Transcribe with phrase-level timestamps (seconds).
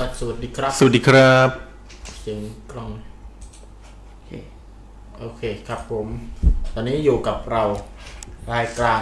[0.00, 1.48] อะสวัสดีครับสวัสดีครับ
[2.20, 2.40] เสียง
[2.72, 2.90] กล้อง
[4.08, 4.30] โอเค
[5.18, 6.06] โอเคครับผม
[6.74, 7.62] ตอนนี้อยู่กับเรา
[8.54, 9.00] รายการ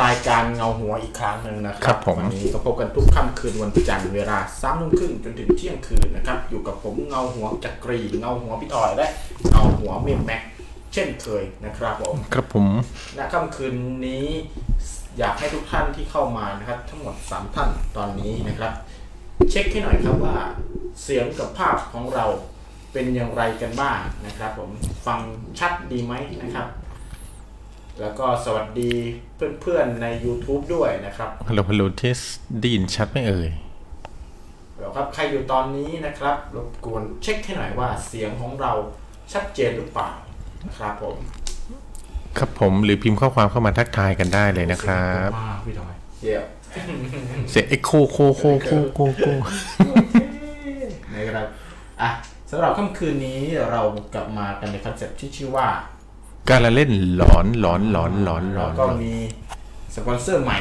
[0.00, 9.06] รายการเงาหัวอีกครั้งหนึ่งนะคครัรับบผมวันนี้ก็พบกันทุกค่ำคืนวันจันทร์เวลาสามทุ่มครึ่งจนถึงเที่ยงคืนนะครับ อยู่กับผมเงาหัวจักรีเงาหัวพี่ต่อยและ
[9.48, 10.42] เงาหัวเมมแม็ก
[10.92, 12.66] เช่นเคยนะครับผมครับผม
[13.18, 13.74] ณค่ำคืน
[14.06, 14.26] นี้
[15.18, 18.72] อยากให้ทุกท่านที่เข้ามานะครับ ทั้งหมด 3 ท่านตอนนี้นะครับ
[19.48, 20.36] เช็คให้หน่อยครับว่า
[21.02, 22.26] เสียงกับภาพของเรา
[22.92, 24.70] เป็นอย่างไรกันบ้างนะครับ ผม
[25.06, 25.18] ฟัง
[25.58, 26.66] ชัดดีไหมนะครับ
[28.00, 28.90] แล้วก็สวัสดี
[29.60, 32.18] เพื่อนๆใน YouTube ด้วยนะครับฮัลโหลฮัลโหลเทส
[32.60, 33.50] ได้ยินชัดไหมเอ่ย
[34.76, 38.72] เดี๋ยวครับใครอยู่ตอนนี้นะครับรบกวนเช็คให้หน่อยว่าเสียงของเรา
[39.32, 40.10] ชัดเจนหรือเปล่า
[40.64, 41.16] นะครับผม
[42.38, 46.44] ครับผมหรือพิมพ์ข้อความเข้ามาทักทายกันได้เลยนะครับ มากพี่ทอยเยี่ยม
[47.50, 49.26] เสียงเอ็กโคโคโคโคโคโค
[51.14, 51.46] นะครับ
[52.02, 52.10] อะ
[52.50, 53.38] สำหรับค่ำคืนนี้
[53.70, 53.80] เรา
[54.14, 55.66] กลับมากันในคอนเซ็ปต์ที่ชื่อว่า
[56.50, 59.12] การละเล่นหลอนหลอนหลอนหลอนหลแล้อวนก็มี
[59.96, 60.58] สปอนเซอร์ใหม่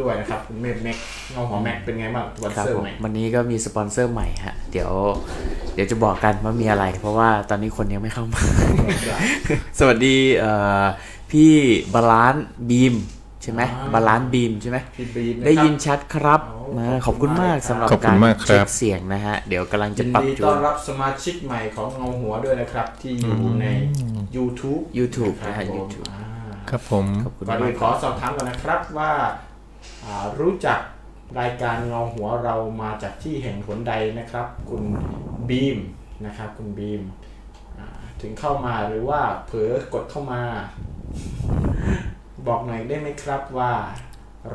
[0.00, 0.96] ด้วยนะครับคุณเมฆแม็ก
[1.30, 4.90] เงาหัวแม็กเป็นไงบ้างสปอนครับเซอร์ผมใหม่วันนี้ก็มีสปอนเซอร์ใหม่ฮะเดี๋ยว
[5.74, 8.40] เดี๋ยวจะบอกกันว่ามีอะไร เพราะว่าตอนนี้คนยังไม่เข้ามา
[9.78, 10.84] สวัสดีเอ่อ
[11.30, 11.52] พี่
[11.94, 12.94] บาลานซ์บีม
[13.42, 23.66] ใช่ไหมบาลานซ์บีมใช่ไหมพี่บีมะครับได้ยินชัดครับโอ้มาขขออบบคุคุณณมามากกครับสำหรับขอบคุการณมากคเช็รัคบเสียงนะฮะ เดี๋ยวกำลังจะยินปรับดีจูต้อนนรับสมาชิกใหม่ของเงาหัวด้วยนะครับ ที่อยู่ใน
[24.36, 26.20] YouTube YouTube นะนะครัฮะบผม YouTube อ่า
[26.70, 29.12] ครับผมขอบคุณก่อนมาอื่กนขอสอบถามก่อนนะครับว่า
[30.04, 30.80] อ่ารู้จัก
[31.40, 34.84] รายการเงาหัวเรามาจากที่แห่งหนใดนะครับ คุณ
[35.48, 35.78] บีม
[36.26, 37.02] นะครับ คุณบีม
[37.78, 37.86] อ่า
[38.20, 40.42] ถึงเข้ามาหรือว่าเผลอกดเข้ามา
[42.46, 43.72] บอกหน่อยได้ไหมครับว่า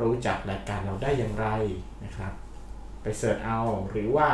[0.00, 1.46] รู้จักรายการเราได้อย่างไร
[2.04, 2.32] นะครับ
[3.02, 4.28] ไปเสิร์ชเอาหรือว่า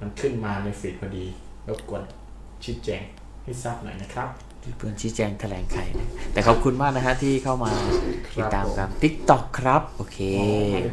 [0.00, 1.26] มันขึ้นมาในฟีดพอดี
[1.68, 2.02] รบกวน
[2.64, 3.02] ชี้แจง
[3.44, 4.28] ให้ทราบหน่อยนะครับ
[4.78, 7.70] เพื่อนชี้แจงแถลงไขนะแต่ขอบคุณมากนะฮะที่เข้ามา
[8.36, 10.18] ติดตามกัน TikTok ครับ โอเค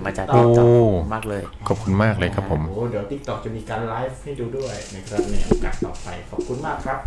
[0.06, 0.70] มาจากโอ้ TikTok
[1.14, 7.00] มากเลยขอบคุณมากเลยครับผม โอ้เดี๋ยว TikTok จะมีการไลฟ์ให้ดูด้วยนะครับในโอกาสต่อไป ขอบคุณมากครับ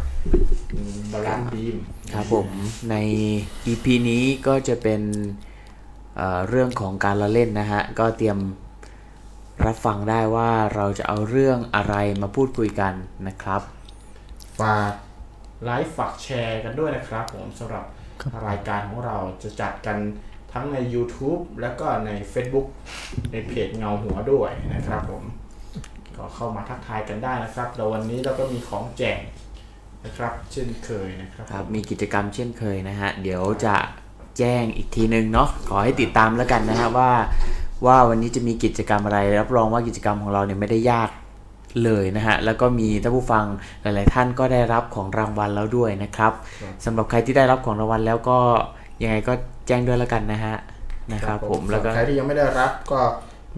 [1.13, 1.77] บาลานบีม
[2.15, 2.47] ครับผม
[2.91, 2.97] ใน
[3.67, 5.03] EP นี้ก็จะเป็น
[6.17, 8.39] เอ่อเรื่องของการละเล่นนะฮะ ก็เตรียม
[9.65, 12.93] รับฟังได้ว่าเราจะเอาเรื่องอะไรมาพูดคุยกัน
[13.27, 13.63] นะครับ
[14.61, 14.93] ฝาก
[15.65, 17.85] ไลฟ์ฝากแชร์กันด้วยนะครับผมสำหรับ
[18.47, 19.99] รายการของเราจะจัดกัน
[20.53, 22.67] ทั้งใน YouTube แล้วก็ใน Facebook
[23.33, 25.23] ในเพจเงาหัวด้วยนะครับผม
[26.17, 29.19] ก็เข้ามาทักทายกันได้นะครับแล้ววันนี้เราก็มีของแจก
[30.05, 33.77] นะครับ เช่นเคยนะครับครับ มีกิจกรรมเช่นเคยนะฮะ เดี๋ยวจะ
[34.39, 37.13] แจ้งอีกทีนึงเนาะขอให้ติดตามแล้วกันนะฮะว่า
[37.87, 41.09] ว่าวันนี้จะมีกิจกรรมอะไร รับรองว่ากิจกรรมของเราเนี่ยไม่ได้ยาก
[41.85, 43.45] เลยนะฮะ แล้วก็มีท่านผู้ฟัง
[43.83, 46.33] หลาย ๆ ท่านก็ได้รับของรางวัลแล้วด้วยนะครับ
[46.85, 48.39] สำหรับใครที่ได้รับของรางวัลแล้วก็
[49.03, 49.33] ยังไงก็
[49.67, 50.57] แจ้งด้วยแล้วกันนะฮะ
[51.13, 53.01] นะครับผมแล้วก็ส่นใครที่ยังไม่ได้รับก็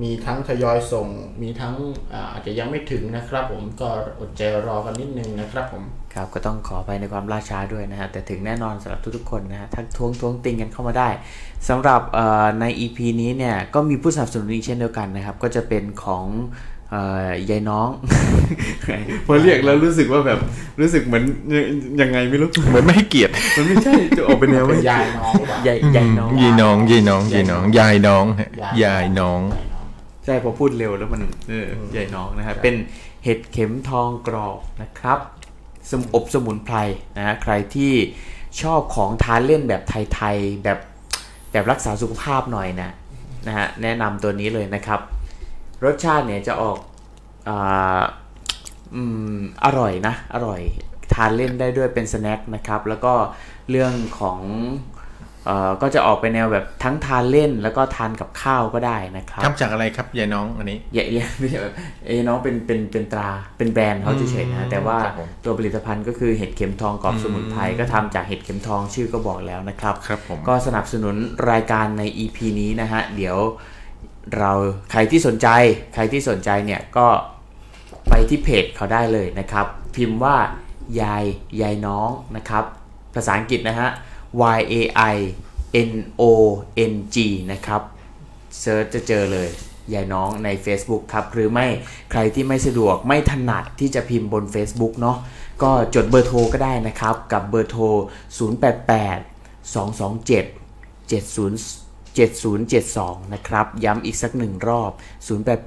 [0.02, 1.08] มีทั้งทยอยส่ง
[1.42, 1.74] มีทั้ง
[2.12, 3.88] อ่าอาจจะยังไม่ถึงนะครับ ผมก็
[4.20, 5.82] อดใจรอกันนิดนึงนะครับผม
[6.14, 11.08] ครับก็ต้องขอไปในความล่าช้าด้วยนะฮะแต่ถึงแน่นอนสำหรับทุกๆคนนะฮะทักท้วงท้วงติงกันเข้ามาได้
[11.68, 16.73] สำหรับเอ่อใน EP นี้เนี่ยก็มีผู้สนับสนุนอีกเช่นเดียวกันนะครับ ก็จะเป็นของเอ่อ
[17.50, 17.88] ยายน้อง
[19.26, 20.38] พอเรียกแล้วรู้สึกว่าแบบ
[20.80, 21.24] รู้สึกเหมือน
[22.00, 28.50] ยังไงไม่รู้เหมือนไม่ให้เกียรติมันไม่ใช่จะออกเป็นแนวเป็นไม่ยายน้องหรือเปล่ายายยายน้องยายน้องยายน้องยายน้องยายน้องฮะ
[28.82, 29.40] ยายน้อง
[30.24, 32.74] ใช่พอพูดเร็วแล้วมันเออยายน้องนะฮะเป็น
[33.24, 35.18] เห็ดเข็มทองกรอบนะครับ
[35.90, 36.76] สมอบสมุนไพร
[37.16, 37.92] นะฮะใครที่
[38.62, 40.78] ชอบของทานเล่นแบบไทยๆแบบ
[41.52, 42.90] แบบรักษาสุขภาพหน่อยนะ
[43.46, 45.00] นะฮะแนะนำตัวนี้เลยนะครับ
[45.84, 46.78] รสชาติเนี่ยจะออก
[47.48, 48.02] อา
[48.94, 49.02] อื
[49.36, 50.60] มอร่อยนะ อร่อย
[51.14, 53.12] ทานเล่นได้ด้วยเป็นสแน็คนะครับ แล้วก็
[53.70, 54.38] เรื่องของ
[55.46, 61.74] เอ่อก็จะออกไปแนวแบบทั้งทานเล่นแล้วก็ทานกับข้าวก็ได้นะครับทำจากอะไรครับยายน้องอันนี้อย่าอย่าไม่ใช่แบบ
[62.06, 71.16] เอ้น้องเป็นเป็นเป็นตราเป็นแบรนด์เขาเฉยๆนะแต่ว่าครับผมตัวผลิตภัณฑ์ก็คือเห็ดเข็มทองกรอบสมุนไพรก็ทำจากเห็ดเข็มทองชื่อก็บอกแล้วนะครับครับผมก็สนับสนุน
[71.50, 73.38] รายการใน EP นี้นะฮะเดี๋ยว
[74.38, 74.52] เรา
[74.90, 75.48] ใครที่สนใจ
[75.94, 77.06] ใครที่สนใจเนี่ยก็
[78.08, 79.66] ไปที่เพจเขาได้เลยนะครับ
[79.96, 80.36] พิมพ์ว่า
[81.00, 81.24] ยาย
[81.60, 82.64] ยายน้องนะครับ
[83.14, 83.90] ภาษาอังกฤษนะฮะ
[84.56, 84.74] Y A
[85.14, 85.16] I
[85.90, 86.22] N O
[86.92, 87.16] N G
[87.52, 87.82] นะครับ
[88.60, 89.48] เซิร์ชจะเจอเลย
[89.94, 91.66] ยายน้องใน Facebook ครับ หรือไม่
[92.10, 95.16] ใครที่ไม่สะดวกไม่ถนัดที่จะพิมพ์บน Facebook เนาะ
[95.62, 97.84] ก็จดเบอร์โทรก็ได้นะครับ กับเบอร์โทร
[98.38, 101.83] 088 227 70
[102.16, 104.92] 7072 นะครับ ย้ำอีกสักหนึ่งรอบ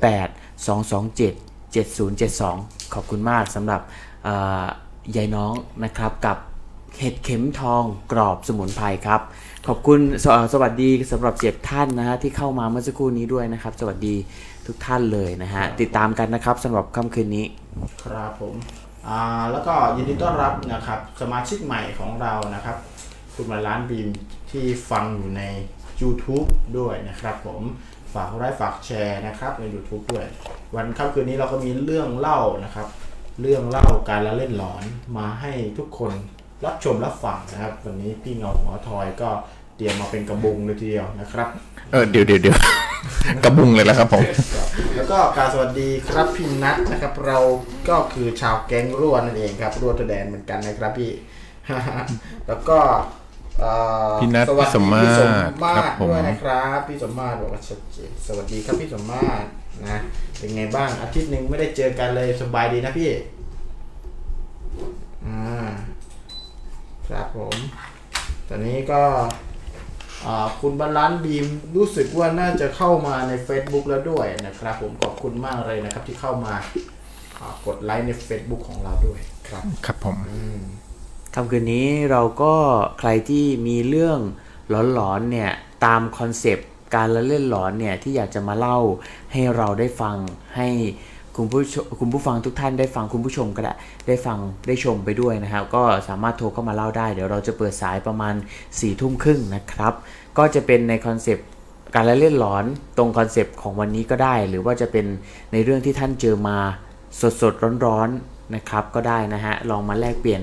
[0.06, 3.82] 088 227 7072 ขอบคุณมากสำหรับ
[4.24, 4.66] เอ่อ
[5.16, 5.54] ยายน้อง
[5.84, 6.38] นะครับกับ
[7.00, 9.22] เห็ดเข็มทองกรอบสมุนไพรครับ
[9.68, 14.16] ขอบคุณสเอ่อสวัสดีสำหรับเจ็ดท่านนะฮะที่เข้ามาเมื่อสักครู่นี้ด้วยนะครับ สวัสดี
[14.68, 17.46] ทุกท่านเลยนะฮะ ติดตามกันนะครับสำหรับค่ำคืนนี้
[18.04, 18.56] ครับผม
[19.08, 19.22] อ่า
[19.52, 22.78] แล้วก็ยินดีต้อนรับนะครับสมาชิกใหม่ของเรานะครับ
[23.36, 24.08] คุณมาล้านบีม
[24.52, 25.44] ที่ฟังอยู่ใน
[26.02, 26.48] YouTube
[26.78, 27.62] ด้วยนะครับผม
[28.14, 30.26] ฝากไลค์ฝากแชร์นะครับใน YouTube ด้วย
[30.76, 32.88] วันค่ำคืนนี้เราก็มีเรื่องเล่านะครับ
[33.42, 34.84] เรื่องเล่าการละเล่นหลอน
[35.18, 36.12] มาให้ทุกคน
[36.66, 39.30] รับชมรับฟังนะครับ วันนี้พี่เงาหัวทอยก็
[39.76, 41.48] เตรียมมาเป็นกระบุงเลยทีเดียวนะครับ
[41.92, 42.58] เออเดี๋ยวเดี๋ยวเดี๋ยว
[43.44, 44.24] กระบุงเลยแล้วครับผม
[44.96, 47.38] แล้วก็การสวัสดีครับพี่นัทนะครับ เรา
[47.90, 51.12] ก็คือชาวแก๊งรั่วนั่นเองครับรั่วตัวแดนเหมือนกันนะครับพี่
[52.48, 53.00] แล้วก็เอ่อ
[54.22, 59.48] พี่นัทสวัสพี่สดีมมาตรพี่สมมาครัตบรผมด้วยนะครับพี่สมมาตรบอกว่าชัดเจนสวัสดีครับพี่สมมาตร
[59.86, 60.00] นะ
[60.38, 63.12] เป็นไงบ้างอาทิตย์หนึ่งไม่ได้เจอกันเลยสบายดีนะพี่
[65.26, 65.68] อ่า
[67.08, 67.56] ครับผม
[68.48, 69.02] ตอนนี้ก็
[70.26, 71.46] อ่าคุณบาลานซ์บีม
[71.76, 76.54] รู้สึกว่าน่าจะเข้ามาใน Facebook แล้วด้วยนะครับ ผมขอบคุณมากเลยนะครับที่เข้ามา
[77.40, 80.18] อ่ากดไลค์ใน Facebook ของเราด้วยครับ ครับผม
[81.40, 82.54] ค่ำคืนนี้เราก็
[83.00, 84.20] ใครที่มีเรื่อง
[84.94, 85.52] หลอนๆเนี่ย
[85.86, 88.80] ตามคอนเซปต์การละเล่นหลอนเนี่ยที่อยากจะมาเล่า
[89.32, 90.18] ให้เราได้ฟัง
[90.56, 90.68] ให้
[91.36, 91.62] คุณผู้
[92.00, 93.74] คุณผู้ฟังทุกท่านได้ฟังคุณผู้ชมก็ได้
[94.08, 94.38] ได้ฟัง
[94.68, 99.94] ได้ชมไปด้วยนะครับ ก็สามารถโทรเข้ามาเล่าได้ เดี๋ยวเราจะเปิดสายประมาณ4ี่ทุ่มครึ่งนะครับ
[100.38, 101.48] ก็จะเป็นในคอนเซปต์
[101.96, 102.66] การละเล่นหลอน
[102.98, 105.06] ตรงคอนเซปต์ของวันนี้ก็ได้ หรือว่าจะเป็น
[105.52, 106.58] ในเรื่องที่ท่านเจอมา
[107.42, 110.42] สดๆร้อนๆนะครับก็ได้นะฮะลองมาแลกเปลี่ยน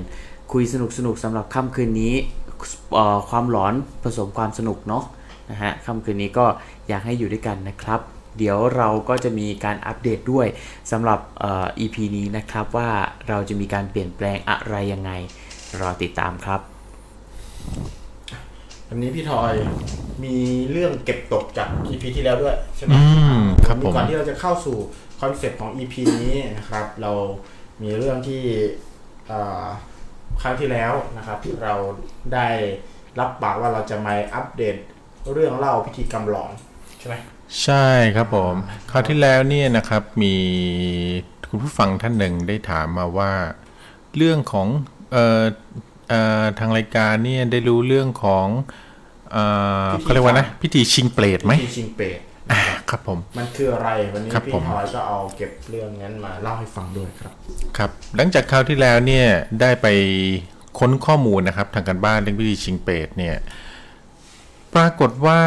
[0.53, 2.15] คุยสนุกสนุกๆสำหรับค่ำคืนนี้
[2.95, 5.05] เอ่อความหลอนผสมความสนุกเนาะ
[5.51, 6.47] นะฮะค่ำคืนนี้ก็
[6.89, 8.01] อยากให้อยู่ด้วยกันนะครับ
[8.39, 10.47] เดี๋ยวเราก็จะมีการอัปเดตด้วย
[10.91, 12.91] สำหรับเอ่อ EP นี้นะครับว่า
[13.29, 15.11] เราจะมีการเปลี่ยนแปลงอะไรยังไง
[15.81, 16.61] รอติดตามครับ
[18.89, 19.53] วันนี้พี่ทอย
[20.25, 20.35] มี
[20.71, 23.03] เรื่องเก็บตกจาก EP ที่แล้วด้วยใช่ไหมอื
[23.39, 24.77] มครับผม วันผนี้ก่อนที่เราจะเข้าสู่
[25.21, 27.13] คอนเซปต์ของ EP นี้นะครับ เรา
[27.83, 28.43] มีเรื่องที่
[29.29, 29.65] เอ่อ
[30.43, 31.75] ครั้งที่แล้วนะครับ เรา
[32.35, 32.49] ได้
[33.19, 34.77] รับปากว่าเราจะมาอัปเดต
[35.33, 36.53] เรื่องเล่าพิธีกรรมหลอน
[36.99, 37.15] ใช่ไหม
[37.63, 37.87] ใช่
[38.17, 38.55] ครับผม
[38.91, 40.35] คราวที่แล้วเนี่ยนะครับมี
[41.49, 43.33] คุณผู้ฟังท่านหนึ่งได้ถามมาว่า
[44.17, 44.69] เรื่องของ
[45.13, 45.45] เอ่อ
[46.09, 48.47] เอ่อทางรายการเนี่ยได้รู้เรื่องของ
[49.33, 49.45] เอ่
[49.87, 52.34] อเขาเรียกว่านะพิธีชิงเปรตไหม พิธีชิงเปรตอ่า
[52.91, 57.33] ครับผม มันคืออะไรวันนี้ครับพี่ผมทอยก็เอาเก็บเรื่องนั้นมาเล่าให้ฟังด้วยครับ
[57.79, 59.27] ครับ หลังจากคราวที่แล้วเนี่ย
[59.61, 59.87] ได้ไป
[60.79, 63.37] ค้นข้อมูลนะครับ ทางการบ้านเรื่องพิธีชิงเปรตเนี่ย
[64.75, 65.41] ปรากฏว่า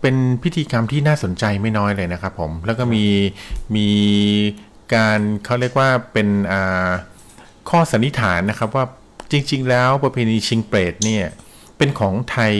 [0.00, 3.04] เป็นพิธีกรรมที่น่าสนใจไม่น้อยเลยนะครับผม แล้วก็มี
[3.76, 3.88] มี
[4.94, 6.90] การเขาเรียกว่าเป็นอ่า
[7.70, 8.84] ข้อสันนิษฐานนะครับว่า
[9.32, 11.26] จริง ๆ แล้วประเพณีชิงเปรตเนี่ย
[11.78, 12.54] เป็นของไทย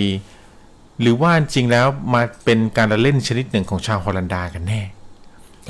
[1.00, 4.80] หรือว่าจริงๆแล้วมาเป็นการละเล่นชนิดหนึ่งของชาวฮอลันดากันแน่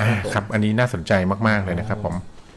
[0.01, 1.11] อ่าครับ อันนี้น่าสนใจ
[1.47, 2.15] มากๆเลยนะครับผม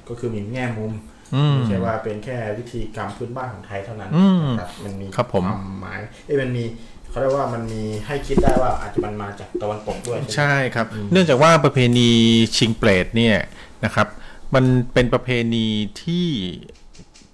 [0.09, 0.93] ก็คือมีแง่มุม
[1.35, 6.65] อืมไม่ใช่ว่าเป็นแค่วิธีกรรมพื้นบ้านของไทยเท่านั้นอืมนะครับมันมีครับผมความหมายเอ้ยมันมี
[7.11, 12.11] เขาเรียกว่ามันมีให้คิดได้ว่าอาจจะมันมาจากตะวันตกด้วยใช่ไหมใช่ครับ เนื่องจากว่าประเพณี
[12.57, 13.37] ชิงเปรตเนี่ย
[13.85, 14.07] นะครับ
[14.55, 14.65] มัน
[14.95, 15.67] เป็นประเพณี
[16.03, 16.27] ที่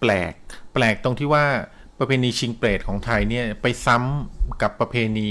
[0.00, 0.32] แปลก
[0.75, 1.46] แปลกตรงที่ว่า
[1.98, 5.30] ประเพณีชิงเปรตของไทยเนี่ยไปซ้ำกับประเพณี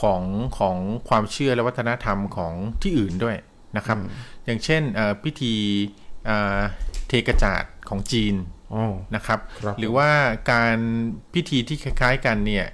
[0.00, 0.22] ของ
[0.58, 0.76] ของ
[1.08, 3.36] ความเชื่อและวัฒนธรรมของที่อื่นด้วย
[3.76, 3.98] นะครับ
[4.44, 5.54] อย่างเช่นเอ่อพิธี
[6.26, 6.58] เอ่อ
[7.08, 8.34] เทกระจาดของจีน
[8.74, 10.10] อ๋อนะครับครับหรือว่า
[10.52, 10.76] การ
[11.34, 12.66] พิธีที่คล้ายๆกันเนี่ย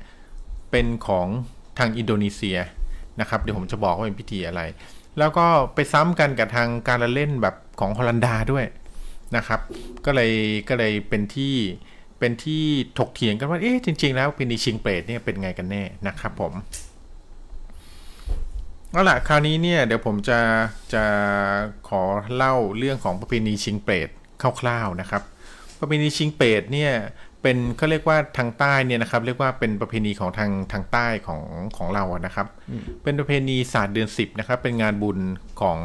[0.70, 1.26] เป็นของ
[1.78, 2.58] ทางอินโดนีเซีย
[3.20, 4.62] นะครับเดี๋ยวผมจะบอกว่าเป็นพิธีอะไร
[5.18, 8.64] แล้วก็ไปซ้ำกันกับทางการละเล่นแบบของฮอลันดาด้วย
[9.37, 9.60] นะครับ
[10.04, 10.32] ก็เลย
[10.68, 11.54] ก็เลยเป็นที่
[12.20, 12.64] เป็นที่
[12.98, 16.52] ถกเถียงกันว่า เอ๊ะจริง ๆ แล้วพิธีชิงเปรตเนี่ยเป็นไงกันแน่นะครับผม
[18.92, 20.40] เอาล่ะคราวนี้เนี่ยเดี๋ยวผมจะ
[20.94, 21.04] จะ
[21.88, 22.02] ขอ
[22.34, 24.08] เล่าเรื่องของประเพณีชิงเปรต
[24.60, 25.22] คร่าวๆนะครับ
[25.80, 26.92] ประเพณีชิงเปรตเนี่ย
[27.42, 31.42] เป็นเขาเรียกว่าทางใต้เนี่ยนะครับ เรียกว่าเป็นประเพณีของทางทางใต้ของ
[31.76, 32.46] ของเราอะนะครับ
[33.02, 35.18] เป็นประเพณีศาสตร์เดือนสิบนะครับ เป็นงานบุญ
[35.60, 35.78] ของ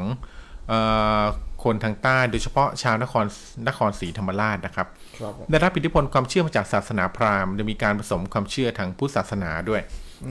[0.68, 0.74] เอ
[1.22, 1.24] อ
[1.64, 3.26] คนทางใต้โดยเฉพาะชาวนคร
[3.68, 5.05] นครศรีธรรมราชนะครับครับผม
[5.52, 9.82] ได้รับอิทธิพลความเชื่อมาจากศาสนาพราหมณ์จะมีการผสมความเชื่อทางพุทธศาสนาด้วย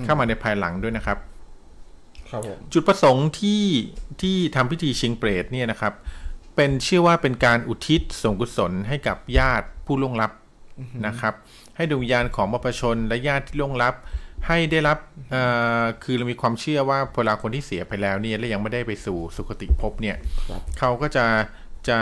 [0.05, 1.19] เข้ามาในภายหลังด้วยนะครับ
[2.31, 3.62] ครับผมจุดประสงค์ที่
[4.23, 5.93] ที่ทำพิธีชิงเปรตเนี่ยนะครับ
[6.57, 10.33] เป็นเชื่อว่าเป็นการอุทิศส่งกุศลให้กับญาติผู้ล่วงลับ
[11.07, 11.35] นะครับ
[11.76, 13.95] ให้ดวงวิญญาณของบรรพชนและญาติที่ล่วงลับ
[14.47, 14.99] ให้ได้รับ
[15.31, 15.43] เอ่
[15.83, 20.17] อคือเรามีความเชื่อว่าเวลาคนที่เสียไปแล้วเนี่ยและยังไม่ได้ไปสู่สุคติภพเนี่ย
[20.50, 21.26] ครับเขาก็จะ
[21.88, 21.99] จะ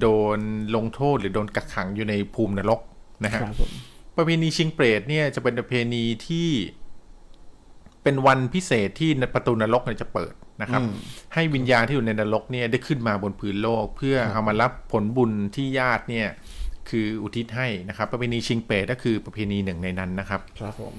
[0.00, 0.38] โดน
[0.76, 2.80] ลงโทษหรือโดนกักขังอยู่ในภูมินรก
[3.24, 3.70] นะฮะครับผม
[4.16, 6.48] ประเพณีชิงเปรตเนี่ยจะเป็นประเพณีที่
[8.02, 10.82] เป็นวันพิเศษที่ประตูนรกเนี่ยจะเปิดนะครับ
[11.34, 16.28] ให้วิญญาณที่อยู่ในนรกเนี่ยได้ขึ้นมาบนพื้นโลก เพื่อเอามารับผลบุญที่ญาติเนี่ย
[16.88, 20.94] คืออุทิศให้นะครับ ประเพณีชิงเปรตก็คือประเพณีหนึ่งในนั้นนะครับ ครับผม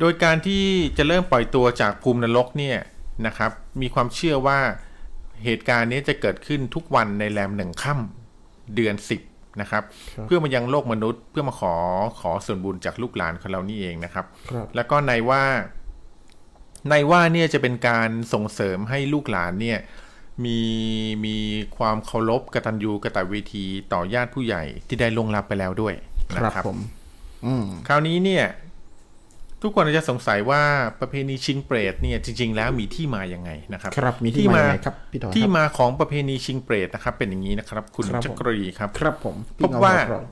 [0.00, 0.64] โดยการที่
[0.98, 2.78] จะเริ่มปล่อยตัวจากภูมินรกเนี่ย
[3.26, 3.50] นะครับ
[3.82, 4.60] มีความเชื่อว่า
[5.44, 9.22] เหตุการณ์นี้จะเกิดขึ้นทุกวันในแรมหนึ่งค่ำเดือนสิบ
[9.60, 9.82] นะครับ
[10.26, 11.74] เพื่อมายังโลกมนุษย์เพื่อมาขอ
[12.20, 15.42] ขอส่วนบุญจากลูกหลานของเรานี่เองนะครับครับแล้วก็ในว่า
[16.88, 19.78] ในว่าเนี่ยจะเป็นการส่งเสริมให้ลูกหลานเนี่ย
[20.44, 20.60] มี
[21.26, 21.36] มี
[21.76, 25.94] ความเคารพกตัญญูกตเวทีต่อญาติผู้ใหญ่ที่ได้ลวงลับไปแล้วด้วย
[26.36, 26.78] คนะรับครับผม
[27.46, 28.44] อืมคราวนี้เนี่ย
[29.62, 30.62] ทุกคนอาจจะสงสัยว่า
[31.00, 40.22] ประเพณีชิงเปรตเนี่ยจริง ๆ แล้วมีที่มาอย่างไงนะครับครับมีที่มายังไงครับพี่ถอนที่ครับมาของประเพณีชิงเปรตนะครับ เป็นอย่างนี้นะครับ คุณครับผมจักรีครับ ครับผมพบว่าพี่เงครับ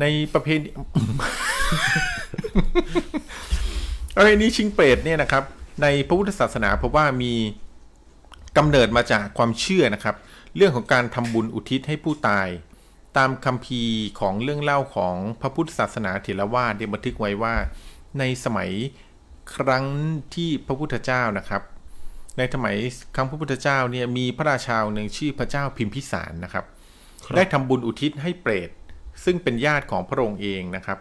[0.00, 0.68] ในประเพณี
[4.16, 5.44] ประเพณีชิงเปรตเนี่ยนะครับ
[5.82, 7.32] ในพระพุทธศาสนาพบว่ามี
[8.58, 10.16] กำเนิดมาจากความเชื่อนะครับ
[10.56, 12.48] เรื่องของการทำบุญอุทิศให้ผู้ตาย
[13.16, 17.54] ตามคัมภีร์ของเรื่องเล่าของพระพุทธศาสนาเถรวาทได้บันทึกไว้ว่า
[18.18, 18.70] ในสมัย
[19.56, 19.86] ครั้ง
[20.34, 21.62] ที่พระพุทธเจ้านะครับ
[22.38, 22.76] ในสมัย
[23.14, 26.64] ครั้งพระพุทธเจ้าเนี่ยมีพระราชาองค์หนึ่งชื่อพระเจ้าพิมพิสารนะครับ
[27.36, 28.70] ได้ทำบุญอุทิศให้เปรต
[29.24, 30.98] ซึ่งเป็นญาติของพระองค์เองนะครับ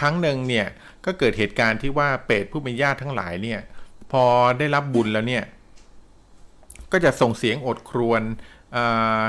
[0.00, 0.66] ครั้งหนึ่งเนี่ย
[1.04, 3.60] ก็เกิดเหตุการณ์ที่ว่าเปรตผู้เป็นญาติทั้งหลายเนี่ย
[4.12, 4.24] พอ
[4.58, 5.44] ได้รับบุญแล้วเนี่ย
[6.92, 8.22] ก็จะส่งเสียงโอดครวญ
[8.76, 9.22] อ่า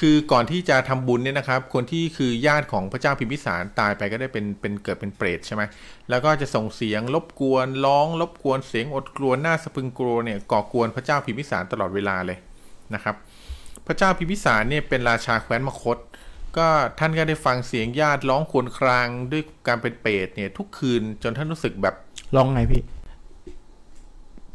[0.00, 5.62] คือก่อนที่จะทำบุญเนี่ยนะครับ คนที่คือญาติของพระเจ้าพิมพิสารตายไปก็ได้เป็นเป็นเกิดเป็นเปรตใช่ไหม
[6.10, 12.38] แล้วก็จะส่งเสียงรบกวนร้องรบกวนเสียงอดกลวนหน้าสะพรึงกลัวเนี่ยก่อกวนพระเจ้าพิมพิสารตลอดเวลาเลย
[12.94, 13.14] นะครับ
[13.86, 15.98] พระเจ้าพิมพิสารเนี่ยเป็นราชาแคว้นมคต
[16.56, 16.66] ก็
[16.98, 21.94] ท่านก็ได้ฟังเสียงญาติร้องครวญครางด้วยการเป็นเปรตเนี่ยทุกคืนจนท่านรู้สึกแบบ
[22.36, 22.82] ลองไงพี่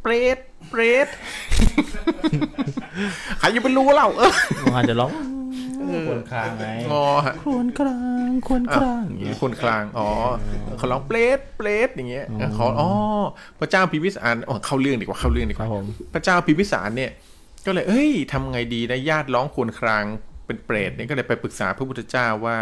[0.01, 0.37] เปรต
[0.69, 1.07] เปรต
[3.39, 4.31] ใครจะไปรู้เราเออ
[4.75, 5.11] อาจจะร้อง
[6.09, 10.09] คนคางไงงอฮะควรครางควรครางอย่างเงี้ยคนคลางอ๋อ
[10.77, 12.89] เขาร้องเปรตเปรตอย่างเงี้ยเขาอ๋อ
[13.59, 17.11] พระเจ้าพิมพิสารอ๋อเข้าเรื่องดีกว่าเข้าเรื่องดีกครัว่าบผมพระเจ้าพิมพิสารเนี่ย
[17.65, 20.03] ก็เลยเอ้ยทำไงดีนะญาติร้องครวญคราง
[20.45, 22.57] เป็นเปรตเนี่ยก็เลยไปปรึกษาพระพุทธเจ้าว่า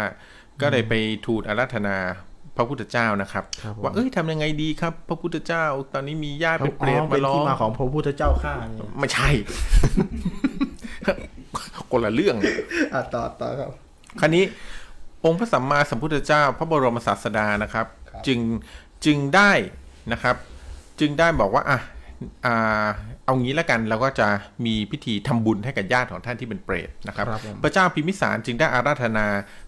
[0.60, 0.94] ก็เลยไป
[1.26, 1.98] ทูลอาราธนา
[2.56, 9.28] พระพุทธเจ้านะครับครับผมว่าเอ้ยทำยังไงดีครับ พระพุทธเจ้า ตอนนี้มีญาติเป็เป็นนเปรตเป็มานร้อที่งมาของพระพุทธเจ้าข้าเนี่ยไม่ใช่
[11.90, 12.36] คนละเรื่อง
[12.94, 13.70] อะต่อต่อครับ
[14.20, 14.44] คราวนี้
[15.24, 18.40] องค์พระสัมมาสัมพุทธเจ้า พระบรมศาสดานะครับครับจึง
[19.04, 19.52] จึงได้
[20.12, 20.36] นะครับ
[21.00, 21.78] จึงได้บอกว่าอะ
[22.46, 22.86] อ่า
[23.24, 24.28] เอางี้แล้วกันเราก็จะ
[24.66, 29.26] มีพิธีทำบุญให้กับญาติของท่านที่เป็นเปรตนะครับครับผมพระเจ้าพิมพิสารจึงได้อาราธนา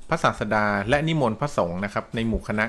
[0.08, 2.66] พระศาสดา และนิมนต์พระสงฆ์นะครับในหมู่คณะ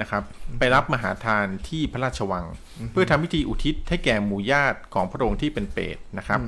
[0.00, 0.22] นะครับ
[0.58, 2.46] ไปรับมหาทานที่พระราชวัง
[2.92, 6.40] เพื่อทำพิธีอุทิศให้แก่หมู่ญาติของพระองค์ที่เป็นเปรตนะครับ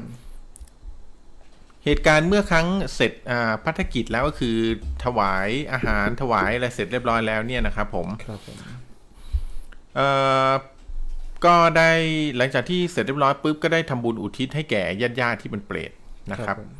[1.84, 4.56] เหตุการณ์เมื่อครั้งเสร็จอ่าพัฒกิจแล้วก็คือ
[5.04, 8.56] ถวายอาหารถวายอะไรเสร็จเรียบร้อยแล้วเนี่ยนะครับผมครับผม
[9.96, 10.08] เอ่
[10.48, 10.50] อ
[11.44, 11.90] ก็ได้
[12.36, 15.90] หลังจากที่เสร็จเรียบร้อยปุ๊บก็ได้ทำบุญอุทิศให้แก่ญาติญาติๆที่เป็นเปรต
[16.32, 16.72] นะครับผม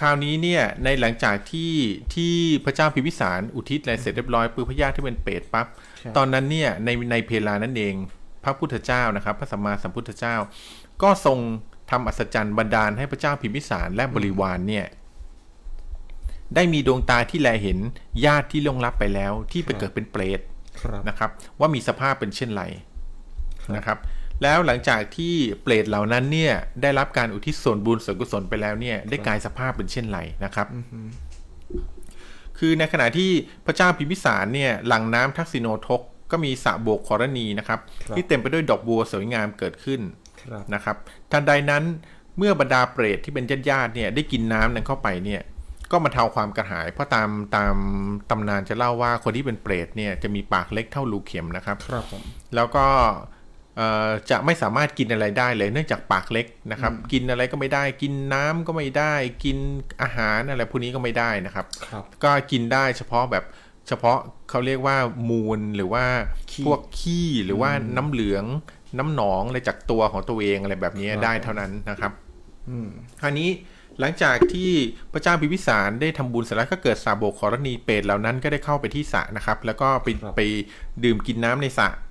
[0.00, 1.72] คราวนี้เนี่ยในหลังจากที่
[2.14, 2.34] ที่
[2.64, 5.66] พระเจ้าพิมพิสารอุทิศอะไรเสร็จเรียบร้อยปุ๊บพระญาติที่เป็นเปรตปั๊บ
[6.02, 7.94] ครับตอนนั้นเนี่ยในในเพลานั่นเอง
[8.44, 10.36] พระพุทธเจ้านะครับ พระสัมมาสัมพุทธเจ้า
[11.02, 11.38] ก็ทรง
[11.90, 14.86] ทำอัศจรรย์บันดาลให้พระเจ้าพิมพิสารและบริวารเนี่ย
[16.54, 17.78] ได้มีดวงตาที่แลเห็น
[18.24, 20.40] ญาติที่ล่วงลับไปแล้ว ที่ไปเกิดเป็นเปรต
[20.82, 22.62] ครับนะครับ ว่ามีสภาพเป็นเช่นไร
[23.76, 23.98] นะครับ
[24.42, 30.66] แล้วหลังจากที่เปรตเหล่านั้นเนี่ยได้รับการอุทิศส่วนบุญส่วนกุศลไปแล้วเนี่ยได้กลายสภาพเป็นเช่นไรนะครับ
[32.58, 33.30] คือในขณะที่
[33.66, 40.00] พระเจ้าพิมพิสารเนี่ยหลังน้ำทักษิโนทกก็มีสระโบกครณีนะครับครับที่เต็มไปด้วยดอกบัวสวยงามเกิดขึ้น
[40.42, 40.96] ครับนะครับ
[41.32, 41.84] ทันใดนั้น
[42.38, 45.42] เมื่อบรรดาเปรตที่เป็นญาติญาติๆเนี่ยได้กินน้ำนั้นเข้าไปเนี่ย
[45.92, 47.76] ก็มาเทาความกระหาย เพราะตามตาม
[48.30, 52.22] ตำนานจะเล่าว่าคนที่เป็นเปรตเนี่ยจะมีปากเล็กเท่ารูเข็มนะครับครับผม
[52.54, 53.16] แล้วก็เอ่อ
[54.30, 59.56] จะไม่สามารถกินอะไรได้เลยเนื่องจากปากเล็กนะครับ กินอะไรก็ไม่ได้ กินน้ำก็ไม่ได้ กิน
[60.02, 63.44] อาหารอะไรพวกนี้ก็ไม่ได้นะครับครับก็กินได้เฉพาะแบบ
[63.88, 64.18] เฉพาะ
[64.50, 64.96] เขาเรียกว่า
[65.30, 66.04] มูลหรือว่า
[66.50, 68.44] ขี้พวกขี้หรือว่าน้ำเหลือง
[68.98, 72.12] น้ำหนองอะไรจากตัวของตัวเองอะไรแบบนี้ครับได้เท่านั้นนะครับ
[72.68, 72.88] อืม
[73.22, 73.50] คราวนี้
[74.00, 74.70] หลังจากที่
[75.12, 80.40] พระเจ้าพิมพิสารได้ทำบุญเสร็จแล้วก็เกิดสาโบกขรณีเปรตเหล่านั้นก็ได้เข้าไปที่สระนะครับ แล้วก็ไปครับไป
[81.04, 82.07] ดื่มกินน้ำในสระครับผม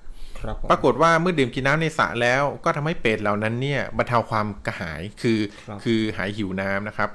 [0.70, 7.10] ปรากฏว่าเมื่อดื่มกินน้ำในสระแล้วก็ทำให้เปรตเหล่านั้นเนี่ยบรรเทาความกระหายคือครับคือหายหิวน้ำนะครับ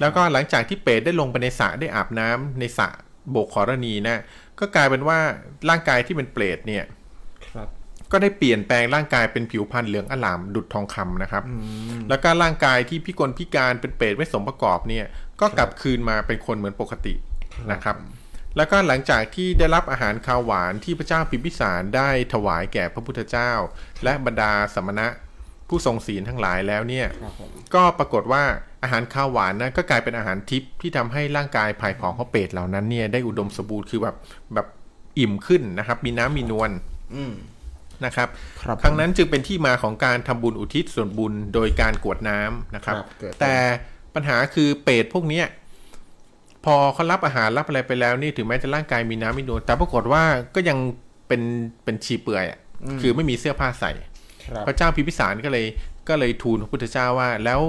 [0.00, 2.88] แล้วก็หลังจากที่เปรตได้ลงไปในสระได้อาบน้ำในสระ
[3.30, 4.22] โบกขรณีนะ
[4.58, 5.18] ก็กลายเป็นว่า
[5.68, 6.84] ร่างกายที่เป็นเปรตเนี่ย
[7.54, 7.68] ครับ
[8.12, 11.44] ก็ได้เปลี่ยนแปลงร่างกายเป็นผิวพรรณเหลืองอลามดุดทองคำนะครับ
[12.08, 15.06] แล้วก็ร่างกายที่พิกลพิการเป็นเปรตไม่สมประกอบเนี่ย
[15.40, 17.14] ก็กลับคืนมาเป็นคนเหมือนปกติ
[17.72, 17.96] นะครับ
[18.56, 23.52] แล้วก็หลังจากที่ได้รับอาหารคาวหวานที่พระเจ้าพิมพิสารได้ถวายแก่พระพุทธเจ้า
[24.04, 25.06] และบรรดาสมณะ
[25.68, 28.42] ผู้ทรงศีลทั้งหลายแล้วเนี่ยครับผมก็ปรากฏว่า
[28.82, 34.16] อาหารข้าวหวานนะก็กลายเป็นอาหารทิพย์ที่ทำให้ร่างกายภายผองของเปรตเหล่านั้นเนี่ยได้อุดมสมบูรณ์คือแบบ
[34.54, 34.66] แบบ
[35.18, 36.70] อิ่มขึ้นนะครับ มีน้ำมีนวล
[37.14, 37.34] อืม
[38.04, 38.28] นะครับ
[38.62, 43.54] ครับครั้งนั้นจึงเป็นที่มาของการทำบุญอุทิศส่วนบุญโดยการกรวดน้ำนะครับครับเกิดแต่
[44.14, 45.46] ปัญหาคือเปรตพวกเนี้ย
[46.64, 50.22] พอเขารับอาหารรับอะไรไปแล้วนี่ถึงแม้จะร่างกายมีน้ำมีนวลแต่ปรากฏว่า
[50.54, 50.78] ก็ยัง
[51.28, 51.42] เป็น
[51.84, 52.58] เป็นชีเปลือยอะ
[53.00, 53.92] คือไม่มีเสื้อผ้าใส่
[54.44, 55.66] ครับพระเจ้าพิมพิสารก็เลย
[56.08, 57.60] ก็เลยทูลพระพุทธเจ้าว่า แล้ว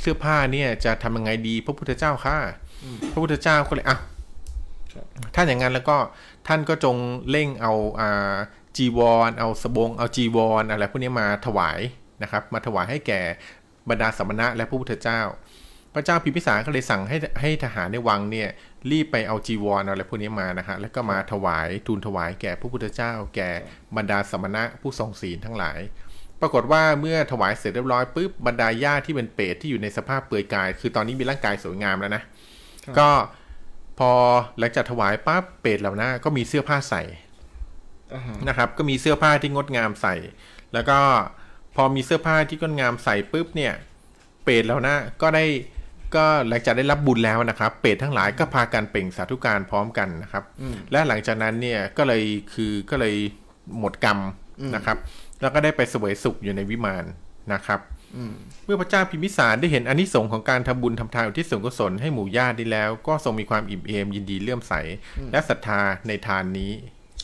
[0.00, 2.36] เสื้อผ้าเนี่ยจะทำยังไงดี พระพุทธเจ้าค่ะ
[3.12, 3.98] พระพุทธเจ้าก็เลยอะ
[4.92, 5.96] ครับถ้าอย่างนั้นแล้วก็
[6.46, 6.96] ท่านก็จง
[7.30, 8.34] เร่งเอาอ่า
[8.76, 11.78] จีวรเอาสบง เอาจีวรอะไรพวกนี้มาถวาย
[12.22, 13.20] นะครับ มาถวายให้แก่
[13.88, 15.20] บรรดาสมณะและพระพุทธเจ้า
[15.96, 18.48] พระเจ้าพิมพิสารก็เลยสั่งให้ให้ทหารในวังเนี่ย
[18.90, 23.50] รีบไปเอาจีวรอะไรพวกนี้มานะฮะแล้วก็มาถวายทูลถวายแก่พระพุทธเจ้า แก่
[23.96, 25.78] บรรดาสมณะผู้ทรงศีลทั้งหลาย
[26.40, 32.22] ปรากฏว่าเมื่อถวายเสร็จเรียบร้อยปุ๊บบรรดาญาติที่เป็นเปรตที่อยู่ในสภาพเปลือยกาย คือตอนนี้มีร่างกายสวยงามแล้วนะ
[32.98, 33.10] ก็
[33.98, 34.12] พอ
[34.58, 37.02] หลังจากถวายปั๊บเปรตเหล่านั้นก็มีเสื้อผ้าใส่
[38.14, 40.14] อ่าฮะนะครับ ก็มีเสื้อผ้าที่งดงามใส่
[40.74, 40.98] แล้วก็
[41.76, 43.72] พอมีเสื้อผ้าที่งดงามใส่ปุ๊บเนี่ย
[44.44, 45.44] เปรตเหล่านั้นก็ได้
[46.16, 50.44] ก็หลังจากได้รับบุญแล้วนะครับ เปรตทั้งหลายก็พากันเปล่งสาธุการพร้อมกันนะครับ
[50.92, 52.22] และหลังจากนั้นเนี่ยก็เลย
[52.54, 53.14] คือก็เลย
[53.78, 54.18] หมดกรรม
[54.74, 54.96] นะครับ
[55.40, 57.04] แล้วก็ได้ไปเสวยสุขอยู่ในวิมาน
[57.52, 57.80] นะครับ
[58.64, 64.72] เมื่อพระเจ้าพิมพิสารได้เห็นอานิสงส์ของการทำบุญทำทานอุทิศส่วนกุศลให้หมู่ญาติได้แล้ว ก็ทรงมีความอิ่มเอมยินดีเลื่อมใส
[65.32, 66.72] และศรัทธาในทานนี้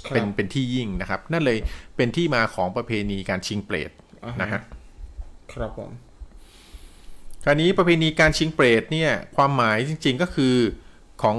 [0.07, 1.59] ครับเป็นเป็นที่ยิ่งนะครับ นั่นเลย
[1.96, 3.90] เป็นที่มาของประเพณีการชิงเปรต
[4.24, 4.61] อ่าฮะนะฮะ
[5.52, 5.90] ครับผม
[7.44, 10.55] คราวนี้ประเพณีการชิงเปรตเนี่ยความหมายจริง ๆก็คือ
[11.22, 11.37] ของ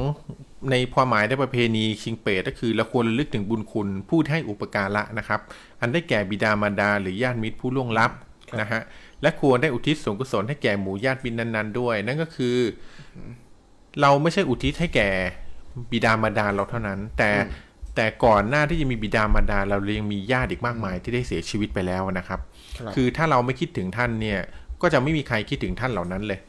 [0.72, 5.40] ในความหมายในประเพณีชิงเปรตก็คือเราควรระลึกถึงบุญคุณผู้ที่ให้อุปการะนะครับ
[5.82, 8.12] อันได้แก่บิดามารดา หรือญาติมิตรผู้ล่วงลับ
[8.62, 8.82] นะฮะ
[9.22, 12.56] และควรได้อุทิศส่วนกุศลให้แก่หมู่ญาติมิตรนั้น ๆ ด้วย นั่นก็คือ
[14.02, 15.10] เราไม่ใช่อุทิศให้แก่
[15.92, 17.32] บิดามารดาเราเท่านั้น แต่
[17.96, 22.40] แต่ก่อนหน้าที่จะมีบิดามารดา เรายังมีญาติอีกมากมายที่ได้เสียชีวิตไปแล้วนะครับ
[22.80, 24.40] ครับคือถ้าเราไม่คิดถึงท่านเนี่ย
[24.84, 26.40] ก็จะไม่มีใครคิดถึงท่านเหล่านั้นเลย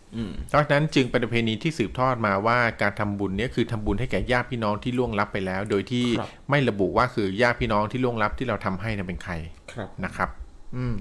[0.49, 9.33] เพราะฉะนั้นจึงเป็นประเพณีที่สืบทอดมาว่าการทำบุญเนี่ยคือทำบุญให้แก่ญาติพี่น้องที่ล่วงลับไปแล้ว โดยที่ครับไม่ระบุว่าคือญาติพี่น้องที่ล่วงลับที่เราทำให้นะเป็นใคร
[9.73, 10.29] ครับนะครับ
[10.77, 10.97] อืม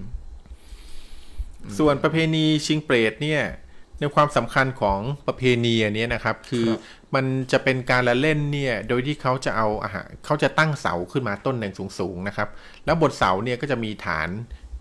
[1.79, 3.41] ส่วนประเพณีชิงเปรตเนี่ย
[3.99, 6.79] ในความสำคัญของประเพณีอันเนี้ยนะครับ คือครับ
[7.15, 12.49] มันจะเป็นการละเล่นเนี่ย โดยที่เขาจะเอาอาหารเขาจะตั้งเสาขึ้นมาต้นหนึ่งสูงๆนะครับ
[12.85, 14.29] แล้วบนเสาเนี่ยก็จะมีฐาน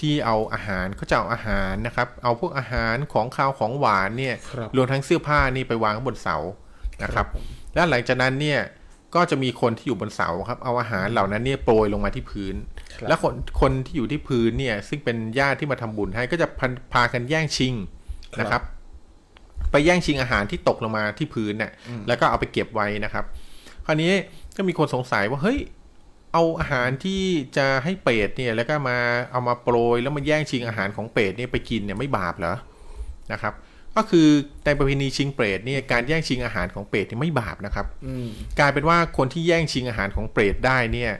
[0.03, 6.37] ที่เอาอาหารเขาจะเอาอาหารนะครับ เอาพวกอาหารของข้าวของหวานเนี่ยครับรวมทั้งเสื้อผ้านี่ไปวางบนเสา
[7.03, 7.27] นะครับ
[7.75, 8.61] แล้วหลังจากนั้นเนี่ย
[9.15, 12.55] ก็จะมีคนที่อยู่บนเสาครับ เอาอาหารเหล่านั้นเนี่ยโปรยลงมาที่พื้น
[12.95, 17.75] ครับแล้วคนคนที่อยู่ที่พื้นเนี่ยซึ่งเป็นญาติที่มาทำบุญให้ก็จะพันพากันแย่งชิง
[18.41, 18.63] นะครับ
[19.71, 21.73] ไปแย่งชิงอาหารที่ตกลงมาที่พื้นเนี่ย
[22.09, 23.25] แล้วก็เอาไปเก็บไว้นะครับ
[23.87, 24.13] คราวนี้
[24.57, 25.59] ก็มีคนสงสัยว่าเฮ้ย
[26.33, 27.23] เอาอาหารที่
[27.57, 28.99] จะให้เป็ดเนี่ยแล้วก็มา
[29.31, 32.57] เอามาโปรยแล้วมาแย่งชิงอาหารของเป็ดเนี่ยไปกินเนี่ยไม่บาปเหรอ
[33.33, 33.55] นะครับ
[33.97, 34.29] ก็คือ
[34.65, 38.27] ในประเพณีชิงเปรตเนี่ยการแย่งชิงอาหารของเปรตเนี่ยไม่บาปนะครับอืม
[38.59, 41.13] กลายเป็นว่าคนที่แย่งชิงอาหารของเปรตได้เนี่ย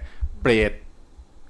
[0.43, 0.73] เปรต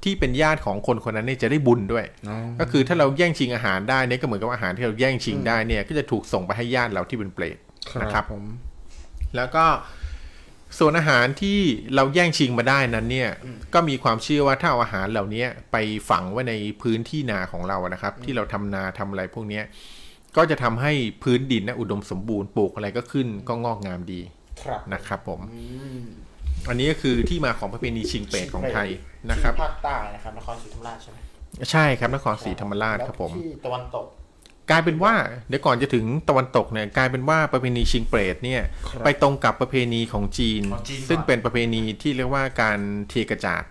[0.04, 7.58] ที่เป็นญาติของคนคนนั้นเนี่ยจะได้บุญด้วยอ๋อก็คือถ้าเราแย่งชิงอาหารได้เนี่ยก็เหมือนกับอาหารที่เราแย่งชิงได้เนี่ยก็จะถูกส่งไปให้ญาติเราที่เป็นเปรต
[8.02, 8.44] นะครับผม
[9.36, 9.64] แล้วก็
[10.78, 11.58] ส่วนอาหารที่
[11.94, 13.30] เราแย่งชิงมาได้นั้นเนี่ย
[13.74, 15.76] ก็มีความเชื่อว่าถ้าเอาอาหารเหล่านี้ไป
[16.10, 19.64] ฝังไว้ในพื้นที่นาของเรานะครับ ที่เราทำนาทำอะไรพวกเนี้ย
[20.36, 24.20] ก็จะทำให้พื้นดินนะอุดมสมบูรณ์ปลูกอะไรก็ขึ้นก็งอกงามดี
[24.62, 25.62] ครับนะครับ ผมอื
[26.00, 26.02] ม
[26.68, 28.88] อันนี้ก็คือที่มาของประเพณีชิงเปรตของไทย
[29.30, 31.18] นะครับที่ภาคใต้นะครับนครศรีธรรมราชใช่ไหม
[31.70, 34.06] ใช่ครับนครศรีธรรมราชครับผมแล้วที่ตะวันตก
[34.70, 35.14] กลายเป็นว่า
[35.48, 42.78] เดี๋ยวก่อนจะถึงตะวันตกเนี่ยกลายเป็นว่าประเพณีชิงเปรตเนี่ยครับไปตรงกับประเพณีของจีนของจีนก่อนซึ่งเป็นประเพณีที่เรียกว่าการ
[43.10, 43.64] เทกระจาด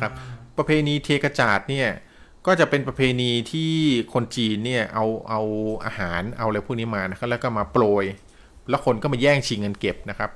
[0.00, 0.12] ครับ
[0.56, 1.88] ประเพณีเทกระจาดเนี่ย
[2.46, 3.72] ก็จะเป็นประเพณีที่
[4.12, 5.40] คนจีนเนี่ยเอาเอา
[5.84, 8.04] อาหารเอาอะไรพวกนี้มานะครับแล้วก็มาโปรย
[8.68, 10.30] แล้วคนก็มาแย่งชิงเงินเก็บนะครับ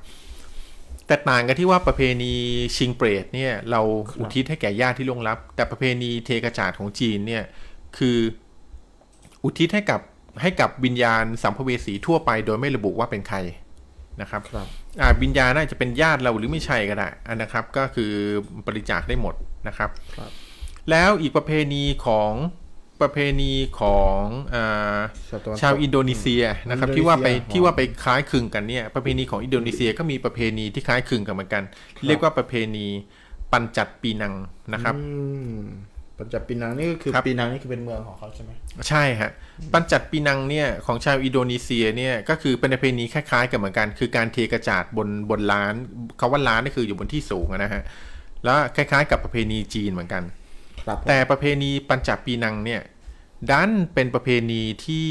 [1.06, 2.32] แต่ต่างกันที่ว่าประเพณี
[2.76, 3.80] ชิงเปรตเนี่ยเรา
[4.18, 7.44] อุทิศให้แก่ญาติที่ล่วงลับ แต่ประเพณีเทกระจาดของจีนเนี่ย
[7.98, 8.18] คือ
[9.46, 10.00] อุทิศให้กับ
[10.42, 13.38] ให้กับวิญญาณสัมภเวสีทั่วไป โดยไม่ระบุว่าเป็นใคร
[14.20, 14.66] นะครับครับ
[15.00, 18.12] อ่าวิญญาณน่าจะเป็นญาติเราหรือไม่ใช่ก็ได้อันนะครับ ก็คือ
[18.66, 19.35] บริจาคได้หมด
[19.68, 20.30] นะครับครับ
[20.90, 22.32] แล้วอีกประเพณีของ
[23.00, 24.20] ประเพณีของ
[24.54, 31.62] อาชาวตะวันตกชาวอินโดนีเซียนะครับอินโดนีเซียที่ว่าไปอ๋อที่ว่าไปคล้ายคลึงกันเนี่ย ประเพณีของอินโดนีเซียก็มีประเพณีที่คล้ายคลึงกันเหมือนกัน
[32.06, 32.87] เรียกว่าประเพณี
[33.52, 34.35] ปัญจัดปีนัง
[34.72, 35.04] นะครับอื
[35.56, 35.61] ม
[36.18, 38.50] ปัญจปีนังนี่ก็คือครับปีนังนี่คือเป็นเมืองของเขาใช่ไหม
[38.88, 39.31] ใช่ฮะ
[39.74, 45.74] ปัญจัดปีนังเนี่ยของชาวอินโดนีเซียเนี่ยก็คือเป็นประเพณีคล้ายๆกันเหมือนกัน คือการเทกระจาดบนบนล้าน
[46.20, 47.83] คาว่าล้านนี่คืออยู่บนที่สูงอะนะฮะ
[48.44, 50.22] แล้วคล้ายๆ กับประเพณีจีนเหมือนกัน
[50.87, 52.83] ครับผมแต่ประเพณีปัญจปีนังเนี่ย
[53.50, 55.09] ดันเป็นประเพณีที่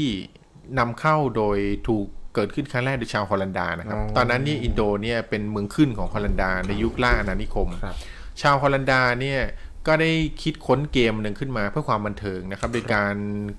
[0.78, 7.96] นำเข้าโดยถูกเกิดขึ้นครั้งแรกโดยชาวฮอลันดานะครับ ตอนนั้นเนี่ยอินโดเนี่ยเป็นเมืองขึ้นของฮอลันดาในยุคล่าอาณานิคมครับ
[8.42, 9.40] ชาวฮอลันดาเนี่ย
[9.86, 10.10] ก็ได้
[10.42, 13.14] คิดค้นเกมหนึ่งขึ้นมาเพื่อความบันเทิงนะครับโดยการ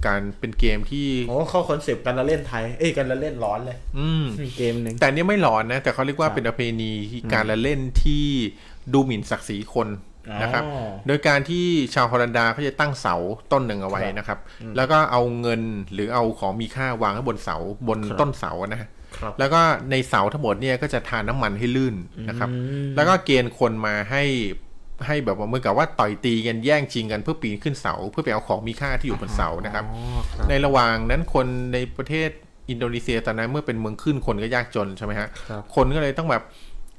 [0.07, 8.25] การเป็นเกมที่โอ้เข้าคอนเซปต์การละเล่นไทยเอ้ยการละเล่นหลอนเลย อืมมีเกมหนึ่งแต่เนี่ยไม่หลอนนะ แต่เขาเรียกว่าครับเป็นประเพณีที่การละเล่นที่
[8.93, 9.89] ดูหมิ่นศักดิ์ศรีคน
[10.41, 13.15] นะครับอ๋อโดยการที่ชาวฮอลันดาเขาจะตั้งเสา
[13.51, 14.39] ต้นหนึ่งเอาไว้ครับนะครับ
[14.75, 15.61] แล้วก็เอาเงิน
[15.93, 19.61] หรือเอาของมีค่าวางไว้บนเสาบนครับต้นเสานะฮะครับแล้วก็
[19.91, 21.95] ในเสาทั้งหมดเนี่ยก็จะทานน้ำมันให้ลื่น
[22.29, 24.23] นะครับอืมแล้วก็เกณฑ์คนมาให้
[25.05, 32.29] ให้แบบว่าเหมือนกับว่าต่อยตีกันแย่งชิงกันเพื่อปีนขึ้นเสา เพื่อไปเอาของมีค่าที่อยู่บนเสานะครับอ๋อครับในระหว่างนั้นคนในประเทศ
[32.69, 36.43] อินโดนีเซียตอนนั้นเมื่อเป็นเมืองขึ้นคนก็ยากจนใช่ไหมฮะครับคนก็เลยต้องแบบ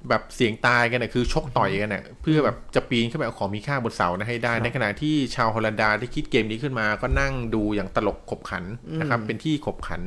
[0.09, 8.65] แบบเสียงตายกันนะคือชกต่อยกันนะเพื่อแบบจะปีนขึ้นไปเอาของมีค่าบนเสานะให้ได้ครับในขณะที่ชาวฮอลันดาที่คิดเกมนี้ขึ้นมา ก็นั่งดูอย่างตลกขบขัน
[9.01, 10.01] นะครับอืมเป็นที่ขบขัน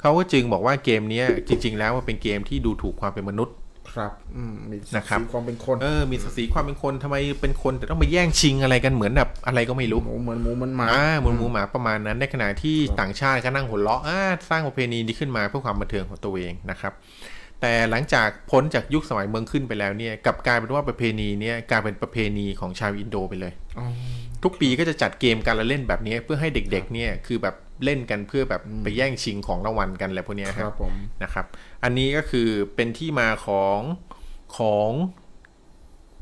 [0.00, 3.54] เขาก็จึงบอกว่าเกมเนี้ยจริง ๆ แล้วมันเป็นเกมที่ดูถูกความเป็นมนุษย์
[3.94, 16.92] ครับอืมมีนะครับสีความเป็นคนเออมีศักดิ์ศรีความเป็นคนทำไมเป็นคนแต่ต้องไปแย่งชิงอะไรกันเหมือนแบบอะไรก็ไม่รู้หมูเหมือนหมูเหมันหมาอ่าเหมือนหมูหมาประมาณนั้นในขณะที่ต่างชาติก็นั่งหัวเราะอ่าสร้างประเพณีนี้ขึ้นมาเพื่อความบันเทิงของตัวเองนะครับ
[17.60, 23.86] แต่หลังจากพ้นจากยุคสมัยเมืองขึ้นไปแล้วเนี่ยกลับกลายเป็นว่าประเพณีเนี้ยกลายเป็นประเพณีของชาวอินโดไปเลยอ๋อ
[24.42, 27.54] ทุกปีก็จะจัดเกมการละเล่นแบบนี้เพื่อให้เด็กๆเนี่ยคือแบบ
[27.84, 31.46] เล่นกันเพื่อแบบไปแย่งชิงของรางวัลกันอะไรพวกเนี้ยคครัรับบผมนะครับ
[31.84, 33.80] อันนี้ก็คือเป็นที่มาของ
[34.58, 34.90] ของ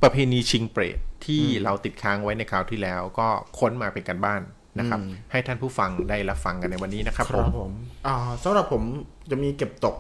[0.02, 4.40] ประเพณีชิงเปรตที่เราติดค้างไว้ในคราวที่แล้ว ก็ค้นมาเป็นการบ้าน
[4.78, 5.00] นะครับ
[5.32, 7.72] ให้ท่านผู้ฟังได้รับฟังกันในวันนี้นะครับคผรัมบผม
[8.06, 8.82] อ่าสำหรับผม
[9.30, 9.96] จะมีเก็บตก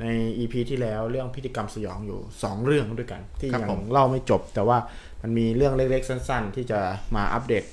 [0.00, 0.06] ใน
[0.38, 4.78] EP ที่แล้วเรื่องพิธีกรรมสยองอยู่ 2 เรื่องด้วยกัน ที่ครับยัผงมเล่าไม่จบ แต่ว่า
[5.22, 6.80] มันมีเรื่องเล็กๆ สั้น ๆ ที่จะ
[7.16, 7.64] มาอัปเดต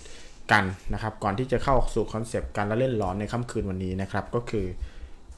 [0.51, 4.65] กันนะครับ ก่อนที่จะเข้าสู่คอนเซปต์การละเล่นหลอนในค่ำคืนวันนี้นะครับ ก็คือ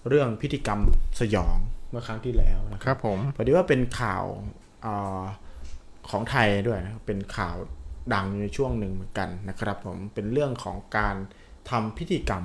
[0.08, 0.80] เรื่องพิธีกรรม
[1.20, 1.56] สยอง
[1.90, 4.24] เมื่อครั้งที่แล้วนะคครับรับผมพอดีว่าเป็นข่าว
[4.86, 5.24] อา
[6.10, 7.56] ของไทยด้วยนะครับเป็นข่าว
[8.14, 11.16] ดังในช่วงหนึ่งเหมือนกันนะครับ ผมเป็นเรื่องของการ
[11.70, 12.44] ทำพิธีกรรม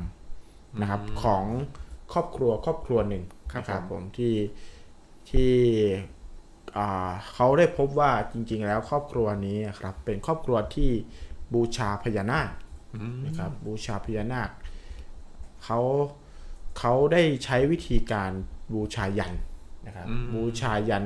[0.81, 1.45] นะครับของ
[2.13, 4.35] ครอบครัวครอบครัวหนึ่งครับนะผมที่
[5.31, 5.55] ที่
[6.77, 10.91] อ่าเขาได้พบว่าจริง ๆ แล้วครอบครัวนี้นะครับ เป็นครอบครัวที่
[11.55, 12.51] บูชาพญานาค
[13.27, 14.51] นะครับ บูชาพญานาค
[15.65, 15.81] เขา
[16.79, 18.31] เขาได้ใช้วิธีการ
[18.73, 19.33] บูชายัน
[19.87, 21.05] นะครับบูชายัน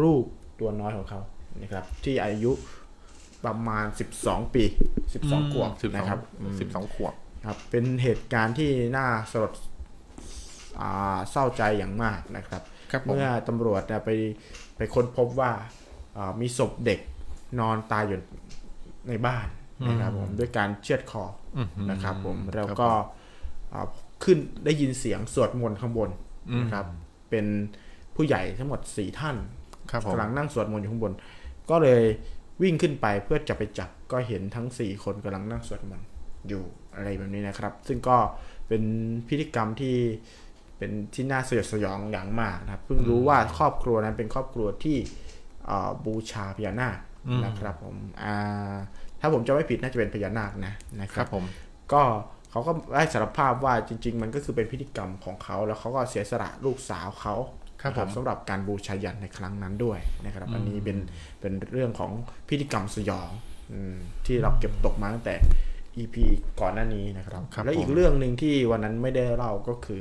[0.00, 0.24] รูป
[0.60, 1.20] ตัวน้อยของเขา
[1.62, 2.52] นะครับที่อายุ
[3.44, 3.84] ประมาณ
[4.20, 4.64] 12 ปี
[5.08, 7.14] 12 ขวบสิบสอนะงครับอืมสิบสองขวบ
[7.46, 9.52] ครับเป็นเหตุการณ์ที่น่าสลด
[10.80, 14.10] อ่าเศร้าใจอย่างมากนะครับครับผมเมื่อตำรวจเนี่ยไป
[14.76, 15.52] ไปค้นพบว่า
[16.16, 17.00] อ่ามีศพเด็ก
[17.60, 18.20] นอนตายอยู่
[19.08, 19.46] ในบ้าน
[19.88, 21.24] นะครับผมด้วยการเชือดคอ
[21.56, 21.58] อ
[21.90, 22.88] นะครับผมแล้วก็
[23.72, 23.86] อ่า
[24.24, 26.10] ขึ้นได้ยินเสียงสวดมนต์ข้างบน
[26.60, 26.86] นะครับ
[27.30, 27.46] เป็น
[28.16, 29.36] ผู้ใหญ่ทั้งหมดสี่ท่าน
[29.90, 31.12] ครับผมกำลังนั่งสวดมนต์อยู่ข้างบน
[31.70, 32.02] ก็เลย
[32.62, 36.06] วิ่งขึ้นไปเพื่อจะไปจับก็เห็นทั้งสี่คนกำลังนั่งสวดมนต์
[36.48, 38.16] อยู่อะไรแบบนี้นะครับ ซึ่งก็
[38.68, 38.82] เป็น
[39.28, 39.96] พิธีกรรมที่
[40.78, 44.96] เป็นที่น่าสยดสยองอย่างมากนะครับ เพิ่งรู้ว่าครอบครัวนั้นเป็นครอบครัวที่
[45.66, 46.98] เอ่อบูชาพญานาค
[47.44, 48.76] นะครับผมอ่า
[49.20, 51.44] ถ้าผมจะไม่ผิดน่าจะเป็นพญานาคนะนะคครัรับบผม
[51.92, 52.02] ก็
[52.58, 57.34] เขาก็ได้สารภาพว่าจริง ๆ มันก็คือเป็นพิธีกรรมของเขา แล้วเขาก็เสียสละลูกสาวเขา
[57.80, 60.98] ครับนะผมสำหรับการบูชายันในครั้งนั้นด้วยนะครับอันนี้เป็น
[61.40, 62.12] เป็นเรื่องของ
[62.48, 63.30] พิธีกรรมสยอง
[63.72, 65.34] อืมที่เราเก็บตกมาตั้งแต่
[65.96, 66.16] EP
[66.60, 70.00] ก่อนหน้านี้นะครับครับและอีกผมเรื่องหนึ่งที่วันนั้นไม่ได้เล่าก็คือ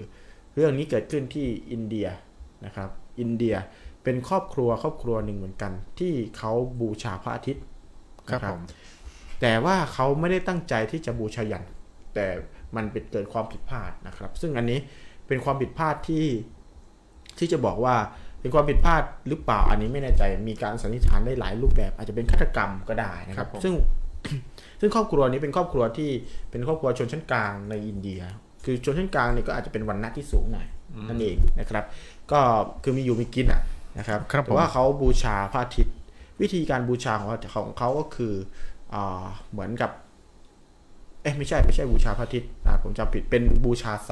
[0.56, 2.08] เรื่องนี้เกิดขึ้นที่อินเดีย
[2.66, 2.90] นะครับ
[3.20, 3.56] อินเดีย
[4.04, 7.64] เป็นครอบครัวครอบครัวหนึ่งเหมือนกัน ที่เขาบูชาพระอาทิตย์
[8.30, 8.62] ครับนะผม
[9.42, 11.64] แต่ว่าเขาไม่ได้ตั้งใจที่จะบูชายัน
[12.16, 12.28] แต่
[12.76, 14.80] มันเป็นเกิดความผิดพลาดนะครับ ซึ่งอันนี้
[15.28, 16.26] เป็นความผิดพลาดที่
[17.40, 17.96] ที่จะบอกว่า
[18.42, 23.74] เป็นความผิดพลาดหรือเปล่าอันนี้ไม่แน่ใจมีการสันนิษฐานได้หลายรูปแบบ อาจจะเป็นฆาตกรรมก็ได้นะครับครับผมซึ่ง
[24.80, 26.10] ซึ่งครอบครัวนี้เป็นครอบครัวที่
[26.52, 28.22] เป็นครอบครัวชนชั้นกลางในอินเดีย
[28.66, 30.68] คคือชนชั้นกลางเนี่ยก็อาจจะเป็นวันณะที่สูงหน่อย
[31.10, 31.86] นั่นเองนะครับ
[32.32, 32.40] ก็
[32.84, 33.62] คือมีอยู่มีกินอะ
[33.98, 35.96] นะครับครับผมแต่ว่าเขาบูชาพระอาทิตย์
[36.42, 38.34] วิธีการบูชาของเขาของเขาก็คือ
[38.94, 44.12] อ่าเหมือนกับเอ๊ะไม่ใช่ไม่ใช่บูชาพระอาทิตย์อ่าผมจำผิดเป็นบูชาไซ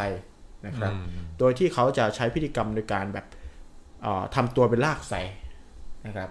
[0.68, 0.94] นะครับ
[1.40, 3.26] โดยที่เขาจะใช้พิธีกรรมโดยการแบบ
[4.02, 5.14] เอ่อทำตัวเป็นลากไซ
[6.08, 6.30] นะครับ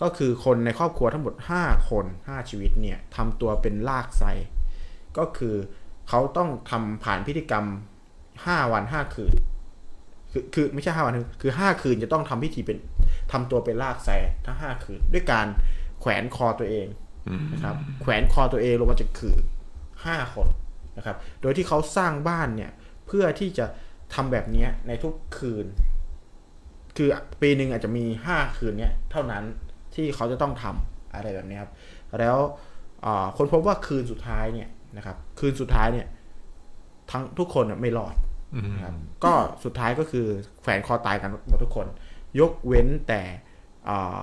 [0.00, 4.24] ก็คือคนในครอบครัวทั้งหมด 5 คน 5 ชีวิตเนี่ยทำตัวเป็นลากไซ
[5.18, 5.54] ก็คือ
[6.08, 7.64] เขาต้องทำผ่านพิธีกรรม
[8.18, 9.34] 5 วัน 5 คืน
[10.32, 12.78] คือคือไม่ใช่5วันคือ 5 คืนจะต้องทำพิธีเป็น
[13.32, 14.10] ทำตัวเป็นลากไซ
[14.46, 15.46] ทั้ง 5 คืน ด้วยการ
[16.00, 16.86] แขวนคอตัวเอง
[17.52, 19.38] นะครับ แขวนคอตัวเองลงมาจากขื่อ
[20.10, 20.48] 5 คน
[20.96, 22.70] นะครับ โดยที่เขาสร้างบ้านเนี่ย
[23.06, 23.66] เพื่อที่จะ
[24.14, 25.66] ทำแบบเนี้ยในทุกคืน
[26.96, 27.08] คือ
[27.42, 29.44] ปีหนึ่งอาจจะมีห้าคืนเนี้ยเท่านั้น
[29.94, 31.72] ที่เขาจะต้องทำอะไรแบบเนี้ยครับ
[32.20, 32.38] แล้ว
[33.04, 36.06] อ่าคนพบว่าคืนสุดท้ายเนี่ยนะครับ คืนสุดท้ายเนี่ย
[37.10, 38.14] ทั้งทุกคนน่ะไม่รอด
[38.74, 39.32] นะครับ ก็
[39.64, 40.26] สุดท้ายก็คือ
[40.60, 41.86] แขวนคอตายกันหมดทุกคน
[42.40, 43.22] ยกเว้นแต่
[43.88, 44.22] อ่า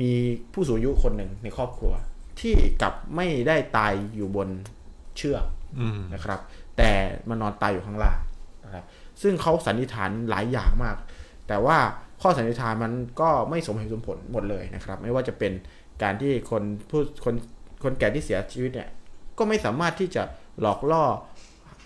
[0.00, 0.10] มี
[0.52, 1.92] ผู้สูงอายุคนหนึ่งในครอบครัว
[2.40, 4.48] ที่กลับไม่ได้ตายอยู่บน
[5.16, 5.44] เชือก
[6.14, 6.40] นะครับ
[6.76, 6.90] แต่
[7.28, 8.18] มานอนตายอยู่ข้างล่าง
[8.64, 8.84] นะครับ
[9.22, 10.96] ซึ่งเขาสันนิษฐานหลายอย่างมาก
[11.48, 11.78] แต่ว่า
[12.22, 15.52] ข้อสันนิษฐานมันก็ไม่สมเหตุสมผลหมดเลยนะครับ ไม่ว่าจะเป็น
[16.02, 17.34] การที่คนผู้คน
[17.82, 18.88] คนแก่ที่เสียชีวิตเนี่ย
[19.38, 20.22] ก็ไม่สามารถที่จะ
[20.60, 21.04] หลอกล่อ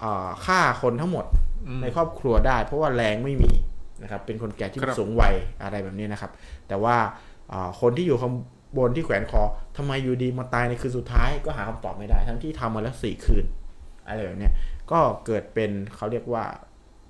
[0.02, 1.24] อาฆ่าคนทั้งหมด
[1.82, 3.52] ในครอบครัวได้ เพราะว่าแรงไม่มี
[4.02, 6.30] นะครับ เป็นคนแก่ที่ครับสูงวัยอะไรแบบนี้นะครับ
[6.68, 6.96] แต่ว่า
[7.52, 8.32] อ่าคนที่อยู่ข้าง
[8.76, 9.42] บนที่แขวนคอ
[9.76, 13.44] ทำไมอยู่ดีมาตายในคืนสุดท้ายก็หาคำตอบไม่ได้ ทั้งที่ทำมาแล้วสี่คืน
[14.06, 14.52] อะไรแบบเนี้ย
[14.90, 16.44] ก็เกิดเป็นเขาเรียกว่า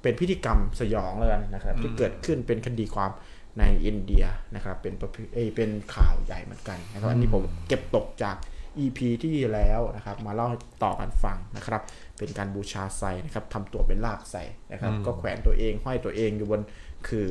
[0.03, 3.11] เป็นพิธีกรรมสยองแล้วกันนะครับ ที่เกิดขึ้นเป็นคดีความ
[3.59, 8.37] ในอินเดียนะครับ เป็นประเพเอยเป็นข่าวใหญ่เหมือนกันนะครับอันนี้ผมเก็บตกจาก
[8.79, 11.83] EP ที่แล้วนะครับ มาเล่าให้ต่อกันฟังนะครับ
[12.18, 14.37] เป็นการบูชาไซนะครับทำตัวเป็นลากไซ
[14.72, 16.61] นะครับ ก็แขวนตัวเองห้อยตัวเองอยู่บน
[17.09, 17.27] คือ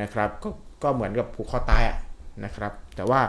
[0.00, 0.48] นะครับ ก็
[0.82, 1.98] ก็เหมือนกับผูกคอตายอะ
[2.44, 3.20] นะครับ แต่ว่า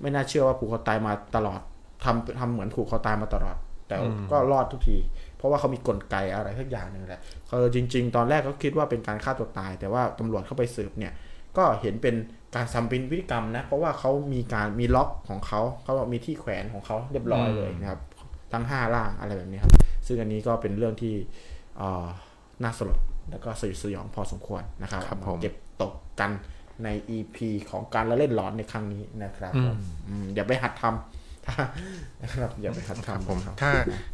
[0.00, 1.60] ไม่น่าเชื่อว่าผูกคอตายมาตลอด
[2.04, 3.56] ทำทำเหมือนผูกคอตายมาตลอด
[3.88, 3.96] แต่
[4.30, 4.98] ก็รอดทุกที
[5.36, 11.12] เพราะว่าเขามีกลไกอะไรสักอย่างหนึ่งแหละคือจริง ๆ ตอนแรกเขาคิดว่าเป็นการฆ่าตัวตาย แต่ว่าตำรวจเข้าไปสืบเนี่ย
[11.56, 12.14] ก็เห็นเป็น
[12.56, 18.00] การทำเป็นพฤติกรรมนะ เพราะว่าเขามีการมีล็อกของเขาเขาบอกมีที่แขวนของเขาเรียบร้อยเลยนะครับ
[18.52, 19.72] ทั้งห้าร่างอะไรแบบนี้ครับ
[20.06, 21.14] ซึ่งอันนี้ก็เป็นเรื่องที่
[21.78, 22.06] เอ่อ
[22.62, 22.98] น่าสลด
[23.30, 26.30] แล้วก็สยดสยองพอสมควรนะครับครับเอาาผมเก็บตกกัน
[26.84, 27.36] ใน EP
[27.70, 33.70] ของการละเล่นหลอนในครั้งนี้นะครับผมอืมอย่าไปหัดทำนะครับอย่าไปหัดครับทำผมนะครับถ้า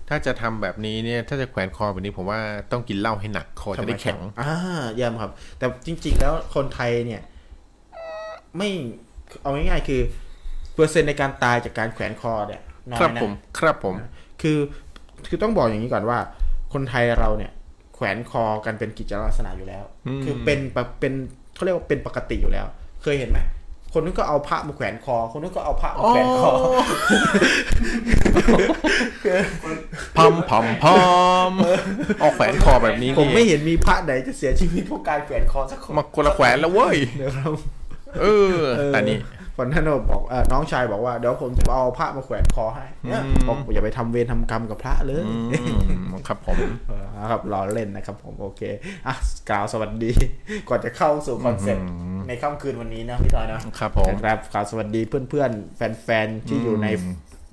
[0.08, 2.40] ถ้าจะทำแบบนี้เนี่ยถ้าจะแขวนคอแบบนี้ผมว่า
[2.72, 4.54] ต้องกินเหล้าให้หนักคอจะได้แข็งอ่า
[4.94, 7.22] เยี่ยมครับ แต่จริง ๆ แล้วคนไทยเนี่ย
[8.58, 8.68] ไม่
[9.42, 10.00] เอาง่ายๆคือ
[10.74, 13.94] เปอร์เซ็นต์ในการตายจากการแขวนคอเนี่ยน้อครับยนะผมครับผม
[14.42, 14.58] คือ
[15.28, 16.18] คือต้องบอกอย่างนี้ก่อนว่า
[16.72, 17.52] คนไทยเราเนี่ย
[17.94, 21.14] แขวนคอกันเป็นกิจลักษณะอยู่แล้วอืมคือเป็นแบบเป็น
[21.56, 22.66] เขาเรียกว่าเป็นปกติอยู่แล้ว
[23.02, 23.38] เคยเห็นไหม
[23.92, 26.50] คนนู้นก็เอาพระมาแขวนคอ คนนู้นก็เอาพระมาแขวนคอ
[30.16, 30.96] พอมพอมพอ
[31.50, 31.52] ม
[32.20, 37.48] เอาแขวนคอแบบนี้ผมนี่ไม่เห็นมีพระไหนจะเสียชีวิตเพราะการแขวนคอสักคนมาคนละแขวนแล้วเว้ยเดี๋ยวเรา
[38.20, 38.58] เออ
[38.92, 39.18] แต่นี่
[39.58, 45.34] วันนั้นเราบอกเอ่อน้องชายบอกว่าเดี๋ยวผมจะเอาพระมาแขวนคอให้เนี่ยอืมบอกอย่าไปทำเวรทำกรรมกับพระเลยอื
[46.10, 46.56] มครับผม
[46.88, 48.62] เออครับล้อเล่นนะครับผมโอเค
[49.06, 49.14] อะ
[49.50, 50.10] กล่าวสวัสดี
[50.68, 51.86] ก่อนจะเข้าสู่คอนเซ็ปต์
[52.28, 56.88] ในค่ำคืนวันนี้นะพี่ทอยนะครับผมนะครับกล่าวสวัสดีเพื่อนๆ แฟนๆ ที่อยู่ใน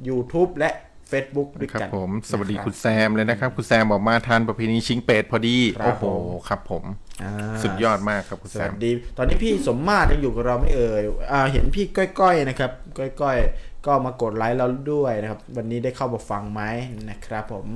[0.07, 0.71] YouTube และ
[1.13, 6.83] Facebook ด้วยครับกันผมสวัสดีนะคุณแซมเลยนะครับ คุณแซมบอกมาทานประเพณีชิงเปรตพอดีครับโอ้โหผมครับผม
[7.23, 11.85] อ่าสุดยอดมากครับคุณสแซวัมสดี ตอนนี้พี่สมมาตรยังอยู่กับเราไม่เอ่ยอ่าเห็นพี่
[12.19, 12.71] ก้อยๆนะครับ
[13.21, 16.61] ก้อยๆ ก็มากดไลค์เราด้วยนะครับ วันนี้ได้เข้ามาฟังไหม
[17.09, 17.67] นะครับผม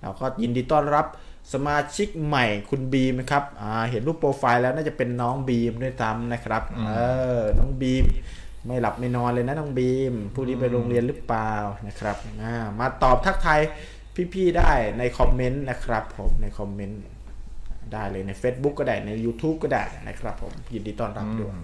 [0.00, 1.06] เราก็ยินดีต้อนรับ
[1.52, 6.92] สมาชิกใหม่คุณบีมนะครับอ่าเห็นรูปโปรไฟล์แล้วน่าจะเป็นน้องบีมด้วยซ้ำนะครับเอ
[7.38, 8.04] อน้องบีม
[8.66, 11.52] ไม่หลับไม่นอนเลยนะน้องบีมผู้นี้ไปโรงเรียนหรือเปล่า
[11.86, 13.60] นะครับอ่ามาตอบทักทาย
[14.34, 17.02] พี่ๆได้ในคอมเมนต์นะครับผมในคอมเมนต์
[17.92, 21.54] ได้เลยใน Facebook ก็ได้ใน YouTube ก็ได้นะครับผมยินดีต้อนรับด้วย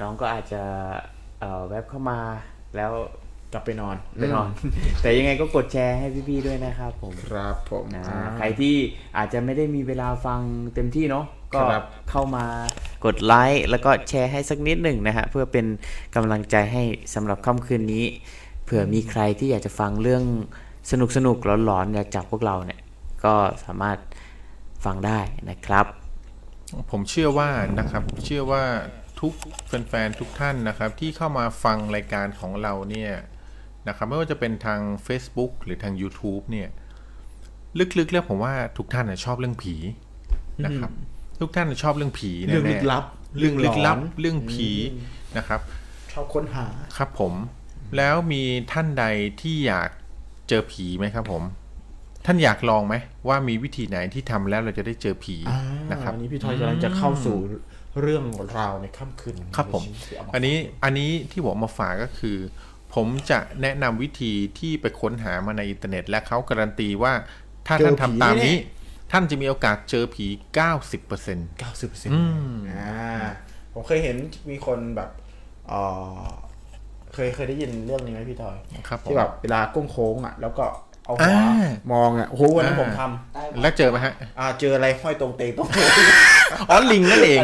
[0.00, 0.62] น้องก็อาจจะ
[1.40, 2.18] เอ่อแวบเข้ามา
[2.76, 2.92] แล้ว
[3.52, 4.48] กลับไปนอนไปนอน
[5.02, 8.74] แต่ยังไงก็กดแชร์ให้พี่ๆด้วยนะครับผมครับผมอ่าอ่าใครที่
[9.16, 10.40] อาจจะไม่ได้มีเวลาฟัง
[10.74, 12.44] เต็มที่เนาะ ก็ครับเข้ามา
[13.04, 15.66] กดไลค์แล้วก็แชร์ให้สักนิดหนึ่งนะฮะ เพื่อเป็น
[16.14, 16.82] กำลังใจให้
[17.14, 18.04] สำหรับค่ำคืนนี้
[18.64, 20.24] เผื่อมีใครที่อยากจะฟังเรื่อง
[20.90, 22.80] สนุกสนุกๆหลอนๆอยากจากพวกเราเนี่ย
[23.24, 23.98] ก็สามารถ
[24.84, 25.86] ฟังได้นะครับ
[26.90, 28.64] ผมเชื่อว่านะครับ เชื่อว่า
[29.20, 29.32] ทุก
[29.66, 33.12] แฟนๆทุกท่านนะครับ ที่เข้ามาฟังรายการของเราเนี่ย
[33.88, 36.68] นะครับไม่ว่าจะเป็นทาง Facebook หรือทาง YouTube เนี่ย
[37.98, 39.74] ลึกๆแล้วผมว่าทุกท่านน่ะชอบเรื่องผี
[40.64, 40.90] นะครับ
[41.40, 43.04] ทุกท่านน่ะชอบเรื่องผีเรื่องแน่ๆลึกลับ
[43.38, 44.70] เรื่องลึกลับหลอนเรื่องผี
[45.36, 45.60] นะครับ
[46.12, 46.66] ชอบค้นหา
[46.96, 47.32] ครับผม
[47.96, 48.42] แล้วมี
[48.72, 49.04] ท่านใด
[49.40, 49.90] ที่อยาก
[50.48, 51.42] เจอผีไหมครับ ผม
[52.26, 52.94] ท่านอยากลองไหม
[53.28, 55.58] ว่ามีวิธีไหนที่ทำแล้วเราจะได้เจอผีอ่า
[55.92, 57.36] นะครับอันนี้พี่ทอยกำลังจะเข้าสู่
[58.00, 58.24] เรื่อง
[58.58, 62.36] ราวในค่ำคืนครับผมที่เอาาอันนี้อันนี้ที่ผมมาฝากก็คือ
[62.94, 67.12] ผมจะแนะนำวิธีที่ไปค้นหามาในอินเทอร์เน็ต และเขาการันตีว่า
[67.66, 68.56] ถ้าท่านทำตามนี้
[69.16, 71.38] ท่านจะมีโอกาสเจอผี90%เก้าสิบเปอร์เซ็น
[72.10, 72.18] ต์
[72.72, 72.94] อ่า
[73.72, 74.16] ผมเคยเห็น
[74.50, 75.10] มีคนแบบ
[75.68, 75.80] เอ่
[76.18, 76.28] อ
[77.14, 78.56] เคยเคยได้ยินเรื่องนี้ไหมพี่ทอย
[78.88, 80.64] ครับผม ที่แบบเวลาก้งโค้งอะ แล้วก็
[81.06, 83.02] เอาหัวอ่ามองอะโอ้โหวันนั้นอ่า ผมท
[83.62, 85.88] แล้วเจอไหมฮะำอ่าเจออะไรห้อยตรงเตงตรงเตง
[86.70, 87.42] อ๋อลิงนั่นเอง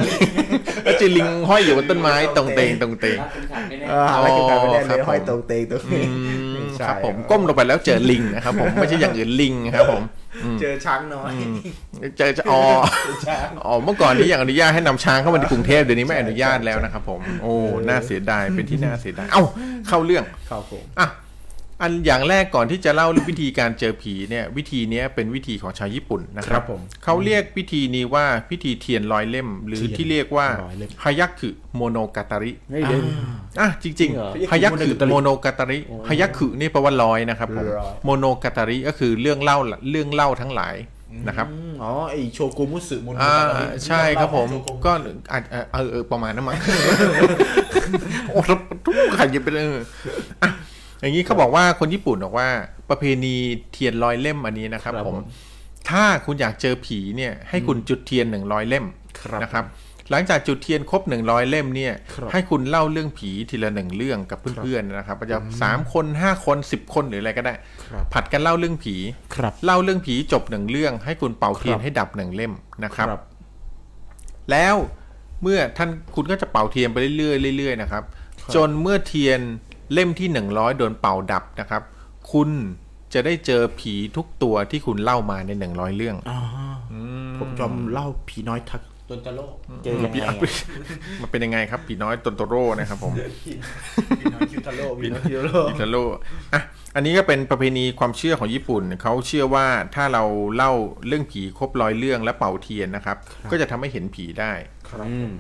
[0.85, 10.20] แล้วเจอลิงห้อยอยู่บนต้นไม้ตรงเตงตรงเตง รักเป็นขันแน่เอออะไรคือการไปเล่นครับเลยห้อยผมตรงเตงตรงเตอืงมใช่ครับผมก้มลงไปแล้วเจอลิงนะครับผมไม่ใช่อย่างอื่นลิงครับผมอืม
[10.61, 11.33] เจอช้างน้อย
[12.19, 12.63] เจอจะอ๋อ
[13.05, 17.55] เจอช้างอ๋อเมื่อก่อนนี้ยังอนุญาตให้นำช้างเข้ามาในกรุงเทพเดี๋ยวนี้ไม่อนุญาตแล้วนะครับผมโอ้
[17.89, 19.43] น่าเสียดายเป็นที่น่าเสียดายเอ้า
[19.89, 21.09] เข้าเรื่องครับผมอะ
[21.83, 33.01] อันอย่างแรกก่อนที่จะเล่าเรื่องวิธีการเจอผีเนี่ยวิธีเนี้ยเป็นวิธีของชาวญี่ปุ่นนะคครัรับบผมเขาเรียกพิธีนี้ว่าพิธีเทียนร้อยเล่ม หรือเทียนที่เรียกว่าร้อยเล่มฮายักคือโมโนกาตาริๆเฮ้ยเดี๋ยว
[33.61, 39.59] อะจริงเหรอๆฮายักคือโมโนกาตาริฮายักคือนี่แปลว่าร้อยนะครับผมร้อยโมโนกาตาริก็คือเรื่องเล่า
[39.91, 40.77] เรื่องเล่าทั้งหลาย
[41.29, 43.37] นะครับอืมอ๋อ ไอโชกุมุสึมุนอ่า
[43.87, 44.93] ใช่ครับผมโชกุก็
[45.33, 46.59] อาจเออเออเออประมาณนั้นมั้ง
[48.33, 48.41] โอ้
[48.85, 49.65] ทุกขันยิบไปเลย
[51.01, 52.49] อะอย่างนี้เขาบอกว่าคนญี่ปุ่นบอกว่า
[52.91, 53.35] ประเพณี
[53.73, 55.17] เทียนร้อยเล่มอันนี้นะครับผม
[55.91, 58.87] ถ้าคุณอยากเจอผีเนี่ยให้คุณจุดเทียนหนึ่งร้อยเล่ม
[59.21, 59.67] ครับนะครับ
[60.11, 67.55] หลังจากจุดเทียนครบหนึ่งร้อยเล่มเนี่ยครับให้คุณเล่าเรื่องผีทีละหนึ่งเรื่องกับเพื่อนๆนะครับอาจจะสามคนห้าคนสิบคนหรืออะไรก็ได้
[67.87, 68.95] ครับผัดกันเล่าเรื่องผี
[69.35, 72.53] ครับเล่าเรื่องผีจบหนึ่งเรื่อง ให้คุณเป่าเทียนให้ดับหนึ่งเล่ม
[72.85, 73.09] นะครับ
[74.51, 74.77] แล้ว
[75.43, 78.03] เมื่อท่านคุณก็จะเป่าเทียนไปเรื่อยๆเรื่อยๆนะครับ
[78.55, 79.41] จนเมื่อเทียน
[79.93, 81.83] เล่มที่หนึ่งร้อยโดนเป่าดับนะครับ
[82.33, 82.51] คุณ
[83.13, 86.41] จะได้เจอผีทุกตัวที่คุณเล่ามาในหนึ่งร้อยเรื่องอ่า
[87.39, 90.35] ผมจำเล่าผีน้อยทักตนตะโลกเจอยังไงผีอะ
[91.21, 93.13] มันเป็นยังไงครับผีน้อยตนโตโร่นะครับผม
[94.21, 95.97] ผีน้อยคิวทาโร่ผีน้อยคิวทาโร่อิตาโล
[96.55, 96.63] อะ
[96.95, 100.25] อันนี้ก็เป็นประเพณีความเชื่อของญี่ปุ่นเขาเชื่อว่าถ้าเรา
[100.57, 100.73] เล่า
[101.07, 103.17] เรื่องผีครบร้อยเรื่องและเป่าเทียนนะครับ
[103.51, 104.53] ก็จะทำให้เห็นผีได้
[104.89, 105.31] ครับอืม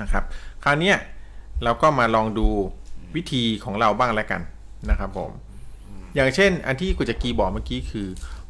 [0.00, 0.24] นะครับ
[0.64, 0.96] คราวเนี้ย
[1.64, 2.48] เราก็มาลองดู
[3.16, 4.42] วิธีของเราบ้างแล้วกัน
[4.90, 5.30] นะครับผม
[6.14, 8.08] อย่างเช่น อันที่กุจกีบอกเมื่อกี้คือ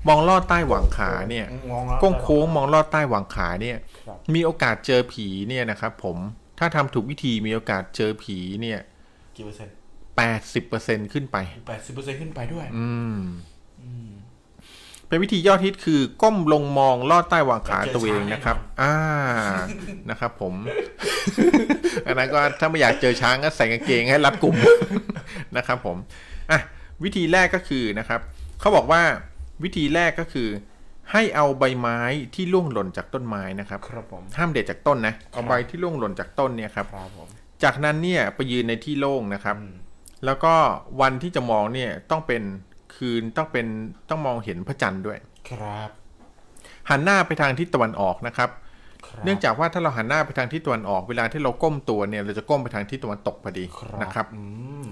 [0.08, 6.16] มองลอดใต้หว่างขาเนี่ยมองแล้วก้งโค้งมองลอดใต้หว่างขาเนี่ยครับมีโอกาสเจอผีเนี่ยนะครับผม
[6.58, 8.80] ถ้าทำถูกวิธีมีโอกาสเจอผีเนี่ย
[9.36, 9.74] กี่เปอร์เซ็นต์
[10.16, 11.36] แปดสิบเปอร์เซ็นขึ้นไป
[11.68, 13.18] แปดสิบเปอร์เซ็นต์ขึ้นไปด้วย อืม
[15.12, 18.94] เป็นวิธียอดฮิตคือก้มลงมองลอดใต้หว่างขาตัวเองนะครับ อ่า
[20.10, 20.54] นะครับ ผม
[22.06, 24.56] อันนั้นก็ถ้าไม่อยากเจอช้างก็ใส่กางเกงให้รัดกลุ่ม
[25.56, 25.96] นะครับ ผม
[26.50, 26.60] อะ
[27.04, 28.20] วิธีแรกก็คือนะครับ
[28.60, 29.02] เขาบอกว่า
[29.62, 30.48] วิธีแรกก็คือ
[31.12, 31.98] ให้เอาใบไม้
[32.34, 37.28] ที่ร่วงหล่นจากต้นไม้นะครับครับผมห้ามเด็ดจากต้นนะเอาใบที่ร่วงหล่นจากต้นเนี่ยครับครับผม
[37.62, 39.56] จากนั้นเนี่ยไปยืนในที่โล่งนะครับ
[40.24, 40.54] แล้วก็
[41.00, 42.42] วันที่จะมองเนี่ยต้องเป็น
[42.96, 43.66] คืนต้องเป็น
[44.10, 45.18] ต้องมองเห็นพระจันทร์ด้วย
[45.50, 45.90] ครับ
[46.90, 48.50] หันหน้าไปทางทิศตะวันออกนะครับ
[49.06, 53.64] ครับ เนื่องจากว่าถ้าเราหันหน้าไปทางทิศตะวันออก เวลาที่เราก้มตัวเนี่ยเราจะก้มไปทางทิศตะวันตกพอดี
[54.02, 54.42] นะครับอื
[54.86, 54.88] ม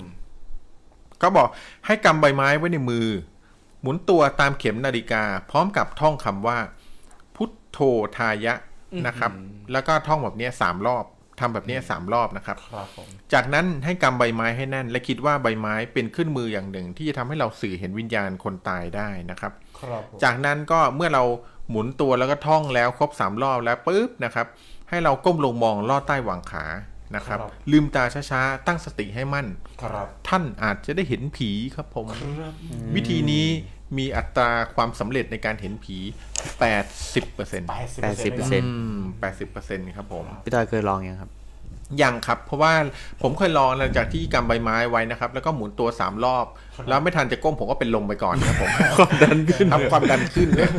[1.22, 1.48] ก็บอก
[1.86, 3.06] ให้กำใบไม้ไว้ในมือ
[3.80, 6.58] หมุนตัวตามเข็มนาฬิกา พร้อมกับท่องคำว่า
[7.36, 7.78] พุทโธ
[8.16, 8.54] ทายะ
[9.06, 9.32] นะครับ
[9.72, 11.04] แล้วก็ท่องแบบเนี้ยสามรอบ
[11.40, 21.24] ทำแบบเนี้ยสามรอบนะครับครับผมจากนั้นให้กำใบไม้ให้แน่น และคิดว่าใบไม้เป็นเครื่องมืออย่างหนึ่ง ที่จะทำให้เราสื่อเห็นวิญญาณคนตายได้นะครับครับผมจากนั้นก็เมื่อเรา
[21.70, 24.46] หมุนตัวแล้วก็ท่องแล้วครบสามรอบแล้วปุ๊บนะครับ
[24.88, 26.66] ให้เราก้มลงมองลอดใต้หว่างขา
[27.16, 27.38] นะครับ
[27.70, 29.46] ลืมตาช้าๆ ตั้งสติให้มั่น
[29.82, 32.54] ครับท่านอาจจะได้เห็นผีครับผมครับ
[32.94, 33.46] วิธีนี้
[33.98, 35.96] มีอัตราความสำเร็จในการเห็นผี
[36.66, 38.68] 80%เปอร์เซ็นต์แปดสิบแปดสิบเปอร์เซ็นต์
[39.20, 41.30] แปดสิบเปอร์เซ็นต์ครับผม พี่ต้อยเคยลองยังครับ
[42.02, 42.72] ยังครับ เพราะว่า
[43.22, 46.46] ผมเคยลองหลังจากที่กำใบไม้ไว้นะครับ แล้วก็หมุนตัวสามรอบ
[46.88, 50.72] แล้วไม่ทันจะก้มผมก็เป็นลมไปก่อนครับผมความดันขึ้นครับความดันขึ้นเนี่ย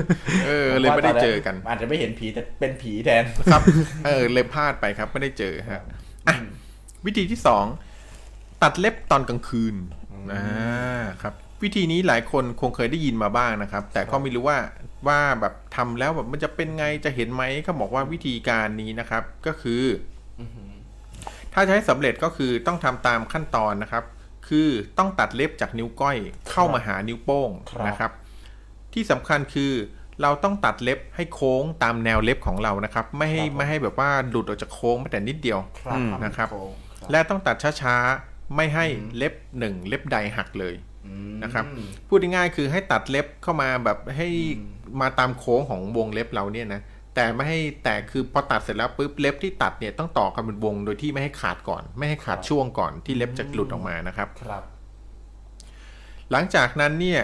[0.48, 3.62] เออเลยไม่ได้เจอกัน อาจจะไม่เห็นผีแต่เป็นผีแทนครับ
[4.06, 5.82] เออเลยพลาดไปครับ ไม่ได้เจอฮะ
[6.28, 6.36] อะ
[7.06, 7.66] วิธีที่สอง
[8.64, 9.76] ตัดเล็บตอนกลางคืน
[10.34, 11.34] อ่าครับ
[11.64, 14.60] วิธีนี้หลายคนคงเคยได้ยินมาบ้างนะครับ แต่ก็ไม่รู้ว่า
[15.08, 20.11] ว่าแบบทำแล้วแบบมันจะเป็นไงจะเห็นไหมเขาบอกว่าวิธีการนี้นะครับ ก็คืออ
[21.54, 24.04] ถ้าจะให้สำเร็จก็คือต้องทำตามขั้นตอนนะครับ
[24.48, 26.18] คือต้องตัดเล็บจากนิ้วก้อย
[26.52, 28.12] เข้ามาหานิ้วโป้งครับนะครับ
[28.94, 29.72] ที่สำคัญคือ
[30.22, 38.86] เราต้องตัดเล็บให้โค้งตามแนวเล็บของเรานะครับ ไม่ให้ครับผมไม่ให้แบบว่าหลุดออกจากโค้งแม้แต่นิดเดียวครับนะครับโงครับ และต้องตัดช้าๆ ไม่ให้
[39.18, 40.76] เล็บหนึ่งเล็บใดหักเลย
[41.08, 41.66] อืมนะครับ
[42.08, 44.28] พูดง่ายๆคือให้ตัดเล็บเข้ามาแบบให้
[45.02, 46.82] มาตามโค้งของวงเล็บเราเนี่ยนะ
[47.16, 54.64] แต่ไม่ให้แต่คือพอตัดเสร็จแล้วปุ๊บเล็บที่ตัดเนี่ยต้องต่อกันเป็นวงโดยที่ไม่ให้ขาดก่อน ไม่ให้ขาดช่วงก่อนที่เล็บจะหลุดออกมานะครับครับ
[56.32, 57.22] หลังจากนั้นเนี่ย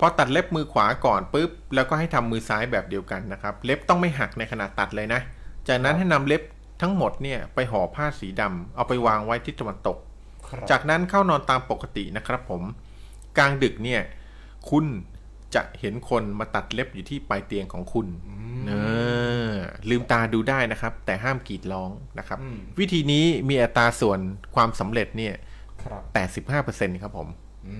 [0.00, 5.20] พอตัดเล็บมือขวาก่อนปุ๊บแล้วก็ให้ทำมือซ้ายแบบเดียวกันนะครับ เล็บต้องไม่หักในขณะตัดเลยนะ
[5.68, 6.42] จากนั้นให้นำเล็บ
[6.82, 9.96] ทั้งหมดเนี่ยไปห่อผ้าสีดำเอาไปวางไว้ที่ตะวันตก
[10.48, 12.62] ครับจากนั้นเข้านอนตามปกตินะครับ ผม
[13.38, 14.00] กลางดึกเนี่ย
[14.70, 14.84] คุณ
[15.54, 18.06] จะเห็นคนมาตัดเล็บอยู่ที่ปลายเตียงของคุณ
[18.68, 18.72] เอ
[19.50, 19.52] อ
[19.90, 24.20] ลืมตาดูได้นะครับ แต่ห้ามกรีดร้องนะครับอืมวิธีนี้มีอัตราส่วน
[24.54, 25.34] ความสำเร็จเนี่ย
[25.82, 26.02] ครับ
[26.56, 27.28] 85%ครับผม
[27.68, 27.76] อื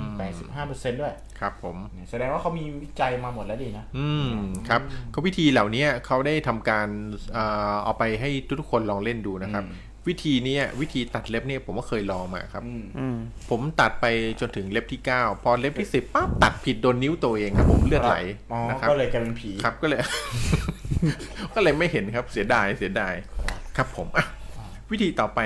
[0.00, 4.30] มแปดสิบห้าเปอร์เซ็นต์ด้วย ครับผมเนี่ยแสดงว่าเขามีวิจัยมาหมดแล้วดีนะ อืม
[4.68, 4.80] ครับ
[5.14, 6.88] ก็วิธีเหล่านี้เขาได้ทำการ
[7.32, 8.30] เอ่อเอาไปให้
[8.60, 9.64] ทุกๆคนลองเล่นดูนะครับ
[10.08, 13.16] วิธีเนี้ยวิธีตัดเล็บเนี่ยผมก็เคยลองมาครับอืมอืม
[13.50, 14.06] ผมตัดไป
[14.40, 18.16] จนถึงเล็บที่ 9 พอเล็บที่ 10ปั๊บตัดผิดโดนนิ้วตัวเองครับ ผมเลือดไหล
[18.52, 19.98] อ๋อนะครับก็เลยกลายเป็นผีครับก็เลย
[21.54, 23.14] ก็เลยไม่เห็นครับเสียดายเสียดาย
[23.76, 24.24] ครับ ผมอะ
[24.90, 25.40] วิธีต่อไป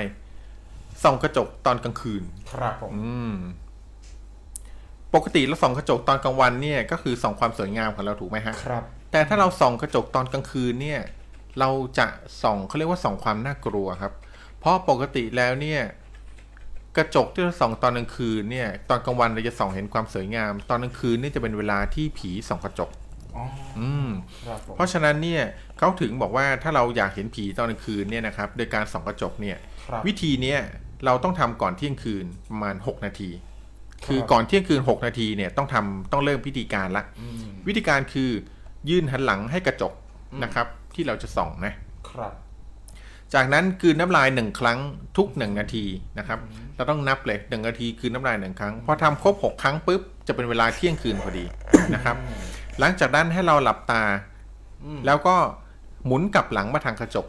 [1.03, 3.35] ส่องกระจกตอนกลางคืน ครับผมอืม
[5.15, 11.01] ปกติเราส่องกระจกตอนกลางวันเนี่ย ก็คือส่องความสวยงามของเราถูกไหมฮะครับ แต่ถ้าเราส่องกระจกตอนกลางคืนเนี่ย
[11.59, 12.07] เราจะ
[12.43, 14.13] ส่องเขาเรียกว่าส่องความน่ากลัวครับ
[14.65, 15.81] เพราะปกติแล้วเนี่ย
[16.97, 22.89] กระจกที่เราส่องตอนกลางคืนเนี่ยตอนกลางวันเราจะส่องเห็นความสวยงาม ตอนกลางคืนนี่จะเป็นเวลาที่ผีส่องกระจก
[23.35, 23.45] อ๋อ
[23.79, 24.09] อืม
[24.47, 25.43] ครับผมเพราะฉะนั้นเนี่ย
[25.77, 30.59] เขาถึงบอกว่าถ้าเราอยากเห็นผีตอนกลางคืนเนี่ยนะครับโดยการส่องกระจกเนี่ยครับวิธีเนี้ย
[31.05, 33.29] เราต้องทำก่อนเที่ยงคืนประมาณ 6 นาที
[34.07, 38.31] คือก่อนเที่ยงคืน 6 นาทีเนี่ยต้องทำต้องเริ่มพิธีการละอืมวิธีการคือ
[38.89, 39.93] ยื่นหันหลังให้กระจก
[40.43, 41.73] นะครับ ที่เราจะส่องนะ
[42.09, 42.33] ครับ
[43.33, 44.79] จากนั้นคืนน้ำลายหนึ่งครั้ง
[45.17, 45.85] ทุกหนึ่งนาที
[46.19, 46.39] นะครับ
[46.75, 51.45] เราต้องนับเลยหนึ่งนาทีคืนน้ำลายหนึ่งครั้ง พอทำครบหกครั้งปุ๊บจะเป็นเวลาเที่ยงคืนพอดี
[51.93, 52.15] นะครับ
[52.79, 54.03] หลังจากนั้นให้เราหลับตา
[54.83, 55.35] อืมแล้วก็
[56.05, 57.27] หมุนกลับหลังมาทางกระจก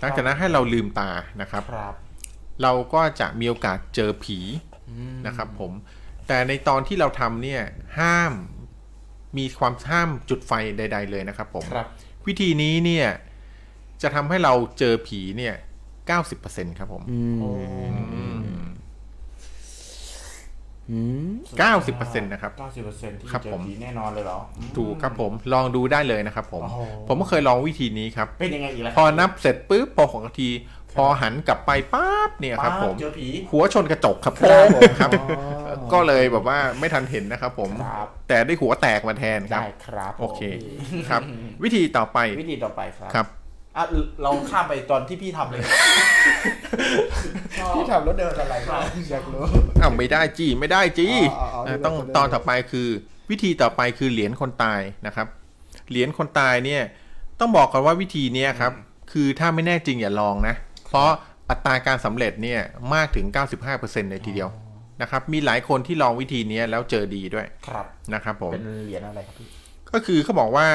[0.00, 1.10] หลังจากนั้นให้เราลืมตา
[1.40, 1.94] นะครับครับ
[2.62, 4.38] เราก็จะมีโอกาสเจอผี
[5.26, 5.72] นะครับ ผม
[6.28, 7.62] แต่ในตอนที่เราทำเนี่ย
[7.98, 8.32] ห้าม
[9.38, 11.86] มีความห้ามจุดไฟใด ๆ เลยนะครับ ผมครับ
[12.26, 13.06] วิธีนี้เนี่ย
[14.02, 15.54] จะทำให้เราเจอผีเนี่ย
[16.16, 17.02] 90%ครับผม
[17.40, 17.48] โอ้
[20.90, 30.50] 90%นะครับเก้าสิบเปอร์เซ็นต์ที่ครับเจอผมผีแน่นอนเลยเหรออืมถูกครับผมลองดูได้เลยนะครับผมโอ้โหผมก็เคยลองวิธีนี้ครับ เป็นยังไงอีกล่ะพอนับเสร็จปุ๊บพอของนาที
[30.96, 40.40] พอหันกลับไปปั๊บเนี่ยครับ ผมเจอผีหัวชนกระจกครับครับโป้งครับอ๋อก็เลยแบบว่าไม่ทันเห็นนะครับผมครับแต่ได้หัวแตกมาแทนครับได้ครับ โอเค
[40.90, 41.22] ผมครับ
[41.62, 43.26] วิธีต่อไปวิธีต่อไปครับครับ
[43.76, 43.84] อะ
[44.22, 45.60] เราข้ามไปตอนที่พี่ทำเลย
[47.74, 49.42] พี่ทำแล้วเดินอะไรบ้างอยากรู้
[49.80, 51.08] อ้าวไม่ได้จีไม่ได้จี
[51.38, 52.88] อ๋ออ๋ออ๋อเออต้องเดี๋ยวตอนต่อไปคือ
[53.30, 55.26] วิธีต่อไปคือเหรียญคนตายนะครับ
[55.90, 56.82] เหรียญคนตายเนี่ย
[57.40, 58.72] ต้องบอกก่อนว่าวิธีเนี้ยครับ
[59.12, 60.54] คือถ้าไม่แน่จริงอย่าลองนะ
[60.86, 61.10] เพราะ
[61.50, 62.60] อัตราการสำเร็จเนี่ย
[62.94, 63.26] มากถึง
[63.68, 64.50] 95%เลยทีเดียว
[65.02, 69.48] นะครับมีหลายคนที่ลองวิธีเนี้ยแล้วเจอดีด้วยครับ นะครับผม เป็นเหรียญอะไรครับพี่
[69.92, 70.68] ก็คือเขาบอกว่า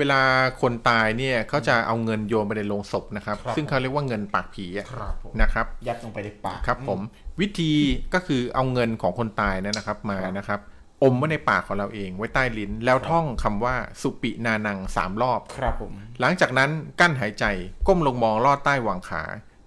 [0.00, 0.20] เวลา
[0.62, 7.00] คนตายเนี่ยเขาจะเอาเงินโยนไปในโลงศพนะครับครับซึ่งเขาเรียกว่าเงินปากผีอะครับผมนะครับ ยัดลงไปในปากครับ ผม
[7.40, 7.72] วิธี
[8.14, 10.60] ก็คือเอาเงินของคนตายเนยนะครับมานะครับ
[11.02, 16.70] อมไว้ในปากของเราเองไว้ใต้ลิ้น แล้วท่องคำว่าสุปินานังสามรอบครับผมหลังจากนั้น
[17.00, 17.44] กั้นหายใจ
[17.86, 19.22] ก้มลงมองลอดใต้หว่างขา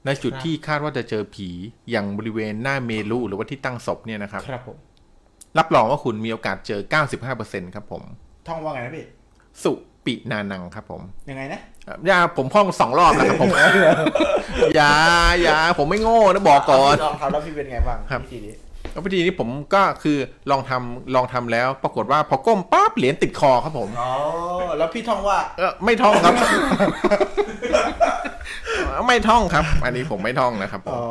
[0.05, 1.49] ในจุดครับที่คาดว่าจะเจอผี
[1.91, 4.77] อย่างบริเวณหน้าเมรุหรือว่าที่ตั้งศพเนี่ยนะครับครับผม
[5.57, 6.81] รับรองว่าคุณมีโอกาสเจอ
[7.27, 8.03] 95%ครับผม
[8.47, 9.05] ท่องว่าไงนะพี่
[9.63, 9.73] สุ
[10.05, 11.59] ปินานังครับผมยังไงนะ
[12.07, 13.51] อย่าผมท่องสองรอบแล้วครับผม
[14.75, 14.91] อย่า
[15.43, 18.53] อย่าผมไม่โง่นะบอกก่อนพี่ลองทำแล้วพี่เป็นไงบ้างครับวิธีนี้
[18.91, 20.17] แล้ววิธีนี้ผมก็คือ
[20.51, 24.11] ลองทำลองทำแล้ว ปรากฏว่าพอก้มปั๊บเหรียญติดคอครับผมอ๋อ
[24.77, 26.33] แล้วพี่ท่องว่าเออไม่ท่องครับ
[29.07, 31.03] ไม่ท่องครับ อันนี้ผมไม่ท่องนะครับผมอ๋อ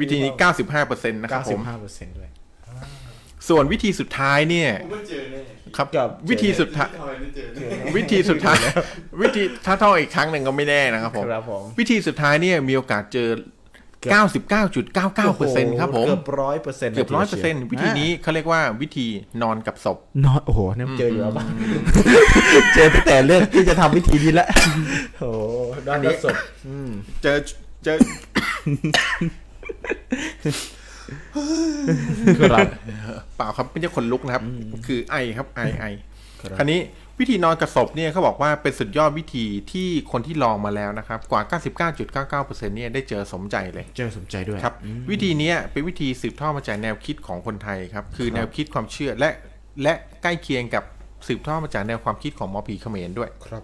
[0.00, 0.32] วิธีนี้
[0.72, 2.30] 95%นะครับผม95เปอร์เซ็นต์ด้วย
[3.48, 5.40] ส่วนวิธีสุดท้ายเนี่ยผมไม่เจอแน่
[5.76, 8.56] ครับครับวิธีสุดท้ายทำไมไม่เจอแน่วิธีสุดท้าย
[9.22, 13.28] วิธีถ้าท่องอีกครั้งหนึ่งก็ไม่แน่นะครับผมครับผมวิธีสุดท้ายเนี่ยมีโอกาสเจอ
[14.08, 19.06] 99.99%ครับผม เกือบร้อยเปอร์เซ็นต์เกือบร้อยเปอร์เซ็นต์วิธีนี้เขาเรียกว่าวิธี
[19.42, 21.46] นอนกับศพ นอน โอ้โหนี่เจออยู่แล้วบ้าง
[22.74, 24.48] เจอตั้งแต่เรื่องที่จะทำวิธีนี้แล้ว
[25.18, 25.38] โอ้โห
[25.88, 26.36] ด้านนี้ศพ
[27.22, 27.36] เจอ
[27.84, 27.96] เจอ
[32.50, 32.66] ครับ
[33.36, 34.44] เปล่าครับไม่ใช่คนลุกนะครับ
[34.86, 35.84] คือไอครับไอไอ
[36.40, 36.80] ครับคราวนี้
[37.20, 41.42] วิธีนอนกับศพเนี่ยเขาบอกว่าเป็นสุดยอดวิธีที่คนที่ลองมาแล้วนะครับ กว่า
[42.46, 44.74] 99.99%เนี่ยได้เจอสมใจเลย เจอสนใจด้วยครับ
[45.10, 49.30] วิธีเนี้ยเป็นวิธีสืบทอดมาจากแนวคิดของคนไทยครับ คือแนวคิดความเชื่อและ
[49.82, 50.84] และใกล้เคียงกับ
[51.28, 53.62] สืบทอดมาจากแนวความคิดของหมอผีเขมรด้วย ครับ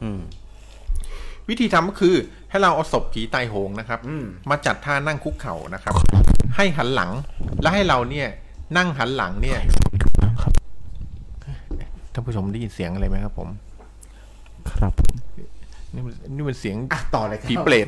[1.48, 2.14] วิธีทำก็คือ
[2.50, 5.94] ให้เราเอาศพผีตายโหงนะครับอืมมาจัดท่านั่งคุกเข่านะครับ
[6.56, 7.10] ให้หันหลัง
[7.62, 8.28] และให้เราเนี่ย
[8.76, 9.58] นั่งหันหลังเนี่ย
[10.42, 10.52] ครับ
[12.12, 13.48] ท่านผู้ชมได้ยินเสียงอะไรไหมครับผม
[14.70, 14.92] ครับ
[15.94, 17.86] นี่มันนี่มันเสียงอะต่อเลยครับผีเปรต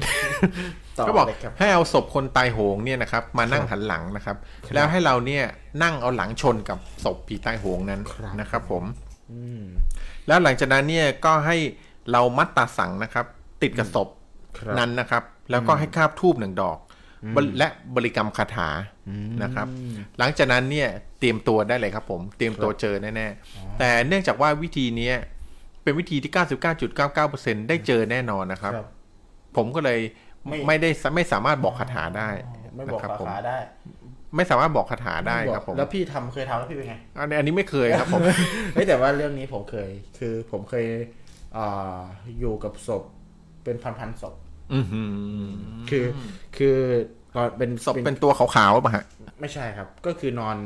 [0.98, 4.36] ต่อก็บอกเลยครับให้เอาศพคนตายโหงเนี่ยนะครับ มานั่งหันหลังนะครับ
[4.74, 5.44] แล้วให้เราเนี่ย
[5.82, 8.84] นั่งเอาหลังชนกับศพผีตายโหงนั้นครับนะครับผม
[9.32, 9.62] อืม
[10.26, 11.56] แล้วหลังจากนั้นเนี่ยก็ให้
[12.12, 13.26] เรามัดตาสังนะครับ
[13.62, 14.08] ติดกับศพ
[14.58, 16.78] ครับนั้นนะครับ แล้วก็ให้คาบทูบหนึ่งดอก
[17.36, 18.68] บริและบริกรรมคาถา
[19.42, 19.66] นะครับ
[20.18, 20.88] หลังจากนั้นเนี่ย
[21.18, 25.16] เตรียมตัวได้เลยครับผม เตรียมตัวเจอแน่ๆ แต่เนื่องจากว่าวิธีเนี้ย
[25.82, 26.32] เป็นวิธีที่
[27.00, 28.86] 99.99%ได้เจอแน่นอนนะครับครับ
[29.56, 30.00] ผมก็เลย
[30.48, 32.28] ไม่ไม่ได้ไม่สามารถบอกคาถาได้
[32.76, 33.58] ไม่บอกนะครับราผมคาได้
[34.36, 38.20] ไม่สามารถบอกคาถาได้ครับผมแล้วพี่ทำเคยทำแล้วพี่เป็นไงอันนี้อันนี้ไม่เคยครับผม
[38.74, 40.86] เฮ้ยแต่ว่าเรื่องนี้ผมเคย คือผมเคย
[41.56, 41.98] อ่า
[42.40, 43.04] อยู่กับศพ
[43.68, 44.34] เป็นพันๆศพ
[44.72, 45.08] อื้อหือ
[45.90, 46.04] คือ
[46.56, 46.76] คือ
[47.34, 49.04] ก่อนเป็นศพเป็นตัวขาวๆป่ะฮะ
[49.40, 50.56] ไม่ใช่ครับ ก็คือนอน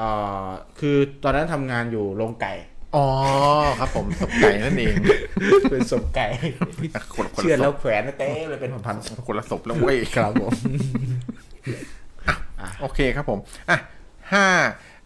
[0.00, 0.48] อ่า
[0.80, 2.52] คือตอนนั้นทำงานอยู่โรงไก่
[2.96, 3.06] อ๋อ
[3.80, 4.94] ครับผมศพไก่นั่นเอง
[5.70, 6.26] เป็นศพไก่
[7.14, 10.52] คนคนเชื่อละศแล้วพแขวนเต้เลยเป็นพันๆศพคนละศพแล้วเว้ยครับผม
[12.80, 13.38] โอเคครับผม
[13.70, 13.78] อะ
[14.32, 14.46] ห้า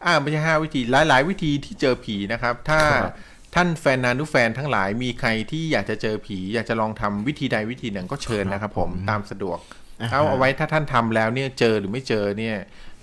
[0.04, 3.14] อ่าไม่ใช่ห้าวิธีหลาย ๆ วิธีที่เจอผีนะครับ ถ้าครับ
[3.54, 9.58] ท่านแฟนนานุแฟนทั้งหลายมีใครที่อยากจะเจอผี อยากจะลองทำวิธีใดวิธีหนึ่งก็เชิญนะครับผมตามสะดวก
[10.00, 12.56] อ่าฮะเอาเอาไว้ถ้าท่านทำแล้วเนี่ยเจอหรือไม่เจอเนี่ย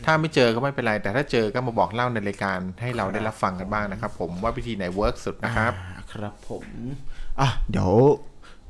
[0.05, 6.65] ถ้าไม่เจอก็ไม่เป็นไร แต่ถ้าเจอก็มาบอกเล่าในรายการให้เราได้รับฟังกันบ้างนะครับผมว่าวิธีไหนเวิร์กสุดนะครับอ่าครับผม
[7.39, 7.91] อะเดี๋ยว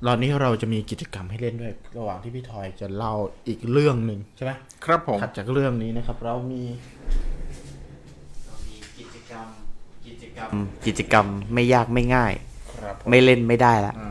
[0.08, 3.14] ตอนนี้เราจะมีกิจกรรมให้เล่นด้วย ระหว่างที่พี่ทอยจะเล่า
[3.48, 4.52] อีกเรื่องหนึ่งใช่ไหม
[4.86, 6.64] ครับผมถัดจากเรื่องนี้นะครับ เรามี
[9.00, 9.48] กิจกรรม
[10.08, 10.50] กิจกรรม
[10.86, 12.34] กิจกรรมไม่ยากไม่ง่าย
[12.82, 14.10] ครับผมไม่เล่นไม่ได้ละ อ่า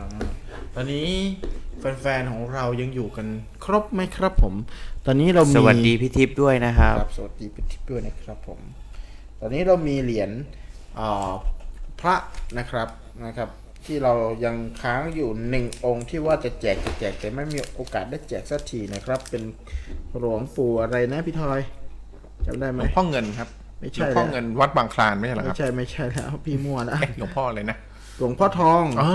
[0.75, 1.09] ตอนนี้
[2.01, 3.27] แฟนๆของเรายังอยู่กัน
[3.65, 4.53] ครบไหมครับผม
[5.05, 8.59] ตอนนี้เรามีสวัสดีพี่ทิพย์ด้วยนะครับ ครับสวัสดีพี่ทิพย์ด้วยนะครับผม
[9.39, 10.31] ตอนนี้เรามีเหรียญ
[10.99, 11.31] อ่า
[12.01, 12.15] พระ
[12.57, 12.87] นะครับ
[13.25, 13.49] นะครับ
[13.85, 14.13] ที่เรา
[14.45, 19.43] ยังค้างอยู่หนึ่งองค์ที่ว่าจะแจกจะแจกแต่ไม่มีโอกาสได้แจกสักทีนะครับ เป็น
[20.19, 21.59] หลวงปู่อะไรนะพี่ทอย
[22.45, 23.49] จำได้ไหหมลวงพ่อเงินครับ
[23.85, 27.77] ไม่ใช่หลวงพ่อแล้วเงินวัดบางคลานไม่ใช่เหรอคไม่รับใช่ไม่ใช่แล้ว พี่มั่วนะเอ๊ะหลวงพ่ออะไรนะ
[28.19, 29.11] หลวงพ่อทองอ๋อ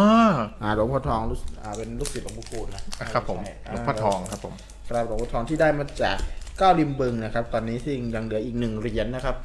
[0.62, 4.54] อ่าหลวงพ่อทองรู้สึกอ่าเป็นลูกศิษย์หลวงปู่คูณนะครับผมใช่หลวงพ่อทองครับผม
[4.88, 6.16] ครับหลวงพ่อทองที่ได้มาจาก
[6.58, 9.36] เก้าริมบึงนะครับ ตอนนี้ที่ยังเหลืออีกหนึ่งเหรียญนะครับ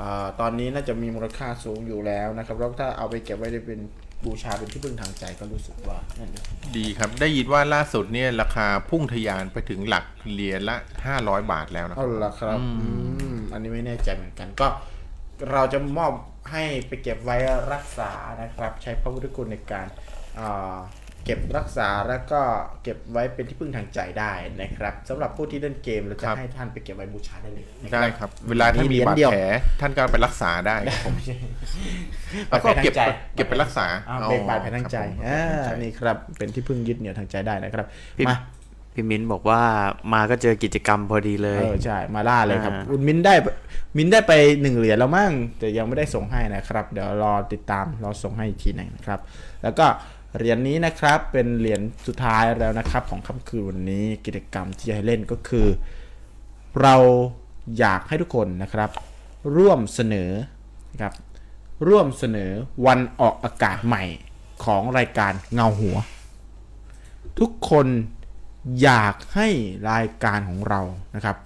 [0.00, 3.80] อ่าตอนนี้น่าจะมีมูลค่าสูงอยู่แล้วนะครับแล้วถ้าเอาไปเก็บไว้ได้เป็น
[4.24, 6.44] บูชาเป็นที่พึ่งทางใจก็รู้สึกว่านั่นเอง
[6.76, 10.76] ดีครับได้ยินว่าล่าสุดเนี่ยราคาพุ่งทะยานไปถึงหลักเหรียญละ
[11.12, 12.58] 500บาทแล้วนะคเอารับละครับ
[13.48, 14.66] อืมอันนี้ไม่แน่ใจเหมือนกันก็
[15.52, 16.12] เราจะมอบ
[16.52, 17.36] ให้ไปเก็บไว้
[17.72, 18.10] รักษา
[18.42, 19.86] นะครับ ใช้พระพุทธคุณในการ
[20.38, 20.78] อ่า
[21.24, 22.40] เก็บรักษาแล้วก็
[22.82, 29.42] เก็บไว้เป็นที่พึ่งทางใจได้นะครับสำหรับผู้ที่เล่นเกมเราจะให้ท่านไปเก็บไว้บูชาได้เลยนะได้ครับ เวลาท่านมีบาดเหรียญเดียวแผล
[29.80, 31.14] ท่านก็เอาไปรักษาได้ครับผม
[32.48, 32.94] แล้วก็เก็บ
[33.34, 37.86] เก็บไปรักษาอ่าอ๋อเป็นบาดแผลทางใจครับผมอ่าใช่นี่ครับเป็นที่พึ่งยึดเหนี่ยวทางใจได้นะครับ
[38.16, 38.36] พี่มา
[39.00, 39.62] พี่มิ้นบอกว่า
[40.12, 43.34] มาก็เจอกิจกรรมพอดีเลย เออใช่ มาล่าเลยครับอ่าคุณมินได้
[43.96, 44.32] มินได้ไป
[44.62, 49.20] หนึ่งเหรียญแล้วมั้งแต่ยังไม่ได้ส่งให้นะครับ เดี๋ยวรอติดตามรอส่งให้อีกทีหนึงนะครับ
[49.62, 49.86] แล้วก็
[50.36, 55.66] เหรียญนี้นะครับเป็นเหรียญสุดท้ายแล้วนะครับ ของค่ำคืนวันนี้กิจกรรมที่จะให้เล่นก็คือ
[56.82, 56.96] เรา
[57.78, 58.90] อยากให้ทุกคนนะครับ
[59.56, 60.30] ร่วมเสนอ
[60.92, 61.12] นะครับ
[61.88, 62.50] ร่วมเสนอ
[62.86, 64.04] วันออกอากาศใหม่
[64.64, 65.96] ของรายการเงาหัว
[67.38, 67.86] ทุกคน
[68.82, 69.48] อยากให้
[69.90, 70.80] รายการของเรา
[71.14, 71.36] นะครับ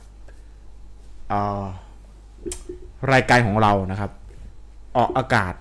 [1.29, 1.63] เอ่อ
[3.13, 4.11] รายการของเรานะครับ
[4.97, 5.53] ออกอากาศ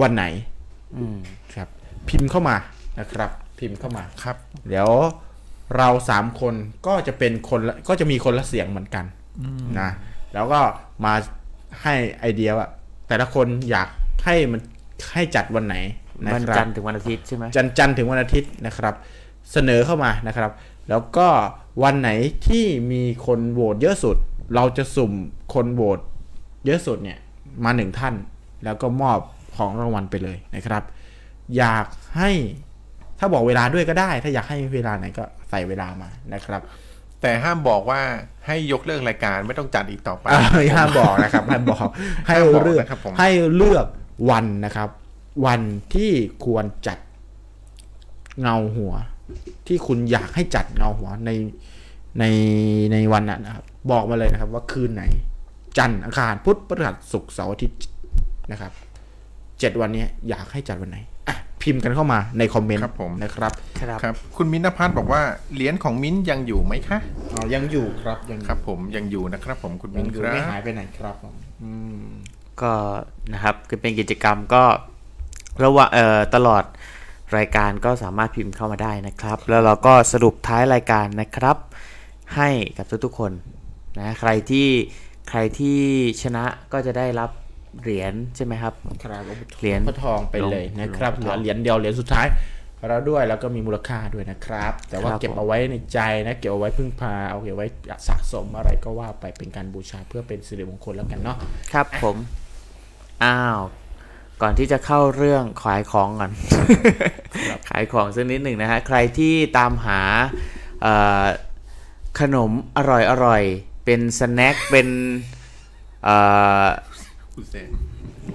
[0.00, 0.24] วันไหน
[0.96, 1.18] อืม
[1.54, 1.68] ครับ
[2.08, 2.56] พิมพ์เข้ามา
[2.98, 4.36] นะครับ พิมพ์เข้ามาครับ
[4.68, 4.90] เดี๋ยว
[5.76, 6.54] เราสามคน
[6.86, 9.04] ก็จะเป็นคนละก็จะมีคนละเสียงเหมือนกัน
[9.80, 9.90] นะ
[10.34, 10.60] แล้วก็
[11.04, 11.14] มา
[11.82, 12.68] ให้ไอเดียว่า
[13.08, 13.88] แต่ละคนอยาก
[14.24, 14.60] ให้มัน
[15.12, 15.76] ให้จัดวันไหน
[16.24, 18.94] นะวันครับจันทร์ถึงวันอาทิตย์ใช่ไหมจันทร์จันทร์ถึงวันอาทิตย์นะครับ
[19.52, 20.50] เสนอเข้ามานะครับ
[20.90, 21.28] แล้วก็
[21.82, 22.10] วันไหน
[22.46, 24.16] ที่มีคนโหวตเยอะสุด
[24.54, 25.12] เราจะสุ่ม
[25.54, 25.98] คนโหวต
[26.66, 27.18] เยอะสุดเนี่ย
[27.64, 28.14] มาหนึ่งท่าน
[28.64, 29.18] แล้วก็มอบ
[29.56, 30.82] ของรางวัลไปเลยนะครับ
[31.56, 31.86] อยาก
[32.16, 32.30] ให้
[33.18, 36.60] ถ้าบอกเวลาด้วยก็ได้ ถ้าอยากให้เวลาไหนก็ใส่เวลามานะครับ
[37.20, 38.00] แต่ห้ามบอกว่า
[38.46, 40.42] ให้ยกเลิกรายการไม่ต้องจัดอีกต่อไปอ่า
[40.76, 41.86] ห้ามบอกนะครับห้ามบอก
[42.26, 43.86] ให้ห้ามบอกเลือกนะครับผมให้เลือก
[44.30, 44.88] วันนะครับ
[45.46, 45.60] วัน
[45.94, 46.12] ที่
[46.44, 46.98] ควรจัด
[48.40, 48.94] เงาหัว
[49.66, 51.30] ที่คุณอยากให้จัดเงาหัวใน
[52.18, 52.24] ใน
[52.92, 55.02] ในวันนั้นนะครับ บอกมาเลยนะครับ ว่าคืนไหน
[55.78, 57.80] จันทร์อังคารพุธพฤหัสศุกร์เสาร์อาทิตย์
[58.50, 58.72] นะครับ
[59.60, 65.22] เจ็ดวันนี้อยากให้จัดวันไหนอะพิมพ์กันเข้ามาในคอมเมนต์ครับผมนะครับครับครับคุณมิ้นท์พัฒน์บอกว่า
[65.54, 66.98] เหรียญของมิ้นท์ยังอยู่ไหมคะ
[67.34, 71.72] อ๋อยังอยู่ครับยังอยู่ครับ ผมยังอยู่นะครับ ผมคุณยัมิ้งนท์อคยู่รับไม่หายไปไหนครับผมอื
[72.02, 72.04] ม
[72.62, 72.72] ก็
[73.32, 74.62] นะครับคือเป็นกิจกรรมก็
[75.64, 76.64] ระหว่างเอ่อตลอด
[77.36, 81.56] รายการก็สามารถพิมพ์เข้ามาได้นะครับ แล้วเราก็สรุปท้ายรายการนะครับ
[82.36, 83.32] ให้กับทุกๆคน
[83.98, 84.68] นะใครที่
[85.28, 85.78] ใครที่
[86.22, 87.30] ชนะก็จะได้รับ
[87.82, 88.74] เหรียญใช่ไหมครับ
[89.04, 89.22] ครับ
[89.58, 92.26] เหรียญพระทองไปเลยนะครับหเหลวงพ่อทองลือเหรียญเดียวเหรียญสุดท้าย
[92.88, 97.66] แล้วด้วยแล้วก็มีมูลค่าด้วยนะครับ แต่ว่าครับเก็บเอาไว้ในใจนะเก็บเอาไว้พึ่งพาเอาเก็บไว้
[98.08, 101.36] สะสมอะไรก็ว่าไปเป็นการบูชาเพื่อเป็นสิริมงคลแล้วกันเนาะ
[101.72, 102.16] ครับผม
[103.24, 103.58] อ้าว
[104.42, 106.32] ก่อนที่จะเข้าเรื่องขายของก่อน
[107.68, 110.00] ขายของสักนิดหนึ่งนะฮะ ใครที่ตามหา
[110.82, 111.24] เอ่อ
[112.20, 113.42] ขนมอร่อยอร่อย
[113.84, 114.88] เป็นสแน็คเป็น
[116.04, 116.16] เอ่
[116.64, 116.66] อ
[117.34, 117.68] คุณเซน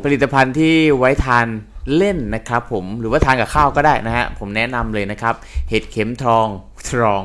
[0.03, 1.47] ผลิตภัณฑ์ที่ไว้ทาน
[1.97, 5.35] เล่นนะครับผมหรือว่าทานกับข้าวก็ได้นะฮะ ผมแนะนำเลยนะครับ
[5.69, 6.47] เห็ดเข็มทอง
[6.89, 7.23] ทอง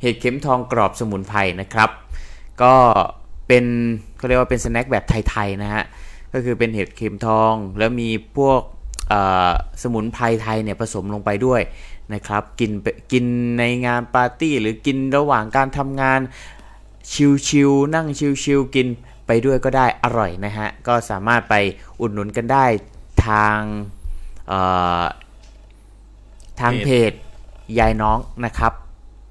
[0.00, 1.90] เห็ดเข็มทองกรอบสมุนไพรนะครับ
[2.62, 2.74] ก็
[3.48, 3.64] เป็น
[4.16, 5.84] เขาเรียกว่าเป็นสแน็คแบบไทยๆนะฮะ
[6.32, 8.60] ก็คือเป็นเห็ดเข็มทอง แล้วมีพวก
[9.82, 11.60] สมุนไพรไทยเนี่ยผสมลงไปด้วย
[12.14, 13.24] นะครับกินไปกิน
[13.58, 16.20] ในงานปาร์ตี้ หรือกินระหว่างการทำงาน
[17.48, 18.06] ชิวๆนั่ง
[18.44, 18.86] ชิวๆกิน
[19.26, 21.54] ไปด้วยก็ได้อร่อยนะฮะ ก็สามารถไป
[22.00, 22.64] อุดหนุนกันได้
[23.26, 23.58] ทาง
[26.60, 27.12] ทางเพจ
[27.78, 28.72] ยายน้องนะครับ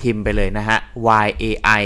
[0.02, 0.78] พิมพ์ไปเลยนะฮะ
[1.26, 1.45] y a
[1.82, 1.84] i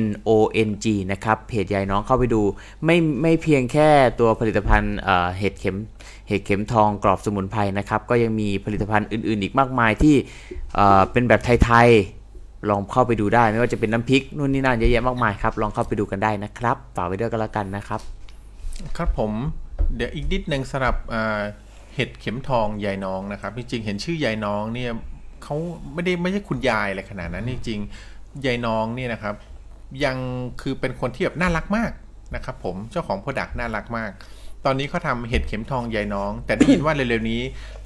[0.00, 0.30] n o
[0.68, 2.42] n g นะครับเพจยายน้องเข้าไปดู
[2.84, 3.88] ไม่ไม่เพียงแค่
[4.20, 4.96] ตัวผลิตภัณฑ์
[5.38, 5.76] เห็ดเข็ม
[6.28, 10.16] เห็ดเข็มทองกรอบสมุนไพรนะครับ ก็ยังมีผลิตภัณฑ์อื่น ๆ อีกมากมายที่
[10.74, 11.88] เเป็นแบบไทย
[12.28, 18.00] ๆ ลองเข้าไปดูได้ ไม่ว่าจะเป็นน้ำพริกนู่นนี่นั่นเยอะแยะมากมายครับ ลองเข้าไปดูกันได้นะครับฝากไว้ด้วยกันแล้วกันนะครับ
[18.96, 19.32] ครับผม
[19.96, 20.96] เดี๋ยวอีกนิดหนึ่งสำหรับ
[21.94, 24.90] เห็ดเข็มทองยายน้องนะครับจริงๆเห็นชื่อยายน้องเนี่ย
[25.42, 25.56] เขา
[25.92, 29.34] ไม่ได้ไม่ใช่คุณยายอะไรขนาดนั้นจริงๆยายน้องเนี่ยนะครับ
[30.04, 30.16] ยัง
[30.62, 31.90] คือเป็นคนที่แบบน่ารักมาก
[32.34, 34.12] นะครับผมเจ้าของ product น่ารักมาก
[34.64, 37.40] ตอนนี้เขาทำเห็ดเข็มทองยายน้อง แต่ได้ยินว่าเร็วๆนี้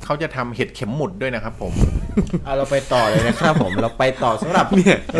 [0.05, 1.73] เขาจะทำเห็ดเข็มหมุดด้วยนะครับผม
[2.45, 4.67] เอาเราไปต่อเลยนะครับผมเราไปต่อสำหรับ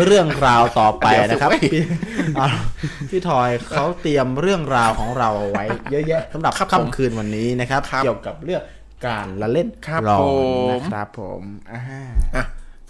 [0.05, 1.83] เรื่องราวต่อไปนะครับเดี๋ยวสิพี่
[2.37, 2.49] เอา
[3.09, 8.61] พี่ทอยเขาเตรียมเรื่องราวของเราเอาไว้ เยอะแยะสำหรับครับผมค่ำคืนวันนี้นะครับ ครับเกี่ยวกับเรื่อง
[9.07, 11.81] การละเล่นครับหลอนผม นะครับผมอ่า
[12.35, 12.43] อะ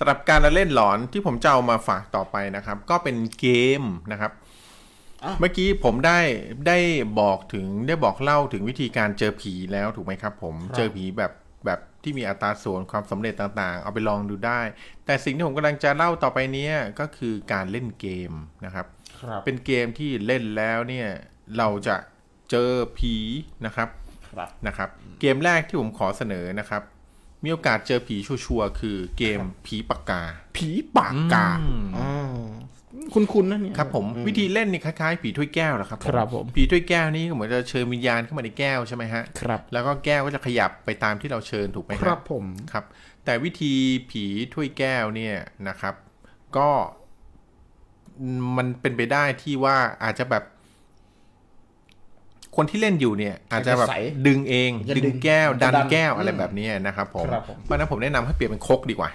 [0.03, 3.47] สำหรับการละเล่นหลอนที่ผมจะเอามาฝากต่อไปนะครับ ก็เป็นเก
[3.81, 4.31] มนะครับ
[5.39, 6.19] เมื่อกี้ผมได้
[6.67, 6.77] ได้
[7.19, 11.31] บอกถึงได้บอกเล่าถึงวิธีการเจอผีแล้วถูกไหมครับ ผมเจอผีแบบ
[11.65, 14.61] แบบที่มีอัตราส่วนความสำเร็จต่างๆ เอาไปลองดูได้
[15.05, 18.31] แต่สิ่งที่ผมกำลังจะเล่าต่อไปเนี้ยก็คือการเล่นเกม
[18.65, 18.85] นะครับ
[19.21, 21.07] ครับเป็นเกมที่เล่นแล้วเนี่ย
[21.57, 21.95] เราจะ
[22.51, 23.15] เจอผี
[23.65, 23.89] นะครับ
[24.29, 24.89] ครับนะครับ
[25.21, 26.83] เกมแรกที่ผมขอเสนอนะครับ
[27.43, 30.21] มีโอกาสเจอผีชัวร์ๆคือเกมผีปากกา
[30.57, 32.09] ผีปากกาอืมอ๋อ
[33.13, 42.85] คุณคุณนะเนี่ยครับผมวิธีเล่นนี่คล้ายๆผีถ้วยแก้วแหละครับครับผมผีถ้วยแก้วนี่ก็เหมือนจะเชิญวิญญาณเข้ามาในแก้วใช่ไหมฮะครับแล้วก็แก้วก็จะขยับไปตามที่เราเชิญถูกไหมคฮะรับผมครับ
[43.25, 43.73] แต่วิธี
[44.11, 45.35] ผีถ้วยแก้วเนี่ย
[45.67, 45.95] นะครับ
[46.57, 46.69] ก็
[48.57, 50.43] มันเป็นไปได้ที่ว่าอาจจะแบบ
[52.55, 53.95] คนที่เล่นอยู่เนี่ยอาจจะแบบใส
[54.27, 59.09] ดึงเองจะดึงดึงแก้ว ดันดันแก้วอะไรอืมแบบนี้นะครับผมครับผมเพราะฉะนั้นผมแนะนำให้เปลี่ยนเป็นครกดีกว่า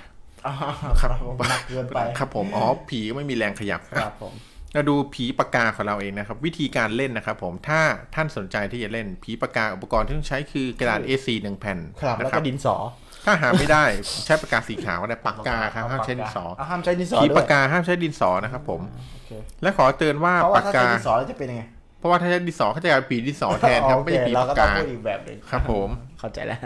[0.46, 0.54] อ่า
[1.00, 4.34] ครับผมหนักเกินไปครับผมอ๋อผีก็ไม่มีแรงขยับครับผม
[4.72, 7.80] เราดูผีปากกาของเราเองนะครับ วิธีการเล่นนะครับผมถ้า
[8.14, 12.76] ท่านสนใจที่จะเล่นผีปากกาอุปกรณ์ที่ต้องใช้คือกระดาษ A4 หนึ่งแผ่นครับนะแล้วครัก็บดินสอ
[13.24, 13.84] ถ้าหาไม่ได้
[14.24, 18.80] ใช้ปากกาสีขาวก็ได้ปากกาครับห้ามใช้ดินสอห้ามใช้ดินสอผีด้วยปากกาห้ามใช้ดินสอนะครับผม
[19.12, 19.30] โอเค
[19.62, 21.75] และขอเตือนว่าเพราะว่าปากถ้าใช้กาดินสอแล้วจะเป็นยังไงเพ
[22.06, 25.88] ราะว่าถ้าใช้ดินสอเขาจะกลายเป็นผีดินสอแทนครับโอไม่เคใช่ผีเราปากก็ต้องกาพูดอีกแบบหนึ่งครับ ผม
[26.20, 26.60] เข้าใจแล้ว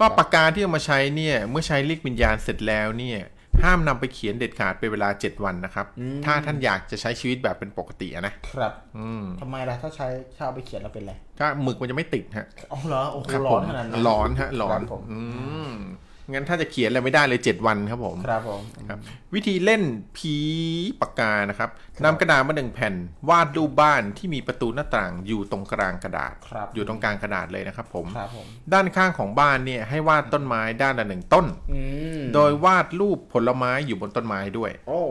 [0.00, 3.20] ว่าปากกาที่เอามาใช้เนี่ย เมื่อใช้เรียกวิญญาณเสร็จแล้วเนี่ย
[3.62, 5.86] ห้ามนำไปเขียนเด็ดขาดเป็นเวลา7วันนะครับ
[6.24, 15.20] ถ้าท่านอยากจะใช้ชีวิตแบบเป็นปกติอะนะครับ อืมทำไมล่ะถ้าใช้ถ้าเอาไปเขียนแล้วเป็นไรถ้าหมึกมันจะไม่ติดฮะอ๋อเหรอโอ้โหครับร้ผอนมขนาดนั้นร้อนฮะร้อนครับผม อื
[15.68, 15.72] ม
[16.32, 18.98] งั้นถ้าจะเขียนอะไรไม่ได้เลย 7 วันครับผมครับผมครับ
[19.34, 19.82] วิธีเล่น
[20.16, 20.36] ผี
[21.00, 21.70] ปากกานะครับ
[22.04, 22.94] นำกระดาษมาหนึ่งแผ่น
[23.28, 31.80] วาดรูปบ้านที่มีประตูหน้าต่างอยู่ตรงกลางกระดาษครับอยู่ตรงกลางกระดาษเลยนะครับผมครับผมด้านข้างของบ้านเนี่ยให้วาดต้นไม้ด้านละหนึ่งต้นอื
[32.18, 35.02] มโดยวาดรูปผลไม้อยู่บนต้นไม้ด้วย โอ้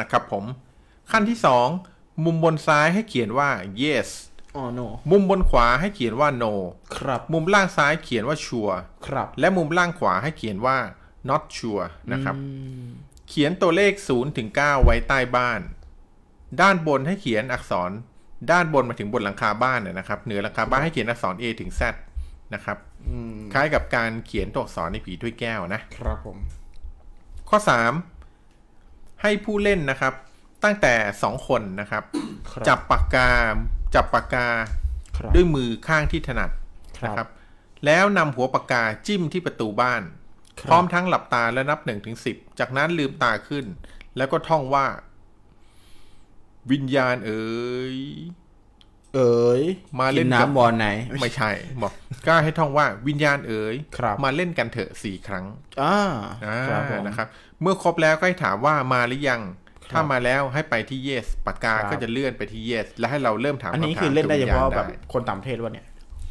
[0.00, 0.44] นะครับผม
[1.10, 1.38] ขั้นที่
[1.80, 3.50] 2มุมบนซ้ายให้เขียนว่า
[3.82, 4.08] yes
[4.56, 6.52] อ๋อ no มุมบนขวาให้เขียนว่า no
[6.96, 8.76] ครับ มุมล่างซ้ายเขียนว่า sure
[9.06, 10.76] ครับ และมุมล่างขวาให้เขียนว่า
[11.28, 12.36] not sure นะครับ
[13.28, 15.60] เขียนตัวเลข0ถึง9ไว้ใต้บ้าน
[16.60, 17.90] ด้านบนให้เขียนอักษร
[18.50, 21.82] ด้านบนมาถึงบนหลังคาบ้านเนี่ยนะครับ เหนือหลังคาบ้านให้เขียนอักษร A ถึง Z
[22.54, 22.78] นะครับ
[23.08, 26.38] อืมคล้ายกับการเขียนตัวอักษรในผีถ้วยแก้วนะ ครับผม
[27.48, 27.58] ข้อ
[28.40, 30.12] 3 ให้ผู้เล่นนะครับ
[30.64, 32.04] ตั้งแต่ 2 คนนะครับ
[32.50, 33.30] ครับจับปากกา
[33.94, 34.48] จับปากกา
[35.16, 36.50] ครับด้วยมือข้างที่ถนัด
[36.98, 37.28] ครับนะครับ
[37.86, 40.02] แล้วนำหัวปากกาจิ้มที่ประตูบ้าน
[40.60, 43.64] ครับพร้อมทั้งหลับตาและนับหนึ่งถึงสิบจากนั้นลืมตาขึ้น
[44.16, 44.86] แล้วก็ท่องว่า
[46.70, 47.44] วิญญาณเอ๋
[47.94, 47.96] ย
[49.14, 49.62] เอ๋ย
[50.00, 50.86] มาเล่นกิกับน้ำบ่อไหน
[51.20, 51.50] ไม่ใช่
[51.82, 51.92] บอก
[52.26, 55.44] กล้าให้ท่องว่าวิญญาณเอ๋ยครับมาเล่นกันเถอะสี่ครั้ง
[55.82, 55.98] อ่า
[56.46, 57.28] อ่าครับผมนะครับ
[57.62, 59.40] เมื่อครบแล้วก็ให้ถามว่ามาหรือยัง
[59.92, 65.86] ถ้ามาแล้วให้ไปที่ yes ปากกาครับก็จะเลื่อนไปที่ yes และให้เราเริ่มถามอันนี้ำถามคือเล่นได้เฉพาะกับแบบวิญญณคนต่างประเทศวะเนี่ย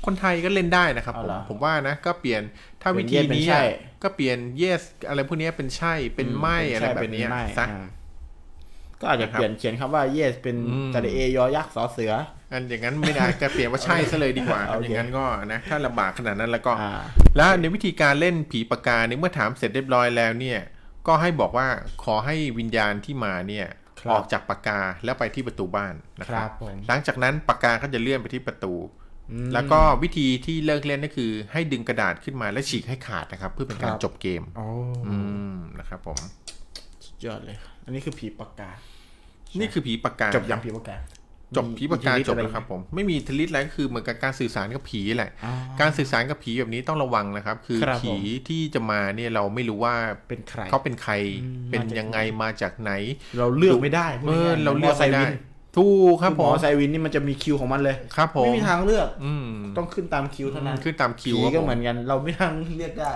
[0.06, 2.42] คนไทยก็เล่นได้นะครับเอาผมเหรอผมว่านะก็เปลี่ยน
[2.82, 7.86] ถ้าเป็วินธี yes เป็นนี้ใช่อะก็เปลี่ยน yes อะไรพวกนี้เป็นใช่เป็นไม่อะไรแบบเนี้ยเป็นไม่ซะอ่า
[9.02, 12.14] ก็อาจจะนะครับเปลี่ยนเขียนคำว่า yes เป็นอืมตะเอยอยักษ์สอเสือ
[12.52, 17.02] อันอย่างนั้นไม่ได้ก็เปลี่ยนว่าใช่ซะเลยดีกว่าโอเคอย่างนั้นก็นะถ้าลำบากขนาดนั้นแล้วก็อ่า
[17.38, 20.60] แล้วในวิธีการเล่นผีปากกาเนี่ยเมื่อถามเสร็จเรียบร้อยแล้วเนี่ย
[21.08, 21.68] ก็ให้บอกว่า
[22.04, 23.68] ขอให้วิญญาณที่มาเนี่ย
[24.02, 28.74] ครับออกจากปากกาแล้วไปที่ประตูบ้านนะคครัรับบผมหลังจากนั้นปากกาก็จะเลื่อนไปที่ประตู
[29.54, 34.68] แล้วก็วิธีที่เลิกเล่นก็คือ ให้ดึงกระดาษขึ้นมาและฉีกให้ขาดนะครับ เพื่อเป็นการจบเกมโอ้
[35.08, 35.16] อื
[35.54, 36.20] มนะครับผม
[37.06, 38.70] สุดยอดเลย อันนี้คือผีปากกา
[39.60, 40.98] นี่คือผีปากกา จบยังผีปากกา
[41.58, 48.16] จบผีปากกามีอิทธิฤทธิ์จบอะไแล้วครับผมไม่มีอิทธิฤทธิ์อะไรก็คือเหมือนกับการสื่อสารกับผีแหละอ่าการสื่อสารกับผีแบบนี้ต้องระวังนะครับ คือครับผมผี
[48.50, 49.96] ที่จะมาเนี่ยเราไม่รู้ว่า
[50.28, 52.92] เป็นใครเขาเป็นใครอืมเป็นมาจากยังไงมาจากไหน
[53.38, 55.28] เราเลือกไม่ได้พูดเออง่ายๆเราเลือกไม่ได้
[55.76, 59.48] หถูกคมอไซวินรับหผมมอไซวินนี่มันจะมีคิวของมันเลยครับผมไม่มีทางเลือก อืม
[59.78, 63.12] ต้องขึ้นตามคิวเท่านั้นขึ้นตามคิวผีครับก็ผมเหมือนกัน เราไม่ทางเลือกได้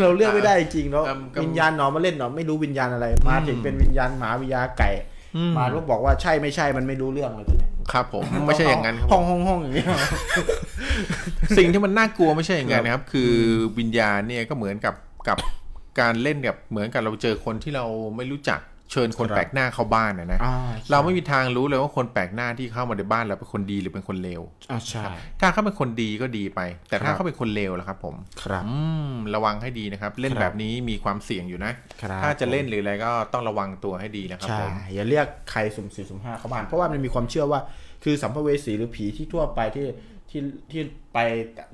[0.00, 9.86] เราเลือกไม่ได้จริงๆแล้วเอิ่มก็วิญญาณหนอมาเล่นหนอไม่รู้วิญญาณอะไร มาถึงเป็นวิญญาณหมาวิญญาณไก่อื มมาลูกบอกว่าใช่ไม่ใช่มันไม่รู้เรื่องเลยตัวเนี้ยครับผมไม่ใช่อย่างนั้นครับห้ผองมห้องห้องอย่างเงี้ย
[11.58, 13.32] สิ่งที่มันน่ากลัวไม่ใช่อย่างนั้นนะครับ คือ
[13.78, 14.94] วิญญาณเนี่ยก็เหมือนกับ
[15.28, 15.38] กับ
[16.00, 17.84] การเล่นกับเหมือนกับเราเจอคนที่เรา
[18.16, 18.60] ไม่รู้จัก
[18.90, 20.54] เชิญคนครับแปลกหน้าเข้าบ้านนะนะอ่า
[20.90, 25.04] เราไม่มีทางรู้เลยว่าคนแปลกหน้าที่เข้ามาในบ้านเราเป็นคนดีหรือเป็นคนเลวอ่าใช่
[25.40, 28.74] ถ้าเขาเป็นคนดีก็ดีไป แต่ถ้าครับเขาเป็นคนเลวล่ะครับ ผมครับอื
[29.10, 31.72] มระวังให้ดีนะครับ เล่นครับแบบนี้มีความเสี่ยงอยู่นะ
[32.02, 37.60] ครับถ้าจะเล่นหรืออะไรก็ต้องระวังตัวให้ดีนะครับใช่ผมอย่าเรียกใครสุ่มสี่สุ่มห้าเข้าบ้านเพราะว่ามันมีความเชื่อว่า
[38.04, 39.86] คือสัมภเวสีหรือผีที่ทั่วไปที่
[40.30, 40.82] ที่ที่
[41.14, 41.18] ไป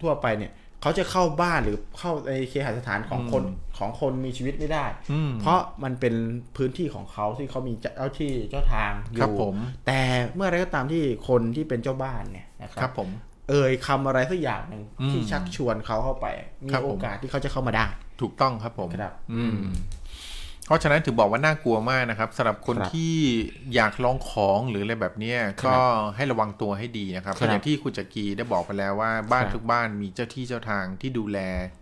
[0.03, 0.53] ทั่วไปเนี่ย
[0.83, 3.43] เขาจะเข้าบ้านหรือเข้าในเคหสถานของคน
[3.79, 6.15] ของคนมีชีวิตไม่ได้อืมเพราะมันเป็น
[6.57, 9.55] พื้นที่ของเขาที่เขามีเจ้าที่เจ้าทางอครับยู่ผม
[9.87, 10.01] แต่
[10.35, 13.09] เมื่อไรก็ตามที่คนที่เป็นเจ้าบ้านเนี่ยนะคครัรับผม
[13.51, 16.27] เอ่ยคำอะไรสักอย่างหนึ่งอืมที่ชักชวนเขาเข้าไป
[16.65, 17.87] มีครับผมโอกาสที่เขาจะเข้ามาได้
[18.21, 19.59] ถูกต้องครับผมครับ อืม
[20.67, 23.15] เพราะฉะนั้นถึงบอกว่าน่ากลัวมากนะครับสำหรับคนครับที่
[23.75, 25.79] อยากลองของหรืออะไรแบบเนี้ยครับก็
[26.17, 31.39] ให้ระวังตัวให้ดีนะครับครับเพราะอย่างที่คุณจักรีได้บอกไปแล้วว่าบ้านครับทุกบ้านมีเจ้าที่เจ้าทางที่ดูแล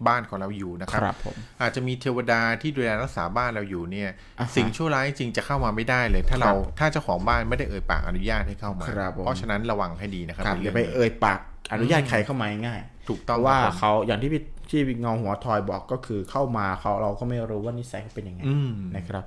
[0.06, 4.10] บ้านของเราอยู่นะครับครับผมอาจจะมีเทวดาที่ดูแลรักษาบ้านเราอยู่เนี่ย
[4.40, 11.38] อ่าฮะสิ่งชั่วร้ายจริงจะเข้ามาไม่ได้เลย ถ้าเราครับถ้าเจ้าของบ้านไม่ได้เอ่ยปากอนุญาตให้เข้ามาครับผมเพราะฉะนั้นระวังให้ดีนะครับครับในอย่าเรื่ไปองนี้เอ่ยปาก
[11.72, 19.24] อนุญาตใครเข้ามาง่ายถูกๆต้องเพราะว่าครับผมเขาอย่างที่พี่ ที่เงาหัวทอยบอกก็คือเข้ามาเขาเราก็ไม่รู้ว่านิสัยเขาเป็นยังไงอืมนะครับ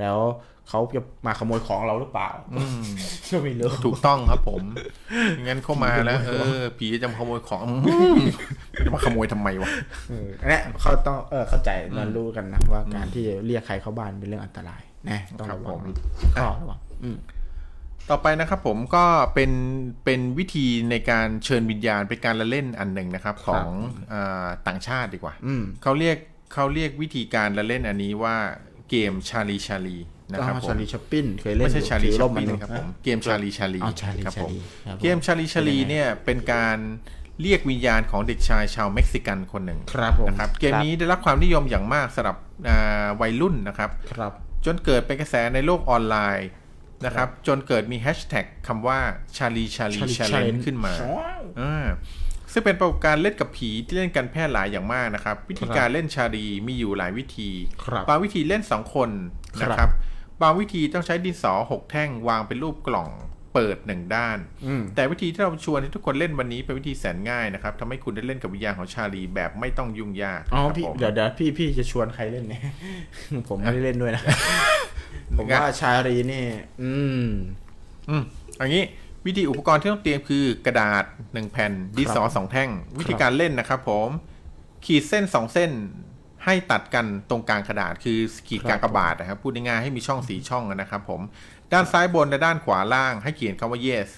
[0.00, 0.18] แล้ว
[0.68, 2.82] เขาจะมาขโมยของเราหรือเปล่าอืม
[3.30, 4.62] ก็ไม่รู้ถูกต้องครับผม
[5.46, 6.30] งั้นเข้ามาแล้วเอ
[6.60, 8.16] อผีจะมาขโมยของอืม
[8.84, 9.70] จะมาขโมยทำไมวะ
[10.08, 15.80] เอออันเนี้ยเขาต้องเออเข้าใจเรารู้กันนะว่าการที่เรียกใครเข้าบ้านเป็นเรื่องอันตรายนะต้องครับระวังผม
[16.34, 17.16] ก็ระวังอืม
[18.10, 19.04] ต่อไปนะครับผมก็
[19.34, 19.50] เป็น
[20.04, 23.68] เป็นวิธีในการเชิญวิญญาณเป็นการละเล่นอันหนึ่งนะครับ ของ
[24.12, 26.16] อาต่างชาติดีกว่าอืมเขาเรียก
[26.54, 28.36] เขาเรียกวิธีการละเล่นอันนี้ว่า
[28.90, 29.98] เกมชาลีชาลี
[30.32, 36.78] นะครับผมชาลีชัปปินเคยเล่นไม่ใช่ชาลีถือชาร่มลีอันหนึ่งนะครับนะผมเกมชาลีชาลีอ๋อชาลีครับผมชาลีครับผมเกมชาลีชาลีเนี่ยเป็นการ
[37.42, 42.36] เรียกวิญญาณของเด็กชายชาวเม็กซิกันคนหนึ่งครับผมนะครับ เกมนี้ได้รับความนิยมอย่างมากสำหรับ
[42.68, 44.32] อ่าวัยรุ่นนะครับครับ
[44.64, 46.48] จนเกิดเป็นกระแสในโลกออนไลน์
[47.04, 48.98] นะครับ จนเกิดมีแฮชแท็กคำว่า
[49.36, 50.92] ชาลีชาลีชาเลนขึ้นมา
[51.60, 51.86] อ่า
[52.52, 57.50] ซึ่งเป็นประสบการณ์เล่นกับผีที่เล่นกันแพร่หลายอย่างมากนะครับ วิธีการเล่นชาลีมีอยู่หลายวิธี
[57.84, 59.10] ครับบางวิธีเล่น2คน
[59.62, 59.92] นะคครัรับบ
[60.42, 63.10] บางวิธีต้องใช้ดินสอ6แท่งวางเป็นรูปกล่อง
[63.54, 72.62] เปิดหนึ่งด้านอืมแต่วิธีที่เราชวนให้ทุกคนเล่นวันนี้เป็นวิธีแสนง่ายนะครับทำให้คุณได้เล่นกับวิญญาณของชาลีแบบไม่ต้องยุ่งยากอ๋อครับพี่ผมเดี๋ยวเดี๋ยวพี่พี่จะชวนใครเล่นเนี่ย
[73.48, 74.22] ผมไม่ได้เล่นด้วยนะ
[75.36, 76.46] ผมงั้นว่าชาลีนี่
[76.82, 76.92] อื
[77.24, 77.26] ม
[78.08, 78.22] อืม
[78.58, 78.84] อย่างนี้
[79.26, 84.08] วิธีอุปกรณ์ที่ต้องเตรียมคือกระดาษ1แผ่นดินสอสองแท่ง วิธีการเล่นนะครับผม
[84.84, 85.70] ขีดเส้น2เส้น
[86.44, 88.18] ให้ตัดกันตรงกลางกระดาษคือ
[88.48, 91.20] ขีดกากบาทนะครับ พูดง่ายๆให้มีช่องสีช่องนะครับผม
[91.72, 94.08] ด้านซ้ายบนและด้านขวาล่างให้เขียนคำว่า yes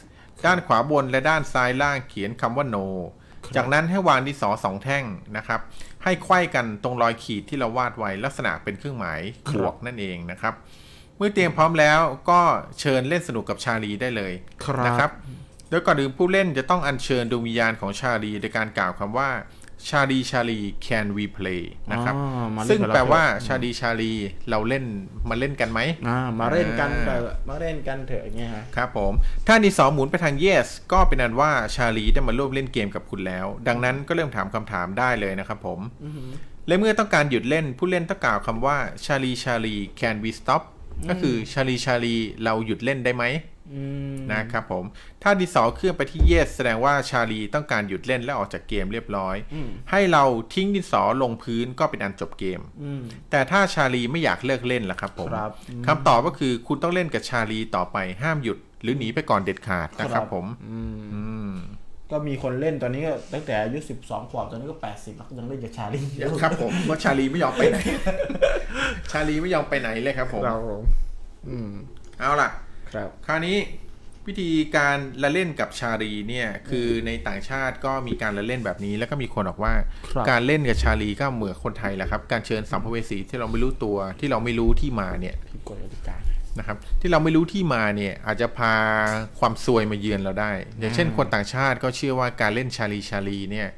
[0.46, 2.86] ด้านขวาบนและด้านซ้ายล่างเขียนคำว่า no
[3.56, 5.04] จากนั้นให้วางดินสอสองแท่ง
[5.36, 5.60] นะครับ
[6.02, 9.20] ให้ไขว้กันตรงรอยขีดที่เราวาดไว้ลักษณะเป็นเครื่องหมาย
[9.54, 12.00] บวกนั่นเองนะครับเมื่อเตรียมพร้อมแล้ว
[12.30, 12.40] ก็
[12.80, 14.32] เชิญเล่นสนุกกับชาลีได้เลย
[14.64, 15.10] ครับนะครับ
[15.70, 19.30] โดยก่อนอื่นผู้เล่นจะต้องอัญเชิญดวงวิญญาณของชาลีโดยการกล่าวคำว่า
[19.88, 21.62] ชาลีชาลี can we play
[21.92, 24.12] นะครับอ๋อมาเล่นซึ่งกับเราแปลว่าเถอะชาลีชาลี
[24.50, 24.84] เราเล่น
[25.30, 29.12] มาเล่นกันไหมอ่ามาเล่นกันอ่าเถอะมาเล่นกันเถอะอย่างเงี้ยฮะครับผม
[29.46, 35.80] ถ้าดินสอหมุนไปทาง yes ก็เป็นอันว่าชาลีได้มาร่วมเล่นเกมกับคุณแล้ว ดังนั้นก็เริ่มถามคำถามได้เลยนะครับผม
[36.66, 40.62] และเมื่อต้องการหยุดเล่นผู้เล่นต้องกล่าวคำว่าชาลีชาลี can we stop
[41.08, 43.24] ก็คือชาลีชาลีเราหยุดเล่นได้ไหม
[43.74, 43.82] อื
[44.14, 44.84] มนะครับผม
[45.22, 49.36] ถ้าดินสอเคลื่อนไปที่ yes แสดงว่าชาลีต้องการหยุดเล่นและออกจากเกมเรียบร้อย
[49.90, 50.24] ให้เรา
[50.54, 55.52] ทิ้งดินสอลงพื้นก็เป็นอันจบเกมอืมแต่ถ้าชาลีไม่อยากเลิกเล่นล่ะครับผมครับ
[55.86, 61.52] คำตอบก็คือคุณต้องเล่นกับชาลีต่อไปห้ามหยุดหรือหนีไปก่อนเด็ดขาดนะครับผมอืมอืม
[62.12, 67.78] ก็มีคนเล่นตอนนี้ก็ตั้งแต่อายุสิบสองขวบตอนนี้ก็แปดสิบแล้วก็ยังเล่นกับชาลีอยู่ครับผมเพราะชาลีไม่ยอมไปไหน
[69.12, 70.58] ชาลีไม่ยอมไปไหนเลยครับผมเรา
[71.48, 71.70] อืม
[72.18, 72.50] เอาล่ะ
[72.94, 73.56] ครับ คราวนี้
[74.28, 79.74] วิธีการละเล่นกับชาลีเนี่ย คือในต่างชาติก็มีการละเล่นแบบนี้ แล้วก็มีคนบอกว่า
[80.12, 86.16] ครับการเล่นกับชาลีก็เหมือนคนไทยแหละครับ การเชิญสัมภเวสีที่เราไม่รู้ตัวที่เราไม่รู้ที่มาเนี่ย ผิดกฎกติกา
[86.58, 88.74] นะครับที่เราไม่รู้ที่มาเนี่ยอาจจะพา
[89.38, 93.68] ความซวยมาเยือนเราได้ อย่างเช่นคนต่างชาติก็เชื่อว่าการเล่นชาลีชาลีเนี่ย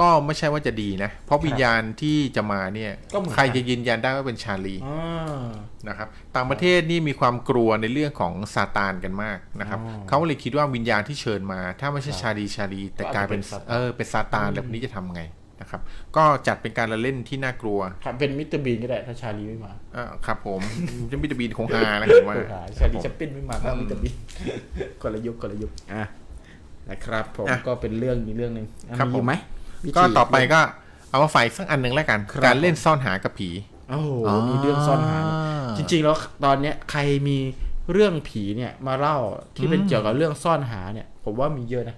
[0.00, 5.40] ก็ไม่ใช่ว่าจะดีนะ เพราะวิญญาณที่จะมาเนี่ยก็เหมือนกันใครจะยืนยันได้ว่าเป็นชาลีอ่า
[5.88, 15.22] นะครับต่างประเทศนี่มีความกลัวในเรื่องของซาตานกันมากนะครับอ๋อเขาเลยคิดว่าวิญญาณที่เชิญมา ถ้าไม่ใช่ชาลีชาลี แต่กลายเป็นก็อาจจะเป็นซาตานเออเป็นซาตานแล้วนี้จะทำไง
[15.62, 15.80] นะครับ
[16.16, 20.60] ก็จัดเป็นการละเล่นที่น่ากลัว ครับเป็นมิสเตอร์บีนก็ได้ถ้าชาลีไม่มาเออครับผม
[21.10, 24.14] จะมีตบีนคงฮานะผมว่าโอ้โหชาลีจะปิ้นไม่มาก็มิสเตอร์บีน
[25.02, 26.04] คนละยุคคนละยุคอะ
[26.90, 29.34] นะครับผมอะก็เป็นเรื่องอีกเรื่องหนึ่งอะครับมีผมไหม
[29.84, 30.60] วิธีก็ต่อไปก็
[31.10, 33.50] เอามาฝ่ายสักอันหนึ่งแล้วกันครับการเล่นซ่อนหากับผี
[33.90, 34.10] โอ้โห
[34.48, 35.16] มีเรื่องซ่อนหา
[35.76, 37.38] จริง ๆ แล้วตอนเนี้ยใครมี
[37.92, 39.18] เรื่องผีเนี่ยมาเล่า
[39.56, 41.96] ที่เป็นอืมเกี่ยวกับเรื่องซ่อนหาเนี่ย ผมว่ามีเยอะนะ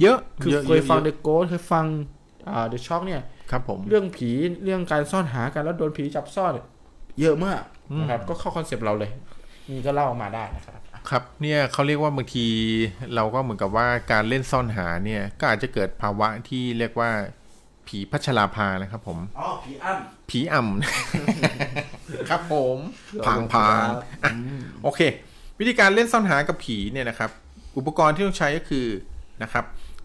[0.00, 2.21] เยอะ คือเยอะเคยฟังเยเดอะอะโกสเคยฟังอ่า
[2.68, 4.30] เดอะช็อคเนี่ยครับผมเรื่องผี
[4.64, 6.52] เรื่องการซ่อนหากันแล้วโดนผีจับซ่อน
[7.20, 9.10] เยอะมากอืมนะครับก็เข้าคอนเซปต์เราเลย
[9.70, 10.74] มีก็เล่ามาได้นะครับ
[11.10, 12.46] ครับเนี่ยเขาเรียกว่าบางที
[13.14, 17.10] เราก็เหมือนกับว่าการเล่นซ่อนหาเนี่ยก็อาจจะเกิดภาวะที่เรียกว่า
[17.88, 22.76] ผีพัชราภานะครับ ผมอ๋อผีอ้ำผีอ่ำครับผม
[23.26, 23.86] พังพาง
[24.22, 24.32] อะ
[24.82, 25.00] โอเค
[25.58, 27.30] วิธีการเล่นซ่อนหากับผีเนี่ยนะครับ
[27.76, 28.86] อุปกรณ์ที่ต้องใช้ก็คือ
[29.42, 29.64] นะครับ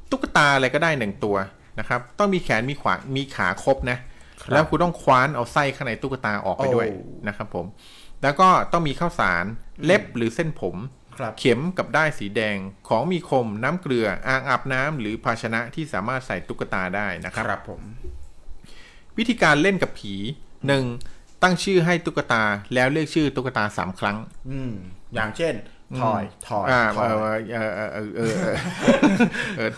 [0.10, 1.36] ตุ๊กตาอะไรก็ได้หนึ่งตัว
[1.80, 3.98] นะครับ ต้องมีแขนมีขวามีขาครบนะ
[4.42, 7.66] ครับแล้วคุณต้องคว้านเอาไส้ข้างในตุ๊กตาออกไปด้วยโอ้นะครับผม
[8.24, 9.46] แล้วก็ต้องมีข้าวสาร
[9.86, 10.76] เล็บหรือเส้นผม
[11.18, 12.58] ครับเข็มกับด้ายสีแดง
[12.88, 17.82] ของมีคมน้ำเกลืออ่างอาบน้ำหรือภาชนะที่สามารถใส่ตุ๊กตาได้นะครับครับผม
[19.18, 20.14] วิธีการเล่นกับผี
[20.68, 20.86] หนึ่ง
[21.44, 24.18] ตั้งชื่อให้ตุ๊กตาแล้วเรียกชื่อตุ๊กตาสามครั้ง
[24.50, 24.74] อืม
[25.14, 25.54] อย่างเช่น
[26.02, 27.06] ทอยทอยอ่าทอ
[27.36, 28.56] ยเออเออเออเออเออเออ
[29.58, 29.72] เออ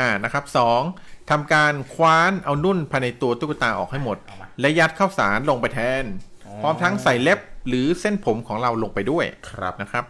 [0.00, 0.82] อ่านะครับสอง
[1.30, 6.04] ทำการคว้านเอานุ่นภายในตัวตุ๊กตาออกให้หมดเอามาและยัดข้าวสารลงไปแทน
[6.46, 10.04] อ๋อพร้อมทั้งใส่เล็บหรือเส้นผมของเราลงไปด้วยครับนะครับ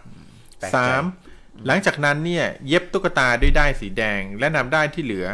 [0.58, 1.02] แปลกใจสาม
[1.66, 5.26] หลังจากนั้นเนี่ยเย็บตุ๊กตาด้วยด้ายสีแดง และนำด้ายที่เหลือ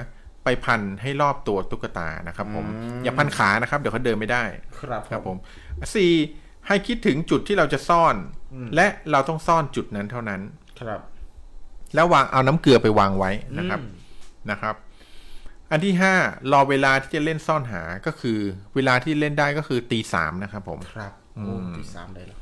[0.45, 2.66] ไปพันให้รอบตัวตุ๊กตานะครับ ผม
[3.05, 4.45] อย่าพันขานะครับ เดี๋ยวเขาเดินไม่ได้
[4.81, 5.37] ครับครับผม
[5.95, 6.12] สี่
[6.66, 8.16] ให้คิดถึงจุดที่เราจะซ่อน
[8.74, 10.41] และเราต้องซ่อนจุดนั้นเท่านั้น
[10.81, 11.01] ครับ
[11.95, 13.93] แล้ววางเอาน้ำเกลือไปวางไว้นะครับอืม
[14.51, 14.74] นะครับ
[15.70, 16.14] อันที่ห้า
[16.52, 18.38] รอเวลาที่จะเล่นซ่อนหาก็คือ
[18.74, 22.38] เวลาที่เล่นได้ก็คือตีสามนะครับผมครับโอ้ตีสามเลยเหรอ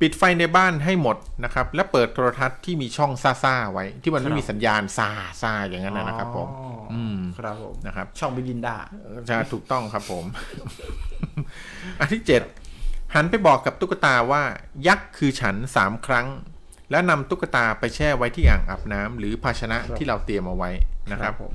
[0.00, 5.08] ปิดไฟในบ้านให้หมดนะครับ และเปิดโทรทัศน์ที่มีช่องซ่าๆไว้ ที่มันไม่ครับมีสัญญาณซ่า
[5.42, 8.76] ซ่าอย่างนั้นนะนะครับผมอ๋อออืมครับผมนะครับ ช่องบิลินดา
[9.28, 10.24] จะถูกต้องครับผม
[12.00, 12.42] อันที่เจ็ด
[13.14, 14.42] หันไปบอกกับตุ๊กตาว่า
[14.86, 16.26] ยักษ์คือฉันสามครั้ง
[16.90, 20.70] แล้วนำตุ๊กตาไปแช่ไว้ที่อ่างอาบน้ำหรือภาชนะครับที่เราเตรียมเอาไว้
[21.10, 21.52] นะครับผม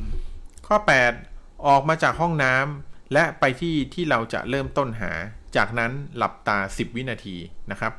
[0.68, 0.78] ข้อ
[1.22, 5.12] 8 ออกมาจากห้องน้ำและไปที่ที่เราจะเริ่มต้นหา
[5.56, 7.38] จากนั้นหลับตา 10 วินาที
[7.72, 7.94] นะครับ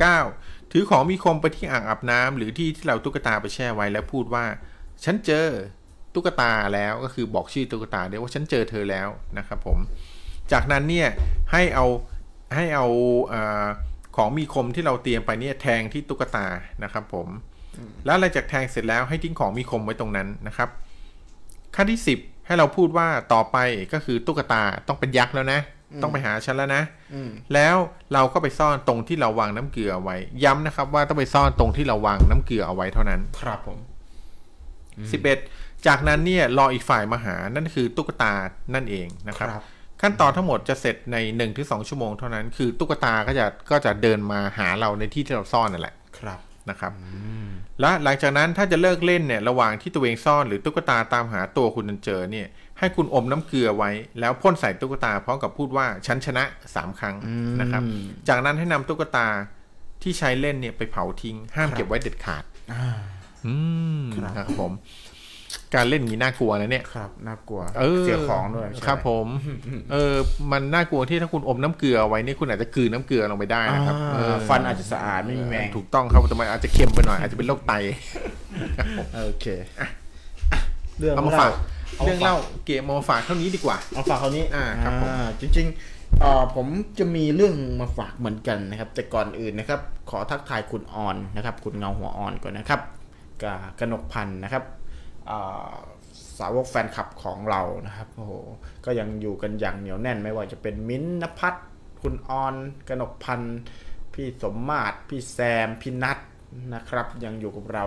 [0.00, 0.72] 9.
[0.72, 4.44] ถือของมีคมไปที่อ่างอาบน้ำหรือที่ที่เราตุ๊กตาไปแช่ไว้แล้วพูดว่า
[5.04, 5.46] ฉันเจอ
[6.14, 9.08] ตุ๊กตาแล้วก็คือบอกชื่อตุ๊กตาเรียกว่าฉันเจอเธอแล้ว
[9.38, 9.78] นะครับผม
[10.52, 11.08] จากนั้นเนี่ย
[11.52, 11.86] ให้เอา
[12.54, 12.86] ให้เอา
[13.28, 13.66] เออ
[14.16, 16.46] ของมีคมที่เราเตรียมไปเนี่ยแทงที่ตุ๊กตา
[16.84, 17.28] นะครับผม
[18.06, 20.68] แล้วหลังจากแทงเสร็จแล้วให้ทิ้งของมีคมไว้ตรงนั้นนะครับ
[21.76, 23.56] ขั้นที่สิบให้เราพูดว่าต่อไป
[23.92, 25.60] ก็คือตุ๊กตาต้องเป็นยักษ์แล้วนะ
[26.02, 26.82] ต้องไปหาฉันแล้วนะ
[27.14, 27.76] อืมแล้ว
[28.12, 33.78] เราก็ไปซ่อนตรงที่เราวางน้ำเกลือเอาไว้ ย้ำนะครับ ว่าต้องไปซ่อนตรงที่เราวางน้ำเกลือเอาไว้เท่านั้น ครับผม
[35.12, 35.38] สิบเอ็ด
[35.86, 38.32] จากนั้นเนี่ยรออีกฝ่ายมาหานั่นคือตุ๊กตา
[38.74, 39.64] นั่นเองนะครับครับ
[40.02, 46.38] ขั้นตอนทั้งหมดจะเสร็จใน1นถึงสชั่วโมงเท่านั้น คือตุ๊กตาก็จะก็จะเดินมาหาเราในที่ที่เราซ่อนนั่นแหละ ครับ
[46.70, 46.92] นะครับ
[47.80, 52.46] และหลังจากนั้นถ้าจะเลิกเล่นเนี่ยระหว่างที่ตัวเองซ่อนหรือตุ๊กตาตามหาตัวคุณจนเจอเนี่ย
[52.78, 53.90] ให้คุณอมน้ำเกลือไว้
[54.20, 56.44] แล้วพ่นใส่ตุ๊กตาพร้อมกับพูดว่าฉันชนะ
[56.74, 57.16] สามครั้ง
[57.60, 57.82] นะครับ
[58.28, 59.26] จากนั้นให้นำตุ๊กตา
[60.02, 62.88] ที่ใช้เล่นเนี่ยไปเผาทิ้ง ห้ามเก็บไว้เด็ดขาดอ่า
[63.46, 63.54] อื
[64.02, 64.72] มครับนะครับผม
[65.74, 69.26] การเล่นอย่างนี้น่ากลัวนะเนี่ยครับน่ากลัวเออเสียของด้วยใช่ไหมครับ ผม
[69.92, 70.14] เออ
[70.52, 77.72] มันน่ากลัวที่ถ้าคุณอมน้ำเกลือไว้นี่คุณอาจจะกลืนน้ำเกลือลงไปได้นะครับอ่าเออฟันอาจจะสะอาดไม่มีแมงถูกต้องครับแต่มันอาจจะเค็มไปหน่อยอาจจะเป็นโรคไต
[79.24, 79.46] โอเค
[79.80, 79.88] อะ
[80.98, 81.50] เรื่องเอามาฝาก
[81.96, 82.36] เอาเรื่องเล่า
[82.66, 86.66] เกมเอามาฝากเท่านี้ดีกว่าเอาฝากเขานี้อ่าครับผมจริงๆเอ่อผม
[86.98, 89.80] จะมีเรื่องมาฝากเหมือนกันนะครับ แต่ก่อนอื่นนะครับ
[90.10, 92.80] ขอทักทายคุณออนนะครับ คุณเงาหัวอ่อนก่อนนะครับ
[93.42, 94.79] กับกนกพันธ์นะครับอ่า
[96.38, 98.32] สาวกแฟนคลับของเรานะครับโอ้โห
[98.84, 101.60] ก็ยังอยู่กันอย่างเหนียวแน่นไม่ว่าจะเป็นมิ้นนภัทร
[102.02, 102.54] คุณออน
[102.88, 103.58] กนกพันธ์
[104.14, 106.18] พี่สมมาตรพี่แซม พี่นัท
[106.74, 107.84] นะครับ ยังอยู่กับเรา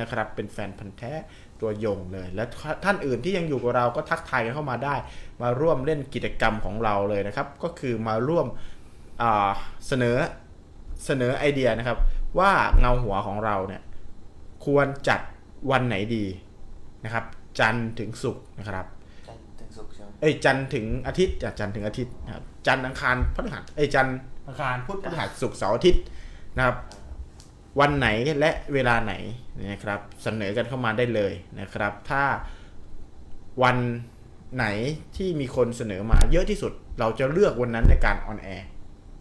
[0.00, 1.12] นะครับเป็นแฟนพันธ์แท้
[1.60, 2.44] ตัวยงเลย และ
[2.84, 4.94] ท่านอื่นที่ยังอยู่กับเราก็ทักทายกันเข้ามาได้
[5.42, 8.46] มาร่วมเล่นกิจกรรมของเราเลยนะครับ ก็คือมาร่วม
[9.86, 10.16] เสนอ
[11.04, 11.98] เสนอไอเดียนะครับ
[12.38, 13.82] ว่าเงาหัวของเราเนี่ย
[14.64, 15.20] ควรจัด
[15.70, 16.24] วันไหนดี
[17.04, 17.24] นะครับ
[17.58, 18.86] จันทร์ถึงศุกร์นะครับ
[19.60, 26.02] ถึงสุกใช่ไหมเอ้ยจันทร์ถึงอาทิตย์อะจันทร์ถึงอาทิตย์นะครับจันทร์อังคารพฤหัสเอ้ยจันทร์อังคารพุธพฤหัสศุกร์เสาร์อาทิตย์
[26.56, 26.76] นะครับ
[27.80, 28.08] วันไหน
[28.40, 29.14] และเวลาไหน
[29.70, 32.22] นะครับ เสนอกันเข้ามาได้เลยนะครับ ถ้า
[33.62, 33.76] วัน
[34.56, 34.66] ไหน
[35.16, 38.66] ที่มีคนเสนอมาเยอะที่สุดเราจะเลือกวันนั้นในการ on air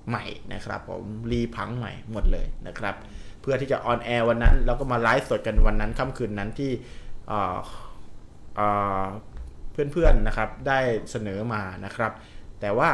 [0.09, 2.95] ใหม่นะครับผม re ผังใหม่หมดเลยนะครับ
[3.41, 6.71] เพื่อที่จะ on air วันนั้นแล้วก็มาไลฟ์สดกันวันนั้นค่ำคืนนั้นที่
[9.73, 10.79] เพื่อนๆนะครับได้
[11.11, 12.11] เสนอมานะครับ
[12.61, 12.89] แต่ว่า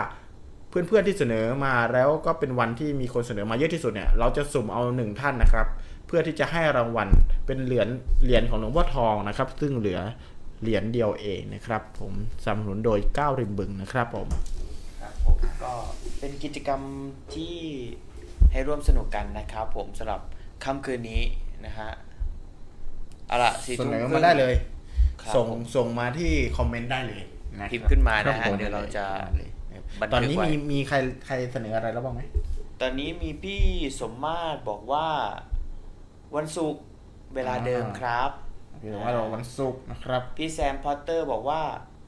[0.69, 5.67] เพื่อนๆที่เสนอมาแล้วก็เป็นวันที่มีคนเสนอมาเยอะที่สุดเนี่ยเราจะสุ่มเอาหนึ่งท่านนะครับ
[6.07, 7.09] เพื่อที่จะให้รางวัล
[7.45, 7.87] เป็นเหรียญ
[8.23, 9.99] เหรียญของหลวงพ่อทองนะครับ ซึ่งเหลือ
[10.61, 12.13] เหรียญเดียวเองนะครับ ผม
[12.43, 14.27] สนับสนุนโดยก้าวริมบึงนะครับผม
[15.01, 15.73] ครับผมก็
[16.19, 16.81] เป็นกิจกรรม
[17.35, 17.55] ที่
[18.51, 20.21] ให้ร่วมสนุกกันนะครับ ผมสำหรับ
[20.63, 21.21] ค่ำคืนนี้
[21.65, 21.89] นะฮะ
[23.29, 24.55] เอาละสี่เสทุ่มนอครึ่มาได้เลย
[25.21, 29.05] ครับส่งผมส่งมาที่คอมเมนต์ได้เลยะครับพิมพ์ขึ้นมาครันะบฮะผมเดี๋ยวเราจะ
[30.01, 32.21] บันทึกไว้ ตอนนี้มีมีใครใครเสนออะไรแล้วบ้างไหม
[32.81, 33.63] ตอนนี้มีพี่
[33.99, 35.07] สมมาตรบอกว่า
[36.35, 36.83] วันศุกร์
[37.35, 38.31] เวลาเดิมครับ
[38.81, 41.61] คือว่าเราวันศุกร์นะครับ พี่แซมพอตเตอร์บอกว่า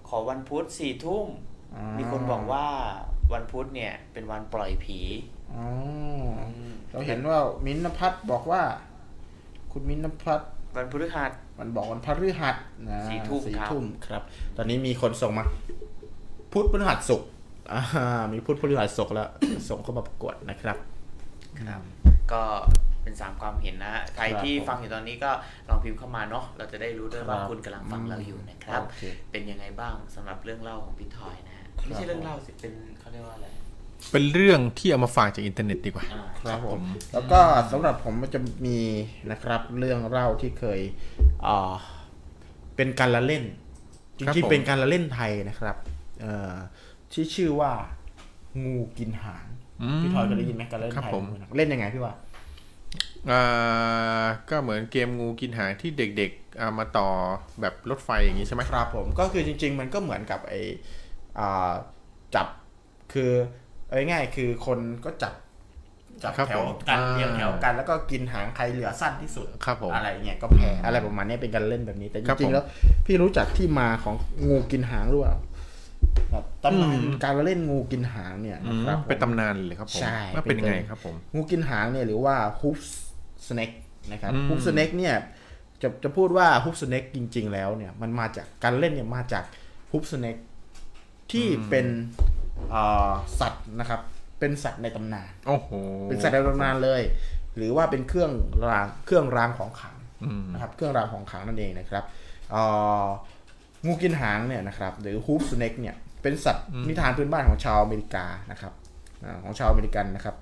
[0.10, 1.28] ขอวันพุธสี่ทุ่ม
[1.76, 2.66] อ่ามี มีคนบอกว่า
[3.34, 5.00] วันพุธเนี่ย เป็นวันปล่อยผี
[5.52, 5.66] อ๋อ
[6.92, 8.62] เราเห็นว่ามิ้นท์นภัทรบอกว่า
[9.72, 10.46] คุณมิ้นท์นภัทร
[10.76, 12.56] วันพฤหัส มันบอกวันพฤหัส
[12.90, 14.22] นะสี่ทุ่มสี่ครับ ทุ่มครับ
[14.58, 15.46] ตอนนี้มีคนส่งมา
[16.54, 17.30] พุธพฤหัสศุกร์
[17.72, 19.30] อ่ามีพุธพฤหัสศุกร์แล้ว
[19.70, 20.78] ส่งเข้ามาประกวดนะครับ
[21.62, 21.82] ครับ
[22.32, 22.44] ก็
[23.04, 25.32] เป็นสามความเห็นนะฮะใครครับที่ผมฟังอยู่ตอนนี้ก็
[25.70, 33.48] ลองพิมพ์เข้ามาเนาะเราจะได้รู้ด้วยว่าครับคุณกำลังฟังเราอยู่นะครับ โอเคเป็นยังไงบ้างสำหรับเรื่องเล่าของพี่ทอยนะฮะไม่ใช่เรื่องเล่าสิเป็นเขาเรียกว่าอะไร
[34.12, 36.82] เป็นเรื่องที่เอามาฝากจากอินเทอร์เน็ตดีกว่าอ่า ครับผม
[37.14, 37.40] แล้วก็
[37.72, 38.80] สำหรับผมมันจะมี
[39.32, 40.80] นะครับเรื่องเล่าที่เคย
[41.46, 41.74] อ่า
[42.76, 43.44] เป็นการละเล่น
[44.18, 45.78] จครับริงผม ๆเป็นการละเล่นไทยนะครับ
[46.22, 46.56] เอ่อ
[47.14, 47.72] ที่ชื่อว่า
[48.64, 49.46] งูกินหาง
[49.98, 51.26] ม พี่ทอยเคยได้ยินไหมการละเล่นครับไทยผม
[51.56, 52.14] เล่นยังไงพี่ว่า
[53.32, 57.08] อ่าก็เหมือนเกมงูกินหางที่เด็กๆเอามาต่อ
[57.62, 60.54] แบบรถไฟอย่างนี้ใช่ไหม ครับผมก็คือจริง ๆ มันก็เหมือนกับไอ
[61.40, 61.72] อ่า
[62.36, 62.48] จับ
[63.14, 63.32] คือ
[63.92, 65.34] เอาง่ายๆคือคนก็จับ
[66.24, 72.66] จับครับแถวผมกันอ่า เรียงแถวกันแล้วก็กินหางใครเหลือสั้นที่สุด ครับผม อะไรเงี้ยก็แพ้อะไรประมาณเนี้ยเป็นการเล่นแบบนี้แต่จครับริผงมๆแล้ว
[73.06, 74.16] พี่รู้จักที่มาของ
[74.46, 75.36] งูกินหางหรือเปล่า
[76.32, 82.80] แบบตำนานอืม การละเล่นงูกินหางเนี่ยอืนะมครับเป็นตำนานเลยครับผมใช่ ว่าเป็นยังไงครับผม งูกินหางเนี่ยหรือว่า hoof
[83.48, 83.76] snake
[84.12, 85.16] นะครับ อืม hoof snake เนี่ย
[85.82, 89.44] จะจะพูดว่า hoof snake จริง ๆ แล้วเนี่ยมันมาจากการเล่นเนี่ยมาจาก
[89.92, 90.42] hoof snake
[91.32, 92.41] ที่เป็นเอ่อ
[93.40, 94.02] สัตว์นะครับ
[94.40, 95.72] เป็นสัตว์ในตำนานโอ้โห
[96.10, 97.02] เป็นสัตว์ในตำนานเลย
[97.58, 98.32] หรือว่าเป็นเครื่อง
[98.70, 102.04] รางเครื่องรางของขลังอืมนะครับ เครื่องรางของขลังนั่นเองนะครับ
[102.52, 102.64] เอ่
[103.04, 103.06] อ
[103.86, 108.74] งูกินหางเนี่ยนะครับ หรือ hoof snake เนี่ยเป็นสัตว์นิทานพื้นบ้านของชาวอเมริกานะครับ
[109.24, 110.36] อาของชาวอเมริกันนะครับ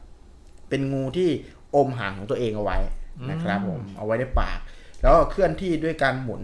[0.69, 1.29] เป็นงูที่
[1.75, 2.77] อมหางของตัวเองเอาไว้
[3.29, 4.59] นะครับผมเอาไว้ในปาก
[5.01, 6.41] แล้วก็เคลื่อนที่ด้วยการหมุน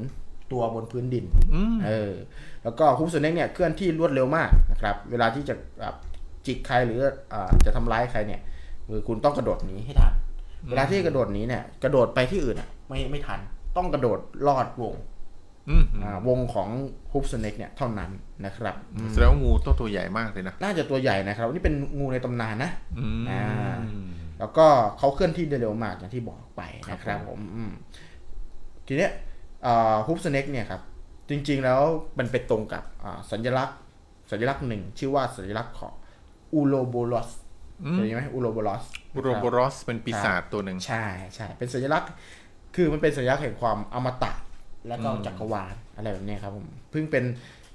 [0.51, 2.13] ตัวบนพื้นดินอืมเออ
[2.65, 5.95] แล้วก็ฮุบสเน็กเนี่ยเคลื่อนที่รวดเร็วมากนะครับเวลาที่จะแบบ
[6.45, 7.01] จิกใครหรือ
[7.33, 8.41] อ่าจะทำร้ายใครเนี่ย
[8.87, 10.13] คือคุณต้องกระโดดหนีให้ทัน
[10.69, 13.39] เวลาที่กระโดดหนีเนี่ยกระโดดไปที่อื่นอะไม่ไม่ทัน
[13.77, 14.95] ต้องกระโดดลอดวง
[15.69, 16.69] อืมอ่าวงของ
[17.11, 18.11] ฮุบสเน็กเนี่ยเท่านั้น
[18.45, 23.75] นะครับอืมแสดงว่างูต้องตัวใหญ่มากเลยนะ น่าจะตัวใหญ่นะครับ นี่เป็นงูในตำนานนะอืมอ่า
[24.39, 24.65] แล้วก็
[24.97, 27.71] เขาเคลื่อนที่ได้เร็วมากอย่างที่บอกไปนะครับผมอืม
[28.87, 29.11] ทีเนี้ย
[30.07, 30.81] hoop snake เนี่ยครับ
[31.29, 31.81] จริง ๆ แล้ว
[32.17, 33.77] มันเป็นตรงกับอ่าสัญลักษณ์
[34.31, 35.93] สัญลักษณ์หนึ่ง ชื่อว่าสัญลักษณ์ของ
[36.53, 37.29] Ouroboros
[37.83, 38.83] อืมเคยได้ยินไหม Ouroboros
[39.15, 41.05] Ouroboros เป็นปีศาจตัวหนึ่งใช่
[41.35, 42.09] ใช่เป็นสัญลักษณ์
[42.75, 44.31] คือมันเป็นสัญลักษณ์แห่งความอมตะ
[44.87, 47.25] และก็อืมจักรวาลอะไรแบบเนี้ยครับผมเพิ่งเป็น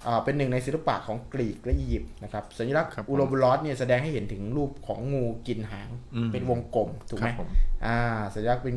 [0.06, 5.88] อ่าเป็นหนึ่งในศิลปะของกรีกและอียิปต์นะครับสัญลักษณ์ Ouroboros เนี่ยแสดงให้เห็นถึงรูปของงูกินหาง
[6.32, 7.48] เป็นวงกลมถูกคไหรัมบผม
[7.86, 7.96] อ่า
[8.34, 8.76] สัญลักษณ์เป็น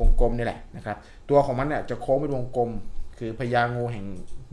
[0.00, 0.96] วงกลมนี่แหละนะครับ
[1.30, 2.70] ตัวของมันเนี่ยจะโค้งเป็นวงกลม
[3.18, 4.04] คือพญางูแห่ง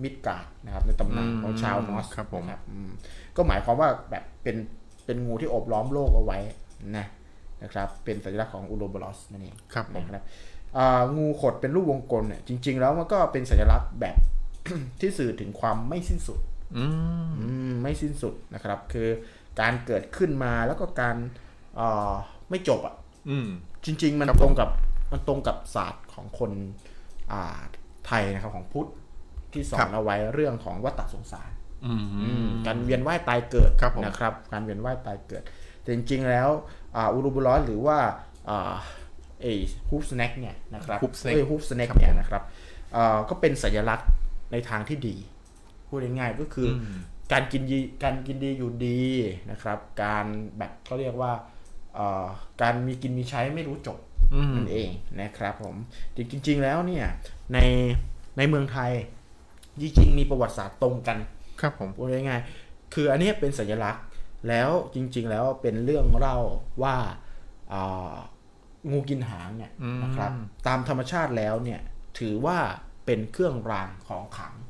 [0.03, 2.89] มิดการ์ดนะครับ ในตำนานอืมของชาวนอสครับผมนะอืม
[3.35, 4.55] ก็หมายความว่าแบบเป็น
[5.05, 6.39] เป็นงูที่โอบล้อมโลกเอาไว้
[6.97, 7.05] นะ
[7.63, 10.23] นะครับ เป็นสัญลักษณ์ของอูโรบลอสนั่นเองครับผมนะครับ
[10.77, 14.17] อ่างูขดเป็นรูปวงกลมเนี่ยจริง ๆ แล้วมันก็เป็นสัญลักษณ์แบบ
[14.99, 16.39] ที่สื่อถึงความไม่สิ้นสุด
[16.77, 16.85] อื
[17.27, 19.07] มอืมไม่สิ้นสุดนะครับ คือ
[19.59, 21.15] การเกิดขึ้นมาแล้วก็การ
[21.79, 22.11] อ่า
[22.49, 22.95] ไม่จบอะ
[23.29, 23.47] อืม
[23.85, 24.69] จริง ๆ มันครับผมตรงกับ
[25.11, 26.51] มันตรงกับศาสตร์ของคน
[27.31, 27.59] อ่า
[28.07, 28.89] ไทยนะครับของพุทธ
[29.53, 31.51] ที่สอครันบเอาไว้เรื่องของวัฏฏะสงสาร
[31.85, 35.43] อืมอืมการเวียนว่ายตายเกิดครับผมนะครับ การเวียนว่ายตายเกิด
[35.81, 36.49] แต่จริงๆแล้ว
[36.95, 37.97] อ่าอูรูบูลอสหรือว่า
[38.49, 38.73] อ่า
[39.41, 39.45] เอ
[39.89, 42.43] ฮูฟสแน็กเนี่ยนะครับ Hoop snake เอ้ยฮูฟสแน็กครับเนี่ยนะครับ
[42.95, 44.09] อ่าก็เป็นสัญลักษณ์
[44.51, 45.15] ในทางที่ดี
[45.87, 46.99] พูดง่ายๆก็คืออม
[47.31, 49.01] การกินดีการกินดีอยู่ดี
[49.51, 50.25] นะครับ การ
[50.57, 51.31] แบบเขาเรียกว่า
[51.97, 52.25] อ่า
[52.61, 53.99] การมีกินมีใช้ไม่รู้จบ
[54.33, 54.89] อืมนั่นเอง
[55.21, 55.75] นะครับผม
[56.17, 57.05] จริงๆแล้วเนี่ย
[57.53, 57.57] ใน
[58.37, 58.91] ในเมืองไทย
[59.81, 61.17] จริงๆมีประวัติศาสตร์ตรงกัน
[61.61, 64.03] ครับผมพูดง่ายๆคืออันเนี้ยเป็นสัญลักษณ์
[64.49, 66.37] แล้วจริง ๆ แล้วเป็นเรื่องเล่า
[66.83, 66.95] ว่า
[67.73, 68.15] อ่า
[68.91, 70.31] งูกินหางเนี่ยอืมนะครับ
[70.67, 71.81] ตามธรรมชาติแล้วเนี่ย
[72.19, 72.57] ถือว่า
[73.05, 74.60] เป็นเครื่องรางของขลังอืม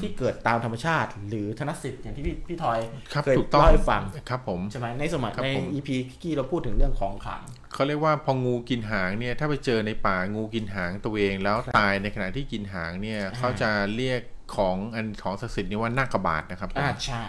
[0.00, 2.78] ที่เกิดตามธรรมชาติ หรือธนสิทธิ์อย่างที่พี่พี่ทอย
[3.12, 5.88] ครับเคยถูกต้องเล่าให้ฟังครับผมใช่ไหมในสมัยครับในผม EP
[6.22, 7.42] กี้เราพูดถึงเรื่องของขลัง
[7.72, 14.20] เขาเรียกว่าพองูกินหางเนี่ยถ้าไปเจอในป่างูกินหางตัวเองแล้วตายในขณะที่กินหางเนี่ยเขาจะเรียก
[14.56, 17.24] ของอันของศักดิ์สิทธิ์นี้ว่านาคบาทนะครับผมอ่าใช่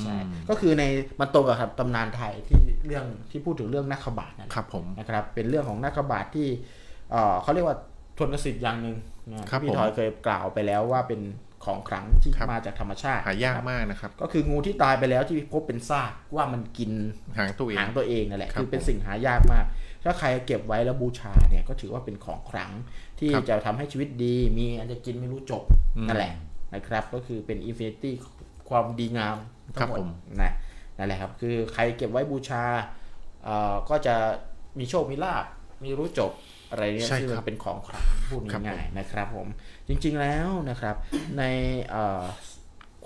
[0.00, 0.84] ใช่อืมก็คือใน
[1.20, 6.48] มันตรงกับครับตำนานไทยที่เรื่องที่พูดถึงเรื่องนาคบาทนั่นแหละครับผมนะครับ เป็นเรื่องของนาคบาทที่
[7.10, 7.76] เอ่อเขาเรียกว่า
[8.18, 8.96] ทนสิทธิ์อย่างหนึ่ง
[9.30, 11.20] นะครับที่ผมพี่ทอยเคยกล่าวไปแล้วว่าเป็น
[11.64, 16.90] ของขลังที่ครับมาจากธรรมชาติหายากครับมากนะครับ ก็คืองูที่ตายไปแล้วที่พบเป็นซากว่ามันกิน
[17.38, 19.64] หางตัวเองหางตัวเองนั่นแหละครับคือเป็นสิ่งหายากมาก
[20.04, 22.70] ถ้าใครเก็บไว้แล้วบูชาเนี่ยก็ถือว่าเป็นของขลัง
[23.18, 25.62] ที่ครับจะทำให้ชีวิตดี มีอันจะกินไม่รู้จบ
[25.96, 26.32] อืมนั่นแหละ
[26.74, 28.14] นะครับ ก็คือเป็น infinity
[28.68, 29.36] ความดีงาม
[29.78, 30.08] ครัทั้บงหมดผม
[30.42, 30.52] นะ
[30.96, 32.64] นั่นแหละครับคือใครเก็บไว้บูชา
[33.44, 34.14] เอ่อก็จะ
[34.78, 35.44] มีโชคมีลาภ
[35.84, 36.30] มีรู้จบ
[36.70, 39.48] อะไรเนี่ยใช่ที่มัครับนเป็นของขลังพูดครับง่ายๆนะครับผม
[39.90, 40.96] จริงๆแล้วนะครับ
[41.38, 41.42] ใน
[41.90, 42.22] เอ่อ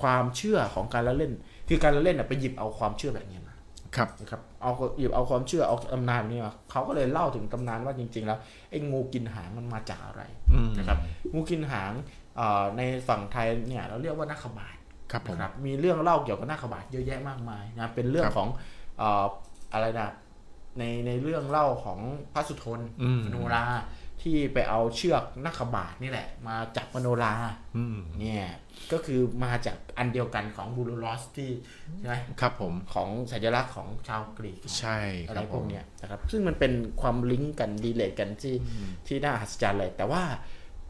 [0.00, 1.32] ความเชื่อของการละเล่น
[1.68, 3.54] คือการละเล่นน่ะไปหยิบเอาความเชื่อแบบนี้มา
[3.96, 8.38] ครับนะครับเอาหยิบเอาความเชื่อเอาตำนานนี้มาเขาก็เลยเล่าถึงตำนานว่าจริง ๆ แล้ว
[8.70, 10.22] ไอ้งูกินหางมันมาจากอะไร
[10.52, 10.98] อืมนะครับ
[11.34, 11.92] งูกินหาง
[12.36, 14.76] เอ่อในฝั่งไทยเนี่ยเราเรียกว่านาคบาท
[15.12, 18.48] ครับผมนะครับมีเรื่องเล่าเกี่ยวกับนาคบาทเยอะแยะมากมายนะเป็นเรื่องครับของ
[18.98, 19.24] เอ่อ
[19.72, 20.08] อะไรนะ
[20.78, 21.98] ในในเรื่องเล่าของ
[22.34, 23.64] พระสุทนอืมมโนรา
[24.24, 27.34] ที่ไปเอาเชือกนาคบาทนี่แหละ มาจับมโนรา
[27.76, 28.44] อืมเนี่ย
[28.92, 31.50] ก็คือมาจากอันเดียวกันของบูโรลอสที่
[31.98, 38.54] ใช่ไหมครับผมของสัญลักษณ์ของชาวกรีกใช่อะคไรรับพผวกมเนี้ยนะครับซึ่งมันเป็นความลิงก์กันดีเลทกันที่
[39.06, 40.22] ที่น่าอัศจรรย์เลย แต่ว่า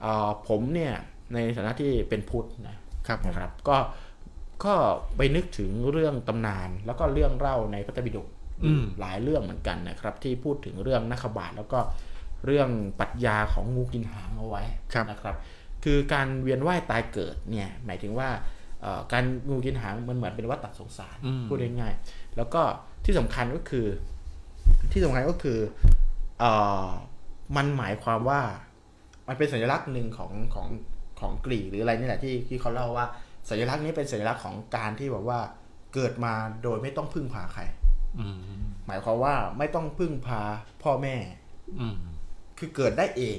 [0.00, 0.94] เอ่อผมเนี่ย
[1.34, 3.76] ในฐานะที่เป็นพุทธนะครับผมนะครับก็
[4.64, 4.74] ก็
[5.16, 8.26] ไปนึกถึงเรื่องตำนาน แล้วก็เรื่องเล่าในพระไตรปิฎก
[8.64, 11.80] อืมหลายเรื่องเหมือนกันนะครับ ที่พูดถึงเรื่องนักขบาทแล้วก็
[12.44, 12.68] เรื่อง
[13.00, 14.62] ปรัชญาของงูกินหางเอาไว้
[14.92, 15.36] ครับนะครับ
[15.84, 18.28] คือการเวียนว่ายตายเกิดเนี่ยหมายถึงว่า
[18.80, 22.62] เอ่อการงูกินหางมันเหมือนเป็นวัฏฏะสงสารอืมพูดง่ายๆแล้วก็
[23.04, 23.86] ที่สำคัญก็คือ
[24.92, 25.58] ที่สำคัญก็คือ
[26.40, 26.52] เอ่
[26.86, 26.88] อ
[27.56, 28.40] มันหมายความว่า
[29.28, 30.68] มันเป็นสัญลักษณ์หนึ่งของของ
[31.20, 33.06] ของกรีกหรืออะไรนี่แหละที่ที่เขาเล่าว่า
[33.48, 35.40] สัญลักษณ์นี้เป็นสัญลักษณ์ของการที่แบบว่า
[35.94, 37.62] เกิดมาโดยไม่ต้องพึ่งพาใคร
[38.18, 38.36] อืม
[38.86, 40.40] หมายความว่าไม่ต้องพึ่งพา
[40.82, 41.16] พ่อแม่
[41.80, 41.96] อืม
[42.58, 43.38] คือเกิดได้เอง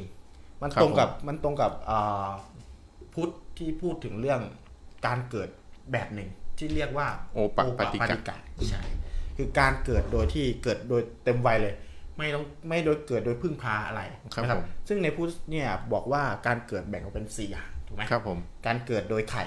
[0.61, 2.29] มันครับตรงกับมันตรงกับอ่า
[3.13, 4.41] พุทธที่พูดถึงเรื่อง
[5.05, 5.49] การเกิด
[5.91, 8.37] แบบหนึ่งที่เรียกว่าโอปะปฏิกะกะ
[8.69, 8.83] ใช่
[9.37, 11.73] คือการเกิดโดยที่เกิดโดยเต็มวัยเลย
[12.17, 14.01] ไม่ต้องไม่โดยเกิดโดยพึ่งพาอะไร
[14.33, 19.43] ครับนะผมซึ่งในพุทธเนี่ยบอกว่าการเกิดแบ่งออกเป็นสี่อย่างถูกไหมครับผมการเกิดโดยไข่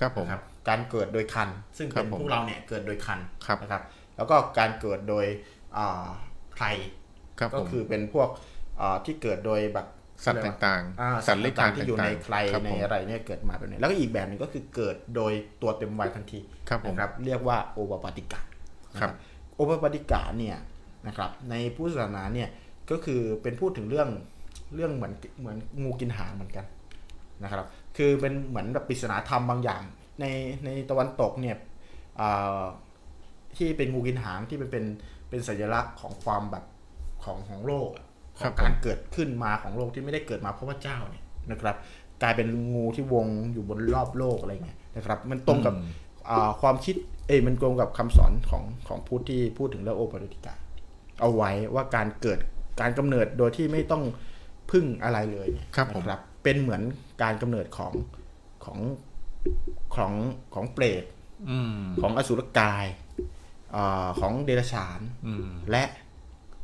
[0.00, 3.82] ครับผมนะครับการเกิดโดยคัน ซึ่งครัเป็บนผมพวกเราเนี่ยเกิดโดยคันครับนะครับ
[4.16, 5.26] แล้วก็การเกิดโดย
[5.76, 6.06] อ่า
[6.52, 6.64] ไพร
[7.38, 8.57] ครับก็ผมคือเป็นพวกอ่า
[9.04, 9.86] ที่เกิดโดยแบบ
[10.24, 15.32] สัตว์ต่างอ่าๆสัตว์เลื้อยคลานที่อยู่ในใครครับในผมอะไรเนี่ยเกิดมาแบบนี้แล้วก็อีกแบบหนึ่งก็คือเกิดโดย
[15.62, 18.40] ตัวเต็มวัยทันทีครับผมนะครับเรียกว่าโอปปาติกะ
[19.00, 19.10] ครับ
[19.54, 20.56] โอปปาติกะเนี่ย
[21.06, 22.48] นะครับในพุทธศาสนาเนี่ย
[22.90, 24.08] ก็คือเป็นพูดถึงเรื่อง
[24.74, 26.66] เรื่องเหมือนเหมือนงูกินหางเหมือนกัน
[27.42, 29.82] นะครับคือเป็นเหมือนแบบปริศนาธรรมบางอย่าง
[30.20, 30.24] ใน
[30.64, 31.56] ในตะวันตกเนี่ย
[32.20, 32.62] อ่า
[33.56, 34.84] ที่เป็นงูกินหางที่เป็นเป็น
[35.28, 36.64] เป็นสัญลักษณ์ของความแบบ
[37.24, 38.06] ของของโลกอะ
[38.40, 41.76] ขครัองบการเกิดขึ้นมาของโลกที่ไม่ได้เกิดมาเพราะว่าเจ้าเนี่ยนะครับ
[42.22, 45.74] กลายเป็นงูที่วงอยู่บนรอบโลกอะไรเงี้ยนะครับ มันตรงกับ
[46.30, 46.96] อ่าความคิด
[47.26, 50.54] เอ้ยมันตรงกับคำสอนของของพุทธที่พูดถึงเรื่องโอปปาติกะ
[51.20, 52.38] เอาไว้ว่าการเกิด
[52.80, 54.02] การกำเนิดโดยที่ไม่ต้อง
[54.70, 56.82] พึ่งอะไรเลยเนี่ยครับผมนะเป็นเหมือน
[57.22, 57.92] การกำเนิดของ
[58.64, 58.78] ของ
[59.96, 60.12] ของ
[60.54, 61.04] ของเปรต
[61.50, 62.86] อืมของอสุรกาย
[63.74, 65.84] อาของเดรัจฉานอืมและ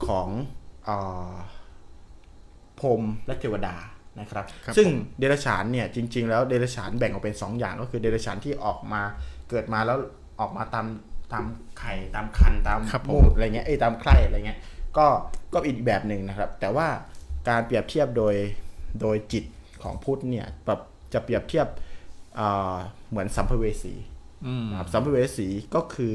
[0.06, 0.28] ของ
[0.88, 1.32] อา
[2.80, 3.76] พรหมและเทวดา
[4.20, 9.02] นะครับครับซึ่งผมเดรัจฉานเนี่ยจริง ๆ แล้วเดรัจฉานแบ่งออกเป็นสองอย่างก็คือเดรัจฉานที่ออกมา
[9.51, 9.98] เกิดมาแล้ว
[10.40, 10.86] ออกมาตาม
[11.32, 11.44] ตาม
[11.78, 14.59] ไข่ตามคันตามครับผมมูดอะไรเงี้ยเอ้ยตามไข่อะไรเงี้ย
[14.96, 15.06] ก็
[15.55, 16.88] ก็อีกแบบหนึ่งนะครับ แต่ว่า
[17.48, 18.34] การเปรียบเทียบโดย
[19.01, 19.44] โดยจิต
[19.82, 20.80] ของพุทธเนี่ยแบบ
[21.12, 21.66] จะเปรียบเทียบ
[22.38, 22.76] อ่า
[23.10, 23.94] เหมือนสัมภเวสี
[24.46, 26.14] อืมนะครับสัมภเวสีก็คือ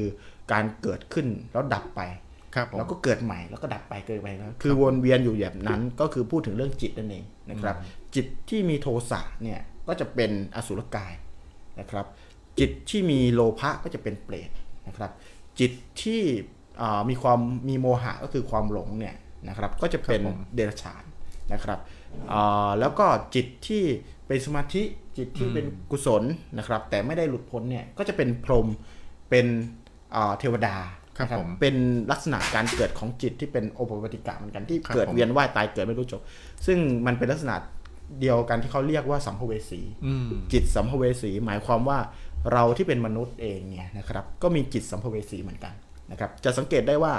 [0.52, 2.29] การเกิดขึ้นแล้วดับไปครับผม
[2.78, 7.76] แล้วก็เกิดใหม่แล้วก็ดับไปเกิดไปแล้วคือวนเวียนอยู่แบบนั้นก็คือพูดถึงเรื่องจิตนั่นเองนะครับ
[8.14, 11.12] จิตที่มีโทสะเนี่ยก็จะเป็นอสุรกาย
[11.80, 12.06] นะครับ
[12.58, 14.50] จิตที่มีโลภะก็จะเป็นเปรต
[14.88, 15.10] นะครับ
[15.58, 15.72] จิต
[16.02, 16.22] ที่
[16.82, 19.14] อ่ามีความมีโมหะก็คือความหลงเนี่ย
[19.48, 21.04] นะครับก็จะเป็นครับผมเดรัจฉาน
[21.52, 21.78] นะครับ
[22.32, 23.84] อ่าแล้วก็จิตที่
[24.26, 24.82] เป็นสมาธิ
[25.16, 26.22] จิตที่เป็นกุศล
[26.58, 28.66] นะครับ แต่ไม่ได้หลุดพ้นเนี่ยก็จะเป็นพรหม
[29.30, 29.46] เป็น
[30.14, 30.76] อ่าเทวดา
[31.16, 31.74] ครับนะผมเป็น
[32.10, 36.20] ลักษณะการเกิดของจิตที่เป็นโอปปาติกะเหมือนกันที่ครับเกิดผมเวียนว่ายตายเกิดไม่รู้จบ
[36.66, 37.56] ซึ่งมันเป็นลักษณะ
[38.20, 41.98] เดียวกันที่เขาเรียกว่าสัมภเวสีอืมจิตสัมภเวสี หมายความว่า
[42.52, 45.74] เราที่เป็นมนุษย์เองเนี่ยนะครับ ก็มีจิตสัมภเวสีเหมือนกัน
[46.10, 47.12] นะครับ จะสังเกตได้ว่า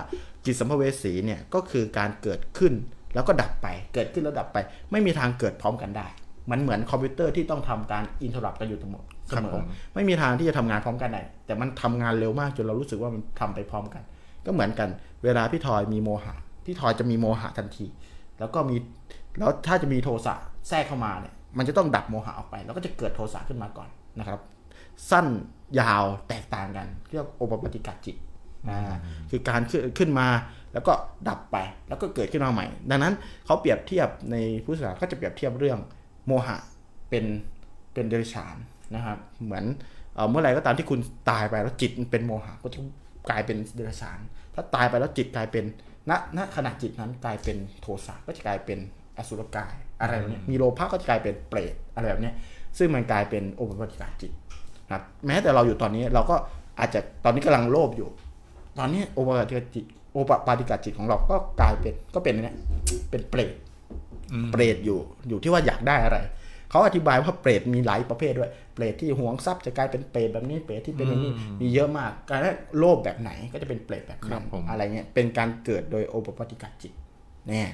[0.45, 2.73] จิตสัมภเวสีเนี่ยก็คือการเกิดขึ้น
[3.13, 4.57] แล้วก็ดับไป เกิดขึ้นแล้วดับไป
[4.91, 6.07] ไม่มีทางเกิดพร้อมกันได้
[6.51, 9.63] มันเหมือนคอมพิวเตอร์ที่ต้องทำการ interrupt กันอยู่เสมอ เสครับมอผม
[9.93, 14.03] ไม่มีทางที่จะทำงานพร้อมกันได้แต่มันทำงานเร็วมากจนเรารู้สึกว่ามันทำไปพร้อมกัน
[14.45, 14.89] ก็เหมือนกัน
[15.23, 16.33] เวลาพี่ทอยมีโมหะ
[16.65, 17.85] พี่ทอยจะมีโมหะทันที
[18.39, 18.75] แล้วก็มี
[19.37, 20.33] แล้วถ้าจะมีโทสะ
[20.69, 23.89] แทรกเข้ามาเนี่ยมันจะต้องดับโมหะออกไป แล้วก็จะเกิดโทสะขึ้นมาก่อน
[24.19, 24.39] นะครับ
[25.09, 25.27] สั้น
[25.79, 28.17] ยาวแตกต่างกัน เรียกโอปปาติกะจิต
[28.69, 28.81] อ่า
[29.29, 30.27] คือการขึ้นขึ้นมา
[30.73, 30.93] แล้วก็
[31.29, 33.13] ดับไปแล้วก็เกิดขึ้นมาใหม่ ดังนั้น
[33.45, 35.79] เขาเปรียบเทียบในพุทธศาสนาก็จะเปรียบเทียบเรื่อง
[36.27, 36.57] โมหะ
[37.09, 37.25] เป็น
[37.93, 38.55] เป็นเดรัจฉาน
[38.95, 39.65] นะครับเหมือน
[40.15, 40.99] เอ่อเมื่อไหร่ก็ตามที่คุณ
[41.29, 42.79] ตายไปแล้วจิตมันเป็นโมหะก็จะ
[43.29, 44.19] กลายเป็นเดรัจฉาน
[44.55, 45.63] ถ้าตายไปแล้วจิตกลายเป็น
[46.09, 48.79] ณณขณะจิตนั้นกลายเป็นโทสะก็จะกลายเป็น
[49.17, 52.33] อสุรกายอะไรแบบเนี้ยมีโลภะก็จะกลายเป็นเปรตอะไรแบบเนี้ย
[52.77, 54.31] ซึ่งมันกลายเป็นโอปปาติกะจิต
[54.87, 56.35] นะครับแม้แต่เราอยู่ตอนนี้เราก็
[56.79, 58.09] อาจจะตอนนี้กำลังโลภอยู่
[58.79, 62.55] ตอนนี้โอปปาติกะจิตโอปปาติกะจิตของเราก็กลายเป็นก็เป็นเนี่ย
[63.09, 63.55] เป็นเปรต
[64.51, 64.99] เปรตอยู่
[65.29, 66.17] อยู่ที่ว่าอยากได้อะไร
[66.71, 71.31] เขาอธิบายว่าเปรตมีหลายประเภทด้วย เปรตที่หวงทรัพย์จะกลายเป็นเปรตแบบนี้เปรตที่เป็นแบบนี้
[71.61, 76.93] มีเยอะมากการที่โลภแบบไหนก็จะเป็นเปรตแบบครันั้บนผมอะไรเงี้ยเป็นการเกิดโดยโอปปาติกะจิต
[77.47, 77.69] เนี่ย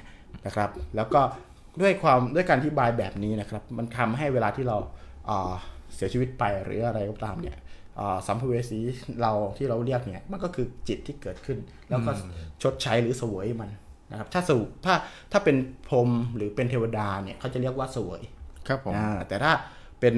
[0.46, 1.22] นะครับ แล้วก็
[1.82, 4.78] ด้วยความด้วยการอธิบายแบบนี้นะครับ มันทำให้เวลาที่เรา
[5.30, 5.54] อ่า
[5.96, 7.58] เสียชีวิตไปหรืออะไรก็ตามเนี่ย
[8.00, 8.80] อ่าสัมภเวสี
[9.22, 11.58] เราที่เราเรียกเนี่ยมันก็คือจิตที่เกิดขึ้น
[11.90, 12.12] แล้วก็
[12.62, 13.70] ชดใช้หรือเสวยมัน
[14.12, 14.96] นะครับถ้าสูถ้า
[15.32, 15.56] ถ้าเป็น
[15.90, 18.22] พรหมหรือเป็นเทวดาเนี่ยเขาจะเรียกว่าเสวย
[18.68, 19.52] ครับผมอ่าแต่ถ้า
[20.00, 20.16] เป็น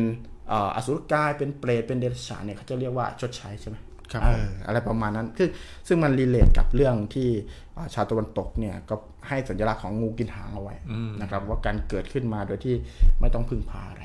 [0.49, 3.77] เอ่ออสุรกายเป็นเปรตเป็นเดรัจฉานเนี่ยเขาจะเรียกว่าชดใช้ใช่ไหม
[4.11, 5.49] ครับเอออะไรประมาณนั้นคือ
[5.88, 7.30] ซึ่งมันรีเลทกับเรื่องที่
[7.77, 8.95] อ่าชาวตะวันตกเนี่ยก็
[9.27, 10.76] ให้สัญลักษณ์ของงูกินหางเอาไว้
[11.21, 12.76] นะครับว่าการเกิดขึ้นมาโดยที่
[13.19, 14.03] ไม่ต้องพึ่งพาอะไร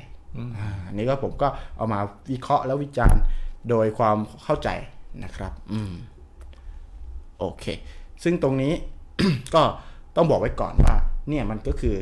[0.59, 2.01] อ่าอันนี้ก็ผมก็เอามา
[2.31, 3.23] วิเคราะห์แล้ววิจารณ์
[3.71, 4.69] โดยความเข้าใจ
[5.25, 5.93] นะครับ อืม
[7.39, 7.65] โอเค
[8.25, 8.73] ซึ่งตรงนี้
[9.55, 9.63] ก็
[10.17, 10.95] ต้องบอกไว้ก่อนว่า
[11.29, 11.97] เนี่ยมันก็คือ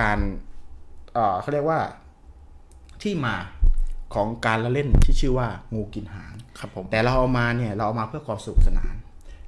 [0.00, 0.47] การเอ่อ
[1.40, 1.80] เขาเรียกว่า
[3.02, 3.36] ที่มา
[4.14, 8.94] ของการละเล่นที่ชื่อว่างูกินหางครับผมแต่เราเอามาเนี่ยเราเอามาเพื่อความสนุกสนาน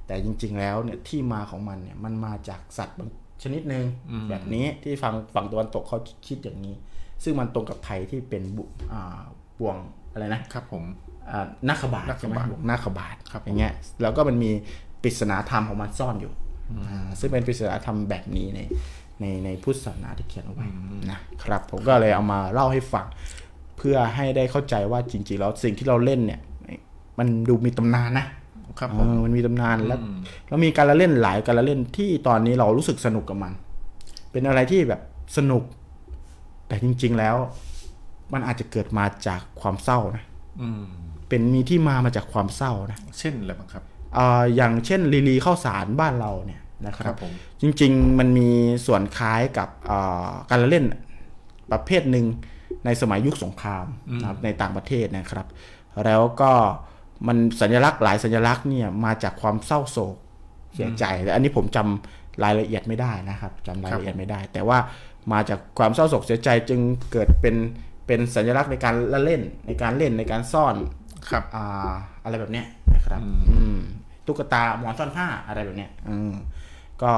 [0.07, 3.09] แต่จริง ๆ แล้วเนี่ยที่มาของมันเนี่ยมันมาจากสัตว์บาง
[3.43, 3.83] ชนิดหนึ่ง
[4.29, 6.75] แบบนี้ที่ฝั่งฝั่งตะวันตกเขาคิดอย่างนี้
[7.23, 9.21] ซึ่งมันตรงกับไทยที่เป็นบุอ่า
[9.59, 9.77] บ่วง
[10.11, 10.83] อะไรนะครับผม
[11.31, 14.51] อ่านาคบาทนาคใช่ไหมบาทบอกนาคบาทครับอย่างเงี้ยแล้วก็มันมี
[15.03, 16.33] ปริศนาธรรมของมันซ่อนอยู่
[16.89, 18.59] อ่าซึ่งเป็นปริศนาธรรมแบบนี้ใน
[19.21, 20.67] ในในพุทธศาสนาที่เขียนเอาไว้
[21.11, 23.05] นะครับผมก็เลยเอามาเล่าให้ฟัง
[23.77, 26.39] เพื่อให้ได้เข้าใจว่าจริงๆแล้วสิ่งที่เราเล่นเนี่ย
[27.19, 28.25] มันดูมีตำนานนะ
[28.79, 29.99] ครับผมเออมันมีตำนานแล้ว
[30.47, 33.53] แล้วมีการละเล่นหลายการละเล่นที่ตอนนี้เรารู้สึกสนุกกับมัน
[34.31, 35.01] เป็นอะไรที่แบบ
[35.37, 35.63] สนุก
[36.67, 37.35] แต่จริง ๆแล้ว
[38.33, 40.23] มันอาจจะเกิดมาจากความเศร้านะ
[40.61, 40.83] อืม
[41.29, 43.83] เป็นมีที่มามาจากความเศร้านะเช่นอะไรบ้างครับ
[44.15, 47.31] เอ่ออย่างเช่นลีลีข้าวสารบ้านเราเนี่ย นะคครัรับบผม
[47.61, 48.49] จริงๆ มันมี
[48.87, 49.97] ส่วนคล้ายกับเอ่
[50.27, 50.85] อการละเล่น
[51.71, 52.25] ประเภทหนึ่ง
[52.85, 53.85] ในสมัยยุคสงคราม
[54.19, 55.47] นะครับในต่างประเทศนะครับ
[56.05, 56.51] แล้วก็
[57.27, 60.15] มันสัญลักษณ์หลายสัญลักษณ์เนี่ยมาจากความเศร้าโศก
[60.75, 64.77] เสียใจแต่อันนี้ผมจำรายละเอียดไม่ได้นะครับจำรายละเอียดไม่ได้ แต่ว่า
[65.33, 66.79] มาจากความเศร้าโศกเสียใจจึง
[67.11, 67.55] เกิดเป็น
[68.07, 70.75] เป็นสัญลักษณ์ในการละเล่นในการเล่นในการซ่อน
[71.29, 71.91] ครับอ่า
[72.23, 73.79] อะไรแบบเนี้ยนะครับอืม
[74.25, 76.31] ตุ๊กตาหมอนซ่อนผ้าอะไรแบบเนี้ยอืม
[77.03, 77.13] ก็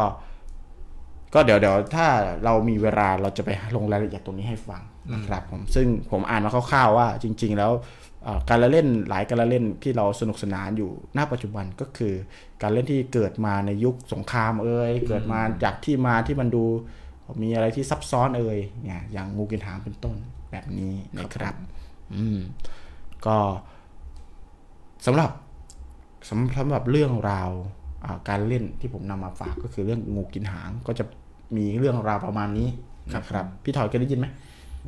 [1.34, 2.08] ก็เดี๋ยวเดี๋ยวถ้า
[2.46, 4.82] เรามีเวลาเราจะไปลงรายละเอียดตรงนี้ให้ฟัง
[5.14, 7.72] นะครับผมซึ่งผมอ่านมาคร่าวๆว่าจริง ๆ แล้ว
[8.24, 12.14] เอ่อการละเล่นหลายการละเล่นที่เราสนุกสนานอยู่ณปัจจุบันก็คือ
[12.62, 16.66] การเล่นที่เกิดมาในยุคสงครามเอ่ยเกิดมาจากที่มาที่มันดู
[17.42, 20.16] มีอะไรที่ซับซ้อนเอ่ยเนี่ยอย่างงูกินหางเป็นต้น
[20.52, 21.56] แบบนี้นะครับ
[22.16, 22.40] อืม
[23.26, 23.38] ก็
[25.06, 25.30] สำหรับ
[26.30, 27.52] สำสำหรับเรื่องราว
[27.83, 27.83] อ่า
[28.30, 31.06] การเล่นที่ผมนำมาฝากก็คือเรื่องงูกินหางก็จะ
[31.56, 32.68] มีเรื่องราวประมาณนี้
[33.16, 34.28] นะครับพี่ทอยเคยได้ยินไหม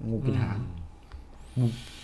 [0.10, 0.58] งูกินหาง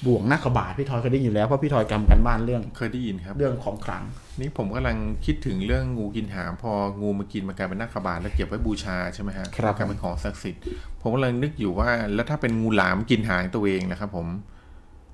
[0.06, 4.04] บ่วงหน้าขบาดพี่ทอยเคยได้ยินอยู่แล้วเพราะพี่ทอยกำกันบ้านเรื่องเคยได้ยินครับ เรื่องของขลัง
[4.40, 6.72] นี่ผมกำลังคิดถึงเรื่องงูกินหางพอ
[7.02, 10.62] งูมากินมันกลายเป็นนาคบาลแล้วเก็บไว้บูชาใช่ไหมฮะครับกลายเป็นของศักดิ์สิทธิ์
[11.02, 14.28] ผมกำลังนึกอยู่ว่าแล้วถ้าเป็นงูหลามกินหางตัวเองนะครับผม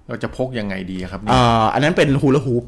[0.08, 2.64] เราจะพกยังไงดีครับนี่อ่าอันนั้นเป็นฮูลาฮูป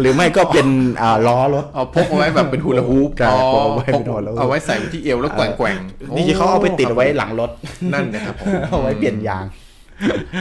[0.00, 0.68] หรือไม่ก็เป็น
[1.02, 7.50] อ่าล้อรถเอาพกเอาไว้แบบเป็นฮูลาฮูปครับอ๋อพกเอาไว้เป็นพกฮูลาฮูปเอาไว้ใส่ไว้ที่เอวแล้วแกว่งแกว่งๆนี่เขาเอาไปติดไว้หลังรถ
[7.92, 9.46] นั่นนะครับผมเอาไว้เปลี่ยนยาง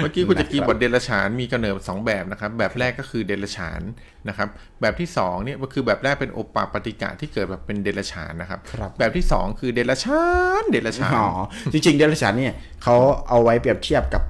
[0.01, 3.81] เมื่อกี้คุณจะกีบทเดลฉานมีกำเนิดสองแบบนะครับ แบบแรกก็คือเดลฉาน
[4.27, 4.47] นะครับ
[4.81, 10.23] แบบที่สองเนี่ยก็คือแบบแรกเป็นโอปปาปฏิกะที่เกิดแบบเป็นเดลฉานนะครับครับ แบบที่สองคือเดลฉา
[10.61, 11.27] นเดลฉานอ๋อ
[11.71, 12.53] จริงๆ เดรัจฉานเนี่ย
[12.83, 12.95] เขา
[13.29, 14.21] เอาไว้เปรียบเทียบกับ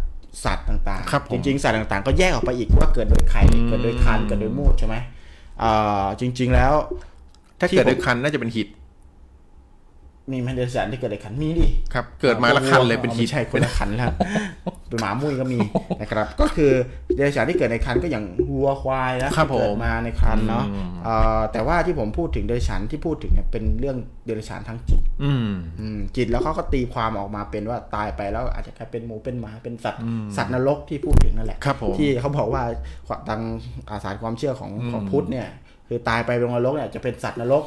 [0.45, 4.95] สัตว์ต่างครับผมจริง ๆ สัตว์ต่างๆ ก็แยกออกไปอีกว่าเกิดโดยไข่เกิดโดยคันเกิดโดยมูดใช่ไหม
[5.63, 6.73] อ่าจริง ๆแล้ว
[7.59, 8.67] ถ้าเกิดโดยคันน่าจะเป็นหิด
[10.31, 14.11] มีไหมเดรัจฉานที่เกิดโดยคันมีดิครับ เกิดมาและคันเลยเป็นหิดไม่ใช่คนละคันแล้ว
[14.87, 15.59] เป็นหมามุ้ยก็มี
[16.01, 16.71] นะครับ ก็คือ
[17.15, 25.49] เดรัจฉานที่เกิดในคันก็อย่างวัวควายนะครับผมที่เกิดมาในคันเนาะอืมอ่าแต่ว่าที่ผมพูดถึงเดรัจฉานที่พูดถึงเนี่ยเป็นเรื่องเดรัจฉานทางจิตอืม
[25.79, 30.01] อืมจิตแล้วเขาก็ตีความออกมาเป็นว่าตายไปแล้วอาจจะกลายเป็นหมูเป็นหมาเป็นสัตว์
[30.37, 32.63] สัตว์นรกที่พูดถึงนั่นแหละครับผมที่เขาบอกว่า
[33.29, 33.41] ทาง
[33.89, 35.47] อาสารความเชื่อของของพุทธเนี่ย
[35.87, 37.63] คือตายไปลงนรกเนี่ยจะเป็นสัตว์นรก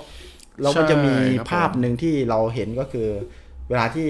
[0.63, 3.09] เราก็จะมีใช่ครับภาพหนึ่งที่เราเห็นก็คือ
[3.69, 4.09] เวลาที่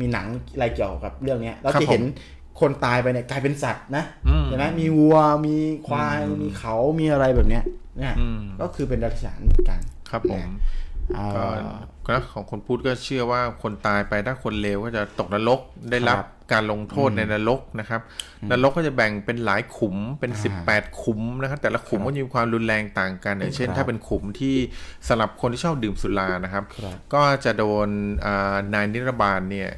[0.00, 7.64] มีหนังอะไรเกี่ยวกับเรื่องเนี้ยเราครับจะเห็นผมคนตายไปเนี่ยกลายเป็นสัตว์นะอืมเห็นไหมมีวัวมีควายมีเขามีอะไรแบบเนี้ย
[7.98, 9.80] เนี่ยอืมก็คือเป็นดัชฉานเหมือนกัน
[10.10, 10.48] ครับผม
[11.16, 11.44] อ่าก็
[12.06, 18.00] ก็ของคนพูดก็เชื่อว่าคนตายไปถ้าคนเลวก็จะตกนรกได้รับครับ การลงโทษในนรกนะครับ
[18.50, 24.56] นรกก็จะแบ่งเป็นหลายขุมเป็นอ่า18 ขุมนะครับแต่ละขุมก็มีความรุนแรงต่างกันอย่างเช่นครับถ้าเป็นขุมที่
[25.08, 27.88] สำหรับคนที่ชอบดื่มสุรานะครับครับก็จะโดน
[28.24, 29.70] อ่านายนิรบาลเนี่ย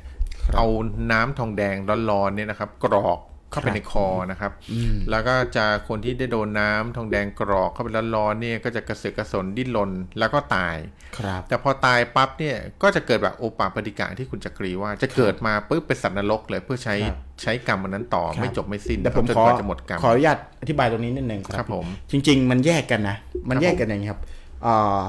[0.44, 0.66] ครับเอา
[1.12, 1.76] น้ำทองแดง
[2.10, 3.18] ร้อนๆเนี่ยนะครับ กรอก
[3.52, 10.76] เข้าไปครับในคอนะครับอืมแล้วก็จะคนที่ได้โดนน้ำทองแดงกรอกเข้าไปร้อนๆเนี่ยก็จะกระเสือกกระสนดิ้นรนแล้วก็ตาย
[11.18, 23.16] ครับ แต่พอตายปั๊บเนี่ยก็จะเกิดแบบโอปาปฏิกะที่คุณจักรีว่าจะเกิดมาปุ๊บเป็นสัตว์นรกเลยเพื่อใช้ครับใช้กรรมมันนั้นต่อครับไม่จบไม่สิ้นแต่ผมจนขอกว่าจะหมดกรรมขออนุญาตอธิบายตรงนี้นิดนึงคครัรับบผม จริง ๆ มันแยกกันนะ
[23.48, 24.20] มันครับแยกกันอย่างนี้ครับ
[24.62, 25.00] เอ่อ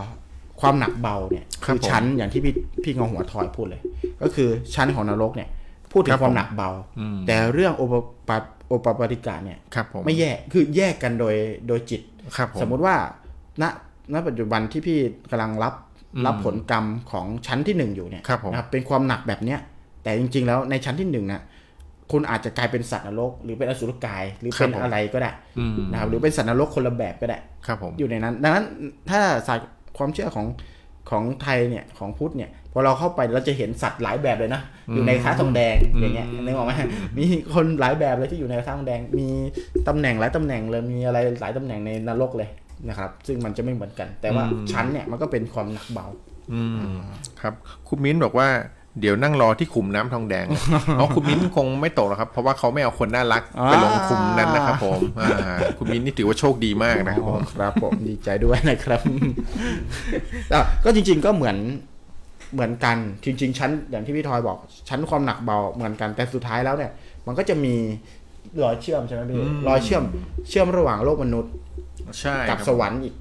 [0.61, 2.53] ความหนักเบาเนี่ยครับคือผมชั้นอย่างที่พี่
[2.83, 3.81] พี่งอหัวทอยพูดเลย
[4.21, 5.49] ก็คือชั้นของนรกเนี่ย
[5.93, 7.93] พูดถึครังบความผมหนักเบาอืมแต่เรื่องโอป
[8.27, 8.37] ปา
[8.67, 11.35] โอปปาติกะเนี่ยครับผมไม่แยกคือแยกกันโดย
[11.67, 12.01] โดยจิต
[12.35, 12.95] ครับผมสมมุติว่า
[13.61, 13.63] ณ
[14.13, 14.99] ณปัจจุบันที่พี่
[15.31, 15.73] กำลังรับ
[16.15, 19.59] อืมรับผลกรรมของชั้นที่หนึ่งอยู่เนี่ยครับผมนะครับเป็นความหนักแบบเนี้ย
[20.03, 21.41] แต่จริง ๆ แล้วในชั้นที่หนึ่งนะ
[22.11, 27.37] คุณอาจจะกลายเป็นสัตว์นรก หรือเป็นอสุรกาย หรือเป็นอะไรก็ได้อืมนะครับหรือเป็นสัตว์นรกคนละแบบก็ได้
[27.67, 28.65] ครับผมอยู่ในนั้น ดังนั้น
[29.09, 29.67] ถ้าศาสตร์
[29.97, 30.45] ความเชื่อของ
[31.09, 34.61] ของไทยเนี่ยของพุทธเนี่ยพอเราเข้าไปเราจะเห็นสัตว์หลายแบบเลยนะ
[34.93, 36.73] อยู่ในกระทะทองแดงอย่างเงี้ยนึกออกไหม
[37.17, 37.23] มี
[37.53, 39.27] คนหลายแบบเลยที่อยู่ในกระทะทองแดง มี
[39.87, 42.49] ตำแหน่งหลายตำแหน่งเลยมีอะไรหลายตำแหน่งในนรกเลย
[42.89, 46.07] นะครับ ซึ่งมันจะไม่เหมือนกัน แต่ว่าชั้นเนี่ยมันก็เป็นความหนักเบา
[46.53, 46.77] อืม
[47.41, 47.53] ครับ
[47.87, 48.47] คุณมิ้นบอกว่า
[48.99, 50.45] เดี๋ยวนั่งรอที่ขุมน้ำทองแดง
[50.93, 59.01] เพราะคุณมิ้นคงไม่ตกหรอกครับ เพราะว่าเขาไม่เอาคนน่ารักไปลงคุมนั้นนะครับผมอ่าคุณมิ้นนี่ถือว่าโชคดีมากนะครับผมครับผมดีใจด้วยนะครับ
[60.53, 61.57] อะก็จริง ๆก็เหมือน
[62.53, 64.57] เหมือนกัน จริง ๆ ชั้นอย่างที่พี่ทอยบอก
[64.89, 66.91] ชั้นความหนักเบาเหมือนกันแต่สุดท้ายแล้วเนี่ย
[67.27, 67.75] มันก็จะมี
[68.63, 70.03] รอยเชื่อมใช่ไหมพี่รอยเชื่อม
[70.49, 71.51] เชื่อมระหว่างโลกมนุษย์
[72.19, 73.13] ใช่กับครับสวรรค์อีก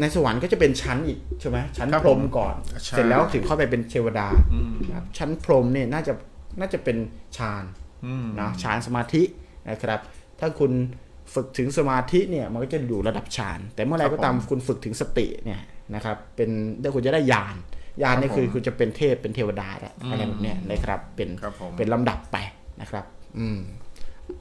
[0.00, 2.54] ในสวรรค์ก็จะเป็นชั้นอีกใช่ไหมชั้นครับพรหมผมก่อน
[2.84, 6.12] ใช่เสร็จแล้วถึงเข้าไปเป็นเทวดาอืมครับชั้นพรหมเนี่ยน่าจะ
[6.60, 6.96] น่าจะเป็น
[7.36, 7.64] ฌาน
[8.06, 9.22] อืมนะฌานสมาธิ
[9.68, 10.00] นะครับ
[10.40, 10.72] ถ้าคุณ
[11.34, 15.60] ฝึกถึงสมาธิเนี่ยมันก็จะอยู่ระดับฌานแต่เมื่อไหรก็ตามคุณฝึกถึงสติเนี่ย
[15.94, 16.50] นะครับเป็น
[16.80, 17.56] เดี๋ยวคุณจะได้ญาณ
[18.02, 22.36] ญาณเนี่ยคือคุณจะเป็นเทพเป็นเทวดาแล้วอะไรแบบเนี้ยนะครับเป็นครับผมเป็นลำดับไป
[22.80, 23.04] นะครับ
[23.38, 23.60] อืม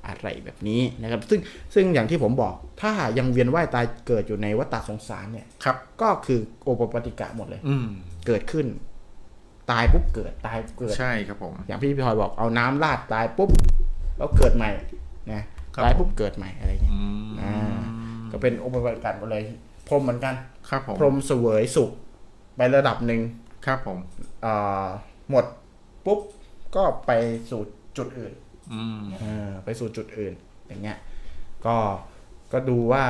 [0.07, 1.39] อะไรแบบนี้นะครับ ซึ่ง
[1.73, 7.87] ซึ่งอย่างที่ผมบอกถ้ายังเวียนว่ายตายเกิดอยู่ในวัฏฏะสงสารเนี่ยครับ ก็คือโอปปาติกะหมดเลย อืม
[8.27, 8.65] เกิดขึ้น
[9.71, 13.49] ตายปุ๊บเกิดตายเกิดใช่ครับผม อย่างพี่พี่พลอยบอกเอาน้ำราดตายปุ๊บ
[14.17, 14.69] แล้วเกิดใหม่
[15.31, 15.43] นะ
[15.75, 17.55] ครับตายปุ๊บเกิดใหม่อะไรอย่างเงี้ยอืมอ่า
[18.31, 19.43] ก็เป็นโอปปาติกะหมดเลย
[19.87, 20.33] พรหมเหมือนกัน
[20.69, 21.89] ครับผมพรหมเสวยสุข
[22.55, 23.21] ไประดับหนึ่ง
[23.65, 23.97] ครับผม
[24.45, 24.87] อ่า
[25.29, 25.45] หมด
[26.05, 26.19] ปุ๊บ
[26.75, 27.11] ก็ไป
[27.49, 27.61] สู่
[27.97, 28.42] จุดอื่นอืมเออ
[29.63, 30.33] ไปสู่จุดอื่น
[30.67, 30.97] อย่างเงี้ย
[31.65, 31.77] ก็
[32.53, 33.05] ก็ดูว่า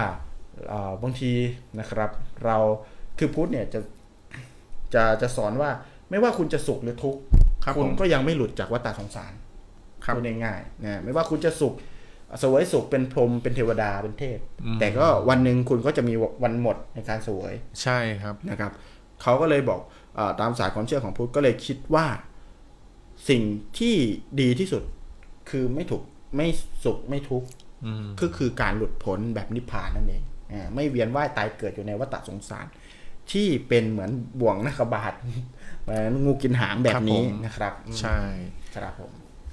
[0.67, 1.31] เอ่อบางที
[1.79, 2.09] นะครับ
[2.45, 2.57] เรา
[3.19, 3.79] คือพุทธเนี่ยจะ
[4.93, 5.69] จะจะสอนว่า
[6.09, 7.21] ไม่ว่าคุณจะสุขหรือทุกข์
[7.63, 9.33] ครับคุณผมก็ยังไม่หลุดจากวัฏฏะสงสาร
[10.03, 11.73] ครับพูดง่ายๆนะไม่ว่าคุณจะสุข
[12.39, 16.13] เสวยสุขเป็นพรหมเป็นเทวดาเป็นเทพอืมแต่ก็วันหนึ่งคุณก็จะมี
[16.43, 18.71] วันหมดในการเสวย ใช่ครับนะครับ
[19.21, 19.79] เขาก็เลยบอก
[20.15, 22.05] เออตามสายความเชื่อของพุทธก็เลยคิดว่า
[23.29, 23.43] สิ่ง
[23.79, 23.95] ที่
[24.41, 24.83] ดีที่สุด
[25.49, 26.03] คือไม่ถูก
[26.35, 26.47] ไม่
[26.83, 27.47] สุขไม่ทุกข์
[27.85, 32.65] อืมก็คือการหลุดพ้นแบบนิพพานนั่นเองอ่าไม่เวียนว่ายตายเกิดอยู่ในวัฏสงสาร
[33.31, 35.13] ที่เป็นเหมือนบ่วงนักบาท
[35.83, 38.19] เหมือนงูกินหางแบบนี้ครับผมนะครับ ใช่
[38.75, 39.11] ครับผม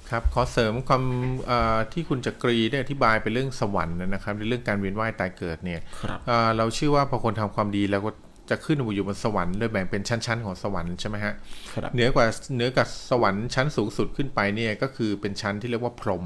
[0.09, 1.03] ครับขอเสริมความ
[1.45, 8.11] เอ่อที่คุณจักรีได้อธิบายไปเรื่องสวรรค์นะครับในเรื่องการเวียนว่ายตายเกิดเนี่ยครับเอ่อเราเชื่อว่าพอคนทำความดีแล้วก็
[8.51, 11.33] จะขึ้นมาอยู่บนสวรรค์โดยแบ่งเป็นชั้นๆของสวรรค์ใช่ไหมฮะ
[11.73, 16.23] ครับเหนือกว่าเหนือกับสวรรค์ชั้นสูงสุดขึ้นไปเนี่ยก็คือเป็นชั้นที่เรียกว่าพรหม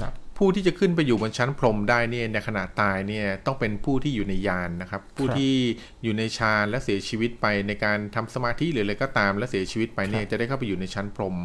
[0.00, 5.54] ครับผู้ที่จะขึ้นไปอยู่บนชั้นพรหมได้เนี่ยในขณะตายเนี่ยต้องเป็นผู้ที่อยู่ในยานนะครับ ผู้ที่
[6.02, 11.36] อยู่ในฌานและเสียชีวิตไปในการทำสมาธิหรืออะไรก็ตามและเสียชีวิตไปเนี่ยจะได้เข้าไปอยู่ในชั้นพรหม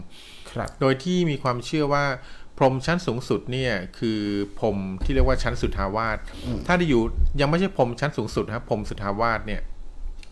[0.51, 2.05] ครับโดยที่มีความเชื่อว่า
[2.57, 4.19] พรหมชั้นสูงสุดเนี่ยคือ
[4.59, 6.17] พรหมที่เรียกว่าชั้นสุทธาวาส
[6.67, 7.01] ถ้าได้อยู่
[7.41, 9.61] ยังไม่ใช่พรหมชั้นสูงสุดนะครับพรหมสุทธาวาสเนี่ย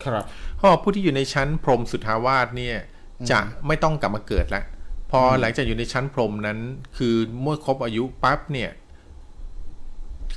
[0.04, 0.24] ครับ
[0.56, 2.76] เพราะว่าผู้ที่อยู่ในชั้นพรหมสุทธาวาสเนี่ย
[3.30, 4.64] จะไม่ต้องกลับมาเกิดแล้ว
[5.10, 6.58] พอหลังจากอยู่ในชั้นพรหมนั้น
[6.96, 8.70] คือเมื่อครบอายุปั๊บเนี่ย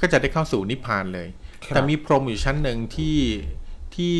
[0.01, 1.27] ก็จะได้เข้าสู่นิพพานเลย
[1.65, 3.19] ครับแต่มีพรหมอยู่ชั้นหนึ่งที่
[3.95, 4.15] ที่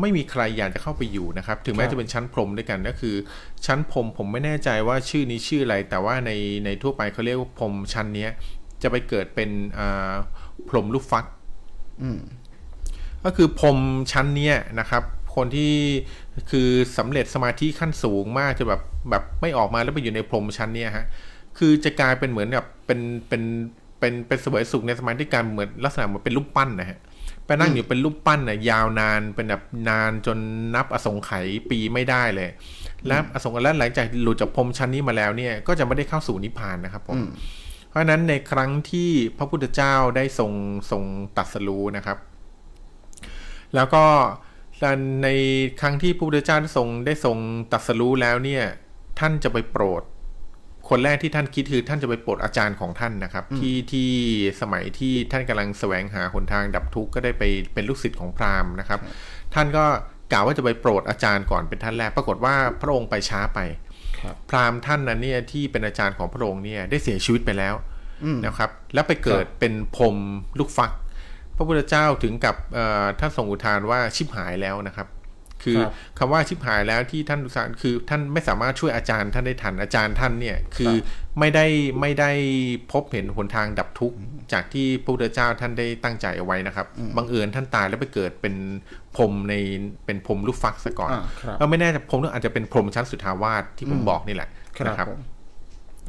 [0.00, 3.14] ไม่มีใครอยากจะเข้าไปอยู่นะครับ ถึงแม้ครับจะเป็นชั้นพรหมด้วยกันก็คือ
[3.66, 6.30] ชั้นพรหมผมไม่แน่ใจว่าชื่อนี้ชื่ออะไร แต่ว่าใน
[6.64, 8.30] ในทั่วไปเขาเรียกว่าพรหมชั้นเนี้ย
[8.82, 10.14] จะไปเกิดเป็นอ่า
[10.68, 11.24] พรหมลูกฟัก
[12.02, 12.18] อืม
[13.26, 13.78] ก็คือพรหม
[14.12, 15.02] ชั้นเนี้ยนะครับ
[15.34, 15.72] คนที่
[16.50, 21.06] คือสำเร็จสมาธิขั้นสูงมากจะแบบแบบไม่ออกมาแล้วไปอยู่ในพรหมชั้นเนี้ยฮะ
[21.58, 23.42] คือจะกลายเป็นเหมือนกับเป็นเป็น
[23.98, 26.98] เป็นเป็นเสวยสุขในสมาธิการเหมือนลักษณะเหมือนเป็นรูปปั้นนะฮะ
[27.46, 30.38] ไปนั่งอยู่เป็นรูปปั้นนะยาวนานเป็นแบบนานจน
[30.74, 32.48] นับอสงไขยปีไม่ได้เลย
[33.06, 37.28] และอสงไขยและหลังจากหลุดจากพรหมชั้นนี้มาแล้วเนี่ยก็จะไม่ได้เข้าสู่นิพพานนะครับผมอืม
[37.88, 40.52] เพราะฉะนั้นในครั้งที่พระพุทธเจ้าได้ทรง
[40.90, 41.02] ทรง
[41.36, 42.18] ตรัสรู้นะครับ
[43.74, 44.04] แล้วก็
[45.22, 45.28] ใน
[45.80, 47.36] ครั้งที่พระพุทธเจ้าได้ทรงได้ทรง
[47.72, 48.64] ตรัสรู้แล้วเนี่ย
[49.18, 50.02] ท่านจะไปโปรด
[50.88, 54.10] คนแรกที่ท่านคิดคือท่านจะไปโปรดอาจารย์ของท่านนะครับ ที่ที่
[54.60, 57.42] สมัยที่ท่านกำลังแสวงหาหนทางดับทุกข์ก็ได้ไป
[57.74, 59.00] เป็นลูกศิษย์ของพราหมณ์นะครับ
[59.54, 59.84] ท่านก็
[60.32, 63.58] กล่าวว่าจะไปโปรดอาจารย์ก่อนเป็นท่านแรกปรากฏว่าพระองค์ไปช้าไป
[64.20, 67.74] ครับพราหมณ์ท่านนั้นเนี่ยที่เป็นอาจารย์ของพระองค์เนี่ยได้เสียชีวิตไปแล้ว
[68.24, 70.16] อืมนะครับ แล้วไปเกิดเป็นพรหม
[70.58, 70.90] ลูกฟัก
[71.56, 75.08] พระพุทธเจ้าถึงกับเอ่อท่านทรงอุทานว่าชิบหายแล้วนะครับ
[75.64, 80.94] คือครับคำว่าชิบหายแล้วที่ท่านอุทานคือท่านไม่สามารถช่วยอาจารย์ท่านได้ทันอาจารย์ท่านเนี่ยคือ
[81.38, 81.66] ไม่ได้
[82.00, 82.30] ไม่ได้
[82.92, 84.16] พบเห็นหนทางดับทุกข์
[84.52, 88.54] จากที่พระพุทธเจ้าท่านได้ตั้งใจเอาไว้นะครับบังเอิญท่านตายแล้วไปเกิดเป็น
[89.16, 89.54] พรหมใน
[90.06, 95.20] เป็นพรหมลูกฟักซะก่อนอ่าครับเราไม่แน่ใจพรหมอาจจะเป็นพรหมชั้นสุทธาวาสที่ผมบอกนี่แหละครับนะครับผม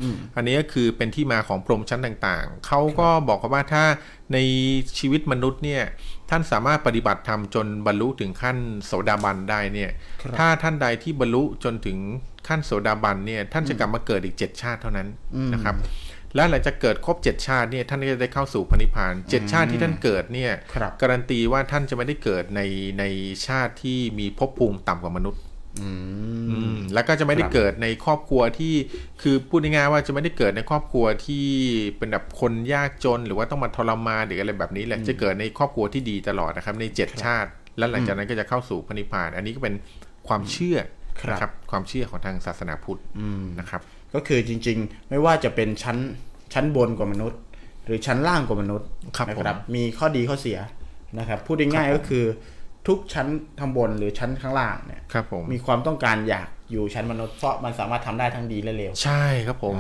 [0.02, 3.84] อืมอันนี้ก็คือเป็นที่มาของพรหมชั้นต่างๆ เขาก็บอกว่าถ้า
[4.34, 4.38] ใน
[5.00, 5.84] ชีวิตมนุษย์เนี่ย
[6.30, 9.92] ท่านสามารถปฏิบัติธรรมจนบรรลุถึงขั้นโสดาบันได้เนี่ย
[10.22, 11.98] ครับถ้าท่านใดที่บรรลุจนถึง
[12.48, 15.76] ขั้นโสดาบันเนี่ยท่านจะกลับมาเกิดอีกเจ็ดชาติเท่านั้นอืมนะครับ
[16.36, 22.62] และหลังจากเกิดครบเจ็ดชาติเนี่ยท่านก็จะได้เข้าสู่พระนิพพานเจ็ดชาติที่ท่านเกิดเนี่ยครับการันตีว่าท่านจะไม่ได้เกิดใน
[23.00, 23.04] ใน
[23.48, 25.57] ชาติที่มีภพภูมิต่ำกว่ามนุษย์อืมอืม
[26.94, 28.74] แล้วก็จะไม่ได้ครับเกิดในครอบครัวที่
[29.22, 31.48] คือพูดง่ายๆว่าจะไม่ได้เกิดในครอบครัวที่
[31.98, 39.76] เป็นแบบคนยากจนหรือว่าต้องมาทรมานหรืออะไรแบบนี้แหละจะเกิดในครอบครัวที่ดีตลอดนะครับ ในเจ็ดชาติ แล้วหลังจากนั้นก็จะเข้าสู่พระนิพพาน อันนี้ก็เป็น
[40.28, 40.78] ความเชื่อ
[41.22, 43.82] ครับนะครับ ความเชื่อของทางศาสนาพุทธอืมนะครับ
[44.14, 45.98] ก็คือจริง ๆ ไม่ว่าจะเป็นชั้น
[46.54, 47.40] ชั้นบนกว่ามนุษย์
[47.86, 48.88] หรือชั้นล่างกว่ามนุษย์
[49.18, 49.46] ครับนะผม
[49.76, 50.60] มีข้อดีข้อเสีย
[51.20, 52.24] นะครับ พูดง่ายๆก็คือ
[52.88, 53.28] ทุกชั้น
[53.60, 59.76] ข้างบนหรือชั้นข้างล่างเนี่ยครับผมมีความต้องการอยากอยู่ชั้นมนุษย์เพราะมันสามารถทำได้ทั้งดีและเลวใช่ครับผม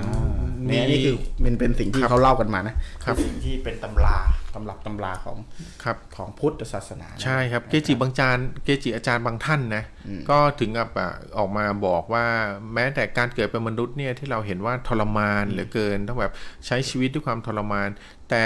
[0.65, 5.37] เนี่ยนี่คือเป็นเป็นสิ่งที่เขาเล่ากันมานะครับเป็นสิ่งที่เป็นตำราตำรับตำราของ
[5.83, 9.83] ครับของพุทธศาสนานะใช่ครับเกจิบางจารย์เกจิอาจารย์บางท่านนะ
[10.29, 12.25] ก็ถึงกับอะออกมาบอกว่า
[12.73, 16.33] แม้แต่การเกิดเป็นมนุษย์เนี่ยที่เราเห็นว่าทรมานเหลือเกินต้องแบบ
[16.67, 17.89] ใช้ชีวิตด้วยความทรมาน
[18.29, 18.43] แต่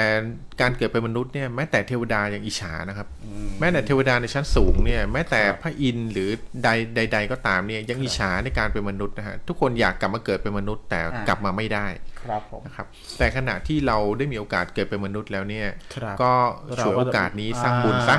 [0.61, 3.07] การเกิดเป็นมนุษย์เนี่ยแม้แต่เทวดายังอิจฉานะครับ
[3.59, 6.29] แม้แต่เทวดาในชั้นสูงเนี่ยแม้แต่พระอินทร์หรือ
[6.63, 11.87] ใดใด ๆ ก็ตามเนี่ยยังอิจฉาในการเป็นมนุษย์นะฮะทุกคนอยากกลับมาเกิดเป็นมนุษย์แต่กลับมาไม่ได้
[12.23, 12.87] ครับผมนะครับ
[13.17, 16.33] แต่ขณะที่เราได้มีโอกาสเกิดเป็นมนุษย์แล้วเนี่ยครับก็
[16.77, 18.15] เราฉวยก็โอกาสนี้สร้างบุญซะ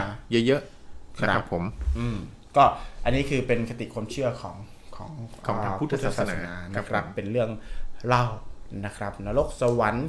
[0.47, 1.65] เยอะๆครับนะครับผม
[1.99, 2.17] อืม
[2.57, 2.65] ก็
[3.05, 4.57] อันนี้คือเป็นคติความเชื่อของ
[4.97, 5.11] ของ
[5.47, 6.39] ของทางพุทธศาสนา
[6.75, 7.51] นะครับผมเป็นเรื่อง
[8.07, 8.25] เล่า
[8.85, 10.09] นะครับนรกสวรรค์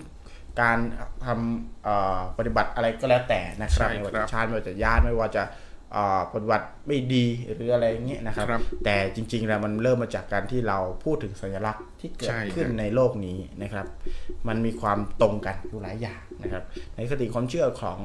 [0.61, 0.77] การ
[1.25, 5.51] ทำเอ่อปฏิบัติอะไรก็แล้วแต่นะครับไม่ว่าจะชาติไม่ว่าจะญาติไม่ว่าจะเอ่อ
[6.33, 7.25] ปฏิบัติไม่ดี
[7.55, 13.87] หรืออะไรอย่างเงี้ยนะครับครับแต่จริงๆแล้วมันเริ่มมาจากการที่เราพูดถึงสัญลักษณ์ที่เกิดใช่ขึ้นครับในโลกนี้นะครับ
[14.47, 16.63] มันมีความตรงกันอยู่หลายอย่างนะครับ
[16.95, 17.99] ในคติความเชื่อของ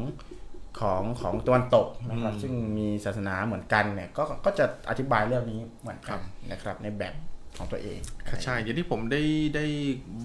[0.80, 6.20] ของของตะวันตกนะครับ ซึ่งมีศาสนาเหมือนกันเนี่ยก็ก็จะอธิบายเรื่องนี้เหมือนกัน
[6.52, 7.14] นะครับ ในแบบ
[7.58, 7.98] ของตัวเอง
[8.42, 9.22] ใช่อย่างที่ผมได้
[9.56, 9.66] ได้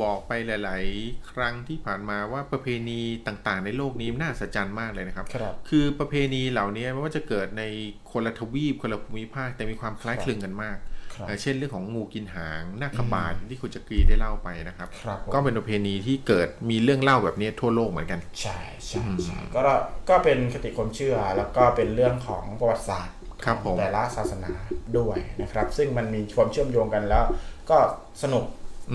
[0.01, 7.63] บอกไปหลาย ๆ ครั้งที่ผ่านมาว่าประเพณีต่างๆ ในโลกนี้น่าสัศจรรย์มากเลยนะครับครับคือประเพณีเหล่านี้ไม่ว่าจะเกิดใน
[8.11, 10.77] คนละทวีปคนละภูมิภาคแต่มีความคล้ายคลึงกันมาก
[11.13, 18.57] ครับเอ่อเช่นเรื่องของงูกินหางนาคบาทที่คุณจักรีได้เล่าไปนะครับครับผมก็เป็นประเพณีที่เกิดมีเรื่องเล่าแบบนี้ทั่วโลกเหมือนกัน ใช่
[18.87, 19.61] ใช่ใช่ก็
[20.09, 23.15] ก็เป็นคติความเชื่อแล้วก็เป็นเรื่องของประวัติศาสตร์
[23.45, 24.51] ครับผมของแต่ละศาสนา
[24.97, 27.23] ด้วยนะครับ ซึ่งมันมีความเชื่อมโยงกันแล้ว
[27.69, 27.77] ก็
[28.23, 28.45] สนุก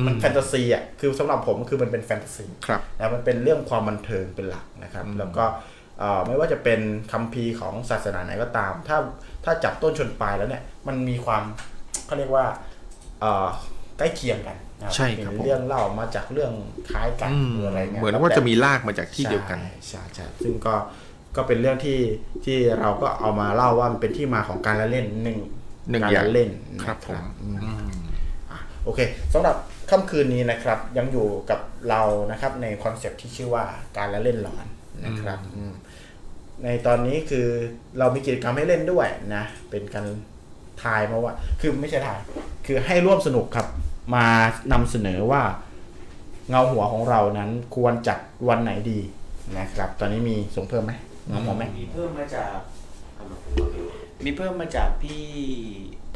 [0.07, 5.45] มันแฟนตาซีอะคือสำหรับผมคือมันเป็นแฟนตาซีครับนะมันเป็นเรื่องความบันเทิงเป็นหลักนะครับ แล้วก็
[5.99, 6.81] เอ่อไม่ว่าจะเป็น
[7.13, 8.99] คัมภีร์ของศาสนาไหนก็ตาม ถ้า
[9.45, 11.43] ถ้าจับต้นชนปลายแล้วเนี่ยมันมีความ
[12.07, 12.47] เขาเรียกว่า
[13.21, 13.49] เอ่อ
[13.99, 16.53] ใกล้เคียงกันนะใช่ครับมีผมเรื่องเล่ามาจากเรื่อง
[16.91, 20.75] คล้ายกันอืมหรืออะไรเงี้ยเหมือนว่าจะมีรากมาจากที่เดียวกันใช่ใช่ใช่ซึ่งก็
[21.39, 21.99] ก็เป็นเรื่องที่
[22.45, 25.39] ที่เราก็เอามาเล่าว่ามันเป็นที่มาของการละเล่นหนึ่ง
[25.91, 26.51] หนึ่งการอย่างละเล่น
[26.85, 27.91] ครับผมอืม
[28.51, 29.01] อะโอเค
[29.33, 29.57] สำหรับ
[29.91, 33.65] ค่ำคืนนี้นะครับ ยังอยู่กับเรานะครับ ในคอนเซปต์ที่ชื่อว่า
[33.97, 34.67] การละเล่นหลอน
[35.07, 35.73] นะครับอืม
[36.65, 37.47] ในตอนนี้คือ
[37.99, 40.07] เรามีกิจกรรมให้เล่นด้วยนะ เป็นการ
[40.83, 42.19] ทายมาว่า คือไม่ใช่ทาย
[42.67, 43.67] คือให้ร่วมสนุกครับ
[44.15, 44.27] มา
[44.73, 45.43] นำเสนอว่า
[46.49, 49.01] เงาหัวของเรานั้นควรจัดวันไหนดี
[49.59, 50.93] นะครับ ตอนนี้มีส่งเพิ่มไหม
[51.29, 52.55] เงาหัวไหมมีเพิ่มมาจาก
[54.25, 55.25] มีเพิ่มมาจากพี่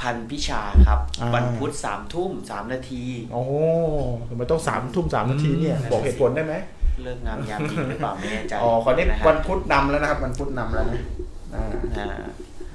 [0.01, 3.53] พันพิชาครับ อ่า วันพุธสามทุ่มสามนาทีโอ้โห
[4.29, 6.55] ทำไมต้องสามทุ่มสามนาทีเนี่ยอืมบอกเหตุผลได้ไหม
[7.03, 11.01] เลิกงามยามดีหรือเปล่าไม่แน่ใจอ๋อคราวนี้ะฮะวันพุธนำแล้วนะครับวันพุธนำแล้วนะ
[11.55, 11.65] อ่า
[11.97, 12.07] อ่า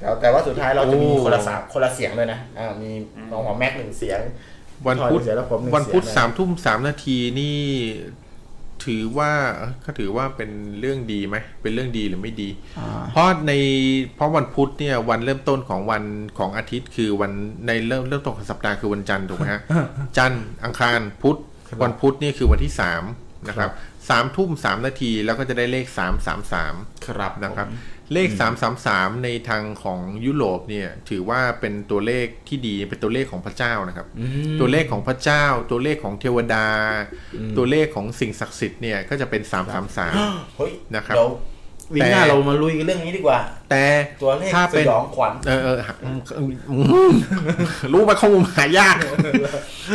[0.01, 2.89] แล้วแต่ว่าสุดท้ายเราจะมีโอ้ คนละสามคนละเสียงเลยนะอ่ามี
[3.31, 4.19] น้องหัวแม็กหนึ่งเสียง
[4.87, 7.57] วันพุธพี่ทอยหงเสียงแล้วผมหนึ่งวันพุธเสียงสามทุ่มสามนาทีนี่
[8.87, 9.31] ถือว่า
[9.81, 10.49] เขาถือว่าเป็น
[10.79, 12.49] เรื่องดีไหมเป็นเรื่องดีหรือไม่ดี
[12.79, 13.51] อ่าเพราะใน
[14.15, 16.03] เพราะวันพุธเนี่ยวันเริ่มต้นของวัน
[16.39, 17.31] ของอาทิตย์ คือวัน
[17.65, 19.61] ในเริ่มเริ่มต้นของสัปดาห์คือวันจันทร์ถูกไหมฮะ
[20.17, 23.03] จันทร์อังคารพุธครับวันพุธนี่คือวันที่สาม
[23.47, 23.71] นะครับ
[24.09, 26.73] สามทุ่มสามนาทีแล้วก็จะได้เลขสามสามสาม
[27.07, 27.77] ครับนะครับผม
[28.13, 28.29] เลข
[28.77, 34.07] 333 ในทางของยุโรปเนี่ยถือว่าเป็นตัวเลขที่ดีเป็นตัวเลขของพระเจ้านะครับ
[34.59, 36.67] ตัวเลขของพระเจ้า ตัวเลขของเทวดา
[37.57, 39.41] ตัวเลขของสิ่งศักดิ์สิทธิ์เนี่ยก็จะเป็น
[39.99, 41.31] 333เฮ้ยนะครับเดี๋ยว
[41.95, 43.39] วิงหน้าแต่เรามาลุยกันเรื่องนี้ดีกว่า
[43.69, 43.85] แต่
[44.23, 46.19] ตัวเลขถ้าสเป็นยองขวัญเออเอออืม
[46.69, 47.13] อืม
[47.93, 48.95] รู้ไหมข้อมูลหายาก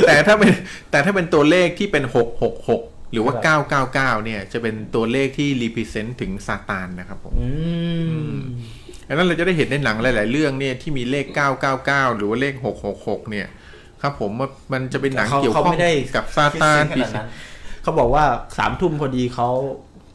[0.07, 0.51] แต่ถ้าเป็น
[0.91, 2.71] แต่ถ้าเป็นตัวเลขที่เป็น666ห
[3.15, 3.35] รือว่า
[3.75, 7.49] 999 เนี่ย จะเป็นตัวเลขที่ represent ถึงซาตานนะครับผมอื
[8.33, 8.35] ม
[9.09, 11.27] ดังนั้นเราจะได้เห็นในหนังหลาย ๆ เรื่องเนี่ยที่มีเลข
[11.73, 12.55] 999 หรือว่าเลข
[12.93, 13.47] 666 เนี่ย
[14.03, 17.29] ครับผมว่ามันจะเป็นหนังเขาเกี่ยวเขาข้องไม่ได้กับซาตานคิดซึ้งขนาดนั้น
[17.83, 18.25] เขาบอกว่า
[18.59, 19.49] สามทุ่มพอดีเขา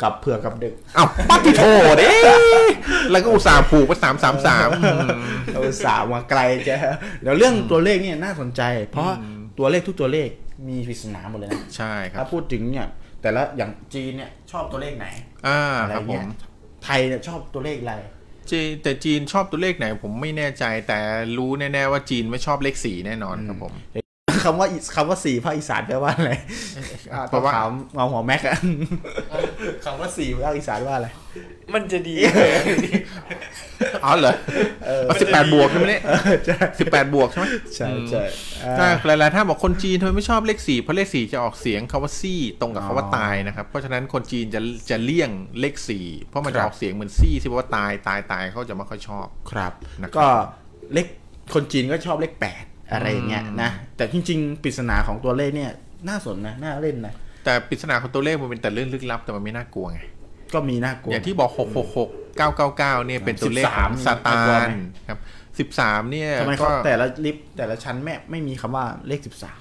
[0.01, 1.63] กลับเผื่อกับดึกเอ้าปัติโท
[1.99, 2.11] เด้
[3.11, 4.69] แล้วก็อุตส่าห์ผูกไปสามสามสาม
[5.53, 6.75] เราสาวมาไกลจะ
[7.21, 8.61] เดี๋ยวเรื่องตัวเลขเนี่ยน่าสนใจ
[8.91, 9.09] เพราะ
[9.57, 10.29] ตัวเลขทุกตัวเลข
[10.67, 12.87] มีปริศนาหมดเลยนะใช่ครัถ้าบพูดถึงเนี่ย
[13.21, 15.07] แต่ละอย่างจีนเนี่ยชอบตัวเลขไหน
[15.47, 16.25] อ่าอะไรครับผเงี้มย
[16.83, 17.93] ไทยเนี่ยชอบตัวเลขอะไร
[18.51, 20.99] จีนแต่จีนชอบตัวเลขไหนผมไม่แน่ใจแต่
[21.37, 23.73] รู้แน่ๆว่าจีนไม่ชอบเลขสี่แน่นอนครับผม
[24.43, 26.31] คำว่าอีคำว่าสี่ภาคอีสานแปลว่าอะไร
[27.13, 28.57] อ่าเพราะว่าต้องถามเงาหัวแม็กอะ
[29.85, 31.07] คำว่าสี่ภาคอีสานว่าอะไร
[31.73, 32.15] มันจะดี
[34.05, 34.33] อ๋อเหรอ
[35.21, 36.01] สิบแปดบวกใช่ไหมเนี่ย
[36.45, 37.45] ใช่สิบแปดบวกใช่ไหม
[37.75, 38.23] ใช่ใช่
[38.77, 45.29] ถ้าอ่าหลายๆท่านบอกคนจีนทำไมไม่ชอบเลขสี่เพราะเลขสี่จะออกเสียงคำว่าซี่ตรงกับคำว่าตายนะครับ เพราะฉะนั้นคนจีนจะจะเลี่ยง
[45.59, 50.27] เลขสี่เพราะมันจะออกเสียงเหมือนซี่ที่แปลว่าตายตายตายเขาจะไม่ค่อยชอบครับนะครับก็
[50.93, 51.07] เลข
[51.53, 55.71] คนจีนก็ชอบเลขแปด อะไรอย่างเงี้ยนะแต่จริงๆปริศนาของตัวเลขเนี่ย
[56.07, 59.99] น่าสนนะน่าเล่นนะแต่ปริศนาของตัวเลขมันเป็นแต่เรื่องลึกลับแต่มันไม่น่ากลัวไง
[60.53, 65.19] ก็มีน่ากลัวอย่างที่บอกหกหกหกเก้าเก้าเก้าเนี่ยเป็นตัวเลขของ13ซาตาน่ากลัวไหนมครับ
[65.59, 69.59] สิบสามเนี่ยทำไมก็เขาแต่ละลิฟต์แต่ละชั้นแม่ไม่มีคำว่าเลขสิบสาม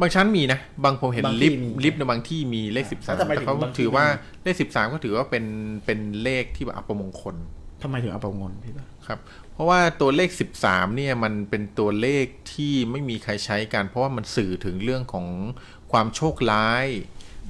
[0.00, 4.04] บางชั้นมีนะ บางผมเห็นบางที่ลิฟต์มีลิฟต์ในบางที่มีเลขสิบสามแล้วทำไมแต่เขาถึงบางที่ถือว่า
[4.42, 5.44] ไม่มีเลขสิบสามก็ถือว่าเป็น
[5.86, 7.36] เป็นเลขที่แบบอัปมงคล
[7.82, 9.18] ทำไมถึงเอาประมวลพี่บ้าครับ
[9.54, 10.30] เพราะว่าตัวเลข
[10.62, 15.26] 13 เนี่ยมันเป็นตัวเลขที่ไม่มีใครใช้กัน เพราะว่ามันสื่อถึงเรื่องของ
[15.92, 16.86] ความโชคร้าย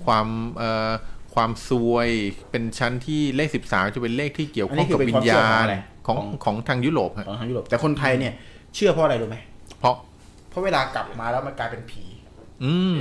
[0.07, 0.27] ความ
[0.57, 0.93] เอ่อ
[1.35, 2.09] ความซวย
[2.51, 5.65] เป็นชั้นที่เลข 13 จะเป็นเลขที่เกี่ยวข้องกับวิญญาณ
[6.07, 8.33] ของของทางยุโรปฮะของทางยุโรปแต่คนไทยเนี่ย
[8.75, 9.37] เชื่อเพราะอะไรรู้ไหม
[9.81, 9.95] เพราะ
[10.51, 12.05] เพราะเวลากลับมาแล้วมันกลายเป็นผี
[12.65, 12.97] อืม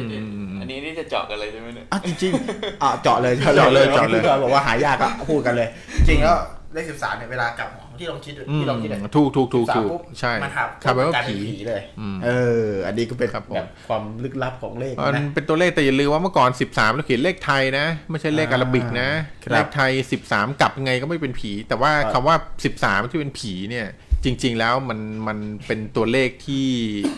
[0.62, 5.68] อันนี้นี่จะเจาะกันเลยใช่ไหมเนี่ยอะจริงๆอะเจาะเลยเจาะเลยเจาะเลยพูดกันบอกว่าหายากก็พูดกันเลย
[6.08, 6.38] จริงแล้ว
[6.74, 12.30] เลขสิบสามเนี่ยเวลากลับหอ ที่ลองคิดดูอืมที่ลองคิดเลยถูกถูกถูก13ถูกปุ๊บใช่มันหักคำแปลว่ากลยเป็นผีผีเลยอืมเอ
[12.64, 19.10] อ อันนี้ก็เป็นครับผมแบบความลึกลับของเลขมันนะเป็นตัวเลขแต่อย่าลืมว่าเมื่อก่อน 13เราเขียนเลขไทยนะ ไม่ใช่เลขอาราบิกนะ
[19.46, 19.92] ครับเลขไทย
[20.28, 22.36] 13 กลับยังไงก็ไม่เป็นผี แต่ว่าครับคำว่า
[22.74, 23.88] 13 ที่เป็นผีเนี่ย
[24.26, 25.38] จริง ๆ แล้วมันมัน
[25.68, 26.66] เป็นตัวเลขที่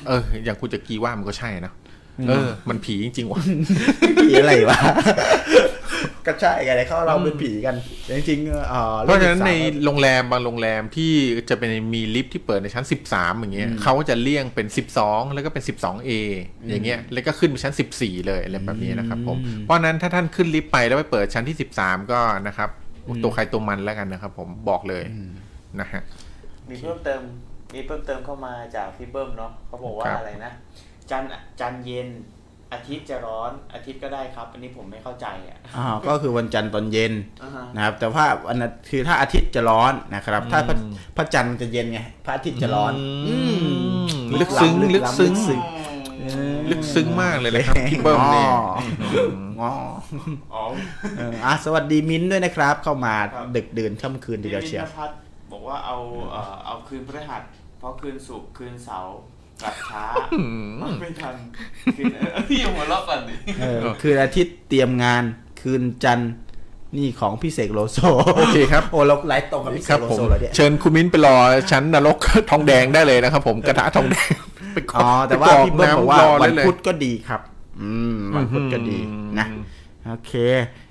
[0.08, 1.74] เออ อย่างคุณจะกีว่ามันก็ใช่นะ
[2.30, 3.42] เออ มันผีจริงๆว่ะ
[4.24, 4.80] ผีอะไรวะ
[6.26, 11.14] ก็ใช่ไงเขาเราเป็นผีกันแต่จริงๆเออเพราะฉะนั้นในลข13โรงแรมบางโรงแรมที่
[11.50, 14.68] จะเป็นมีลิฟท์ที่เปิดในชั้น 13 อย่างเงี้ยเขาก็จะเลี่ยงเป็น
[15.00, 16.10] 12 แล้วก็เป็น 12A
[16.70, 22.70] อย่างเงี้ยแล้วก็ขึ้นไปชั้น 14 เลยอะไรแบบนี้นะครับผมเพราะฉะนั้นถ้าท่านขึ้นลิฟต์ไปแล้วไปเปิดชั้นที่ 13 ก็นะครับ
[23.24, 25.04] ตัวใครตัวมันแล้วกันนะครับ ผมบอกเลย
[25.80, 26.02] นะฮะ
[26.70, 27.22] มีเพิ่มเติม
[27.74, 30.54] มีเพิ่มเติมเข้ามาจากพี่เบิ้มเนาะเขาบอกว่าครับอะไรนะ
[31.12, 31.30] จันทร์
[31.60, 32.08] จันทร์เย็น
[32.74, 37.14] อาทิตย์จะร้อนอาทิตย์ก็ได้ครับ อันนี้ผมไม่เข้าใจอะอ่าก็คือวันจันทร์ตอนเย็น
[37.44, 40.76] อ่าฮะนะครับ แต่ว่าวันอาทิตย์คือถ้าอาทิตย์จะร้อนนะครับ ถ้าพระ
[41.18, 42.94] พระจันทร์จะเย็นไงพระอาทิตย์จะร้อน
[43.28, 43.72] อืมอื
[44.24, 45.62] มลึกซึ้งลึลึกกล้ำซึ้งลึกซึ้ง
[46.72, 48.50] ลึกซึ้งมากเลยนะครับพี่เบิ้มเนี่ย
[49.62, 49.72] อ๋อ
[50.54, 50.64] อ๋อ
[51.18, 55.18] เอออะสวัสดีมิ้นท์ด้วยนะครับ เข้ามาครับดึกดื่นค่ำคืนทีพี่เดียววิเชียวนพัฒน์
[55.52, 55.98] บอกว่าเอา
[56.32, 57.42] เอ่อเอาคืนพฤหัส
[57.80, 59.18] เพราะคืนศุกร์คืนเสาร์
[59.62, 60.04] กลับช้า
[61.02, 61.36] ไม่ทัน
[61.98, 65.24] คืนเออพี่อย่าหัวเราะก่อนดิเออคืนอาทิตย์เตรียมงาน
[65.62, 66.34] คืนจันทร์
[66.96, 67.98] นี่ของพี่เสกโลโซ
[68.38, 71.36] โอเคครับโอ้เราไลฟ์ตรงกับพี่เสครับกโลผมโซเลยเนี่ยเชิญคุณมิ้นไปรอ
[71.72, 72.18] ชั้นนรก
[72.50, 74.32] ทองแดงได้เลยนะครับผมกระทะทองแดง
[74.74, 77.42] ไปกรอ๋อแต่ว่าไปกรพี่เบิ้มบอกว่าน้ำรวันได้เลยพุธก็ดีครับ
[77.82, 78.98] อืมวันพุธก็ดี
[79.40, 79.64] นะอืม
[80.08, 80.83] โอเคอ่า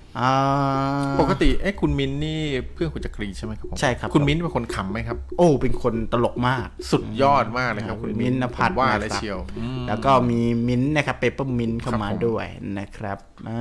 [1.21, 2.41] ปกติเอ้คุณมิ้นนี่
[2.75, 12.47] เพื่อนคุณจักรีใช่ไหมครับผมใช่ครับ คุณมิ้นเป็นคนขำไหมครับ โอ้ เป็นคนตลกมาก สุดยอดมากเลยครับ คุณมิ้นท์นภัสผมว่านะครับเลยเชียวอืมแล้วก็มีมิ้นท์นะครับเปเปอร์มินเข้ามาครับผมด้วย
[12.79, 13.19] นะครับ
[13.49, 13.61] อ่า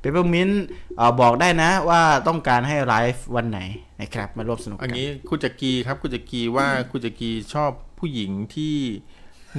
[0.00, 0.50] เปเปอร์มิน
[1.20, 3.60] บอกได้นะว่าต้องการให้ไลฟ์วันไหน
[4.00, 8.74] นะครับมาร่วมสนุกอันกันนี้คุณจักรีครับคุณจักรีว่าคุณจักรีชอบผู้หญิงที่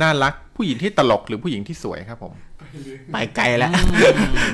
[0.01, 2.33] น่ารักผู้หญิงที่ตลกหรือผู้หญิงที่สวยครับผม
[3.11, 3.71] ไปไกลแล้ว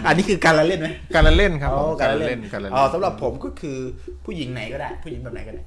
[0.07, 3.77] อันนี้คือการละเล่นไหมการละเล่นครับผมอ๋อการละเล่นการละอ๋อเล่นสำหรับผมก็คือ
[4.25, 5.61] ผู้หญิงไหนก็ได้ ผู้หญิงแบบไหนก็ได้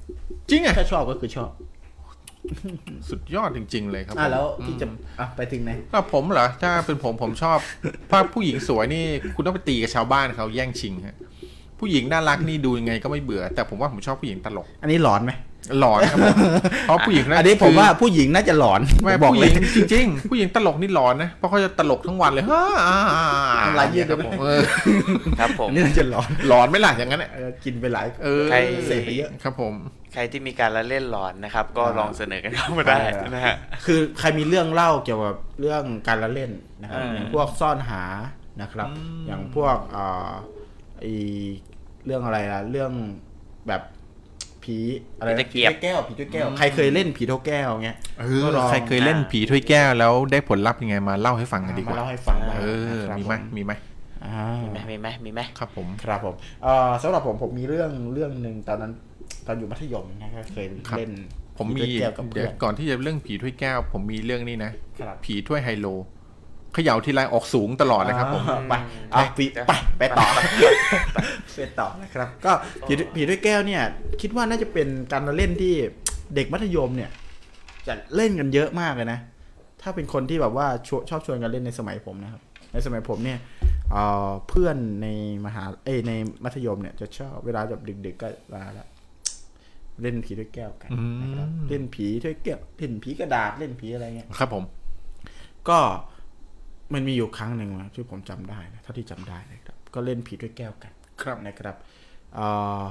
[0.49, 1.49] จริงอะถ้าชอบก็คือชอบ
[3.09, 4.87] สุดยอดจริง ๆ เลยครับอะผมแล้วที่จะ
[5.19, 7.57] อะไปถึงไหนถ้าผมเหรอถ้าเป็นผมผมชอบ
[8.11, 9.05] ถ้าผู้หญิงสวยนี่
[9.35, 11.17] คุณต้องไปตีกับชาวบ้านเขาแย่งชิงฮะ
[11.79, 15.31] ผู้หญิงน่ารักนี่ดูยังไงก็ไม่เบื่อ แต่ผมว่าผมชอบผู้หญิงตลก อันนี้หลอนไหม
[15.79, 16.35] หลอนครับผม
[16.87, 24.61] เพราะผู้หญิงนั่นอันนี้ผมคือว่าผู้หญิงน่าจะหลอนไม่บอกผู้หเลญิยงจริง ๆ ผู้หญิงตลกนี่หลอนนะเพราะเขาจะตลกทั้งวันเลยฮ่าอ่าอ่าอ่าน้ำลายยืดครับด้วยผมเออ
[25.39, 29.73] ครับผมอันนี้น่าจะหลอนหลอนไหม่ล่ะอย่างนั้นน่ะเออกินไปหลายเออใครเสพไปเยอะครับผม
[30.13, 32.97] ใครที่มีการละเล่นหลอนนะครับ ก็ลองเสนอกันเข้ามาได้
[33.33, 38.03] นะฮะคือใครมีเรื่องเล่าเกี่ยวกับเรื่องการละเล่นนะครับอ่าอย่างพวกซ่อนหา
[38.61, 38.89] นะครับ
[39.27, 40.31] อย่างพวกเอ่อ
[40.99, 41.05] ไอ
[42.05, 42.91] เรื่องอะไรล่ะเรื่อง
[43.67, 43.81] แบบ
[44.63, 44.77] ผี
[45.19, 52.63] อะไรนะผีตะเกียบผีถ้วยแก้วผีถ้วยแก้ว ใครเคยเล่นผีถ้วยแก้วเงี้ยเออก็ลองใครเคยเล่นผีถ้วยแก้วแล้วได้ผลลัพธ์ยังไงมาเล่าให้ฟังกันดีกมาว่าเล่าให้ฟังบ้างเอ
[52.95, 53.71] อนะครับมีไหมผมีไหม
[54.25, 58.91] อ่ามีไหมมีไหมมีไหมครับผมครับผมเอ่อสำหรับผมผมมีเรื่องเรื่องหนึ่งตอนนั้น
[59.47, 61.11] ตอนอยู่มัธยมนะครับเคยครับเล่น
[61.57, 65.87] ผมมีผีถ้วยแก้วกับเดี๋เพื่ยอวนก่อนที่จะเรื่องผีถ้วยแก้ว ผมมีเรื่องนี้นะครับผีถ้วยไฮโล
[66.73, 68.73] เขย่าทีไรออกสูงตลอดนะครับผมอ่าไป
[69.11, 70.39] เอาปีไปไปต่อไป
[71.55, 72.51] ไปต่อนะครับ ก็
[72.87, 73.81] ผีผีด้วยแก้วเนี่ย
[74.21, 75.73] คิดว่าน่าจะเป็นการละเล่นที่
[76.35, 77.09] เด็กมัธยมเนี่ย
[77.87, 79.19] จะเล่นกันเยอะมากเลยนะ
[79.81, 82.41] ถ้าเป็นคนที่แบบว่าชวชอบชวนกันเล่นในสมัยผมนะครับ
[82.73, 83.39] ในสมัยผมเนี่ย
[83.91, 85.07] เอ่อเพื่อนใน
[85.45, 86.11] มหาเอ้ยใน
[86.43, 88.87] มัธยมเนี่ยจะชอบเวลาแบบดึกๆก็ลาละ
[90.01, 90.89] เล่นผีด้วยแก้วกัน
[91.21, 94.63] นะครับเล่นผีด้วยแก้วเล่นผีกระดาษเล่นผีอะไรเงี้ยครับผม
[95.69, 95.79] ก็
[96.93, 100.91] มันมีอยู่ครั้งหนึ่งนะที่ผมจำได้นะเท่าที่จำได้นะครับ ก็เล่นผีด้วยแก้วกัน
[101.21, 101.75] ครับนะครับ
[102.35, 102.47] เอ่
[102.81, 102.83] อ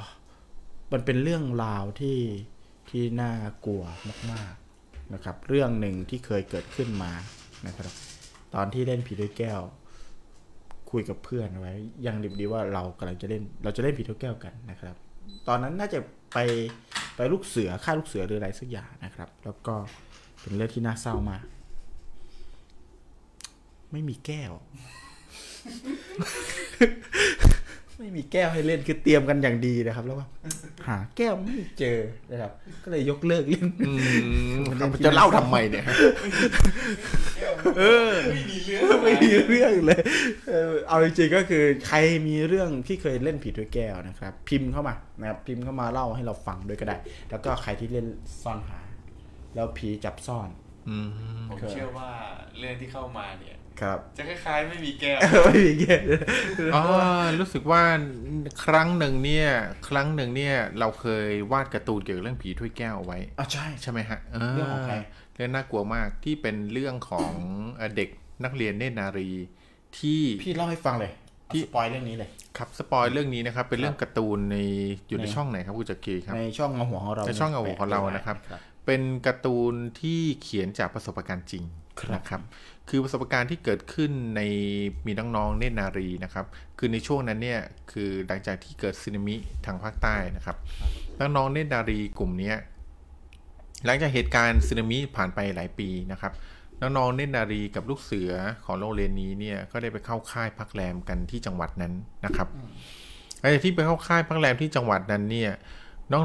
[0.93, 2.19] มันเป็นเรื่องราวที่
[2.91, 3.33] ที่น่า
[3.66, 3.83] กลัว
[4.31, 7.12] มากๆนะครับ เรื่องหนึ่งที่เคยเกิดขึ้นมา
[7.66, 7.93] นะครับ
[8.55, 9.61] ตอนที่เล่นผีด้วยแก้ว
[10.91, 11.73] คุยกับเพื่อนไว้
[12.07, 14.97] ยังดิบดีว่าเรากำลังจะเล่น เราจะเล่นผีด้วยแก้วกันนะครับ
[15.49, 15.99] ตอนนั้นน่าจะ
[16.33, 16.39] ไป
[17.16, 19.74] ไปลูกเสือฆ่าลูกเสือหรืออะไรสักอย่างนะครับ แล้วก็
[20.41, 21.45] เป็นเรื่องที่น่าเศร้ามาก
[23.93, 24.52] ไม่มีแก้ว
[27.98, 30.28] ไม่มีแก้วให้เล่นคือเตรียมกันอย่างดีนะครับ แล้วว่า
[30.89, 31.98] หาแก้วไม่เจอ
[32.31, 32.52] นะครับ
[32.85, 33.93] ก็เลยยกเลิกเล่นอื
[34.60, 35.85] มครับจะเล่าทำไมเนี่ย
[39.02, 40.01] ไม่มีเรื่องเลย
[40.48, 41.97] เออเอาจริงๆก็คือใคร
[42.27, 46.97] มีเรื่องที่เคยเล่นผีด้วยแก้วนะครับ พิมพ์เข้ามานะครับพิมพ์เข้ามาเล่าให้เราฟังด้วยก็ได้
[47.31, 48.06] แล้วก็ใครที่เล่น
[48.43, 48.81] ซ่อนหา
[49.55, 50.48] แล้วผีจับซ่อน
[50.89, 51.09] อืม
[51.48, 52.10] ผมเชื่อว่า
[52.59, 56.03] เรื่องที่เข้ามาเนี่ย ครับ จะคล้ายๆไม่มีแก้วไม่มีแก้ว
[56.74, 56.82] อ๋อ
[57.39, 57.82] รู้สึกว่า
[58.65, 59.49] ครั้งหนึ่งเนี่ย
[59.89, 64.19] ครั้งหนึ่งเนี่ย เราเคยวาดการ์ตูนเกี่ยวกับเรื่องผีถ้วยแก้วเอาไว้อะใช่ใช่ไหมฮะ
[64.55, 64.97] เรื่องของใคร
[65.36, 67.32] เรื่องน่ากลัวมากที่เป็นเรื่องของ
[67.74, 68.09] เอ่อเด็ก
[68.44, 69.31] นักเรียนเนตรนารี
[69.99, 71.12] ที่พี่เล่าให้ฟังเลย
[71.53, 74.57] ที่ที่สปอยเรื่องนี้เลยครับสปอยเรื่องนี้นะครับ เป็นเรื่องการ์ตูนใน
[75.09, 78.36] อยู่ในในช่องไหนครับคุณจักรีครับในช่องเงาหัวของเราในช่องเงาหัวของเรานะครับ
[78.86, 81.65] เป็นการ์ตูนที่เขียนจากประสบการณ์จริง
[82.15, 82.40] นะครับ
[82.89, 84.41] คือประสบการณ์ที่เกิดขึ้นใน
[85.07, 86.47] มีน้องๆเนตรนารีนะครับ
[86.79, 87.61] คือในช่วงนั้นเนี่ย
[87.93, 89.37] คือหลังจากที่เกิดสึนามิ
[89.67, 90.57] ทางภาคใต้นะครับ
[91.21, 92.53] น้องๆเนตรนารีกลุ่มนี้
[93.85, 96.33] หลังจากเหตุการณ์สึนามิผ่านไปหลายปีนะครับ
[96.81, 98.33] น้องๆเนตรนารีกับลูกเสือ
[98.65, 101.93] ของโรงเรียนนี้เนี่ยก็ได้ไปเข้าค่ายพักแรมกันที่จังหวัดนั้น
[102.25, 102.49] นะครับ
[103.39, 105.53] หลังจากที่ไปเข้าค่ายพักแรมที่จังหวัดนั้นเนี่ย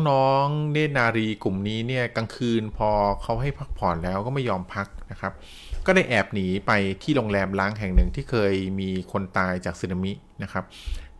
[0.09, 2.89] น้องๆเนตรนารีกลุ่มนี้เนี่ยกลางคืนพอ
[3.23, 5.33] เขาให้พักผ่อนแล้วก็ไม่ยอมพักนะครับ
[5.87, 6.71] ก็ได้แอบหนีไป
[7.03, 10.11] ที่โรงแรมล้างแห่งหนึ่งที่เคยมีคนตายจากสึนามิ
[10.43, 10.65] นะครับ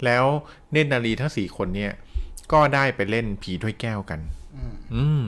[0.05, 0.25] แล้ว
[0.71, 1.91] เนตรนารีทั้งสี่คนเนี่ย
[2.51, 4.19] ก็ได้ไปเล่นผีถ้วยแก้วกัน
[4.95, 5.23] อืม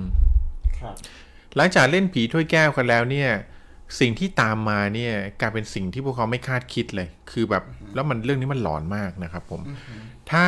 [0.80, 0.96] ครับ
[1.56, 3.30] หลังจากเล่นผีถ้วยแก้วกันแล้วเนี่ย
[4.00, 7.64] สิ่งที่ตามมาเนี่ยกลายเป็นสิ่งที่พวกเขาไม่คาดคิดเลย คือแบบ
[7.96, 9.62] แล้วมันเรื่องนี้มันหลอนมากนะครับ ผม
[10.32, 10.46] ถ้า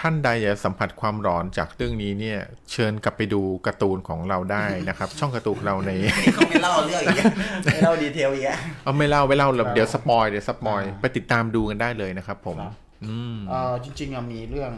[0.00, 2.38] ท่านใดอยากสัมผัสความหลอนจากเรื่องนี้เนี่ย
[2.72, 5.90] เชิญกลับไปดูการ์ตูนของเราได้นะครับ ช่องการ์ตูนของเราใน
[6.34, 7.24] เขาไม่เล่าเรื่องอีกอะ
[7.64, 12.74] ไม่เล่า detail อีกอะเอาไม่เล่าไม่เล่าเดี๋ยว spoil เดี๋ยว spoil อ่าไปติดตามดูกันได้เลยนะครับ ผมครับ
[13.04, 14.72] อืมเออจริงๆอะมีเรื่อง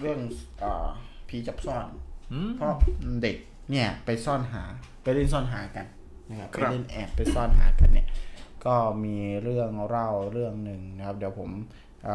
[0.00, 0.18] เรื่อง
[0.60, 0.86] เอ่อ
[1.28, 1.84] ผีจับซ่อน
[2.32, 2.72] อืมเพราะ
[3.22, 3.36] เด็ก
[3.70, 4.62] เนี่ย ไปซ่อนหา
[5.02, 5.86] ไปเล่นซ่อนหากัน
[6.28, 8.06] นะครับคไปรับเล่นแอบไปซ่อนหากันเนี่ย
[8.64, 8.74] ก็
[9.04, 11.50] มีเรื่องเล่าเรื่องหนึ่งนะครับ เดี๋ยวผม
[12.04, 12.08] เ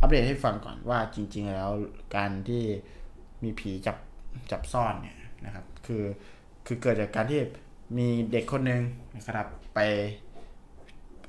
[0.00, 1.70] อ่ออัปเดตให้ฟังก่อนว่าจริง ๆ แล้ว
[2.16, 2.62] การที่
[3.42, 3.96] มีผีจับ
[4.50, 6.02] จับซ่อนเนี่ยนะครับ คือ
[6.66, 7.40] คือเกิดจากการที่
[7.98, 8.82] มีเด็กคนหนึ่ง
[9.16, 9.78] นะครับ ไป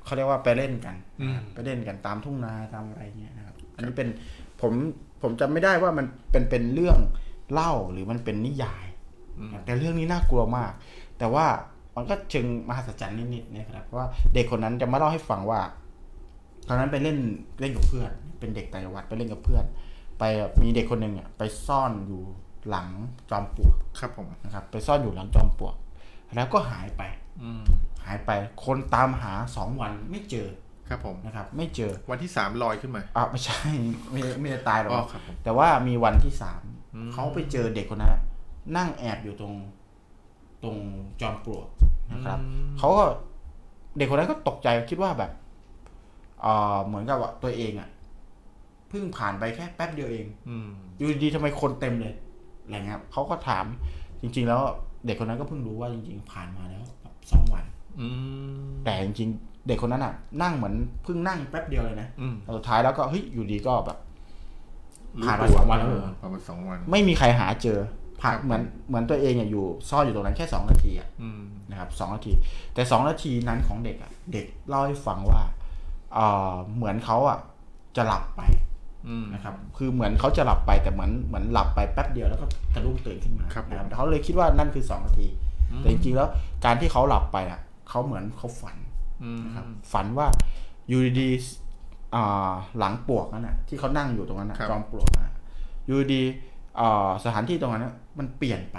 [0.03, 4.09] เขาเรียกว่าไปเล่นกันนะครับไปเล่นกันตามทุ่งนาตามอะไรเงี้ยนะครับ อันนี้เป็น
[4.61, 4.73] ผม
[5.21, 6.97] ผมจำไม่ได้ว่ามันเป็นเป็นเรื่อง
[7.53, 8.85] เล่าหรือมันเป็นนิยาย
[9.65, 10.71] แต่เรื่องนี้น่ากลัวมาก
[11.19, 11.45] แต่ว่า
[11.95, 15.61] มันก็เชิงมหัศจรรย์นิดๆนะครับเพราะว่าเด็กคนนั้นจะมาเล่าให้ฟังว่า
[16.67, 17.17] ตอนนั้นไปเล่น
[17.61, 18.11] เล่นกับเพื่อน
[18.41, 19.65] เป็นเด็กต่างจังหวัดไปเล่นกับเพื่อน
[20.19, 20.23] ไป
[20.61, 22.21] มีเด็กคนหนึ่งอะไปซ่อนอยู่
[22.69, 22.87] หลัง
[23.29, 25.75] จอมปลวกครับผมนะครับ ไปซ่อนอยู่หลังจอมปลวก
[26.35, 27.01] แล้วก็หายไป
[27.41, 27.63] อืม
[28.05, 28.31] หายไป
[28.65, 30.47] คนตามหาสองวันไม่เจอ
[30.89, 33.59] ครับผมนะครับ ไม่เจอวันที่สามลอยขึ้นมาอะไม่ใช่
[34.11, 36.61] ไม่ได้ไม่ได้ตายหรอกอ๋อครับผมแต่ว่ามีวันที่สาม
[37.13, 38.21] เขาไปเจอเด็กคนนั้นอะ
[38.77, 39.53] นั่งแอบอยู่ตรง
[40.63, 40.77] ตรง
[41.21, 41.67] จอมปลวก
[42.11, 42.39] นะครับ
[42.77, 43.03] เขาก็
[43.97, 45.31] เด็กคนนั้นก็ตกใจคิดว่าแบบ
[46.41, 47.89] เอ่อเหมือนกับว่าตัวเองอะ
[48.91, 52.13] เพิ่งผ่านไปแค่แป๊บเดียวเองอืมอยู่ดีๆทำไมคนเต็มเลย
[52.63, 53.65] อะไรเงี้ยครับเขาก็ถาม
[54.21, 54.61] จริง ๆ แล้ว
[55.05, 57.65] เด็กคนนั้นก็เพิ่งรู้ว่าจริง ๆ ผ่านมาแล้วแบบสองวัน
[57.99, 58.07] อื
[58.67, 63.97] มแต่จริง ๆ เด็กคนนั้นอะนั่งเหมือนเพิ่งนั่งแป๊บเดียวเลยนะอืมแต่สุดท้ายแล้วก็เฮ้ยอยู่ดีก็แบบ
[65.23, 67.79] ผ่านมาสองวันแล้วเหรอผ่านมาสองวัน ไม่มีใครหาเจอ
[68.21, 72.33] ผ่านครับเหมือนเหมือนตัวเองเนี่ยอยู่ซ่อนอยู่ตรงนั้นแค่สองนาทีอะอืมนะครับสองนาที
[72.73, 75.41] แต่สองนาทีนั้นของเด็กอะเด็กเล่าให้ฟังว่า
[76.13, 77.37] เอ่อเหมือนเขาอะ
[77.95, 78.70] จะหลับไปอืม
[79.33, 82.45] นะครับคือเหมือนเขาจะหลับไปแต่เหมือนเหมือนหลับไปแป๊บเดียวแล้วก็
[82.75, 85.27] กระดุ้งตื่นขึ้นมาครับผมนะครับเขาเลยคิดว่านั่นคือสองนาที
[85.77, 86.27] แต่จริงๆแล้ว
[86.65, 87.59] การที่เขาหลับไปอะ
[87.89, 88.77] เขาเหมือนเขาฝัน
[89.45, 90.27] นะครับฝันว่า
[90.87, 95.33] อยู่ดีๆอ่าหลังปลวกนั่นน่ะที่เขานั่งอยู่ตรงนั้นน่ะครับจอมปลวกน่ะ
[95.85, 98.77] อยู่ดีๆอ่าสถานที่ตรงนั้นน่ะมันเปลี่ยนไป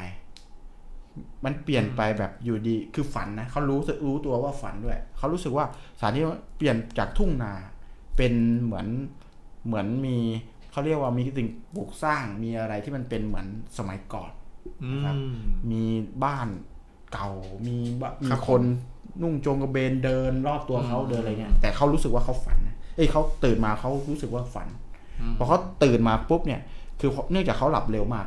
[1.45, 5.65] มันเปลี่ยนไปแบบอยู่ดีคือฝันนะเขารู้สึกรู้ตัวว่าฝันด้วยเขารู้สึกว่า
[5.99, 6.25] สถานที่
[6.57, 7.53] เปลี่ยนจากทุ่งนา
[8.17, 8.33] เป็น
[8.63, 8.87] เหมือน
[9.67, 10.17] เหมือนมี
[10.71, 13.47] เขาเรียกว่ามีสิ่งปลูกสร้างมีอะไรที่มันเป็นเหมือน
[13.79, 14.31] สมัยก่อน
[14.83, 15.37] อืครับม
[15.71, 15.85] มี
[16.25, 16.49] บ้าน
[17.13, 17.31] เก่า
[17.67, 18.63] มีบ้ามีครับคน
[19.23, 24.69] นุ่งโจงกระเบนเดินรอบตัวเขาเดินอะไรเงี้ยแต่เขารู้สึกว่าเขาฝันนะเอ้ยเขาตื่นมาเขารู้สึกว่าฝัน
[25.39, 26.61] พอเขาตื่นมาปุ๊บเนี่ย
[27.01, 28.27] คือเนื่องจากเขาหลับเร็วมาก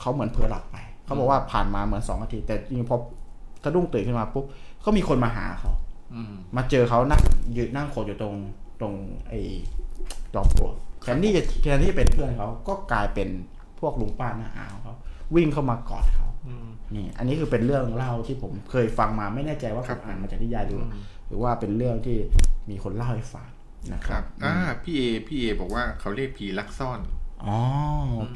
[0.00, 2.96] เขาเหมือนเผลอหลับไปเขาบอกว่าผ่านมาเหมือนสองนาที แต่จริงๆพอ
[3.64, 4.44] สะดุ้งตื่นขึ้นมาปุ๊บ
[4.84, 5.72] ก็มีคนมาหาเขา
[6.14, 7.22] อืมมาเจอเขานั่ง
[7.56, 8.34] ยืนนั่งโขดอยู่ตรง
[8.80, 8.94] ตรง
[9.28, 9.40] ไอ้
[10.34, 13.28] จอมปลวกแทนที่จะแทนที่จะเป็นเพื่อนเขาก็กลายเป็น
[13.80, 14.94] พวกลุงป้าน้าอาของเขา
[15.34, 20.84] วิ่งเข้ามากอดเขาอืมนี่ อันนี้คือเป็นเรื่องเล่าที่ผมเคยฟังมาไม่แน่ใจว่าครัผมบอ่านมาจากนิยายหรืออ
[21.28, 22.18] หรือว่าเป็นเรื่องที่
[22.70, 23.46] มีคนเล่าให้ฟัง
[23.92, 27.00] นะคครัรับบอ่าพี่เอพี่เอบอกว่าเขาเรียกผีลักซ่อน
[27.44, 27.58] อ๋อ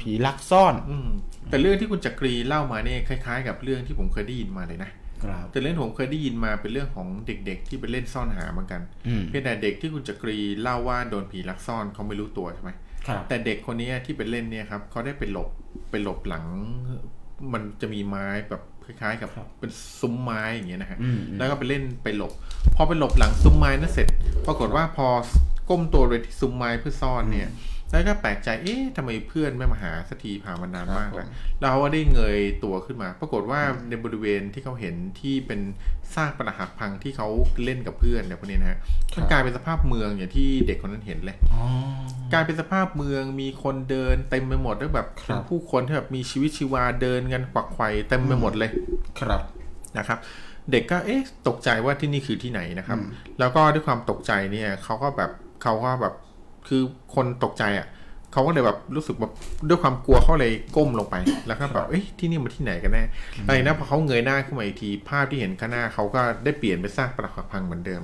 [0.01, 1.09] ผีลักซ่อน อืม
[1.49, 4.89] แต่เรื่องที่คุณจักรีเล่ามาเนี่ยคล้าย ๆ กับเรื่องที่ผมเคยได้ยินมาเลยนะ
[5.23, 12.71] ครับแต่เรื่องที่ผมเคยได้ยินมาเป็นเรื่องของเด็กๆ ที่ไปเล่นซ่อนหาเหมือนกันอืมเพียงแต่เด็กที่คุณจักรีเล่าว่าโดนผีลักซ่อนเขาไม่รู้ตัวใช่ไหม
[13.07, 15.49] ครับแต่เด็กคนนี้ที่ไปเล่นเนี่ยครับเขาได้ไปหลบ
[15.91, 16.45] ไปหลบหลัง
[17.53, 22.31] มันจะมีไม้แบบคล้ายๆ กับครับเป็นซุ้มไม้อย่างเงี้ยนะฮะอืมอืมแล้วก็ไปเล่นไปหลบ
[22.75, 24.07] พอไปหลบหลังซุ้มไม้นั่นเสร็จ
[24.47, 25.07] ปรากฏว่าพอ
[25.69, 27.47] ก้มตัวไปที่ซุ้มไม้เพื่อซ่อนเนี่ย
[27.91, 31.27] แล้วก็แปลกใจ เอ๊ะทำไมเพื่อนไม่มาหาสักทีผ่านมานานมากแล้ว
[31.61, 35.59] เราก็ได้เงยตัวขึ้นมา ปรากฏว่าในบริเวณที่เขาเห็นที่เป็น
[36.13, 37.27] ซากปรักหักพังที่เขา
[37.63, 38.79] เล่นกับเพื่อนเนี่ยพวกนี้นะฮะ
[39.15, 41.63] มันกลายเป็นสภาพเมืองอย่างที่เด็กคนนั้นเห็นเลยอ๋อ
[42.33, 48.71] กลายเป็นสภาพเมืองมีคนเดินเต็มไปหมดด้วยแบบครับเป็นผู้คนที่แบบมีชีวิตชีวาเดินกันขวักไขว่เต็มไปหมดเลย
[49.19, 49.41] ครับ
[49.97, 50.19] นะครับ
[50.71, 52.99] เด็กก็เอ๊ะตกใจว่าที่นี่คือที่ไหนนะครับ
[53.39, 55.31] แล้วก็ด้วยความตกใจเนี่ยเขาก็แบบ
[55.63, 56.13] เขาก็แบบ
[56.69, 56.81] คือ
[57.15, 57.87] คนตกใจอะ
[58.33, 59.33] เขาก็เลยแบบรู้สึกแบบ
[59.69, 61.15] ด้วยความกลัวเขาเลยก้มลงไป
[61.47, 63.03] แล้วก็แบบเอ้ยที่นี่มันที่ไหนกันแน่
[63.45, 68.03] อะไรนะพอเขาเงยหน้าขึ้นมาอีกทีภาพที่เห็นข้างหน้าเขาก็ได้เปลี่ยนเป็นซากปรักหักพังเหมือนเดิม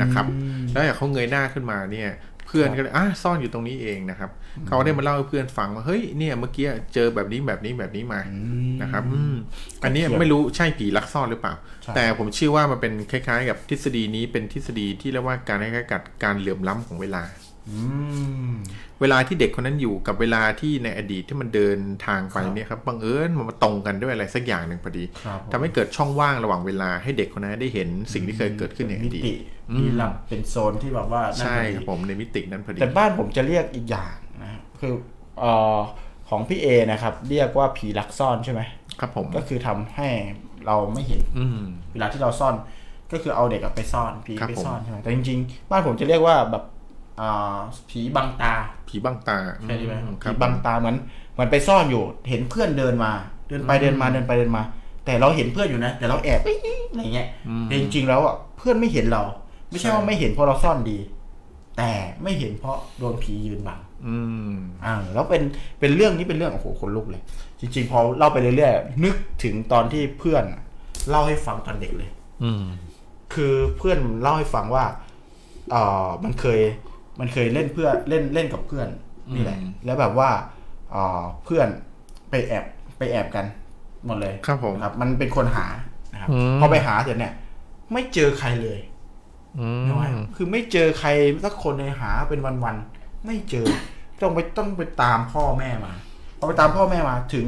[0.00, 0.26] นะครับ
[0.72, 2.10] แล้วอย่างเขาเงยหน้าขึ้นมาเนี่ย
[2.46, 4.30] เพื่อนก็เลยอะซ่อนอยู่ตรงนี้เองนะครับ
[4.68, 8.20] เขาได้มาเล่าให้เพื่อนฟังว่าเฮ้ยเนี่ยเมื่อกี้เจอแบบนี้แบบนี้แบบนี้มา
[8.82, 9.34] นะครับอืม
[9.84, 17.45] อันนี้ไม่รู้ใช่ผีลักซ่อนหรือเปล่าใช่แต่ผมเชื่อว่ามันเป็นคล้ายๆ กับทฤษฎีนี้เป็นทฤษฎีที่เรียกว่าการคล้ายๆกับการเหลื่อมล้ำของเวลาอืม
[19.00, 29.34] เวลาที่เด็กคนนั้นอยู่กับเวลาที่ในอดีตที่มันเดินทางไปเนี่ยครับบังเอิญมันมาตรงกันด้วยอะไรสักอย่างหนึ่งพอดีครับผมทำให้เกิดช่องว่างระหว่างเวลาให้เด็กคนนั้นได้เห็นสิ่งที่เคยเกิดขึ้นในอมิดีตติ
[29.78, 34.94] ที่ลับเป็นโซนที่แบบว่านั่นใช่พอดีครับผมในมิตินั้นพอดีแต่บ้านผมจะเรียกอีกอย่างนะครับคือ
[35.38, 35.78] เอ่อ
[36.28, 38.60] ของพี่เอนะครับ เรียกว่าผีลักซ่อนใช่ไหม
[39.00, 40.08] ครับผมก็คือทำให้
[40.66, 41.60] เราไม่เห็นอืม
[41.92, 42.54] เวลาที่เราซ่อน
[43.12, 46.75] ก็คือเอาเด็กอะไปซ่อนผีครับไปผมซ่อนใช่ไหมแต่จริงๆ บ้านผมจะเรียกว่าแบบอ่า
[47.90, 48.52] ผีบังตา
[48.88, 50.96] ผีบังตาใช่ไหมอืคผีรับบังตาเหมือน
[51.32, 53.12] เหมือนไปซ่อนอยู่ เห็นเพื่อนเดินมา
[53.48, 54.62] เดินไปเดินมาเดินไปเดินมา
[55.04, 56.56] แต่เราเห็นเพื่อนอยู่นะ แต่เราแอบเอ้ย
[56.90, 57.28] อะไรเงี้ย
[57.64, 59.22] แต่จริงๆแล้วอะเพื่อนไม่เห็นเรา
[59.70, 60.98] ไม่ใช่ว่าไม่เห็นเพราะเราซ่อนดี
[61.78, 64.16] แต่ไม่เห็นเพราะโดนผียืนบัง อื
[64.52, 65.42] มอ่าแล้วเป็น
[65.80, 67.22] เป็นเรื่องนี้เป็นเรื่องโอ้โหคนลุกเลย
[67.60, 69.14] จริง ๆ พอเล่าไปเรื่อยๆนึก
[69.44, 70.60] ถึงตอนที่เพื่อนอะ
[71.10, 72.10] เล่าให้ฟังตอนเด็กเลย
[72.42, 72.64] อืม
[73.34, 74.84] คือเพื่อนเล่าให้ฟังว่า
[75.70, 76.60] เอ่อมันเคย
[77.20, 78.88] มันเคยเล่นเพื่อนเล่นเล่นกับเพื่อน
[79.34, 80.30] นี่แหละอืมแล้วแบบว่า
[80.90, 81.68] เอ่อเพื่อน
[82.30, 82.64] ไปแอบ
[82.98, 83.44] ไปแอบกัน
[84.06, 85.66] หมดเลยครับผมนะครับ มันเป็นคนหา
[86.12, 87.32] นะครับอืมพอไปหาเสร็จเนี่ย
[87.92, 88.78] ไม่เจอใครเลย
[89.58, 91.08] อืมน้อยคือไม่เจอใคร
[91.44, 93.66] สักคนเลยหาเป็นวันๆไม่เจอ
[94.22, 95.92] ต้องไปต้องไปตามพ่อแม่มา
[96.38, 97.46] พอไปตามพ่อแม่มาถึง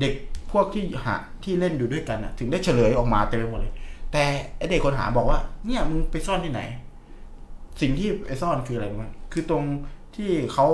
[0.00, 0.14] เด็ก
[0.52, 1.14] พวกที่หา
[1.44, 3.74] ที่เล่นอยู่ด้วยกันน่ะ ถึงได้เฉลยออกมาเต็มไปหมดเลย
[4.12, 4.22] แต่
[4.58, 6.62] ไอเด็กคนหาบอกว่า เนี่ยมึงไปซ่อนที่ไหน
[7.80, 9.64] สิ่งที่ไปซ่อนคืออะไรรู้ไหมคือตรง
[10.16, 10.66] ที่เขา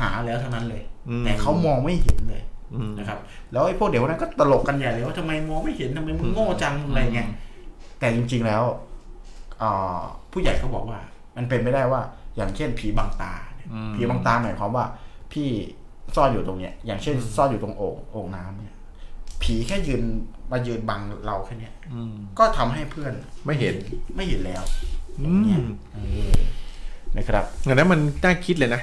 [0.00, 0.82] หาแล้วเท่านั้นเลย
[1.24, 2.42] แต่เขามองไม่เห็นเลย
[2.74, 3.18] อืมนะครับ
[3.52, 7.28] แล้วไอ้พวกเด็กคนนั้นก็ตลกกันใหญ่เลยว่าทำไมมองไม่เห็นทำไมมึงโง่จังอะไรเงี้ย
[7.98, 8.62] แต่จริง ๆแล้ว
[9.62, 10.00] อ่า
[10.32, 10.98] ผู้ใหญ่ก็บอกว่า
[11.36, 12.00] มันเป็นไม่ได้ว่า
[12.36, 14.84] อย่างเช่นผีบังตาเนี่ยอืมผีบังตาหมายความว่า
[15.32, 15.48] พี่
[16.16, 18.76] ซ่อนอยู่ตรงเนี้ย อย่างเช่น ซ่อนอยู่ตรงโอ่งโอ่งน้ำเนี่ย
[19.42, 20.02] ผีแค่ยืน
[20.52, 23.12] มายืนบังเราแค่เนี้ยอืมก็ทำให้เพื่อน
[23.44, 23.74] ไม่เห็น
[24.16, 24.62] ไม่เห็นแล้ว
[25.20, 25.62] อืม
[25.94, 25.98] เอ
[26.30, 26.34] อ
[27.16, 28.82] นะครับงั้นนั้นมันน่าคิดเลยนะ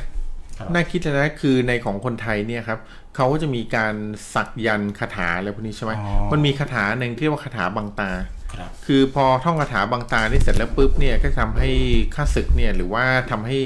[0.57, 2.79] ครับน่าคิดเลยนะคือในของคนไทยเนี่ยครับ
[3.15, 3.93] เขาก็จะมีการ
[4.33, 8.11] สักยันต์คาถาอะไรพวกนี้ใช่ไหมอ๋อมันมีคาถาหนึ่งที่เรียกว่าคาถาบังตา
[8.53, 11.69] ครับคือพอท่องคาถาบังตาได้เสร็จแล้วปุ๊บเนี่ยก็ทำให้
[12.15, 13.57] ข้าศึกเนี่ยหรือว่าทำให้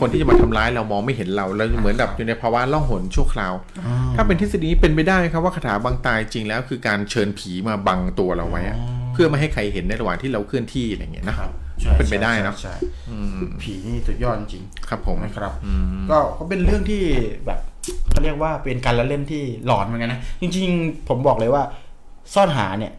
[0.00, 3.54] คนที่จะมาทำร้ายเรามองไม่เห็นเราแล้วเหมือนแบบอยู่ในภาวะล่องหนชั่วคราว
[4.16, 8.76] ถ้าเป็นทฤษฎีนี้เป็นไปได้ไหมครับว่าคาถาบังตาจริงแล้ว คือการเชิญผีมาบังตัวเราไว้อะ
[9.12, 11.65] เพื่อไม่ให้ใครเห็นในระหว่างที่เราเคลื่อนที่อะไรอย่างเงี้ยนะครับใช่
[11.98, 12.74] เป็นไปได้เนอะใช่
[13.10, 13.28] อืม
[13.62, 15.72] ผีนี่สุดยอดจริงครับผมนะครับอื
[16.02, 17.02] มก็ก็เป็นเรื่องที่
[17.46, 17.60] แบบ
[18.10, 21.62] เขาเรียกว่าเป็นการละเล่นที่หลอนเหมือนกันนะจริง ๆ ผมบอกเลยว่า
[22.34, 22.92] ซ่อนหาเนี่ย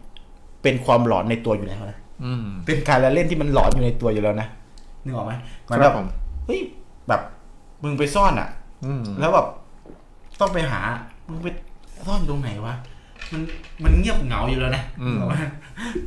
[0.62, 4.48] เป็นความหลอนในตัวอยู่แล้วนะอืมเป็นการละเล่นที่มันหลอนอยู่ในตัวอยู่แล้วนะ
[5.04, 5.32] นึกออกไหม
[5.70, 6.06] มันคแบรับบผม
[6.46, 6.60] เฮ้ย
[7.08, 7.20] แบบ
[7.82, 8.48] มึงไปซ่อนอะ
[8.84, 9.46] อืมแล้วแบบ
[10.40, 10.80] ต้องไปหา
[11.28, 11.48] มึงไป
[12.06, 12.74] ซ่อนตรงไหนวะ
[13.32, 13.42] มัน
[13.84, 15.34] มันเงียบเหงาอยู่แล้วนะอืมนึกออกไหม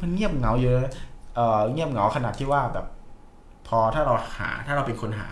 [0.01, 0.93] มันเงียบเหงาอยู่แล้วนะ
[1.35, 2.85] เอ่อเงียบเหงาขนาดที่ว่าแบบ
[3.67, 5.27] พอถ้าเราหาถ้าเราเป็นคนหา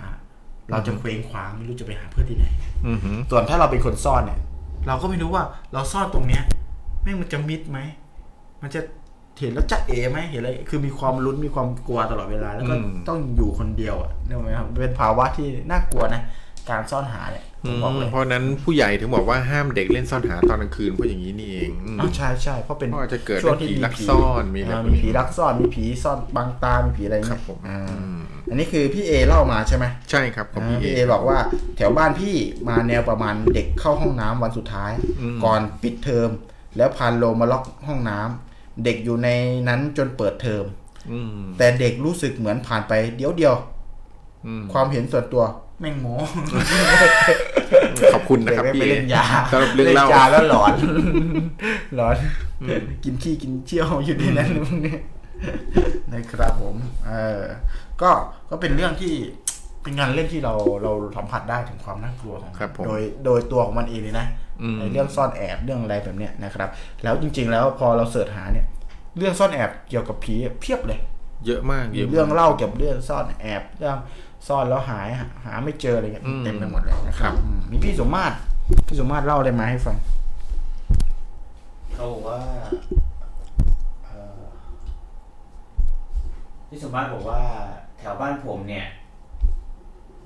[0.71, 2.45] เราจะเคว้งคว้างไม่รู้จะไปหาเพื่อนที่ไหน
[2.85, 2.99] อืม
[3.31, 4.39] ส่วนถ้าเราเป็นคนซ่อนเนี่ย
[4.87, 5.43] เราก็ไม่รู้ว่า
[5.73, 6.43] เราซ่อนตรงเนี้ย
[7.03, 7.79] แม่งมันจะมิดไหม
[8.61, 8.81] มันจะ
[9.39, 12.75] เห็นแล้วจะเอไหมเห็นอะไรคือมีความลุ้นมีความกลัวตลอดเวลา แล้วก็
[13.07, 16.21] ต้องอยู่คนเดียวอะนึกออกไหมครับเป็นภาวะที่น่ากลัวนะ
[16.69, 28.19] การซ่อนหาเนี่ยผมบอกเลยเพราะฉะนั้นผู้ใหญ่ถึงบอกว่าห้ามเด็กเล่นซ่อนหาตอนกลางคืนเพราะอย่างนี้นี่เองอืมอ๋อใช่ใช่เพราะเป็นเพราะอาจจะเกิดช่วงที่ผีมีลักซ่อนมีอะไราพวกนี้มีผีลักซ่อนมีผีซ่อนบังตามีผีอะไรครัเงี้บยผมอ่าอืม
[28.49, 31.37] อันนี้คือพี่เอเล่ามาใช่ไหมใช่ครับของอ่าพี่เอพี่เอบอกว่า
[31.77, 32.35] แถวบ้านพี่
[32.67, 34.91] มาแนวประมาณเด็กเข้าห้องน้ำวันสุดท้าย
[35.21, 36.29] อืมก่อนปิดเทอม
[36.77, 39.29] แล้วพานโลมาล็อกห้องน้ำเด็กอยู่ใน
[39.67, 40.63] นั้นจนเปิดเทอม
[41.11, 43.55] อืมแต่เด็กรู้สึกเหมือนผ่านไปเดียวเดียว
[44.45, 45.43] อืมความเห็นส่วนตัว
[45.79, 46.07] แม่งโม
[48.13, 50.73] ขอบคุณนะครับเด็กพี่ไปเอเล่นยาสำหรับเรื่องเล่านยาแล้วหลอน
[51.95, 52.15] หลอน
[53.03, 54.95] กินขี้กินเชี่ยวอยู่ในนั้นพวกนี้
[56.13, 56.75] นะครับผม
[57.07, 57.43] เออ
[58.01, 58.09] ก็
[58.49, 59.13] ก็เป็นเรื่องที่
[59.83, 60.53] เป็นงานเล่นที่เรา
[60.83, 64.27] เราสัมผัสได้ถึงความน่ากลัวของมันครับผมโดยโดยตัวของมันเองเลยนะ
[64.61, 66.69] อืมในเรื่องซ่อนแอบเรื่องอะไรแบบเนี้ยนะครับ
[67.03, 68.65] แล้วจริง ๆ แล้วพอเราเสิร์ชหาเนี่ย
[69.17, 70.99] เรื่องซ่อนแอบเกี่ยวกับผีเพียบเลย
[71.45, 73.97] เยอะมากเยอะมากเรื่องเล่าเกี่ยวกับเรื่องซ่อนแอบเรื่อง
[74.47, 78.35] ซ่อนแล้วหายหาหาไม่เจออะไรเงี้ยอืมเต็มไปหมดเลยนะครับอืมมีพี่สมมาตร
[78.87, 79.97] พี่สมมาตรเล่าอะไรมาให้ฟัง
[81.93, 82.39] เขาบอกว่า
[84.05, 84.41] เอ่อ
[86.69, 87.41] พี่สมบัติบอกว่า
[87.97, 88.85] แถวบ้านผมเนี่ย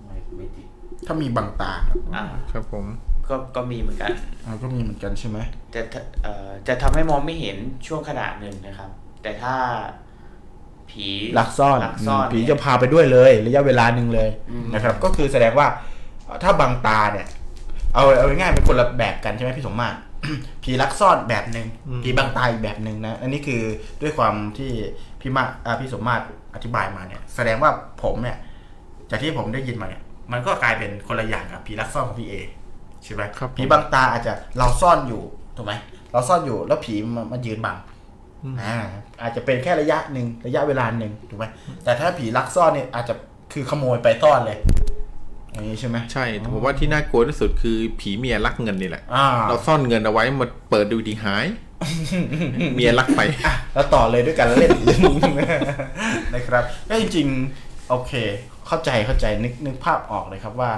[0.06, 0.68] ไม่ไม่ติด
[1.06, 2.86] ถ้ามีบังตาครับอ่าครับผม
[3.30, 4.12] ก็ก็มีเหมือนกัน
[4.46, 5.38] อ่าก็มีเหมือนกันใช่ไหม
[5.76, 5.82] จะ
[6.24, 7.58] เอ่อจะทำให้มองไม่เห็น
[7.88, 8.90] ช่วงขนาดหนึ่งนะครับ
[9.22, 9.56] แต่ถ้า
[10.94, 11.08] ผี
[11.40, 15.68] ลักซ่อนลักซ่อนอืมผีเนี่ยจะพาไปด้วยเลย ระยะเวลาหนึ่งเลยอืมนะครับ ก็คือแสดงว่า
[16.26, 17.28] เอ่อถ้าบังตาเนี่ย
[17.94, 19.98] เอาเอาง่ายๆเป็นคนละแบบกันใช่ไหมพี่สมมาตร
[20.64, 21.68] ผีลักซ่อนแบบหนึ่ง
[22.04, 23.62] ผีบังตาอีกแบบหนึ่งนะอันนี้คือ
[24.02, 24.72] ด้วยความที่
[25.22, 26.24] พี่มาอ่าพี่สมมาตร
[26.56, 27.72] อธิบายมาเนี่ย แสดงว่า
[28.04, 28.38] ผมเนี่ย
[29.10, 30.02] จากที่ผมได้ยินมาเนี่ย
[30.32, 32.36] มันก็กลายเป็นคนละอย่างกับผีลักซ่อนของพี่เอ
[33.04, 35.22] ใช่ไหมครับผมผีบังตาอาจจะเราซ่อนอยู่
[35.58, 35.74] ถูกไหม
[36.12, 37.78] เราซ่อนอยู่แล้วผีมามายืนบัง
[38.62, 38.76] อ่า
[39.22, 41.46] อาจจะเป็นแค่ระยะหนึ่งระยะเวลาหนึ่งถูกไหม
[41.84, 43.14] แต่ถ้าผีลักซ่อนเนี่ยอาจจะ
[43.54, 44.58] คือขโมยไปซ่อนเลย
[45.52, 51.46] อย่างนี้ใช่ไหมใช่แต่ผมว่าที่น่ากลัวที่สุดคือผีเมียลักเงินนี่แหละอ่าเราซ่อนเงินเอาไว้มาเปิดดูดีหาย
[52.76, 54.72] เมียลักไปอะแล้วต่อเลยด้วยกันเล่น
[56.34, 58.12] นะครับก็จริงๆโอเค
[58.68, 60.72] เข้าใจเข้าใจนึกนึกภาพออกเลยครับว่า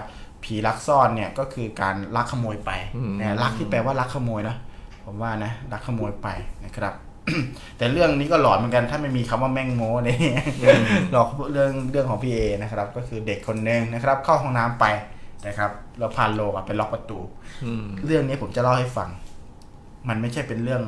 [0.44, 4.56] ผีลักซ่อนเนี่ยก็คือการลักขโมยไปอืมนะลักที่แปลว่าลักขโมยนะ
[5.04, 6.28] ผมว่านะลักขโมยไป
[6.66, 6.94] นะครับ
[7.77, 10.18] แต่เรื่องนี้ก็หลอนเหมือนกัน ถ้าไม่มีคำว่าแม่งโม้เนี่ย
[11.11, 14.85] หลอกเรื่องเรื่องของพี่เอนะครับ ก็คือเด็กคนหนึ่งนะครับ เข้าห้องน้ำไป
[15.47, 17.19] นะครับแล้วพานโลกไปล็อกประตู
[17.65, 19.10] อืมเรื่องนี้ผมจะเล่าให้ฟัง
[20.10, 20.81] มันไม่ใช่เป็นเรื่อง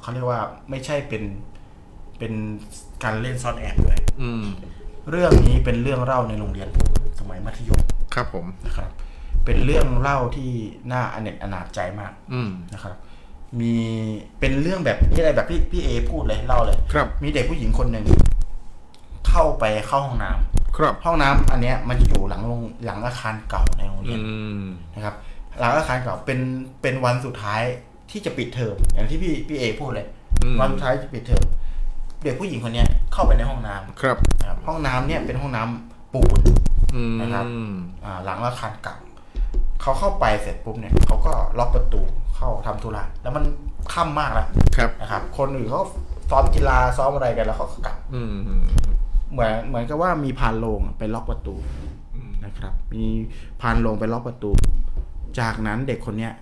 [0.00, 0.40] เขาเรียกว่า
[0.70, 1.22] ไม่ใช่เป็น
[2.18, 2.32] เป็น
[3.04, 4.44] การเล่นซ่อนแอบด้วยอืม
[5.10, 6.88] เรื่องนี้เป็นเรื่องเล่าในโรงเรียนผม
[7.20, 7.80] สมัยมัธยม
[8.14, 8.90] ครับผมนะครับ
[9.44, 10.50] เป็นเรื่องเล่าที่
[10.92, 12.96] น่าอเนจอนาจใจมากอืมนะครับ
[13.60, 13.74] มี
[14.40, 18.04] เป็นเรื่องแบบนี่อะไรแบบพี่พี่เอพูดเลยเล่าเลย ครับ มีเด็กผู้หญิงคนหนึ่ง
[19.28, 24.20] เข้าไปเข้าห้องน้ำครับ ห้องน้ำอันเนี้ยมันจะอยู่หลังโรงหลังอาคารเก่าในโรงเรีอืยน
[24.62, 24.64] ม
[24.94, 25.14] นะครับ
[25.58, 26.38] หลังอาคารเก่าเป็น
[26.82, 27.62] เป็นวันสุดท้าย
[28.10, 30.06] ที่จะปิดเทอมอย่างที่พี่พี่เอพูดเลย
[30.42, 31.44] อืม วันสุดท้ายจะปิดเทอม
[32.24, 36.40] เด็กผู้หญิงคนเนี้ยเข้าไปในห้องน้ำครับ นะครับห้องน้ำเนี่ยเป็นห้องน้ำปูน
[36.94, 37.44] อืม นะครับ
[38.04, 38.96] อ่าหลังอาคารเก่า
[39.82, 42.02] เขาเข้าไปเสร็จปุ๊บเนี่ยเขาก็ล็อกประตู
[42.40, 43.44] เข้าทำธุระแล้วมัน
[43.92, 45.82] ค่ำมากแล้วครับนะครับ คนอื่นเขา
[46.30, 48.32] ซ้อมกีฬาซ้อมอะไรกันแล้วเขาก็กลับอืม
[49.32, 51.54] เหมือนเหมือนกับว่ามีพานโลงไปล็อกประตู
[52.44, 53.04] นะครับ มี
[53.60, 54.50] พานโลงไปล็อกประตู
[55.40, 56.32] จากนั้นเด็กคนเนี้ย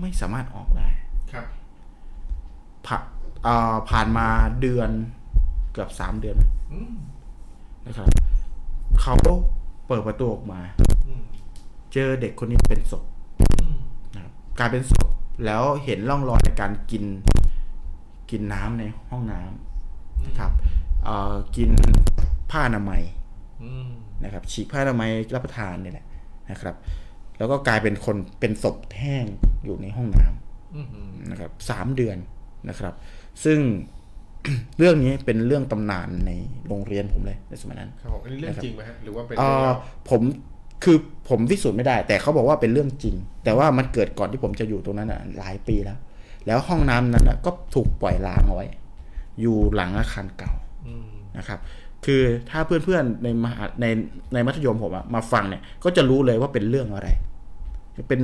[0.00, 0.88] ไม่สามารถออกได้
[1.32, 1.46] ครับ
[2.86, 2.96] ผ่า
[3.44, 4.26] เอ่อผ่านมา
[4.60, 4.90] เดือน
[5.72, 6.36] เกือบสามเดือน
[6.72, 6.94] อืม
[7.86, 8.08] นะครับ
[9.00, 9.14] เขา
[9.86, 10.60] เปิดประตูออกมา
[11.06, 11.22] อืม
[11.92, 13.04] เจอเด็กคนนี้เป็นศพ
[13.60, 13.76] อืม
[14.14, 15.08] นะครับกลายเป็นศพ
[15.44, 17.04] แล้วเห็นร่องรอยในการกิน
[18.30, 20.52] กินน้ำในห้องน้ำนะครับ
[21.04, 21.70] เอ่อกิน
[22.50, 23.02] ผ้าอนามัย
[23.62, 23.88] อืม
[24.24, 26.06] นะครับ ฉีกผ้าอนามัยรับประทานเนี่ยแหละ
[26.50, 26.76] นะครับ
[27.38, 29.24] แล้วก็กลายเป็นคนเป็นศพแห้ง
[29.64, 32.16] อยู่ในห้องน้ำอืมนะครับสามเดือน
[32.68, 32.94] นะครับ
[33.44, 33.58] ซึ่ง
[34.78, 36.30] เรื่องนี้เป็นเรื่องตำนานใน
[36.66, 39.68] โรงเรียนผมเลยในสมัยนั้นครับผมอันนี้เรื่องจริงไหมฮะหรือว่าเป็นเออ
[40.10, 40.22] ผม
[40.84, 40.96] คือ
[41.28, 43.14] ผมพิสูจน์ไม่ได้ แต่เขาบอกว่าเป็นเรื่องจริง
[43.44, 45.98] แต่ว่ามันเกิดก่อนที่ผมจะอยู่ตรงนั้นอะหลายปีแล้ว
[46.46, 48.66] แล้วห้องน้ำนั้นน่ะก็ถูกปล่อยล้างเอาไว้
[49.40, 50.52] อยู่หลังอาคารเก่า
[50.86, 50.88] อ
[51.38, 51.58] นะครับ
[52.04, 53.86] คือถ้าเพื่อนๆในมหาใน
[54.34, 57.08] ในมัธยมผมอะมาฟังเนี่ย ก็จะรู้เลยว่าเป็นเรื่องอะไร
[58.08, 58.20] เป็น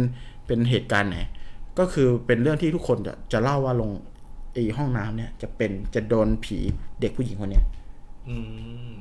[0.47, 1.19] เป็นเหตุการณ์ไหน
[1.79, 3.91] ก็คือเป็นเรื่องที่ทุกคนจะจะเล่าว่าลง
[4.55, 6.59] ไอห้องน้ำเนี่ย จะเป็นจะโดนผี
[7.01, 7.65] เด็กผู้หญิงคนเนี้ย
[8.29, 8.37] อื
[8.91, 8.93] ม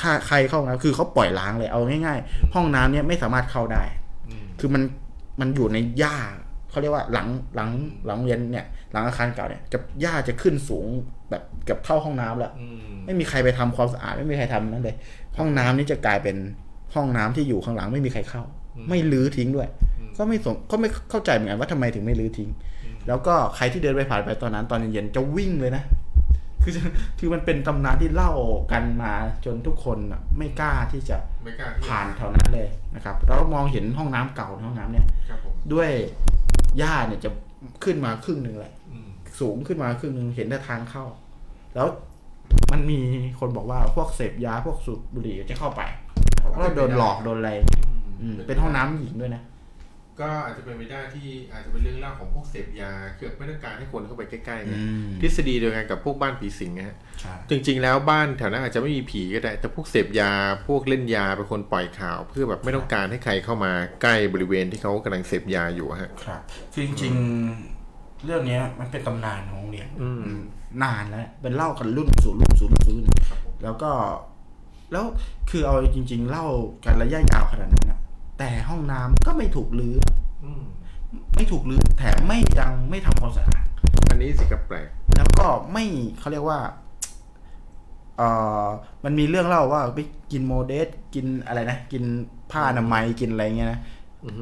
[0.00, 3.82] ค่าใครเข้าห้องน้ำคือเขาปล่อยล้างเลยเอาง่ายๆ ห้องน้ำเนี่ยไม่สามารถเข้าได้
[4.28, 4.82] อืมคือมัน
[5.40, 6.16] มันอยู่ในหญ้า
[6.70, 7.70] เขาเรียกว่าหลังหลัง
[8.06, 10.86] หลังเรียนเนี่ย หลังอาคารเก่าเนี่ยจะหญ้าจะขึ้นสูง
[11.30, 14.96] แบบเกับเท่าห้องน้ำแล้วอืมไม่มีใครไปทำความสะอาดไม่มีใครทำนั่นเลย
[15.38, 16.36] ห้องน้ำนี่จะกลายเป็น
[16.94, 18.42] ห้องน้ำที่อยู่ข้างหลังไม่มีใครเข้า
[18.88, 19.68] ไม่รื้อทิ้งด้วย
[20.18, 22.50] ก็ไม่สงก็ไม่เข้าใจเหมือนกันว่าทำไมถึงไม่รื้อทิ้ง
[23.08, 25.82] แล้วก็ใครที่เดินไปผ่านไปตอนนั้นตอนเย็นๆจะวิ่งเลยนะ
[26.74, 26.84] คือ
[27.18, 28.32] คือมันเป็นตำนานที่เล่า
[28.72, 29.12] กันมา
[29.44, 35.90] จนทุกคนน่ะไม่กล้าที่จะไม่กล้าที่ผ่านแถวนั้นเลยนะครับเรามองเห็นห้องน้ำเก่าในห้องน้ำเนี่ยครับผมด้วย
[36.78, 37.30] หญ้าเนี่ยจะ
[37.84, 39.08] ขึ้นมาครึ่งหนึ่งแหละอืม
[39.40, 41.04] สูงขึ้นมาครึ่งหนึ่งเห็นแต่ทางเข้า
[41.74, 41.86] แล้ว
[42.72, 43.00] มันมี
[43.40, 45.82] คนบอกว่าพวกเสพยาพวกสูบบุหรี่จะเข้าไป
[46.58, 47.52] แล้วโดนหลอกโดนอะไร
[48.20, 49.42] อืมเป็นห้องน้ำหญิงด้วยนะ
[50.20, 60.32] ก็อาจจะเป็นไปได้ที่อาจจะเป็นเรื่องเล่าของพวกเสพยาคือไม่ต้องการให้คนเข้าไปใกล้ๆไงอืมทฤษฎีเดียวกันกับพวกบ้านผีสิงนะฮะใช่จริง ๆ แล้วบ้านแถวนั้นอาจจะไม่มีผีก็ได้ แต่พวกเสพยา
[60.66, 63.72] พวกเล่นยาเป็นคนปล่อยข่าว เพื่อแบบไม่ต้องการให้ใครเข้ามา
[64.02, 66.42] ใกล้บริเวณที่เขากำลังเสพยาอยู่อะฮะครับ
[66.72, 67.12] คือจริง
[67.64, 70.22] ๆ เรื่องเนี้ยมันเป็นตำนานของโรงเรียนอืม
[70.82, 73.08] นานแล้วเป็นเล่ากันรุ่นสู่รุ่นสู่รุ่นสู่รุ่น
[73.64, 73.90] แล้วก็
[74.92, 75.04] แล้ว
[75.50, 76.46] คือเอาจริง ๆ เล่า
[76.84, 78.00] กันระยะยาวขนาดนั้นนะ
[78.38, 79.96] แต่ห้องน้ำก็ไม่ถูกรื้อ
[80.44, 80.62] อืม
[81.36, 83.64] ไม่ถูกรื้อแถมไม่ยังไม่ทำความสะอาด
[84.10, 84.86] อันนี้สิกลับแปลก
[85.16, 85.84] แล้วก็ไม่
[86.18, 86.58] เขาเรียกว่า
[88.16, 88.28] เอ่
[88.64, 88.66] อ
[89.04, 90.00] มันมีเรื่องเล่าว่าไป
[90.32, 92.02] กิน Modess กินอะไรนะกิน
[92.50, 93.80] ผ้าอนามัยกินอะไรเงี้ยนะ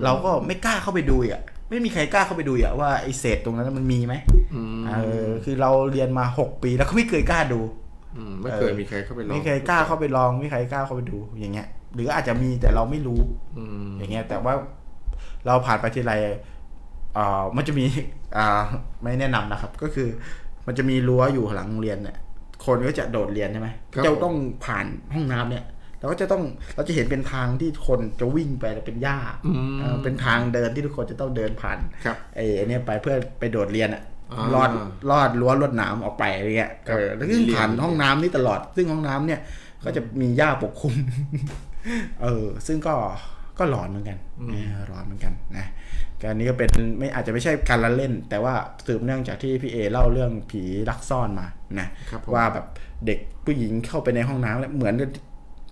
[0.04, 4.14] เราก็ไม่กล้าเข้าไปดูอีกอะไม่มีใครกล้าเข้าไปดูอีกอะว่าไอเศษตรงนั้นมันมีไหม
[4.54, 4.92] อืมเอ
[5.26, 7.60] อคือเราเรียนมาหกปีแล้วก็ไม่เคยกล้าดู
[8.16, 13.20] อืมไม่เคยมีใครเข้าไปลองไม่เคยกล้าเข้าไปลองไม่เคยกล้าเข้าไปดูอย่างเงี้ย หรืออาจจะมีแต่เราไม่รู้
[13.56, 14.54] อืมอย่างเงี้ย แต่ว่า
[15.46, 16.14] เราผ่านไปทีไร
[17.14, 17.84] เอ่อมันจะมี
[18.36, 18.62] อ่า
[19.02, 20.08] ไม่แนะนำนะครับ ก็คือ
[20.66, 22.16] มันจะมีรั้วอยู่หลังโรงเรียนเนี่ย
[22.66, 23.68] คนก็จะโดดเรียนใช่ไหม
[24.04, 24.34] จะต้อง
[24.64, 25.64] ผ่านห้องน้ำเนี่ย
[25.98, 26.42] เราก็จะต้อง
[26.74, 29.18] เราจะเห็นเป็นทางที่คนจะวิ่งไปแล้วเป็นหญ้า
[29.80, 34.02] เออเป็นทางเดินที่ทุกคนจะต้องเดินผ่านครับไอ้ไอ้เนี่ยไปเพื่อไปโดดเรียนอะ
[34.32, 34.70] อ่าลอด
[35.10, 39.40] ลอดรั้วลวดหนามออกไปอะไรเงี้ยครัเอบอแล้วซึ่งผ่านเรียนห้องน้ำนี่ตลอด ซึ่งห้องน้ำเนี่ย
[39.84, 40.94] ก็จะมีหญ้าปกคลุม
[42.22, 42.94] เออซึ่งก็
[43.58, 44.18] ก็หลอนเหมือนกัน
[44.50, 45.66] เออหลอนเหมือนกันนะ
[46.22, 48.54] การนี้ก็เป็นไม่อาจจะไม่ใช่การละเล่น แต่ว่า
[48.86, 51.46] สืบเนื่องจากที่พี่เอเล่าเรื่องผีลักซ่อนมา
[51.80, 52.66] นะครับผมว่าแบบ
[53.06, 54.94] เด็กผู้หญิงเข้าไปในห้องน้ำแล้วเหมือน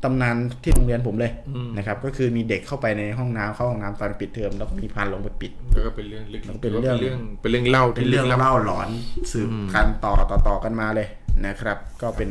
[0.04, 1.32] ตำนานที่โรงเรียนผมเลย
[1.76, 8.88] นะครับ ก็คือมีเด็กเข้าไปในห้องน้ำเข้าห้องน้ำตอนปิดเทอมแล้วก็มีพานลงไปปิดแล้วก็เป็นเรื่องลึกแล้วก็เป็นเรื่องหว่าเป็นเรื่องเป็นเรื่องเล่าเป็นที่เรื่องลึกลับเล่าหลอน
[9.32, 11.08] สืบกันต่อต่อต่อกันมาเลย
[11.46, 12.28] นะครับ ก็เป็น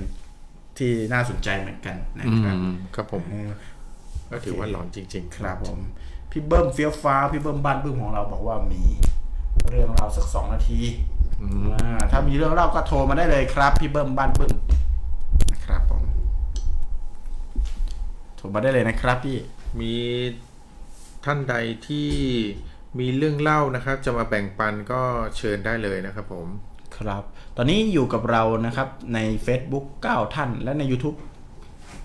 [0.77, 3.49] ที่น่าสนใจเหมือนกันนะอืครับมครับผมเออ
[4.33, 5.79] ก็ถือว่าหลอนจริง ๆ ครับผม
[6.31, 8.83] พี่เบิ้มเฟี้ยวฟ้า พี่เบิ้มบ้านบึ้มของเราบอกว่ามี
[9.69, 10.79] เรื่องเราวสักสองนาที
[11.41, 14.53] อ่าถ้ามีเรื่องเล่าก็โทรมาได้เลยครับ พี่เบิ้มบ้านบึ้ม
[15.51, 16.03] นะครับผม
[18.35, 19.37] โทรมาได้เลยนะครับพี่
[19.79, 19.93] มี
[21.25, 21.55] ท่านใด
[21.87, 22.09] ที่
[22.99, 25.01] มีเรื่องเล่านะครับ จะมาแบ่งปันก็
[25.37, 26.47] เชิญได้เลยนะครับผม
[26.97, 27.23] ครับ
[27.57, 31.17] ตอนนี้อยู่กับเรานะครับใน Facebook 9 ท่านและใน YouTube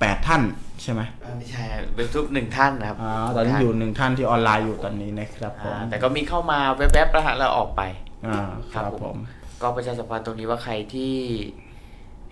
[0.01, 0.43] 8ท่าน
[0.83, 1.65] ใช่ไหมเอ่อไม่ใช่
[1.99, 7.83] ยูทูบหนึ่งท่านนะครับอ่าตอนนี้อยู่หนึ่งท่านที่ออนไลน์อยู่ตอนนี้นะครับผมอ่าแต่ก็มีเข้ามาแวบๆแล้วฮะแล้วออกไป
[8.27, 9.17] อ่าครับครับผผมม
[9.63, 11.15] ก็ประชาสัมพันธ์ตรงนี้ว่าใครที่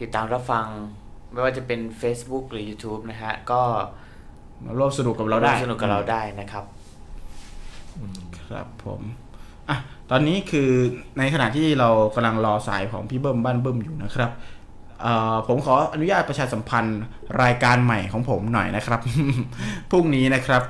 [0.00, 0.66] ติดตามรับฟัง
[1.32, 3.60] ไม่ว่าจะเป็น Facebook หรือ YouTube นะฮะ ก็
[4.64, 6.64] มาร่วมสนุกกับเราได้สนุกกับเราได้นะครับ
[8.46, 9.00] ครับผม
[9.68, 9.76] อะ
[10.10, 10.70] ตอนนี้คือ
[11.18, 14.55] ในขณะที่เรากำลังรอสายของพี่เบิ้มบ้านเบิ้มอยู่นะครับเอ่อ
[15.48, 17.00] ผมขออนุญาตประชาสัมพันธ์
[17.42, 19.00] รายการใหม่ของผมหน่อยนะครับ
[19.90, 20.62] พรุ่งนี้นะครับ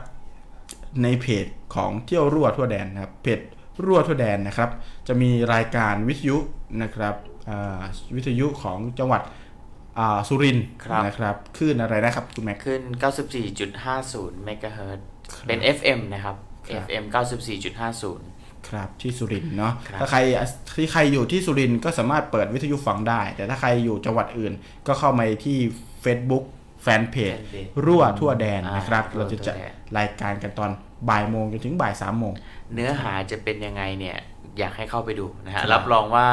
[1.03, 3.41] ในเพจของเที่ยวรั่วทั่วแดนนะครับ เพจ
[3.85, 4.71] รั่วทั่วแดนนะครับ
[5.09, 6.37] จะมีรายการวิทยุ
[6.83, 7.15] นะครับ
[7.49, 7.81] อ่า
[8.17, 9.23] วิทยุของจังหวัด
[9.99, 12.81] อ่าสุรินทร์ครับนะครับคลื่นอะไรนะครับคุณแม็กขึ้น
[13.83, 16.37] 94.50เมกะเฮิรตซ์ครับเป็น FM นะครับ
[16.69, 17.05] ครับ FM
[17.75, 18.36] 94.50
[18.69, 20.19] ครับที่สุรินทร์เนาะครับถ้าใคร
[20.77, 24.53] ที่ใครอยู่ที่สุรินทร์ก็สามารถเปิดวิทยุฟังได้ แต่ถ้าใครอยู่จังหวัดอื่น
[24.87, 25.59] ก็เข้ามาที่
[26.05, 26.45] Facebook
[26.83, 30.71] แฟนเพจ Fanpage รั่วทั่วแดนอ่านนะครับรั่วเราจะจัดทั่วแดนรายการกันตอน
[31.09, 32.33] บ่ายโมงจนถึงบ่ายสามโมง
[32.75, 34.17] เนื้อหาจะเป็นยังไงเนี่ย
[34.59, 36.29] อยากให้เข้าไปดูนะฮะครับรับรองว่า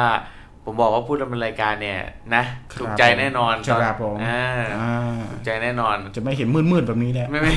[0.64, 1.98] ผมบอกว่าพูดดำเนินรายการเนี่ย
[2.34, 4.44] นะครับถูกใจแน่นอนครับผมอ่า
[4.80, 7.52] อ่าถูกใจแน่นอน จะไม่เห็นมืดๆแบบนี้แหละไม่ไม่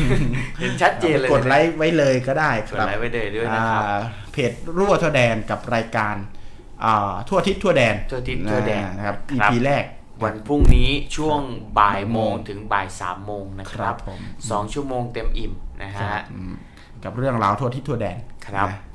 [0.60, 4.02] เห็นชัดเจนเลยกดไลค์ไว้เลยก็ได้คกดรับไลค์ไว้เลยด้วยนะครับอ่า
[4.32, 6.16] เพจรั่วทั่วแดนกับรายการ
[6.86, 9.84] อ่าทั่วทิศทั่วแดนทั่วทิศทั่วแดนนะครับครับ EP แรก
[10.24, 11.40] วันพรุ่งนี้ช่วง
[11.80, 14.20] บ่ายโมงถึงบ่ายสามโมงนะคครัรับบผม
[14.50, 15.54] สองชั่วโมงเต็มอิ่ม
[15.84, 16.54] นะฮะอืม
[17.04, 18.87] กับเรื่องราวทั่วทิศทั่วแดนครับนะอะ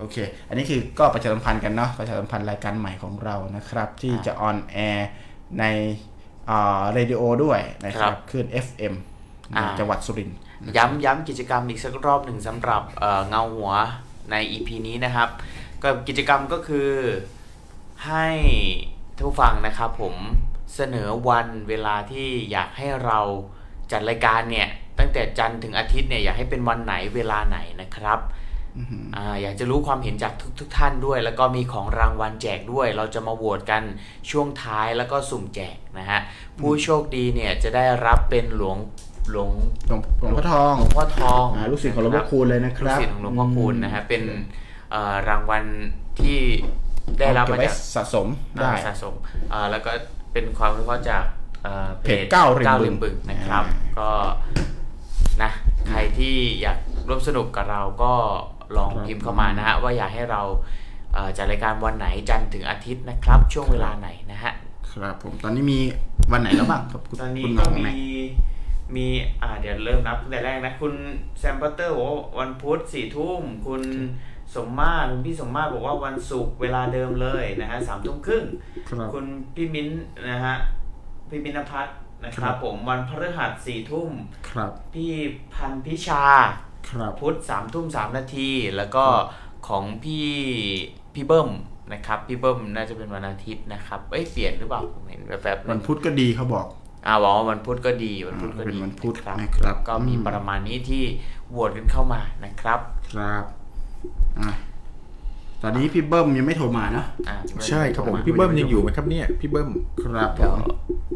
[0.00, 0.16] โอเค
[0.48, 5.08] อันนี้คือก็ประชาสัมพันธ์กันเนาะประชาสัมพันธ์รายการใหม่ของเรานะครับ ที่จะออนแอร์
[5.58, 5.64] ใน
[6.50, 8.94] อ่าเรดิโอด้วยนะครับคลื่น FM
[9.50, 10.38] ในอ่าจังหวัดสุรินทร์
[10.76, 13.72] ย้ำย้ำกิจกรรมอีกสักรอบหนึ่งสำหรับเอ่อเงาหัว
[14.30, 15.28] ใน EP นี้นะครับ
[15.82, 16.90] ก็กิจกรรมก็คือ
[18.06, 18.28] ให้
[19.16, 20.14] ท่านผู้ฟังนะครับผม
[20.76, 23.20] เสนอวันเวลาที่อยากให้เรา
[23.92, 24.68] จัดรายการเนี่ย
[24.98, 28.20] ตั้งแต่จันทร์ถึงอาทิตย์เนี่ยอยากให้เป็นวันไหนเวลาไหนนะครับ
[29.16, 33.82] อาอยากจะรู้ความเห็นจากทุกทท่านด้วย แล้วก็มีของรางวัลแจกด้วย เราจะมาโหวตกัน
[34.30, 36.20] ช่วงท้ายแล้วก็สุ่มแจกนะฮะ
[36.58, 38.76] ผู้โชคดีเนี่ยจะได้รับเป็นหลวง
[39.30, 39.50] หลวง
[39.86, 44.22] หลวงหลวงพ่อทองหลวงพ่อทองอ่าลูกศิษย์ของหลวงพ่อคูณเลยนะคลูกรับศิษย์ของหลวงพ่อคูณนะฮะเป็น
[44.90, 45.64] เอ่อรางวัล
[46.20, 46.38] ที่
[47.18, 48.26] ได้รับเก็บมาไว้จากสะสม
[48.60, 49.14] ได้อ่าสะสม
[49.52, 49.90] อ่าแล้วก็
[50.32, 51.24] เป็นความรู้จาก
[51.64, 54.10] เอ่อเพจเก้าริมบึงริมบึงนะครับอ่าก็
[55.42, 55.50] นะ
[55.88, 56.78] ใครที่อยาก
[57.08, 58.14] ร่วมสนุกกับเราก็
[58.76, 60.42] ลองครับพิมพ์เข้ามานะฮะว่าอยากให้เรา
[61.14, 64.52] เอ่อจัดรายการวันไหนจันทร์ถึงอาทิตย์นะครับ ช่วงเวลาไหนนะฮะ
[64.90, 65.80] ครับผมตอนนี้มี
[66.32, 67.90] วันไหนแล้วบ้างครับคุณตอนนี้คุณก็หงมีไหน
[68.96, 69.06] มี
[69.42, 70.92] อ่าเดี๋ยวเริ่มนับตั้งแต่แรกนะ คุณ
[71.38, 73.82] แซมเปอร์เตอร์บอกว่าวันพุธสี่ทุ่มคุณ
[74.54, 78.44] สมมาตรคุณพี่สมมาตรบอกว่าวันศุกร์เวลาเดิมเลยนะฮะสามทุ่มครึ่ง
[78.88, 79.24] ครับคุณ
[79.54, 80.56] พี่มิ้นท์นะฮะ
[81.30, 84.10] พี่มิ้นท์พัฒน์นะคครัรับบผมวันพฤหัสสี่ทุ่ม
[84.50, 85.12] ครับพี่
[85.54, 86.24] พันพิชา
[86.88, 89.04] ครับพุธสามทุ่มสามนาทีแล้วก็
[89.68, 90.28] ของพี่
[91.14, 91.50] พี่เบิ้ม
[91.92, 96.66] นะครับพี่เบิ้มน่าจะเป็นวันอาทิตย์นะครับเอ้ยเปลี่ยนหรือเปล่าผมเห็นแบบแบบๆวันพุธก็ดีเขาบอก
[97.06, 101.04] อ่าบอกว่าวันพุธก็ดีวันพุธก็เป็นดีวันพุธนะครับนะครับก็มีอืมประมาณนี้ที่
[101.50, 102.80] โหวตกันเข้ามานะครับ
[103.12, 103.44] ครับ
[104.40, 104.50] อะ
[105.62, 107.36] ตอนนี้พี่เบิ้มยังไม่โทรมาเนอะอ่า
[107.68, 109.70] ใช่ครับผมพี่เบิ้มยังอยู่ไหมครับเนี่ยพี่เบิ้ม
[110.02, 110.60] ครับผเดี๋ยวม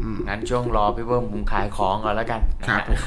[0.03, 2.99] อืม งั้นช่วงรอพี่เบิ้มผมขายของก่อนแล้วกันนะครับฮะผม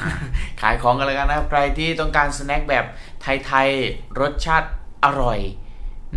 [0.62, 2.85] ขายของกันแล้วกันนะครับ ใครที่ต้องการสแน็คแบบ
[3.23, 4.69] ไทยๆรสชาติ
[5.05, 5.40] อร่อย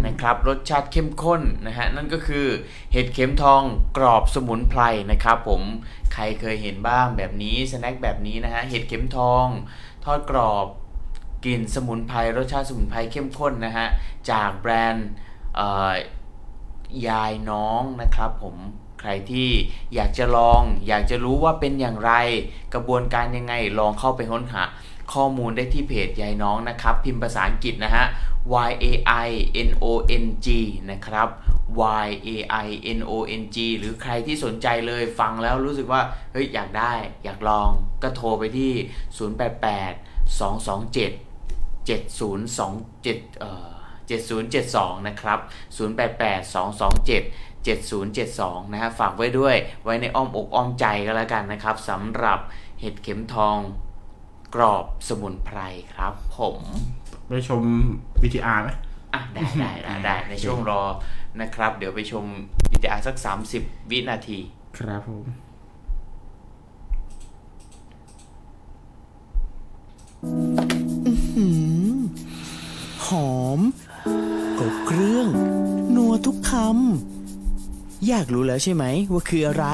[0.05, 2.45] นะครับ รสชาติเข้มข้นนะฮะนั่นก็คือ
[2.93, 3.61] เห็ดเข็มทอง
[3.97, 4.81] กรอบสมุนไพร
[5.11, 5.61] นะครับ ผม
[6.13, 9.45] ใครเคยเห็นบ้างแบบนี้สแน็คแบบนี้นะฮะเห็ดเข็มทอง
[10.05, 10.67] ทอดกรอบ
[11.43, 13.87] กลิ่นสมุนไพรรสชาติสมุนไพรเข้มข้นนะฮะ
[14.31, 15.07] จากแบรนด์
[17.07, 18.55] ยายน้องนะครับผม
[18.99, 19.49] ใครที่
[19.95, 22.11] อยากจะลอง อยากจะรู้ว่าเป็นอย่างไร
[22.73, 24.63] กระบวนการยังไงลองเข้าไปค้นหา
[25.13, 28.05] ข้อมูลได้ที่เพจยายน้องนะครับ พิมพ์ภาษาอังกฤษนะฮะ
[28.69, 28.85] y a
[29.27, 29.29] i
[29.69, 29.85] n o
[30.23, 30.47] n g
[30.91, 31.27] นะครับ
[32.05, 32.29] y a
[32.65, 36.01] i n o n g หรือใครที่สนใจเลยฟังแล้วรู้สึกว่า
[36.31, 36.93] เฮ้ย อยากได้
[37.23, 37.69] อยากลอง
[38.03, 38.73] ก็โทรไปที่
[39.17, 41.30] 088 227
[41.87, 43.03] 7027
[43.39, 43.69] เอ่อ
[44.09, 45.39] 7072 นะครับ
[45.77, 52.39] 088 227 7072 นะฮะฝากไว้ด้วยไว้ในอ้อมอกอ้อมใจก็แล้วกันนะครับสำหรับ
[52.79, 53.57] เห็ดเข็มทอง
[54.55, 55.59] กรอบสมุนไพร
[55.93, 56.59] ครับผม
[57.27, 57.63] ไปชม
[58.21, 58.69] VTR ไหม
[59.13, 60.81] อะได้ได้ได้ได้ในช่วงรอ
[61.41, 62.25] นะครับ เดี๋ยวไปชม
[62.71, 63.15] วิดีอาสัก
[63.53, 64.39] 30 วินาที
[64.77, 65.25] ครับผม
[73.11, 73.59] หอม
[74.57, 75.27] ครบเครื่อง
[75.95, 79.65] นัวทุกคำอยากรู้แล้วใช่ไหมว่าคืออะไร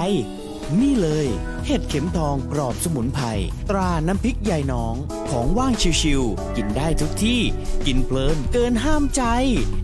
[0.81, 1.27] นี่เลย
[1.65, 3.25] เห็ดเข็มทองกรอบสมุนไพร
[3.69, 4.95] ตราน้ำพริกยายน้อง
[5.29, 7.41] ของว่างชิวๆกินได้ทุกที่
[7.87, 9.23] กินเพลินเกินห้ามใจ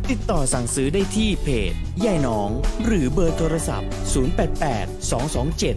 [0.10, 1.74] ติดต่อสั่งซื้อได้ที่เพจ
[2.06, 2.50] ยายน้อง
[2.86, 3.90] หรือเบอร์โทรศัพท์
[4.54, 5.76] 088 227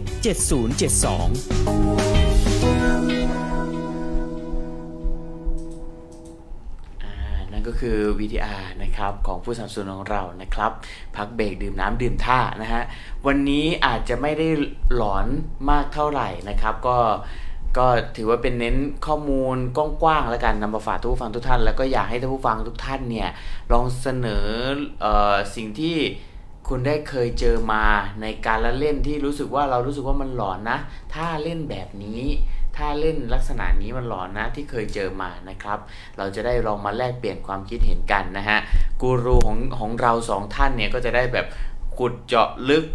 [2.56, 2.56] 7072
[7.67, 10.71] ก็คือ VTR นะครับของผู้สนับสนุนของเรานะครับ
[11.15, 12.83] พักเบรกดื่มน้ำดื่มท่านะฮะ
[13.27, 14.47] วันนี้อาจจะไม่ได้
[14.95, 15.27] หลอน
[15.69, 16.97] มากเท่าไหร่นะครับ ก็
[17.77, 17.87] ก็
[18.17, 23.29] ถือว่าเป็นเน้นข้อมูลกว้างๆแล้วกันนำมาฝากทุกฟังทุกท่าน แล้วก็อยากให้ท่านผู้ฟังทุกท่านเนี่ย
[23.71, 24.47] ลองเสนอ
[25.01, 25.97] เออสิ่งที่
[26.67, 27.83] คุณได้เคยเจอมา
[28.21, 30.79] ในการละเล่นที่รู้สึกว่าเรารู้สึกว่ามันหลอนนะ
[31.13, 32.21] ถ้าเล่นแบบนี้
[32.77, 35.79] ถ้าเล่นลักษณะนี้มันหลอนนะที่เคยเจอมานะครับ
[36.17, 38.59] เราจะได้ลองมาแลกเปลี่ยนความคิดเห็นกันนะฮะ
[39.01, 41.47] กูรูของของเราสองท่านเนี่ยก็จะได้แบบ
[41.97, 42.85] ขุดเจาะลึก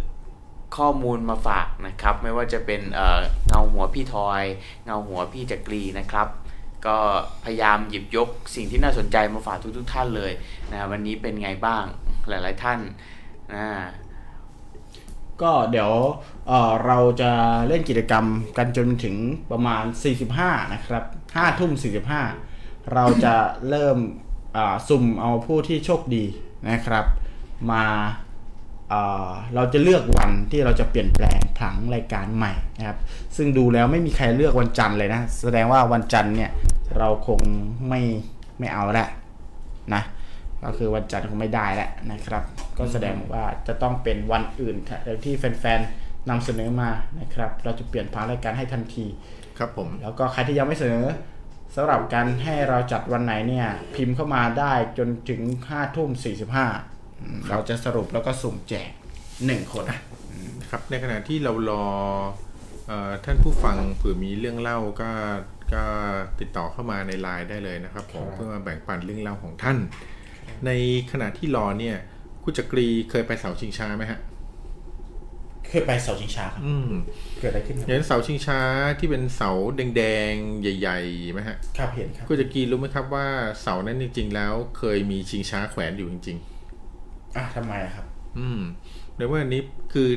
[0.77, 4.43] ข้อมูลมาฝากนะครับ ไม่ว่าจะเป็นเเงาหัวพี่ทอย
[4.85, 6.27] เงาหัวพี่จักรีนะครับ
[6.85, 6.97] ก็
[7.43, 10.31] พยายามหยิบยกสิ่งที่น่าสนใจมาฝากทุกๆท่านเลย
[10.71, 11.85] นะวันนี้เป็นไงบ้าง
[12.29, 12.79] หลายๆท่าน
[13.53, 13.65] นะ
[15.43, 15.91] ก็เดี๋ยว
[16.47, 17.31] เเราจะ
[17.67, 18.25] เล่นกิจกรรม
[18.57, 19.15] กันจนถึง
[19.51, 19.83] ประมาณ
[20.29, 21.03] 45 นะครับ
[21.33, 21.71] 5ทุ่ม
[22.31, 23.35] 45 เราจะ
[23.69, 23.97] เริ่ม
[24.87, 26.23] สุ่มเอาผู้ที่โชคดี
[26.69, 27.05] นะครับ
[27.71, 27.85] มา
[28.89, 32.97] เอ่อเราจะเลือกวันที่เราจะเปลี่ยนแปลงผังรายการใหม่นะครับ
[33.35, 36.51] ซึ่งดูแล้วไม่มีใครเลือกวันจันทร์เลยนะ แสดงว่าวันจันทร์เนี่ย
[36.97, 37.39] เราคง
[37.89, 38.01] ไม่
[38.59, 39.07] ไม่เอาละ
[39.93, 40.01] นะ
[40.65, 42.43] ก็คือวันจันทร์คงไม่ได้แล้วนะครับ
[42.77, 49.05] ก็แสดงว่าจะต้องเป็นวันอื่นค่ะที่แฟนๆนำเสนอมานะครับ เราจะเปลี่ยนผังรายการให้ทันที
[49.57, 51.05] ครับผม แล้วก็ใครที่ยังไม่เสนอ
[51.75, 56.09] สำหรับการให้เราจัดวันไหนเนี่ย พิมพ์เข้ามาได้จนถึง5ทุ่ม
[56.79, 58.89] 45 เราจะสรุปแล้วก็สุ่มแจก
[59.45, 59.85] หนึ่งคน
[60.69, 61.85] ครับในขณะที่เรารอ
[62.87, 65.11] เออท่านผู้ฟังเผื่อมีเรื่องเล่าก็
[65.73, 65.83] ก็
[66.39, 69.77] ติดต่อเข้ามาในไลน์ได้เลยนะครับผมเพื่อมาแบ่งปันเรื่องเล่าของท่าน
[70.65, 70.71] ใน
[71.11, 71.97] ขณะที่รอเนี่ย
[72.43, 74.19] คุณจักรีเคยไปเสาชิงช้าไหมฮะ
[75.67, 76.89] เคยไปเสาชิงช้าครับอืม
[77.39, 78.59] เกิดอะไรขึ้นครับเห็นเสาชิงช้า
[78.99, 83.27] ที่เป็นเสาแดงๆใหญ่ๆไหมฮะครับเห็นครับคุณจักรีรู้ไหมครับว่า
[83.61, 86.37] เสานั้นจริง ๆ แล้วเคยมีชิงช้าแขวนอยู่จริง
[87.35, 88.61] อะทำไมอะครับๆอืม
[89.17, 89.61] ในว่าอันนี้
[89.93, 90.07] คือ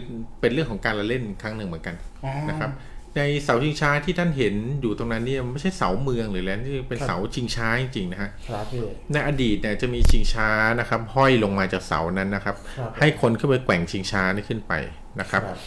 [0.41, 2.71] เป็นเรื่องของการละเล่นครั้งหนึ่งเหมือนกันอ๋อ นะครับ
[3.17, 10.49] ในเสาชิงช้าที่ท่านเห็นอยู่ตรงนั้นเนี่ยไม่ใช่เสาเมืองหรือแล้วที่เป็นเสาชิงช้าจริงๆนะฮะครับพี่ในอดีตเนี่ยจะมีชิงช้า
[10.81, 14.73] นะครับ ห้อยลงมาจากเสานั้นนะครับครับให้คนขึ้นไปแกว่งชิงช้านี่ขึ้นไป
[15.21, 15.59] นะครับครับ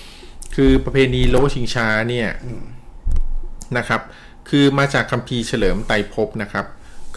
[0.55, 2.29] คือประเพณีโลชิงช้าเนี่ย
[3.77, 4.01] นะครับ
[4.49, 6.65] คือมาจากคัมภีร์เฉลิมไตรภพนะครับ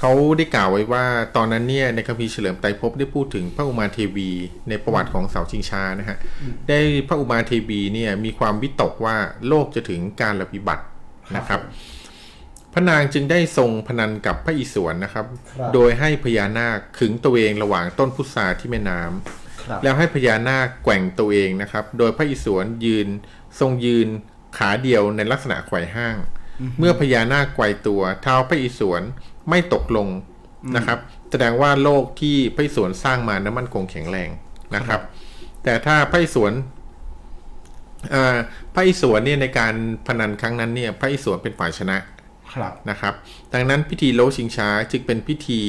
[0.04, 1.04] เขาได้กล่าวไว้ว่า
[1.36, 4.30] ตอนนั้นเนี่ยในคัมภีร์เฉลิมไตรภพได้พูดถึงพระอุมาเทวี
[4.68, 6.18] ในประวัติของเสาชิงช้านะฮะ
[6.68, 9.16] ได้พระอุมาเทวีเนี่ยมีความวิตกว่า
[9.48, 10.84] โลกจะถึงการระบิบัติ
[11.36, 11.60] นะครับ
[12.72, 15.26] พระนางจึงได้ทรงพนันกับพระอิศวรนะครับ
[15.58, 23.08] ครับโดยให้พญานาคขึงตัวเองระหว่างต้นพุทราที่แม่น้ำครับแล้วให้พญานาคแกว่งตัวเองนะครับ โดยพระอิศวรยืน
[23.60, 24.08] ทรงยืน
[24.56, 26.16] ขาเดียวในลักษณะไขว่ห้าง
[26.78, 29.02] เมื่อพญานาคไกวตัวเท้าพระอิศวร
[29.48, 30.08] ไม่ตกลง
[30.76, 30.98] นะครับ
[31.30, 34.28] แสดงว่าโลกที่พระอิศวรสร้างมานั้นมั่นคงแข็งแรง
[34.74, 35.00] นะครับ
[35.62, 36.52] แต่ถ้าพระอิศวร
[38.14, 38.38] อ่า
[38.74, 39.74] พระอิศวรเนี่ยในการ
[40.06, 41.96] พนันครั้งนั้นเนี่ยพระอิศวรเป็นฝ่ายชนะ
[42.54, 43.14] ครับนะครับ
[43.54, 45.62] ดังนั้นพิธีโลชิงช้าจึงเป็นพิธี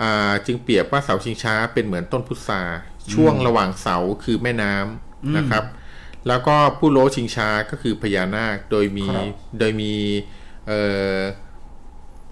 [0.00, 2.62] อ่าจึงเปรียบว่าเสาชิงช้าเป็นเหมือนต้นพุทรา
[3.12, 5.64] ช่วงระหว่างเสาคือแม่น้ำนะครับ
[6.28, 9.26] แล้วก็ผู้โลชิงช้าก็คือพญานาคโดยมีครับ
[9.58, 9.92] โดยมี
[10.66, 10.80] เอ่
[11.16, 11.18] อ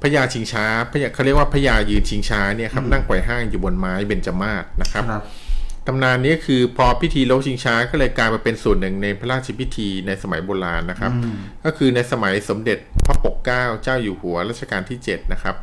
[0.04, 5.22] พญาชิงช้าพญาเขาเรียกว่าพญายืนชิงช้าเนี่ยครับนั่งไขว่ห้างอยู่บนไม้เบญจมาศนะครับครับ
[5.86, 11.12] ตำนานนี้คือพอพิธีโลชิงช้าก็เลยกลายมาเป็นส่วนหนึ่งในพระราชพิธีในสมัยโบราณนะครับ
[11.64, 15.56] ก็คือในสมัยสมเด็จพระปกเกล้าเจ้าอยู่หัวรัชกาลที่ 7 นะครับ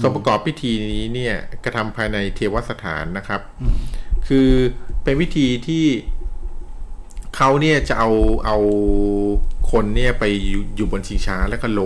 [0.00, 1.34] ส่วนประกอบพิธีนี้เนี่ย
[1.64, 3.40] กระทำภายในเทวสถานนะครับ
[4.28, 4.48] คือ
[5.02, 5.86] เป็นวิธีที่
[7.36, 8.10] เขาเนี่ยจะเอา
[8.46, 8.56] เอา
[9.70, 11.80] คนเนี่ยไปอยู่อยู่บนชิงช้าแล้วก็โล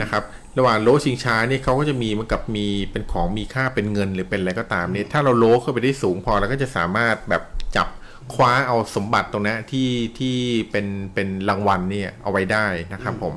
[0.00, 0.22] นะครับ
[0.58, 7.42] ระหว่างโลชิงช้าเนี่ยเขาก็จะมีเหมันกับมีเป็นของมีค่าเป็นเงินหรือเป็นอะไรก็ตามเนี่ยถ้าเราโลขึ้นไปได้สูงพอเราก็จะสามารถแบบ
[7.76, 7.88] จับ
[8.34, 10.36] คว้าเอาสมบัติตรงนี้ที่ที่
[10.70, 13.34] เป็นเป็นรางวัลเนี่ยเอาไว้ได้นะครับผม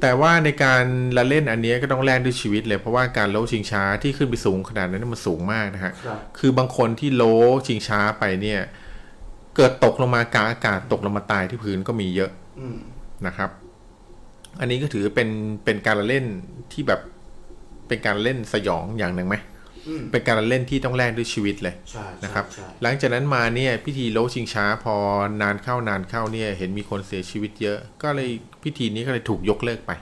[0.00, 0.84] แต่ว่าในการ
[1.16, 7.24] ละเล่นอันเนี้ยก็ต้องแลกด้วยชีวิตเลย เพราะว่าการโลชิงช้าที่ขึ้นไปสูงขนาดนั้นมันสูงมากนะฮะครับคือบางคนที่โล
[7.66, 8.60] ชิงช้าไปเนี่ย
[9.56, 12.30] เกิดตกลงมากลางอากาศตกลงมาตายที่พื้นก็มีเยอะ
[12.60, 12.76] อืม
[13.26, 13.50] นะครับ
[14.60, 15.28] อันนี้ก็ถือเป็น
[15.64, 16.26] เป็นการละเล่น
[16.72, 17.00] ที่แบบ
[17.88, 19.36] เป็นการเล่นสยองอย่างหนึ่งไหม
[19.88, 24.94] อืมเป็นการละเล่นที่ต้องแลกด้วยชีวิตเลยใช่นะครับใช่หลังจากนั้นมาเนี่ยพิธีโลชิงช้าพอ
[25.42, 28.30] นานเข้านานเข้าเนี่ยเห็นมีคนเสียชีวิตเยอะ ก็เลย
[28.64, 29.92] พิธีนี้ก็เลยถูกยกเลิกไป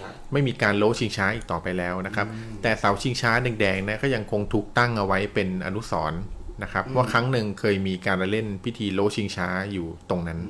[0.00, 2.26] ครับไม่มีการโลชิงช้าอีกต่อไปแล้วนะครับ
[2.62, 6.20] แต่เสาชิงช้าแดงๆนะก็ยังคงถูกตั้งเอาไว้เป็นอนุสรณ์
[6.62, 10.40] นะครับว่าครั้งหนึ่งเคยมีการละเล่นพิธีโลชิงช้าอยู่ตรงนั้น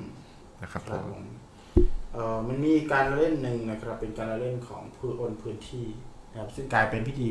[0.63, 1.28] นะครับคผรับมผ
[2.19, 5.87] มเอ่อมันมีการละเล่นหนึ่งนะครับ เป็นการละเล่นของพื้นบนพื้นที่
[6.31, 7.31] นะครับซึ่งกลายเป็นพิธี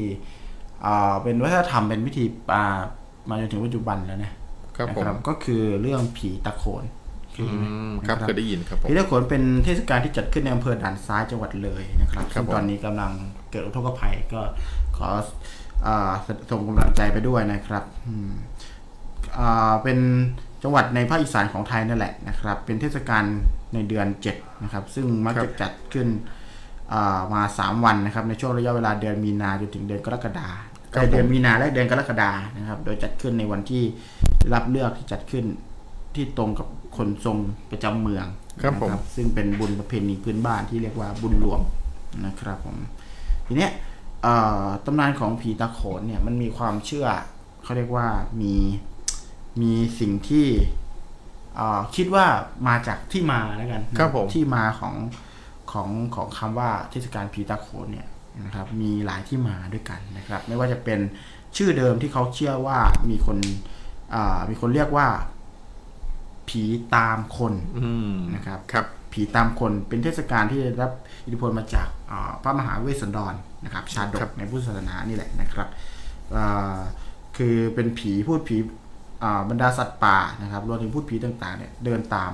[0.85, 2.23] อ่าเป็นวัฒนธรรมเป็นพิธี
[2.53, 2.63] อ่า
[3.29, 4.33] มาจนถึงปัจจุบันแล้วนะ
[4.77, 6.83] ครับผมนะก็คือเรื่องผีตะโขน
[7.33, 13.11] เคยอืได้ยินไหมมครับนะเคยได้ยินครับผมผีตะโขนเป็นเทศกาลที่จัดขึ้นในอำเภอด่านซ้ายจังหวัดเลยนะครับครับซึ่งตอนผมนี้กำลัง
[13.51, 14.41] เกิดอุทกภัยก็
[14.97, 15.07] ขอ
[15.85, 16.11] อ่า
[16.49, 18.31] ส่งกำลังใจไปด้วยนะครับอืม
[19.39, 19.97] อ่าเป็น
[20.63, 23.23] จังหวัดในภาคอีสานของไทยนั่นแหละนะครับ เป็นเทศกาล
[23.73, 26.07] ในเดือน 7 นะครับ ซึ่งมักครับจะจัดขึ้น
[26.93, 30.49] อ่ามา 3 วันนะครับ ในช่วงระยะเวลาเดือนมีนาจนถึงเดือนกรกฎา
[30.93, 33.83] คมเดือนมีนาและเดือนกรกฎานะครับ โดยจัดขึ้นในวันที่
[34.39, 35.45] ได้รับเลือกที่จัดขึ้น
[36.15, 36.67] ที่ตรงกับ
[36.97, 37.37] คนทรง
[37.71, 38.25] ประจำเมือง
[38.61, 41.59] ครับผมนะซึ่งเป็นบุญประเพณีพื้นบ้านที่เรียกว่าบุญหลวง
[42.25, 42.77] นะครับผม
[43.47, 43.71] ทีเนี้ย
[44.23, 47.07] เอ่อตำนานของผีตาโขนเนี่ยมันมีความเชื่อ
[47.63, 48.07] เขาเรียกว่า
[48.41, 48.55] มี
[49.61, 50.86] มีสิ่งที่เอ่อ
[51.95, 52.25] คิดว่า
[52.67, 54.95] มาจากที่มาแล้วกันครับผมที่มาของ
[55.71, 58.07] ของของคำว่าเทศกาลผีตาโขนเนี่ย
[58.45, 60.99] นะครับมีหลายที่มาด้วยกันนะครับ ไม่ว่าจะเป็น
[61.57, 62.79] ชื่อเดิมที่เขาเชื่อว่า
[63.09, 63.37] มีคน
[64.13, 65.07] อ่ามีคนเรียกว่า
[66.49, 66.63] ผี
[66.95, 70.91] ตามคนอืมนะครับครับ ผีตามคนเป็นเทศกาลที่ได้รับ
[71.25, 73.33] อิทธิพลมาจากอ่าพระมหาเวสสันดร
[73.65, 75.67] นะครับ ชาดครักบในพุทธศาสนานี่แหละนะครับ
[76.35, 76.79] อ่า
[77.37, 78.86] คือเป็นผีพูดผีอ่า
[79.49, 82.31] บรรดาสัตว์ป่านะครับรวมถึงพูดผีต่างๆเนี่ยเดินตาม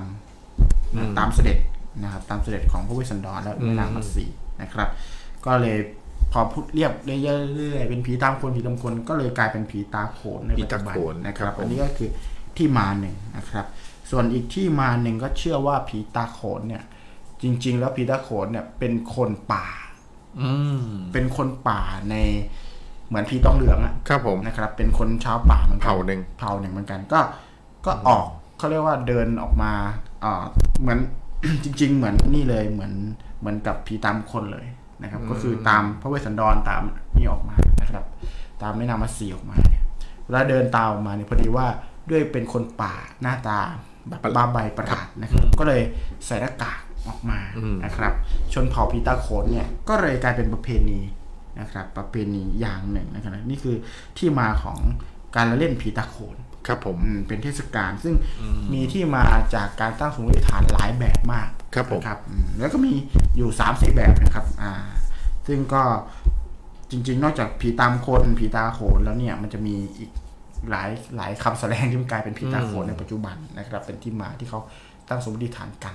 [1.18, 1.58] ตามเสด็จ
[2.02, 4.26] นะครับตามเสด็จของพระเวสสันดรและแม่นางมัตสี
[4.62, 4.88] นะครับ
[5.46, 5.78] ก็เลย
[6.32, 12.10] พอพูดเรียบเรื่อยๆเป็นผีตามคนผีตามคน ก็เลยกลายเป็นผีตาโขนในปัจจุบันผีตาโขนนะคครัรับบผมอันนี้ก็คือ
[12.56, 13.66] ที่มาหนึ่งนะครับ
[14.10, 16.82] ส่วนอีกที่มาหนึ่งก็เชื่อว่าผีตาโขนเนี่ย
[17.42, 19.66] จริง ๆ แล้วผีตาโขนเนี่ยเป็นคนป่า
[20.40, 20.52] อื
[20.84, 21.80] มเป็นคนป่า
[22.10, 22.16] ใน
[23.08, 27.20] เหมือนผีต้องเหลืองอะครับผมนะครับ เป็นคนชาวป่าเหมือนกันเผ่าหนึ่งเผ่าหนึ่งเหมือนกันก็
[27.86, 28.26] ก็ออก
[28.58, 29.72] เขาเรียกว่าเดินออกมา
[30.24, 30.42] อ่า
[30.80, 30.98] เหมือน
[31.64, 32.92] จริง ๆ เหมือนนี่เลยเหมือน
[33.40, 34.66] เหมือนกับผีตามคนเลย
[35.02, 36.82] นะครับ ก็คือตามพระเวสสันดรตาม
[37.16, 38.04] นี่ออกมานะครับ
[38.62, 39.82] ตามแม่น้ำมัสสีออกมาเนี่ย
[40.24, 41.66] เวลาเดินตามออกมาเนี่ยพอดีว่า
[42.10, 43.58] ด้วยเป็นคนป่าหน้าตา
[44.08, 45.82] แบบบ้าใบประหลาดนะครับ ก็เลย
[46.26, 47.38] ใส่หน้ากากออกมา
[47.84, 48.12] นะครับ
[48.52, 51.00] ชนเผ่าพีตาโขนเนี่ยก็เลยกลายเป็นประเพณี
[51.60, 53.76] นะครับ ประเพณีอย่างหนึ่งนะครับนี่คือ
[54.18, 54.78] ที่มาของ
[55.36, 56.36] การละเล่นผีตาโขน
[56.66, 58.14] ครับผมอืมเป็นเทศกาลซึ่ง
[58.72, 59.24] มีที่มา
[59.54, 62.92] จากการตั้งสมมติฐานหลายแบบมากครับผมนะครับอืมแล้วก็มี
[63.36, 64.72] อยู่3ามสี่แบบนะครับอ่า
[65.46, 65.82] ซึ่งก็
[66.90, 70.10] จริง ๆ นอกจากผีตามคนผีตาโขนแล้วเนี่ยมันจะมีอีก
[70.70, 74.60] หลายหลายคำแสดงที่มันกลายเป็นผีตาโขนในปัจจุบันนะครับ เป็นที่มาที่เขา
[75.08, 75.94] ตั้งสมมติฐานกัน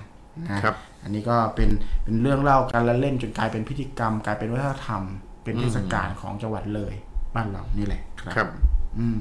[0.51, 1.69] นะครับ อันนี้ก็เป็น
[2.03, 5.03] เป็นเรื่องเล่าการละเล่นจนกลายเป็นพิธีกรรม กลายเป็นวัฒนธรรม
[5.43, 6.93] เป็นเทศกาลของจังหวัดเลย
[7.35, 8.47] บ้านเรานี่แหละครับครับ
[8.99, 9.19] อืม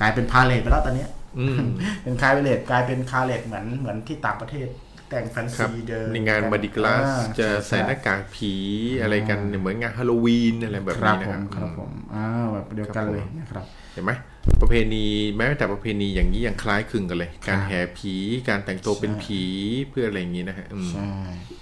[0.00, 1.58] กลายเป็นพาเหรดไปแล้วตอนเนี้ยอืม
[2.02, 4.68] เป็นพาเหรดกลายเป็นพาเหรดเหมือนเหมือนที่ต่างประเทศ
[5.08, 8.54] แต่งแฟนซีครับเดินในงาน Mardi Gras อ่าจะใส่หน้ากากผี
[9.02, 14.12] อะไรกันเหมือนงานฮาโลวีนอะไรแบบครับนี้นะผครัมบครับผมอ่าแบบเดียวกันเลยนะครับ เห็นไหม
[14.60, 15.04] ประเพณี
[15.36, 18.14] แม้แต่ประเพณีอย่างนี้ยังคล้ายคลึงกันเลย การแห่ผี
[18.48, 19.42] การแต่งตัวเป็นผี
[19.90, 21.10] เพื่ออะไรอย่างนี้นะฮะอืมใช่
[21.48, 21.59] ครับ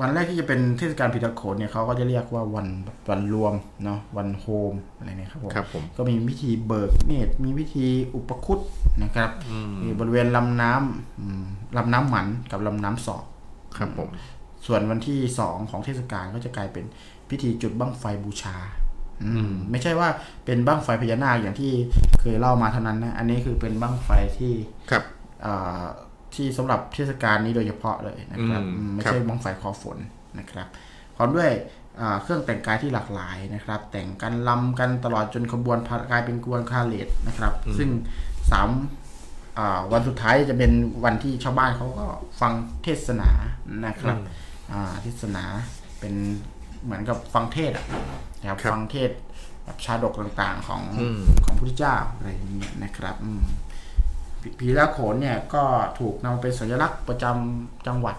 [0.00, 2.66] วันแรกที่จะเป็นเทศกาลพีตาโขนเนี่ยเขาก็จะเรียกว่าวัน
[3.08, 3.54] วันรวม
[3.84, 8.60] เนาะวันโฮมอะไรเนี่ยครับผมครับผมก็มีพิธีเบิกเนตรมีพิธีอุปคุต
[9.02, 9.30] นะครับ
[9.82, 11.44] มีบริเวณลำน้ำอืม
[11.76, 13.24] ลำน้ำหมันกับลำน้ำสอก
[13.78, 14.08] ครับผม
[14.66, 16.84] ส่วนวันที่สองของเทศกาลก็จะกลายเป็น
[17.30, 18.56] พิธีจุดบั้งไฟบูชา
[19.24, 20.08] อืม ไม่ใช่ว่า
[20.44, 21.72] เป็นบั้งไฟพญานาคอย่างที่
[22.20, 24.52] เคยเล่ามาเท่านั้นนะ อันนี้คือเป็นบั้งไฟที่
[24.90, 25.02] ครับ
[25.44, 25.84] อ่า
[26.34, 29.98] ที่สำหรับเทศกาลนี้โดยเฉพาะเลยนะครับอืมอืมไม่ครับใช่บั้งไฟคอฝน
[30.38, 30.66] นะครับ
[31.16, 31.50] พร้อมด้วย
[32.00, 37.88] อ่าเครื่องแต่งกายที่หลากหลายนะครับ แต่งกันลำกันตลอดจนขบวนพากลายเป็นกวนคาเลตนะครับ ซึ่ง
[38.50, 38.68] สาม
[39.58, 40.72] อ่าวันสุดท้ายจะเป็น
[41.04, 42.06] วันที่ชาวบ้านเขาก็
[42.40, 42.52] ฟัง
[42.84, 43.30] เทศนา
[43.86, 44.18] นะครับ
[44.72, 45.44] อ่าเทศนา
[46.00, 46.14] เป็น
[46.84, 47.84] เหมือนกับฟังเทศน์อะ
[48.40, 49.18] นะครับครับฟังเทศน์
[49.64, 53.42] แบบชาดกต่างๆของอืมของพระพุทธเจ้าอะไรอย่างเงี้ยนะครับอืม
[54.42, 55.62] ผีผีตาโขนเนี่ยก็
[55.98, 58.16] ถูกนำเป็นสัญลักษณ์ประจำจังหวัด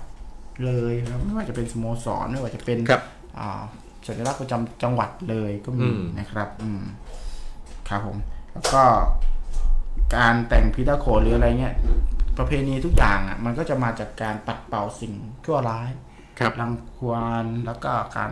[0.65, 3.01] เลยนะครับไม่ว่าจะเป็นสโมสรไม่ว่าจะเป็นครับ
[3.39, 3.61] อ่า
[4.07, 6.83] สัญลักษณ์ประจำจังหวัดเลยก็มีอืมนะครับ อืม
[7.87, 8.17] ครับผม
[8.53, 8.83] แล้วก็
[10.15, 11.75] การแต่งผีตาโขนหรืออะไรเงี้ย
[12.37, 15.13] ประเพณีทุกอย่างอะ มันก็จะมาจากการปัดเป่าสิ่ง
[15.45, 15.89] ชั่วร้าย
[16.39, 18.31] ครับรังควานแล้วก็การ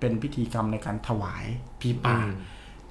[0.00, 1.44] เป็นพิธีกรรมในการถวาย
[1.80, 2.34] ผีป่าอืม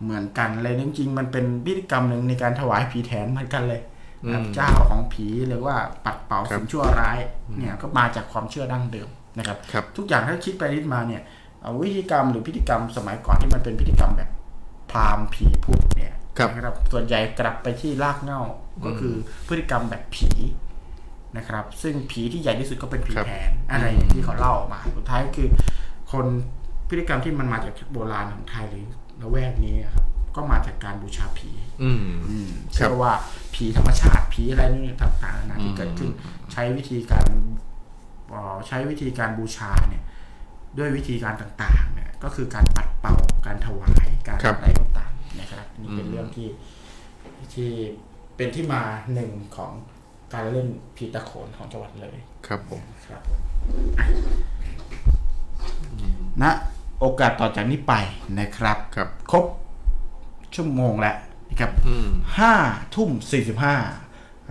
[0.03, 3.96] เหมือนกันเลยจริงๆมันเป็นพิธีกรรมหนึ่งในการถวายผีแถนเหมือนกันเลยนะครับอืม
[4.55, 5.75] เจ้าของผีหรือว่า
[6.05, 7.19] ปัดเป่าครับสิ่งชั่วร้าย
[7.57, 11.21] เนี่ยก็มาจากความเชื่อดั้งเดิมนะครับครับทุกอย่างถ้าคิดไปคิดมาเนี่ย
[11.61, 14.29] เอาวิธีกรรมหรือพิธีกรรมสมัยก่อนที่มันเป็นพิธีกรรมแบบ
[14.91, 18.41] พราหมณ์ผีพุทธเนี่ยครับนะครับส่วนใหญ่กลับไปที่รากเหง้า
[18.85, 19.13] ก็คือ
[19.47, 20.29] พฤติกรรมแบบผี
[21.37, 25.47] นะครับ ซึ่งผีที่ใหญ่ที่สุดก็เป็นผีครับแทนอะไรอย่างที่เขาเล่ามาสุดท้ายก็คือ
[26.11, 26.25] คน
[26.89, 28.85] พฤติกรรมที่มันมาจากโบราณของไทยหรือ
[29.21, 31.49] ละแวกนี้ครับก็มาจากการบูชาผี
[31.81, 33.13] อืมอืมครัเชื่บอว่า
[33.53, 36.11] ผีธรรมชาติผีอะไรนี่ต่างๆนานาที่เกิดขึ้น
[36.53, 37.27] ใช้วิธีการ
[38.29, 40.03] เอ่อใช้วิธีการบูชาเนี่ย
[40.77, 46.49] ด้วยวิธีการต่างๆ เนี่ย ก็คือการปัดเป่าการถวายการครับอะไรต่างๆนะครับนี่เป็นเรื่องที่
[47.53, 47.69] ที่
[48.35, 48.81] เป็นที่มา
[49.13, 49.71] หนึ่งของ
[50.33, 52.17] การเล่นผีตะโขนของจังหวัดเลย
[52.47, 53.39] ครับผมครับผม
[53.99, 54.05] อะ
[56.41, 56.43] ณ
[56.99, 57.93] โอกาสต่อจากนี้ไป
[58.39, 59.45] นะครับ ครับ ครบ
[60.55, 61.15] ชั่วโมงแล้ว
[61.57, 62.09] นะครับอืม
[62.39, 62.53] ห้า
[62.95, 63.75] ทุ่มสี่สิบห้า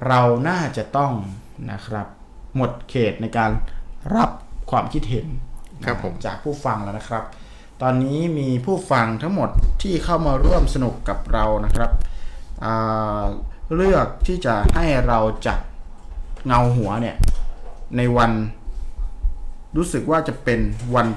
[0.07, 1.13] เราน่าจะต้อง
[1.71, 2.07] นะครับ
[2.57, 3.51] หมดเขตในการ
[4.17, 4.31] รับ
[4.71, 5.27] ความคิดเห็น
[5.85, 7.25] ครับผมจากผู้ฟังแล้วนะครับ
[7.83, 9.51] ตอนนี้มีผู้ฟังทั้งหมด
[9.83, 11.91] ที่เข้ามาร่วมสนุกกับเรานะครับ
[12.65, 13.25] อ่า
[13.75, 15.59] เลือกที่จะให้เราจัด
[16.47, 17.17] เงาหัวเนี่ย
[17.97, 18.33] ในวัน
[19.77, 20.61] รู้สึกว่าจะเป็น
[20.95, 21.09] วัน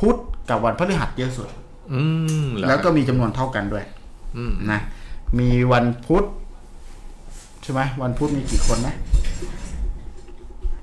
[0.00, 0.16] พุธ
[0.48, 1.48] กับวันพฤหัสเยอะสุด
[1.92, 2.00] อื
[2.46, 3.84] มเหรอแล้วก็มีจำนวนเท่ากันด้วย
[4.36, 4.80] อืมนะ
[5.38, 6.24] มีวันพุธ
[7.62, 8.94] ใช่ไหมวันพุธมีกี่คนนะ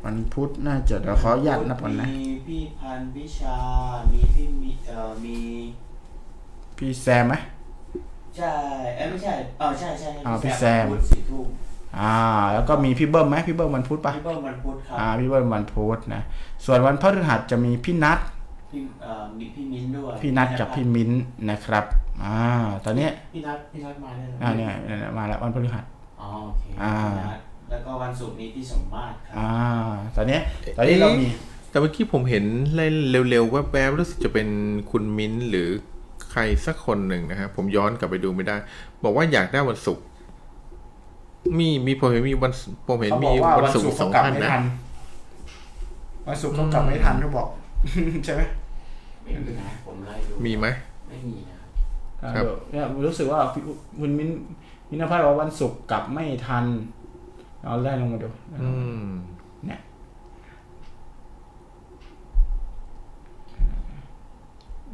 [0.06, 3.58] วันพุธน่าจะเดี๋ยวขออนุญาตนับก่อนนะ มีพี่พันธ์วิชา
[4.12, 5.38] มีพี่มีเอ่อมี
[6.78, 7.34] พี่แซมไหม
[8.38, 8.54] ใช่
[8.96, 11.48] เอ้ยไม่ใช่เออใช่ใช่อ่าพี่แซมพุธสี่ทุ่ม
[12.00, 12.16] อ่า
[12.54, 16.22] แล้วก็มีพี่เบิ้มไหมพี่เบิ้มวันพุธปะพี่เบิ้มวันพุธครับ อ่าพี่เบิ้มวันพุธนะ
[16.66, 18.20] ส่วนวันพฤหัสจะมีพี่นัท
[18.72, 21.86] พี่เอ่อมีพี่มิ้นท์ด้วยพี่นัทกับพี่มิ้นท์นะครับ
[22.24, 22.40] อ่า
[22.86, 25.86] ตอนเนี้ยพี่นัทพี่นัทมาได้แล้วอ่าเนี่ยเนี่ยมาแล้ววันพฤหัส
[26.22, 27.40] อ๋อโอเคอ่า พี่นัท
[27.70, 29.52] แล้วก็วันศุกร์นี้พี่สมมาตรครับอ่า
[30.16, 30.42] ตอนเนี้ย
[30.78, 31.28] ตอนนี้เรามี
[31.70, 32.46] แต่เมื่อกี้ผมเห็น
[32.76, 34.48] เร็วๆแวบๆรู้สึกจะเป็น
[34.92, 35.70] คุณมิ้นท์หรือ
[36.32, 38.56] ใครสักคนหนึ่งนะฮะผมย้อนกลับไปดูไม่ได้
[39.04, 40.06] บอกว่าอยากได้วันศุกร์
[41.60, 42.54] มีมีผมเห็นมีวัน
[42.88, 44.64] ผมเห็นเขาบมีอกว่าวันวันศุศุกกร์ร์สอเขางกลับท่านไม่นะทัน
[46.28, 47.48] วันศุกร์เขากลับไม่ทันเขาบอก
[48.26, 48.42] ใช่ไหม
[49.24, 50.68] ไม่มีนะผมไล่ดูมีไหม
[51.10, 51.58] ไม่มีนะ
[52.36, 53.62] ครับเดี๋ยวเนี่ยรู้สึกว่าพี่
[54.00, 54.30] คุณมิ้น
[54.90, 56.66] มินพัฒน์บอกว่าวันศุกร์กลับไม่ทัน
[57.66, 58.30] เอาไล่ลงมาดู
[58.62, 58.72] อื
[59.04, 59.08] ม
[59.66, 59.80] เนี่ย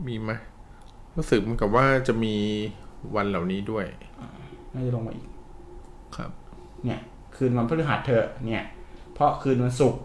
[0.06, 0.32] มีไหม
[1.16, 2.36] รู้สึกเหมือนกับว่าจะมี
[3.16, 3.86] วันเหล่านี้ด้วย
[4.74, 5.28] น่าจะลงมาอีก
[6.16, 6.32] ครับ
[6.86, 7.00] เนี่ย
[7.36, 8.64] คืนวันพฤหัสเถอะเนี่ย
[9.14, 10.02] เพราะคืนวันศุกร์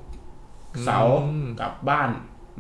[0.84, 2.10] เสาร์อืมกลับบ้าน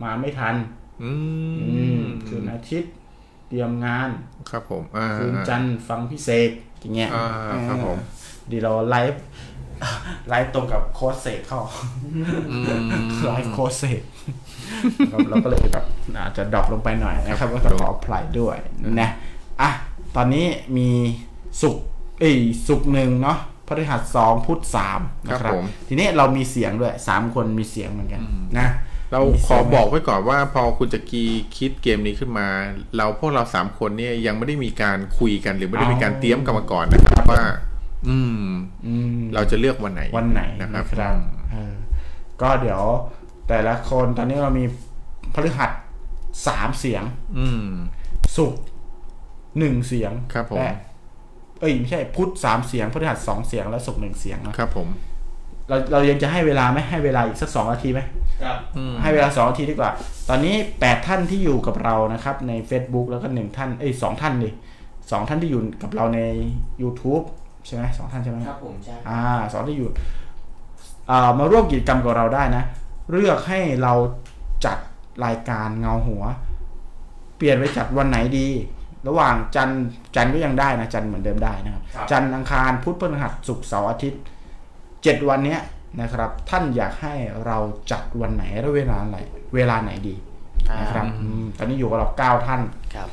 [0.02, 0.54] มาไม่ทัน
[1.02, 1.10] อื
[1.58, 1.64] อื
[1.98, 2.92] มมคืนอาทิตย์
[3.48, 4.10] เตรียมงาน
[4.50, 6.50] ครับผมอ่าคืนจันทร์ฟังพิเศษ
[6.80, 7.26] อย่างเงี้ยอ่า
[7.68, 8.02] ครับผมเอ
[8.46, 9.22] อดีเราไลฟ์
[10.28, 11.60] ไลฟ์ตรงกับโค้ชเสกเข้า
[12.50, 14.02] อืมไลฟ์โค้ชเสก
[15.10, 15.84] เราเราก็เลยแบบ
[16.18, 18.56] อาจจะ drop ลงไปหน่อยนะครับก็ต้องขออภัยด้วย
[19.00, 19.10] นะ
[19.60, 19.70] อะ
[20.16, 20.46] ตอนนี้
[20.76, 20.90] มี
[21.62, 21.84] สุกร์
[22.20, 22.36] เอ้ย
[22.66, 28.22] สุกร์หนึ่งเนาะพฤหัสสองพุธสามนะคครัรับบผมทีนี้เรามีเสียงด้วยสามคนมีเสียงเหมือนกัน
[28.58, 28.68] นะ
[29.12, 31.24] เราขอบอกไว้ก่อนว่าพอคุณจักรี
[31.56, 32.48] คิดเกมนี้ขึ้นมา
[32.96, 37.42] เราพวกเราสามคนเนี่ยยังไม่ได้มีการคุยกันหรือไม่ได้มีการเตรียมกันมาก่อนนะครับว่า
[38.08, 38.46] อืม
[38.86, 41.16] อืมเราจะเลือกวันไหนวันไหนนะนะคครับรับ
[41.50, 41.74] เออ
[42.42, 42.82] ก็เดี๋ยว
[43.48, 44.64] แต่ละคนตอนนี้เรามี
[45.34, 45.70] พฤหัส
[46.46, 47.02] สามเสียง
[47.38, 47.66] อืม
[48.36, 48.62] ศุกร์
[49.58, 50.72] หนึ่งเสียงครับผมและ
[51.60, 54.88] เอ้ยไม่ใช่พุธสามเสียงพฤหัสสองเสียงและศุกร์หนึ่งเสียงเนอะครับผม
[55.68, 58.00] เราเรายังจะให้เวลาไหมให้เวลาอีกสักสองนาทีไหม
[58.42, 59.90] ครับอืมให้เวลาสองนาทีดีกว่า
[60.28, 64.50] ตอนนี้แปดท่านที่อยู่กับเรานะครับ ใน Facebook แล้วก็หนึ่งท่านเอ้ยสองท่านดิ
[65.10, 66.20] สองท่านที่อยู่กับเราใน
[66.82, 67.24] YouTube
[67.66, 69.22] ใช่ไหมสองท่านใช่ไหมครับผมใช่อ่า
[69.52, 69.88] สองที่อยู่
[71.10, 72.64] อ่ามาร่วมกิจกรรมกับเราได้นะ
[73.10, 73.92] เลือกให้เรา
[74.64, 74.78] จัด
[75.24, 76.22] รายการเงาหัว
[77.36, 78.48] เปลี่ยนไปจัดวันไหนดี
[79.08, 79.84] ระหว่างจันทร์
[80.16, 84.22] จันทร์ก็ยังได้นะจันทร์เหมือนเดิมได้นะครับ จันทร์อังคารพุธพฤหัสศุกร์เสาร์อาทิตย์
[85.02, 85.60] เจ็ดวันเนี้ย
[86.00, 87.14] นะครับ ท่านอยากให้
[87.46, 87.58] เรา
[87.90, 89.18] จัดวันไหนและเวลาไหน
[89.54, 90.14] เวลาไหนดี
[90.80, 92.60] นะครับอืมตอนนี้อยู่กับเราเก้าท่าน
[92.94, 93.08] ครับ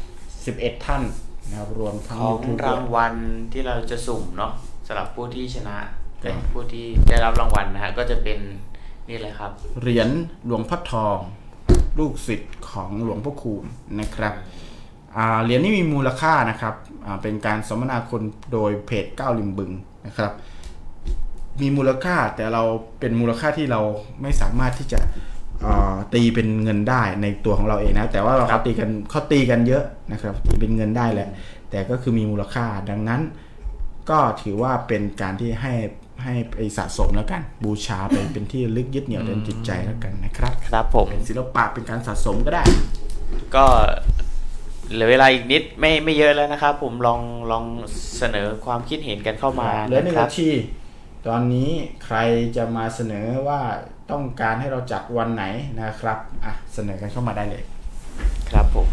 [0.45, 1.03] สิบเอ็ดท่าน
[1.49, 3.13] นะครับรวมทั้งของยูทูบรางวัล
[3.53, 4.51] ที่เราจะสุ่มเนาะ
[4.87, 5.77] สำหรับผู้ที่ชนะ
[6.23, 8.39] ครัเป็นบผู้ที่ได้รับรางวัลนะฮะก็จะเป็น
[9.07, 9.51] นี่เลยครับ
[9.81, 10.09] เหรียญ
[10.45, 11.17] หลวงพ่อทอง
[11.99, 13.65] ลูกศิษย์ของหลวงพ่อคูณ
[13.99, 14.33] นะครับ
[15.17, 16.75] อ่าเหรียญนี้มีมูลค่านะครับ
[17.05, 19.71] อ่าเป็นการสมนาคุณโดยเพจก้าวริมบึง
[20.05, 20.31] นะครับ
[21.61, 22.63] มีมูลค่าแต่เรา
[22.99, 23.81] เป็นมูลค่าที่เรา
[24.21, 24.99] ไม่สามารถที่จะ
[25.65, 31.29] อ่าตีเป็นเงินได้ในตัวของเราเองนะ แต่ว่าเขาตีกันเขาตีกันเยอะนะครับตีเป็นเงินได้แหละ
[31.69, 33.21] แต่ก็คือมีมูลค่าดังนั้น
[34.09, 35.73] ก็ถือว่าเป็นการที่ให้
[36.23, 42.63] ให้ไปสะสมแล้วกัน บูชาไปเป็นที่ลึกยึดเหนี่ยวในจิตใจแล้วกันนะครับ ครับผมเป็นศิลปะเป็นการสะสมก็ได้
[43.55, 43.65] ก็
[44.93, 47.21] เหลือเวลาอีกนิดไม่ไม่เยอะแล้วนะครับ ผมลอง
[47.51, 47.65] ลอง
[48.17, 50.49] เสนอความคิดเห็นกันเข้ามาเหลือหนึ่งะครันาที
[51.27, 51.69] ตอนนี้
[52.03, 52.17] ใคร
[52.57, 53.61] จะมาเสนอว่า
[54.11, 55.43] ต้องการให้เราจัดวันไหน
[55.81, 57.63] นะครับอะเสนอกันเข้ามาได้เลย
[58.49, 58.87] ครับผม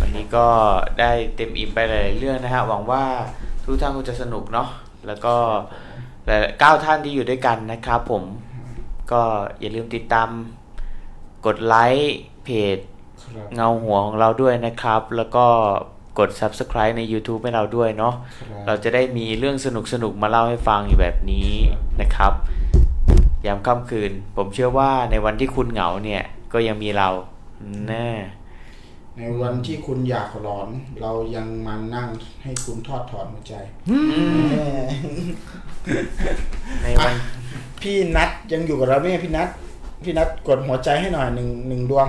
[0.00, 0.46] วันนี้ก็
[1.00, 3.04] ได้เต็มอิ่มไปหลายๆเรื่องนะฮะหวังว่า
[3.64, 4.68] ทุกท่านคงจะสนุกเนาะ
[5.06, 5.34] แล้วก็
[6.24, 8.22] แต่เก้าท่านที่อยู่ด้วยกันนะครับผม
[9.12, 9.22] ก็
[9.60, 10.28] อย่าลืมติดตาม
[11.46, 12.78] กดไลค์เพจ
[13.54, 15.46] เงาหัวของเราด้วยนะครับ แล้วก็
[16.18, 18.14] กด subscribe ใน YouTube ให้เราด้วยเนาะ
[18.66, 21.50] เราจะได้มีเรื่องสนุกสนุกๆมาเล่าให้ฟังอยู่แบบนี้
[22.00, 22.32] นะครับ
[23.46, 26.22] ยามค่ำคืน ผมเชื่อว่าในวันที่คุณเหงาเนี่ย
[26.52, 27.08] ก็ยังมีเรา
[27.88, 28.08] แน่
[29.16, 30.68] ในวันที่คุณอยากหลอน
[31.00, 32.08] เรายังมานั่ง
[32.42, 33.54] ให้คุณทอดถอนหัวใจ
[36.82, 37.14] ในวัน
[37.80, 39.48] พี่นัทยังอยู่กับเราไหมพี่นัท
[40.04, 42.08] พี่นัทกดหัวใจให้หน่อยหนึ่งหนึ่งดวง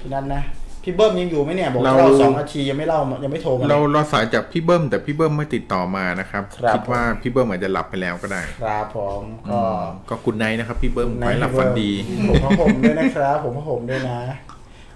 [0.00, 0.42] พี่นัทนะ
[0.84, 9.60] พี่เบิ้มยังอยู่ไหมเนี่ยบอกเราเล่าสองนาทียังไม่เล่ายังไม่โทรมาเราเราสายจากพี่เบิ้มแต่พี่เบิ้มไม่ติดต่อมานะครับครับคิดว่าพี่เบิ้มอาจจะหลับไปแล้วก็ได้ ครับผมก็
[10.08, 11.90] ก็คุณไนท์นะครับ พี่เบิ้มขอให้หลับฝันดี
[12.28, 14.18] ผมพระผมด้วยนะครับ ผมพระผมด้วยนะ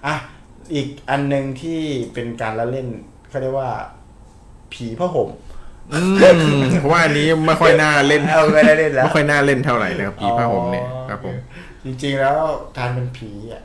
[0.05, 0.15] อะ
[0.73, 1.79] อีกอันหนึ่งที่
[2.13, 2.87] เป็นการละเล่น
[3.29, 3.69] เขาเรียกว่า
[4.73, 5.29] ผีพระห่ม
[5.93, 6.15] อืม
[6.81, 11.35] เพราะว่าอันนี้ไม่ค่อยน่าเล่นเอาไม่ได้เล่นแล้วไม่ค่อยน่าเล่นเท่าไหร่นะครับผีผ้าห่มเนี่ยอ๋อครับผม
[11.83, 12.37] จริงๆแล้ว
[12.77, 13.63] การเป็นผีอะ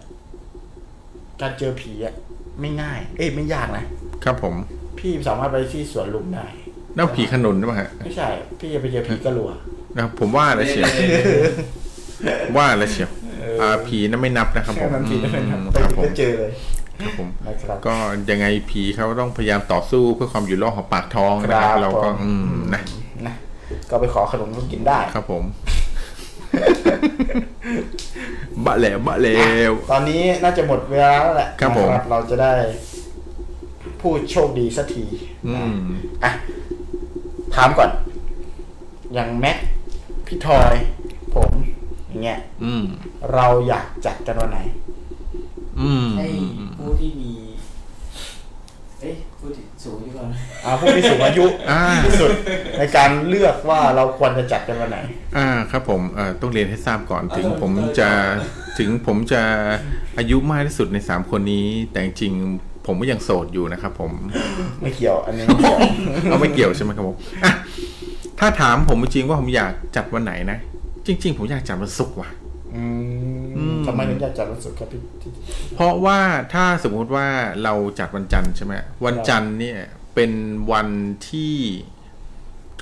[1.41, 2.15] การเจอผีอะ
[2.61, 3.85] ไม่ง่าย เอ้ยไม่ยากนะ
[4.25, 4.55] ครับผม
[4.99, 6.47] พี่สามารถไปที่สวนลุมได้
[6.97, 8.29] แล้วผีขนุนใช่ไหมฮะไม่ใช่
[8.59, 9.51] พี่จะไปเจอผีกระหลัว
[9.95, 10.89] นะครับผมว่าแล้วเชียว
[12.57, 13.11] ว่าแล้วเชียว
[13.61, 16.53] อ่าผีนั้นไม่นับนะครับผแค่มนั้นผีนั่นเองครับอืมไปครับถึงผมก็เจอเลย
[17.03, 17.95] ครับผมนะครับก็
[18.31, 22.83] ยังไงผีเขาต้องพยายามต่อสู้เพื่อความอยู่รอดของปากท้องนะคครัรับบเราก็ผมอืมนะ
[23.27, 23.35] นะ
[23.91, 25.43] ก็ไปขอขนมก็กินได้ครับผม
[28.67, 32.53] บะแล้วบะแล้ว ตอนนี้น่าจะหมดเวลาแล้วแหละครับผมนะเราจะได้
[34.01, 35.05] ผู้โชคดีสักที
[35.47, 35.77] อืนะม
[36.25, 36.33] อะ
[37.55, 37.91] ถามก่อน
[39.15, 39.59] อย่างแม็ก
[40.27, 40.75] พี่ทอย
[41.35, 41.51] ผม
[42.09, 42.85] อย่างเงี้ยอืม
[43.35, 44.61] เราอยากจัดกันวันไหน
[45.81, 46.27] อืมให้
[46.79, 47.33] ผู้ที่มี
[49.05, 50.29] เอ้ยผู้ที่สูงอยู่ก่อน
[50.63, 52.31] เอาผู้ที่สูงอายุอ่า ที่สุด
[52.79, 54.99] ในการเลือกว่าเราควรจะจัดกันวันไหน
[55.37, 58.11] อ่าครับผมเอ่อต้องเรียนให้ทราบก่อนถึงผมจะ
[58.79, 59.43] ถึงผมจะ
[60.19, 64.13] อายุมากที่สุดในสามคนนี้ แต่จริงๆผมก็ยังโสดอยู่นะครับผม
[64.83, 65.79] ไม่เกี่ยวอันนี้ไม่เกี่ยว
[66.25, 67.53] เอาไม่เกี่ยวใช่ไหมครับผมอะ
[68.41, 70.59] ถ้าถามผมจริงๆว่าผมอยากจัดวันไหนนะ
[71.07, 72.31] จริง ๆ ผมอยากจัดวันศุกร์ว่ะ
[72.75, 73.14] อือืมม
[73.87, 75.31] ทำไมถึงอยากจัดวันศุกร์ครับพี่ที่
[75.77, 76.19] เพราะว่า
[76.55, 77.29] ถ้าสมมุติว่า
[77.65, 78.75] เราจัดวันจันทร์ใช่ไหม
[79.07, 79.79] วันจันทร์เนี่ย
[80.15, 80.33] เป็น
[80.73, 80.89] วัน
[81.29, 81.55] ที่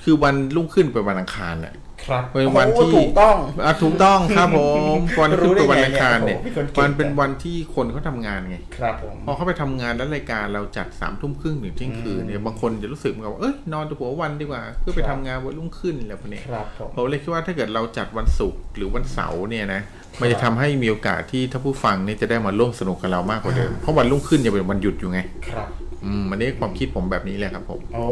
[0.03, 1.75] คือวันรุ่งขึ้นเป็นวันอังคารแหละ
[2.07, 4.61] ครับเป็นวันโอ้ที่ถูกต้องอะถูกต้องครับผ
[4.97, 19.81] มวันขึ้นเป็นวันอังคารเนี่ยรู้ได้ไงเนี่ยโอ้โหพี่คนเก่งวันเป็นวันที่คนเขาทำงานไงครับผมพอเขาไปทำงานแล้วรายการเราจัดสามทุ่มครึ่งถึงเที่ยงคืนเนี่ยบางคนจะรู้สึกเหมือนกับว่าเอ้ยนอนหัววันดีกว่า เพื่อไปทำงานวันรุ่งขึ้นอะไรพวกเนี้ยครับผมผมเลยคิดว่าถ้าเกิดเราจัดวันศุกร์หรือวันเสาร์เนี่ยนะ
[20.21, 25.21] มันจะทำให้มีโอกาสที่ถ้าผู้ฟังเนี่ยจะได้มาร่วมสนุกกับเรามากกว่าเดิมเพราะวันรุ่งขึ้นจะเป็นวันหยุดอยู่ไง
[25.51, 25.69] ครับ
[26.05, 28.05] อืมอันนี้ความคิดผมแบบนี้เลยครับผม โอ้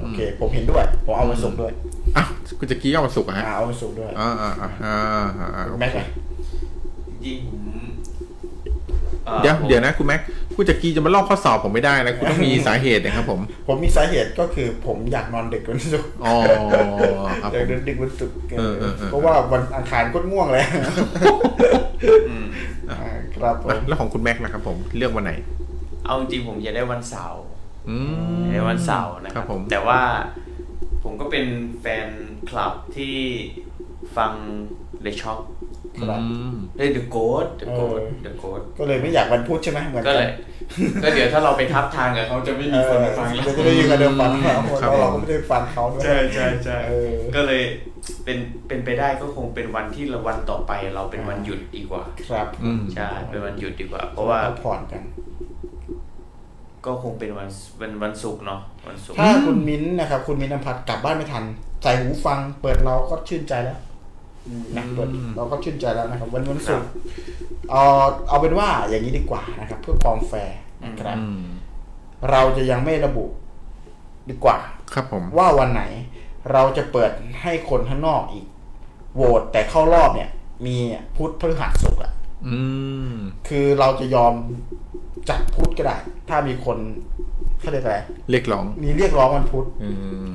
[0.00, 1.72] โอเค ผมเห็นด้วย ผมเอาวันศุกร์ด้วย
[2.16, 2.28] อ้าว
[2.58, 6.06] คุณจะกี้เอาวันศุกร์อะฮะอ่าเอาวันศุกร์ด้วยอ่าอ่าอ่าอ่าอ่าอ่าโอแม็กเคซ์อะ
[7.24, 7.60] จริงๆผม
[9.28, 10.20] อ่อเดี๋ยวผมเดี๋ยวนะคุณแม็ก
[10.56, 16.34] คุณจะกี้จะมาลอกข้อสอบผมไม่ได้นะคุณต้องมีสาเหตุนะครับผม ผมมีสาเหตุก็คือผมอยากนอนดึกวันศุกร์อ๋อ
[17.42, 20.64] ครับอยาผกมนอนดึกวันศุกร์เออเออเออเพราะว่าวันอังคารก็ง่วงเลย
[22.30, 22.46] อืม
[22.90, 22.98] อ่า
[23.34, 25.32] ครับผมแล้วของคุณแม็กนะครับผมเลือกวันไหน
[26.08, 27.42] เอาจริงๆผมจะได้วันเสาร์
[27.88, 27.98] อื
[28.38, 30.00] มในวันเสาร์นะคครัรับบผมแต่ว่า
[31.02, 31.46] ผมก็เป็น
[31.80, 32.08] แฟน
[32.48, 33.16] คลับที่
[34.16, 34.32] ฟัง
[35.04, 35.40] The Shock
[36.00, 40.32] ครับอืมเล่น The Ghost The เออ Ghost The Ghost ก็เลยไม่อยากวันพุธใช่ไหมเหมือนก็กัเลย
[41.02, 47.62] ก็เดี๋ยวถ้าเราไปทับทางกับเขาจะไม่มีคนมาฟังเอแล้วอจะได้ยินกันเดิมฟังเราครับเราก็ไม่ได้ฟังเขาด้วยใช่ใช่ใช่เออก็เลย
[48.24, 48.38] เป็น
[48.68, 55.02] เป็นไปได้ก็คงเป็นวันที่ละวันต่อไปเราเป็นวันหยุดดีกว่า ครับอืมใช่เป็นวันหยุดดีกว่า เพราะว่าพักผ่อนกัน
[56.88, 61.44] ก็คงเป็นวันเป็นวันศุกร์เนาะวันศุกร์ถ้าคุณมิ้นท์นะครับคุณมิ้นท์นภัทรกลับบ้านไม่ทัน
[61.82, 63.78] ใส่หูฟัง เปิดเราก็ชื่นใจแล้ว
[64.76, 66.88] นะเปิดเราก็ชื่นใจแล้วนะครับ วันวันศุกร์
[67.70, 67.82] เอา
[68.28, 71.40] เอาเป็นว่าอย่างนี้ดีกว่านะครับ เพื่อความแฟร์นะครับอืม
[72.30, 73.24] เราจะยังไม่ระบุ
[74.30, 74.58] ดีกว่า
[74.94, 75.82] ครับผมว่าวันไหน
[76.52, 77.10] เราจะเปิด
[77.42, 78.46] ให้คนข้างนอกอีก
[79.14, 80.30] โหวตแต่เข้ารอบเนี่ย
[80.66, 80.76] มี
[81.16, 82.12] พุธพฤหัสศุกร์อะ
[82.46, 82.58] อื
[83.10, 83.12] ม
[83.48, 84.32] คือเราจะยอม
[85.30, 85.96] จัดพุธก็ได้
[86.28, 86.78] ถ้ามีคน
[87.60, 87.98] เขาเรียกอะไร
[88.30, 89.88] เรียกร้องมีเรียกร้องวันพุธอื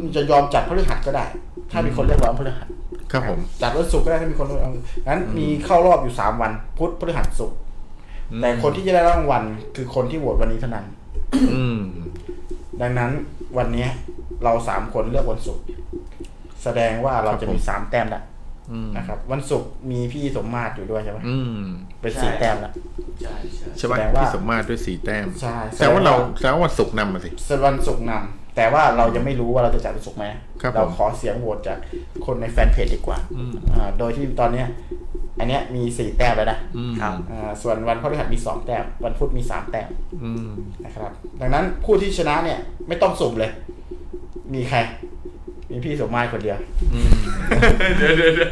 [0.07, 1.25] มจะยอมจัดพฤหัสก็ได้
[1.71, 2.67] ถ้ามีคนเรียกร้องพฤหัส
[3.11, 4.73] ครับผม จัดวันศุกร์ก็ได้ถ้ามีคนเรียกร้อง
[5.07, 7.57] งั้นมีเข้ารอบอยู่สามวันพุธพฤหัสศุกร์
[8.41, 9.43] แต่คนที่จะได้รางวัล
[9.75, 10.85] คือคนที่โหวตวันนี้เท่านั้น
[11.55, 11.79] อืม
[12.81, 13.11] ดังนั้น
[13.57, 13.89] วันเนี้ย
[14.43, 15.63] เราสามคนเลือกวันศุกร์
[16.63, 18.23] แสดงว่าเราจะมีสามแต้มละ
[18.71, 21.65] อืม นะครับ วันศุกร์มีพี่สมมาตรอยู่ด้วยใช่ไหมอืม
[22.03, 22.71] เป็นสี่แต้มละ
[23.21, 30.25] ใช่ใช่ใช่ป่ะแสดงว่าพี่สมมาตรด้วยสีแต้มใช่แต่ว่าเราแต่ว่าวันศุกร์นำมาสิ ส่วนวันศุกร์นำแต่ว่าเรายังไม่รู้ว่าเราจะจัดวันศุกร์ไหม
[30.61, 31.77] ครับเราผมขอเสียงโหวตจาก
[32.25, 34.67] คนในแฟนเพจดีกว่าอืมอ่า โดยที่ตอนเนี้ย
[35.39, 36.93] อันเนี้ยมีสี่แต้มแล้วนะอืม
[37.31, 39.89] อ่าส่วนวันพฤหัสมีสองแต้มวันพุธมีสามแต้ม
[40.23, 40.49] อืม
[40.85, 43.51] นะครับ ดังนั้นผู้ที่ชนะเนี่ย ไม่ต้องสุ่มเลย
[44.53, 44.77] มีใคร
[45.73, 46.57] มีพี่สมมาตรคนเดียว
[46.93, 47.13] อืม
[47.97, 48.51] เดี๋ยวเดี๋ยวเดี๋ยว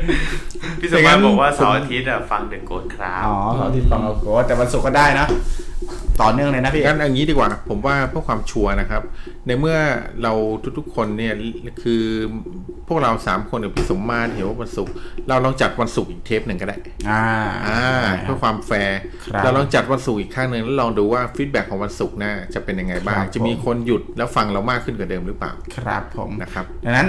[0.80, 5.28] พี่สมมาบอกว่าเสาร์อาทิตย์อะฟัง The Ghost ครับอ๋อเขาที่ฟังเอาโกแต่วันศุกร์ก็ได้นะ
[6.22, 9.02] ต่อเนื่องเลยนะพี่งั้นอย่างนี้ดีกว่าผมว่าเพื่อความชัวร์นะครับ
[9.48, 9.78] ในเมื่อ
[10.24, 10.34] เรา
[10.78, 11.34] ทุกๆคนเนี่ย
[11.84, 12.04] คือ
[12.88, 14.94] พวกเราสามคนกับพี่สมมาตรเห็นว่าวันศุกร์
[15.30, 16.78] เราลองจัดวันศุกร์อีกเทปหนึ่งก็ได้
[17.10, 17.26] อ่า
[17.68, 17.84] อ่า
[18.22, 27.08] เพื่อความแฟร์ครับเราลองจัดวันศุกร์อีกครั้งหนึ่งแล้วลองดูว่า feedback ของวันศุกร์น่าจะเป็นยังไงบ้างครับจะมีคนหยุดแล้วฟังเรามากขึ้นกว่าเดิมหรือเปล่า ครับผมนะครับ ดังนั้น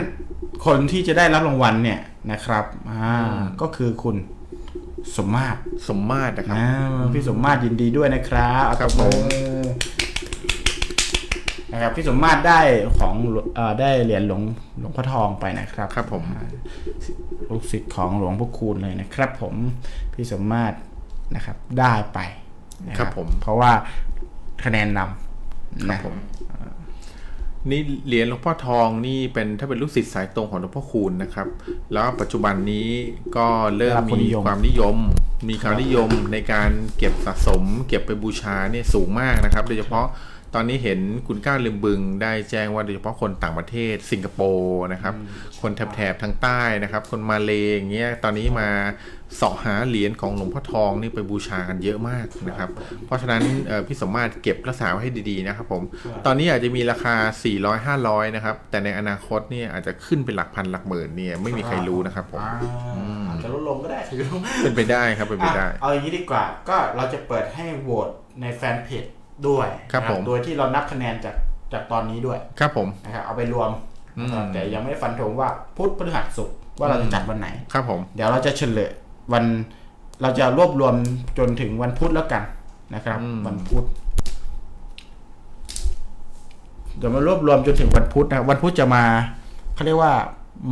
[0.66, 2.00] คนที่จะได้รับรางวัลเนี่ย
[2.32, 3.14] นะครับอ่า
[3.60, 4.16] ก็คือคุณ
[5.16, 5.58] สมมาตร
[5.88, 9.62] สมมาตรนะครับอ่าพี่สมมาตรยินดีด้วยนะครับเอาครับตผมอ
[11.72, 12.60] นะครับพี่สมมาตรได้
[12.98, 13.14] ของ
[13.54, 14.42] เอ่อได้เหรียญหลวง
[14.78, 16.48] หลวงพ่อทองไปนะครับครับผมอ่า
[17.50, 19.54] ลูกศิษย์ของหลวงพ่อคูณเลยนะครับ ผม
[20.14, 20.76] พี่สมมาตร
[21.34, 22.18] นะครับได้ไป
[22.88, 23.72] นะครับผมเพราะว่า
[24.64, 26.14] คะแนนนำนะผม
[27.70, 31.48] นี่เหรียญหลวงพ่อทองนี่เป็นถ้าเป็นลูกศิษย์สายตรงของหลวงพ่อคูณนะครับ
[31.92, 32.88] แล้วปัจจุบันนี้
[33.36, 34.96] ก็เริ่มมีความนิยม
[35.48, 40.06] มีความนิยมในการเก็บสะสม เก็บไปบูชาเนี่ยสูงมากนะครับ โดยเฉพาะ
[40.54, 45.14] ตอนนี้เห็นคุณก้าวลืมบึงได้แจ้งว่าโดยเฉพาะคนต่างประเทศสิงคโปร์นะครับ
[45.60, 48.68] คนแถบๆทางใต้นะครับ คนมาเลอย่างเงี้ยตอนนี้มา
[49.36, 52.70] เสาะหาเหรียญของหลวงพ่อทองนี่ไปบูชากันเยอะมากนะครับ
[53.06, 55.82] เพราะฉะนั้นเอ่อพี่สมมาตรเก็บรักษาไว้ให้ดีๆนะครับผม
[56.26, 57.14] ตอนนี้อาจจะมีราคา
[57.56, 62.56] 400 500 นะครับ แต่ในอนาคตเนี่ยอาจจะขึ้นเป็นหลักพันหลักหมื่นเนี่ยไม่มีใครรู้นะครับผมอ่า
[63.28, 64.00] อาจจะลดลงก็ได้
[64.62, 68.08] เป็นไปได้ครับเป็นไปได้อะเอาอย่างนี้ดีกว่าก็เราจะเปิดให้โหวต
[68.40, 69.06] ในแฟนเพจ
[69.48, 71.36] ด้วยครับนะผมโดยที่เรานับคะแนนจาก
[71.72, 73.70] จากตอนนี้ด้วย ครับผมนะครับเอาไปรวม
[74.18, 78.90] อืมนะครับแต่ยังไม่ได้ฟันธงว่าพุธพฤหัสศุกร์ว่าเราจะจัดวันไหน ครับผม เดี๋ยวเราจะเฉลย
[79.32, 79.44] วัน
[80.22, 80.94] เราจะรวบรวม
[81.38, 82.42] จนถึงวันพุธแล้วกัน
[82.94, 83.84] นะครับ วันพุธ
[86.98, 89.04] เดี๋ยวมารวบรวมจนถึงวันพุธนะวันพุธจะมา
[89.74, 90.14] เขาเรียกว่า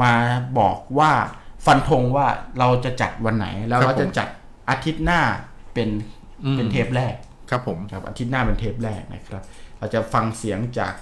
[0.02, 0.12] มา
[0.58, 1.12] บอกว่า
[1.66, 2.26] ฟันธงว่า
[2.58, 4.28] เราจะจัดวันไหน แล้วเราจะจัด
[4.70, 5.20] อาทิตย์หน้า
[5.74, 5.88] เป็น
[6.52, 7.14] เป็นเทปแรก
[7.50, 9.42] ครับผมครับอาทิตย์หน้าเป็นเทปแรกนะครับ
[9.78, 10.94] เราจะฟังเสียงจาก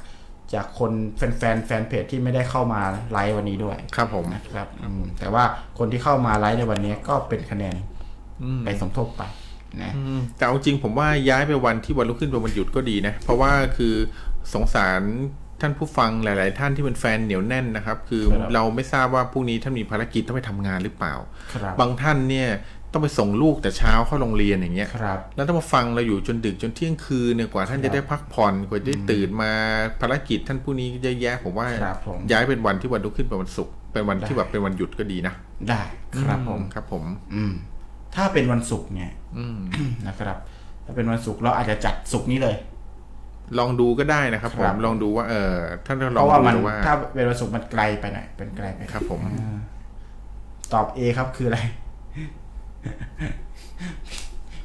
[0.54, 2.80] จากคนแฟนแฟนแฟนเพจที่ไม่ได้เข้ามา
[3.12, 5.44] ไลฟ์วันนี้ด้วยครับผมนะครับอืมแต่ว่า
[5.78, 7.76] คนที่เข้ามาไลฟ์ในวันนี้ก็เป็นคะแนน
[8.64, 9.22] ไปสมทบไป
[9.82, 13.94] นะอืมแต่เอาจริงผมว่าย้ายไปวันที่วันรุ่งขึ้นเป็นวันหยุดก็ดีนะ เพราะว่าคือ
[14.54, 15.02] สงสาร
[15.60, 18.22] ท่านผู้ฟังหลาย ๆ ท่านที่เป็นแฟนเหนียวแน่นนะครับ คือ
[18.54, 21.14] เราไม่ทราบว่าพรุ่งนี้ท่านมีภารกิจต้องไปทำงานหรือเปล่า
[21.54, 22.48] ครับบางท่านเนี่ย
[22.98, 29.52] ต้องไปส่งลูกแต่เช้าเข้าโรงเรียนอย่างเงี้ยครับแล้วต้องมาฟังเราอยู่จนดึกจนเที่ยงคืนเนี่ยกว่าท่านจะได้พักผ่อนกว่าจะได้ตื่นมา
[30.00, 35.34] ภารกิจท่านผู้นี้เยอะแยะผมว่าครับผมย้ายเป็นวันที่วันรุ่งขึ้นเป็นวันศุกร์เป็นวันที่แบบเป็นวันหยุดก็ดีนะ
[35.68, 35.82] ได้
[36.20, 37.04] ครับผมครับผม
[37.34, 37.52] อืม
[38.14, 39.58] ถ้าเป็นวันศุกร์เนี่ยอืม
[40.06, 40.36] นะครับ
[40.84, 42.56] ถ้าเป็นวันศุกร์เราอาจจะจัดศุกร์นี้เลย
[43.58, 45.54] ลองดูก็ได้นะครับคผรัมบลองดูว่า เออ
[45.86, 49.58] ท่านก็ลเพองราะว่าดูมันดูว่าถ้าเป็นวันศุกร์มันไกลไปหน่อยเป็นไกลไปครับ ผมอ่า
[50.72, 51.60] ตอบ A ครับคืออะไร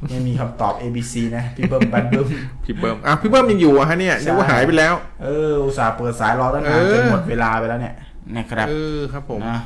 [0.10, 2.28] ไม่มีคำตอบ A B C นะพี่เบิ้มบันเบิ้ม
[2.66, 4.94] พี่เบิ้มอะพี่เบิ้มยังอยู่อะฮะเนี่ยใช่นึกว่าหายไปแล้ว
[5.24, 7.96] เอออุตส่าห์เปิดสายรอตั้งนานเออจนหมดเวลาไปแล้วเนี่ย
[8.38, 9.60] นะครับเออครับผมนะ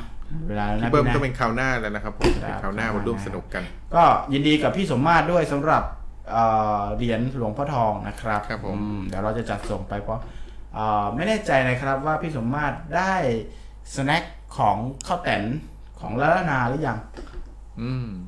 [0.48, 3.64] เวลาแล้วนะพี่เบิ้มพี่นะก็เป็นคราวหน้าแล้วนะครับผมครับเป็นคราวหน้ามาร่วมสนุกกัน
[3.96, 4.04] ก็
[4.34, 5.84] ยินดีกับพี่สมมาตรด้วยสำหรับ
[6.32, 6.44] เอ่
[6.82, 10.20] อเหรียญหลวงพ่อทองนะครับครับผมอืเดี๋ยวเราจะจัดส่งไปเพราะ
[10.74, 13.14] เอ่อไม่แน่ใจนะครับว่าพี่สมมาตรได้
[13.96, 14.24] สแน็ค
[14.58, 14.78] ของ
[15.08, 15.44] ข้าวแตน
[16.00, 17.37] ของละละนาหรือยังอืม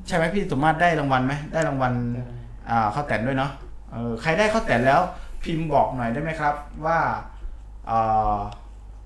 [0.06, 1.92] ใช่ไหมพี่สมมาตรได้รางวัลไหมได้รางวัล
[2.70, 3.52] อ่าข้าวแตนด้วยเนาะ
[3.92, 5.00] เออใครได้ข้าวแตนแล้ว
[5.44, 6.54] พิมพ์บอกหน่อยได้ไหมครับ
[6.86, 6.98] ว่า
[7.86, 7.98] เอ่
[8.34, 8.36] อ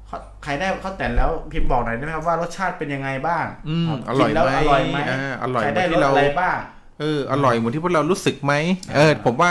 [0.08, 6.56] ข้าวใครได้ข้าวแตนแล้วพิมพ์บอกหน่อยได้ไหมครับว่ารสชาติเป็นยังไงบ้างอืมคอร่อยกินแล้วไหมอร่อยไหมอ่าอร่อยใครเหมืได้อนรที่สเราอะไรบ้าง
[7.00, 8.52] เอออร่อยเหมือนที่พวกเรารู้สึกไหม
[8.94, 9.50] เออ ผมว่า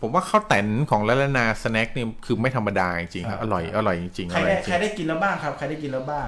[0.00, 6.26] ผมว่าข้าวแตนของละละนาสแน็คเนี่ยคือไม่ธรรมดาจริงๆครับอร่อยอร่อยจริงๆใครอร่อยได้จใคริรงได้กินแล้วบ้างครับ ใครได้กินแล้วบ้าง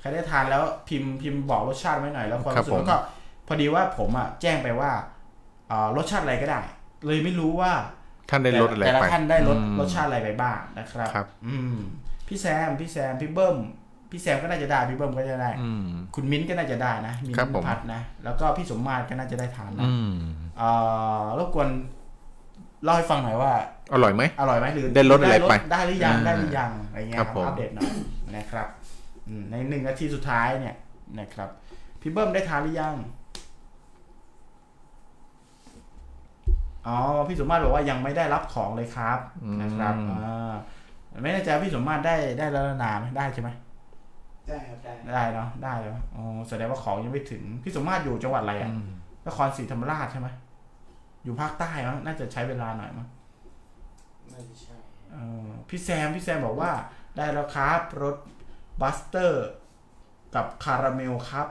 [0.00, 2.96] ใครได้ทานแล้วพิมพ์พิมพ์บอกรสชาติไว้หน่อยแล้วความครับรู้สึกผมแล้วก็
[3.46, 4.90] พอดีว่าผมอะแจ้งไปว่า
[5.68, 6.60] เอ่อรสชาติอะไรก็ได้
[7.06, 7.72] เลยไม่รู้ว่า
[8.30, 11.76] ท่านได้รสอะไรแต่ละไปท่านได้รสอืมรสชาติอะไรไปบ้างนะครับครับ อืม
[12.28, 13.56] พี่แซมพี่แซมพี่เบิ้ม
[14.10, 15.82] พี่แซมก็น่าจะได้พี่เบิ้มก็จะได้อืม
[16.14, 20.12] คุณมิ้นท์ก็น่าจะได้นะมิ้นครับผมท์พัดนะแล้วก็พี่สมมาตรก็น่าจะได้ทานนะอืม
[20.58, 20.70] เอ่
[21.22, 21.68] อรบกวน
[22.84, 23.52] เล่าให้ฟังหน่อยว่า
[23.92, 27.90] อร่อยไหมอร่อยไหมหรือได้รสอะไรไปได้หรือยังอ่าได้หรือยังอะไรเงี้ยคครัรับบผมอัปเดตหน่อย
[28.36, 28.68] นะครับ
[29.28, 30.74] อืมในหนึ่งนาทีสุดท้ายเนี่ย
[31.18, 31.48] นะครับ
[32.00, 32.94] พี่เบิ้มได้ทานหรือยัง
[36.86, 36.96] อ๋อ
[37.28, 39.18] พี่สมมาตรบอกว่ายังไม่ได้รับของเลยครับ
[39.60, 40.54] นะครับอ่า
[41.22, 43.50] ไม่แน่ใจว่าพี่สมมาตรได้ได้แล้วนานไหมได้ใช่ไหม
[44.48, 48.88] ได้ครับได้ได้เนาะได้แล้วอ๋อแสดงว่าของยังไม่ถึงพี่สมมาตรอยู่จังหวัดอะไรอะอืม
[49.26, 50.28] นครศรีธรรมราชใช่ไหม
[51.24, 53.06] อยู่ภาคใต้มั้งน่าจะใช้เวลาหน่อยมั้ง
[54.30, 54.76] ไม่ใช่
[55.12, 55.16] เอ
[55.46, 56.70] อพี่แซมพี่แซมบอกว่า
[57.16, 58.16] ได้แล้วครับรส
[58.80, 59.46] butter
[60.34, 61.48] กับคาราเมลครับ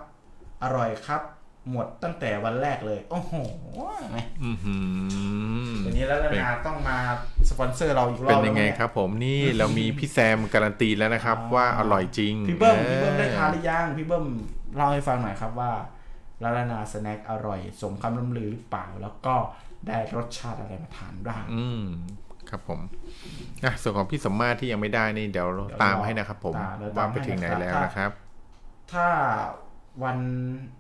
[0.64, 1.22] อร่อยครับ
[1.72, 3.34] หมดตั้งแต่วันแรกเลย โอ้โห
[4.44, 4.76] อือหื
[5.72, 6.98] อวันนี้แล้วนาต้องมา
[7.50, 14.26] สปอนเซอร์เราอีกรอบเป็นยังไงแล้วครับผมนี่เรามีพี่แซมการันตีแล้วนะครับ ว่าอร่อยจริง พี่เบิ้มเออพี่เบิ้มได้ทานหรือยังพี่เบิ้ม
[14.76, 15.72] เล่าให้ฟังหน่อยครับว่า
[16.44, 19.36] ลาลานาสแน็คอร่อย สมคำล่ำลือหรือเปล่า แล้วก็
[19.88, 21.86] ได้รสชาติอะไรมาทานบ้างอืม
[22.50, 22.80] ครับผม
[23.64, 25.50] อะส่วนของพี่สมมาตรที่ยังไม่ได้นี่เดี๋ยว
[25.82, 28.12] ตามให้นะครับผมตามเดี๋ยวตาว่ามไปถึงไหนให้นะครับแล้วนะครับ
[28.92, 29.08] ถ้า
[30.04, 30.18] วัน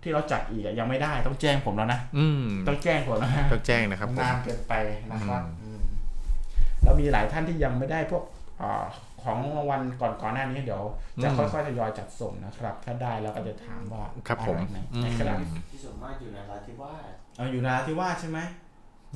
[0.04, 4.74] ที่เราจัดอีกอะยังไม่ได้ต้องแจ้งผมแล้วนะอืมต้องแจ้งผมแล้วนะต้องแจ้งนะครับผมนานเกินไป
[5.12, 5.82] นะครับอืมอืม
[6.82, 8.24] แล้วมีหลายท่านที่ยังไม่ได้พวก
[8.62, 8.86] อา
[9.24, 10.84] ของรางวัลก่อนก่อนหน้านี้เดี๋ยว
[11.24, 15.40] จะค่อยๆทยอยจัดส่งนะครับ ถ้าได้แล้วก็จะถามว่าครับผมอะไรไหนอืมนะครับ
[15.72, 18.40] ที่สมมากอยู่ในราธิวาสเอาอยู่นาที่ว่าสใช่ไหม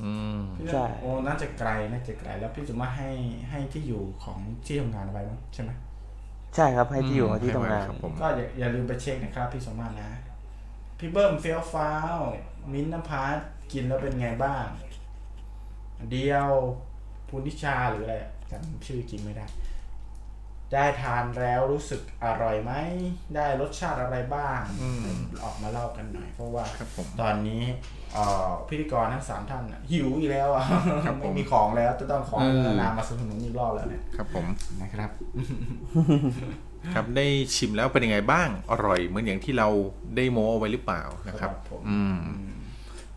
[0.02, 3.10] อืมพี่ใช่โอ้น่าจะไกลน่าจะไกลแล้วพี่สุมาให้
[3.50, 5.70] ให้ที่อยู่ของที่ทำงานไว้มั้งใช่ไหม
[6.54, 10.10] ใช่ครับให้ที่อยู่ที่ทำงานครับผมก็อย่าอย่าลืมไปเช็คนะครับพี่สมมานะ
[10.98, 12.18] พี่เบิ้มเฟี้ยวฟ้าว
[12.72, 13.36] มิ้นท์นภัส
[13.72, 14.66] กินแล้วเป็นไงบ้าง
[16.10, 16.50] เดียว
[17.28, 19.46] พูนิชาหรืออะไรอะจำชื่อจริงไม่ได้
[20.72, 22.72] ได้ทานแล้วรู้สึกอร่อยไหม
[23.34, 25.04] ได้รสชาติอะไรบ้างอืม
[25.44, 27.99] ออกมาเล่ากันหน่อย เพราะว่าครับผมตอนนี้เอ่อ
[28.68, 30.64] พิธีกรทั้งสามท่านน่ะหิวอีกแล้วอะ
[31.04, 34.46] ครับผมไม่มีของแล้วจะต้องขออืมนามาสนับสนุนอีกรอบแล้วเนี่ยครับผม
[34.82, 35.10] นะครับ
[36.94, 39.68] ครับได้ชิมแล้วเป็นยังไงบ้าง อร่อยเหมือนอย่างที่เรา
[40.16, 42.18] ได้โม้เอาไว้หรือเปล่านะครับครับผมอืม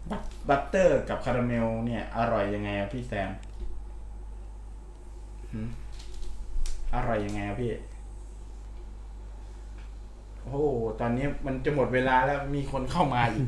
[0.09, 3.29] บัต butter กับคาราเมลเนี่ย อร่อยยังไงอะพี่แซม
[5.51, 5.67] หืม
[6.95, 7.71] อร่อยยังไงอะพี่
[10.43, 10.57] โอ้โห
[11.01, 13.47] ตอนนี้มันจะหมดเวลาแล้วมีคนเข้ามาอีก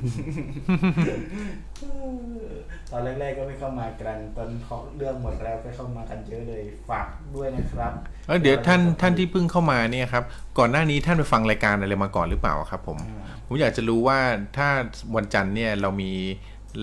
[2.91, 7.91] ตอนแรกๆก็ไม่เข้ามากัน ตอนเขาเรื่องหมดแล้วก็เข้ามากันเยอะเลยฝากด้วยนะครับ
[8.27, 10.23] เออเดี๋ยวท่านท่านที่เพิ่งเข้ามาเนี่ยครับ
[10.57, 12.97] ก่อนหน้านี้ท่านไปฟังรายการอะไรมาก่อนหรือเปล่าครับ ผม
[13.45, 14.19] ผมอยากจะรู้ว่า
[14.57, 14.67] ถ้า
[15.15, 16.11] วันจันทร์เนี่ยเรามี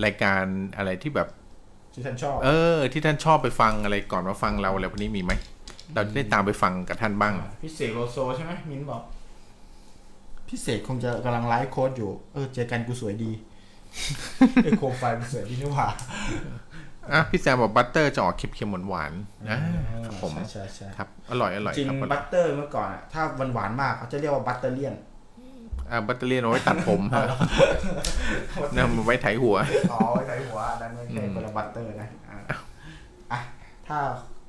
[0.05, 0.43] รายการ
[0.77, 1.27] อะไรที่แบบ
[1.93, 5.33] ที่ท่านชอบเออ ที่ท่านชอบไปฟังอะไรก่อนมาฟังเราอะไรพวกนี้มีไหม
[5.93, 9.01] เราจะได้ตามไปฟังกับท่านบ้างพี่เสกโลโซใช่ไหมมินบอก
[10.53, 13.31] พี่เสกคงจะกำลังไลฟ์โค้ดอยู่ เออ เจอกันกูสวยดี
[14.63, 15.87] เออโคมไฟมันสวยดีนี่หว่า
[17.11, 19.57] อะพี่แซมบอกบัตเตอร์จะออกเค็มๆหวานๆนะ
[20.05, 24.95] ครับผมใช่ใช่ใช่ครับ อร่อยอร่อยจริงครับอร่บัอยตเตอร์เมื่อก่อนอะถ้าหวานหวานๆมากเขาจะเรียกว่าบัตเตอร์เลียน
[25.91, 27.25] อะบัตเตอร์เลียนเอาไว้ตัดผมฮะ
[28.77, 29.55] นำไว้ไถหัว
[29.91, 32.57] อ๋อไว้ใส่หัวอันนั้นไม่ใช่คนละ butter นะอะ
[33.31, 33.39] อะ
[33.87, 33.97] ถ้า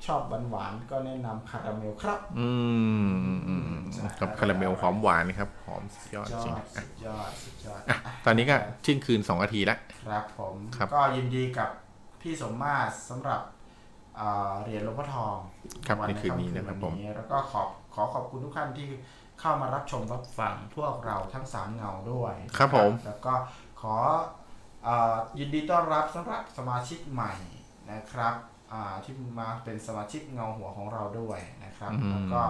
[0.05, 2.49] ชอบหวานหวานๆก็แนะนำคาราเมลครับ อื
[3.07, 3.83] มอืมอืม
[4.19, 11.69] กับคาราเมลหอมหวานครับ หอมสุดยอดยอจริงดอะสุดยอดสุดยอดอะตอนนี้ก็เที่ยงคืนสองนาทีละครับผมครับก็ยินดีกับ
[12.21, 13.41] พี่สมมาตรสำหรับ
[14.15, 15.35] เอ่อเหรียญหลวงพ่อทอง
[15.87, 17.61] ครับวัในคืนนี้นะครับผมวัแล้วก็ขอ
[17.93, 18.87] ขอขอบคุณทุกท่านที่
[19.39, 23.33] เข้ามารับชมรับฟังพวกเราทั้งสามเงาด้วย ครับผม แล้วก็
[23.81, 23.95] ขอ
[24.83, 27.33] เอ่อยินดีต้อนรับสำหรับสมาชิกใหม่
[27.91, 28.54] นะครับอ่า
[29.03, 32.41] ที่มาเป็นสมาชิกเงาหัวของเราด้วยนะครับอืมแล้วก็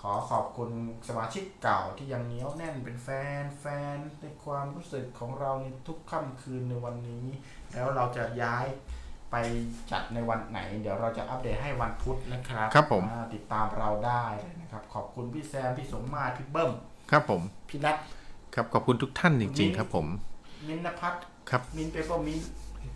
[0.00, 0.70] ขอขอบคุณ
[1.08, 3.08] สมาชิกเก่าที่ยังเหนียวแน่นเป็นแฟ
[3.40, 7.26] นแฟนในความรู้สึกของเราในทุกค่ำคืนในวันนี้
[7.72, 8.66] แล้วเราจะย้าย
[9.30, 9.36] ไป
[9.92, 16.72] จัดในวันไหน เดี๋ยวเราจะอัปเดตให้วันพุธนะครับครับผมอ่าติดตามเราได้เลยนะครับ ขอบคุณพี่แซมพี่สมมาตรพี่เบิ้ม
[17.10, 17.96] ครับผมพี่นัท
[18.54, 20.06] ครับขอบคุณทุกท่านจริง ๆ ครับผม
[20.68, 22.50] มินท์นพัฒน์ครับมินท์เปเปอร์มินท์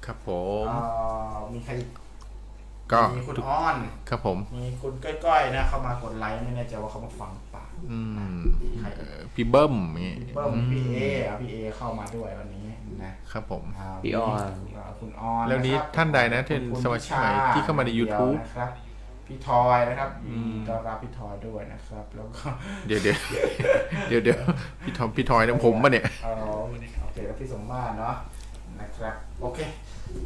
[0.07, 0.31] ครับผ
[0.65, 1.85] มอ่ามีใครอี
[2.93, 3.77] กก็มีคุณอ้อน
[4.09, 8.01] ครับผม มีคุณก้อยๆนะเข้ามากดไลค์ไม่แน่ใจว่าเขามาฟังเปล่าอื
[8.37, 8.41] ม
[8.81, 12.67] ใครเอ่อพี่เบิ้มอย่างงี้พี่เบิ้มพี่เออะพี่เอเข้ามาด้วยวันนี้
[13.03, 18.71] นะครับผมาพี่อ้อนาคุณอ้อนแล้วนี้ะครับท่านใดนะที่คุณสมาชิกใหม่พิชที่เข้ามาใน YouTube เดียวนะครับ
[19.27, 22.47] พี่ทอยนะครับยินดีต้อนรับพี่ทอยด้วยนะครับ แล้วก็
[22.87, 23.19] เดี๋ยวเดี๋ยว
[24.09, 24.39] เดี๋ยวเดี๋ยว
[24.85, 26.33] พี่ทอมพี่ทอยนะผมปะเนี่ย เอา
[27.03, 28.15] โอเคแล้วพี่สมมาตรเนาะ
[28.81, 29.59] นะครับ โอเค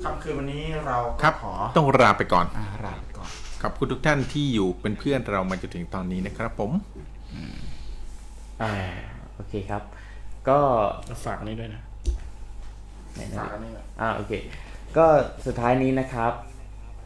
[0.02, 3.30] ค่ำคืนวันนี้เราก็ครับขอต้องลาไปก่อนอาลาไปก่อน
[3.62, 6.70] ขอบคุณทุกท่านที่อยู่เป็นเพื่อนเรามาจนถึงตอนนี้นะครับผม
[8.62, 8.72] อ่า
[9.34, 9.82] โอเคครับ
[10.48, 10.58] ก็
[11.06, 11.82] แล้วฝากอันนี้ด้วยนะ
[13.14, 14.32] ไหนนะฝากอันนี้หน่อยอ่าโอเค
[14.96, 15.06] ก็
[15.46, 16.32] สุดท้ายนี้นะครับ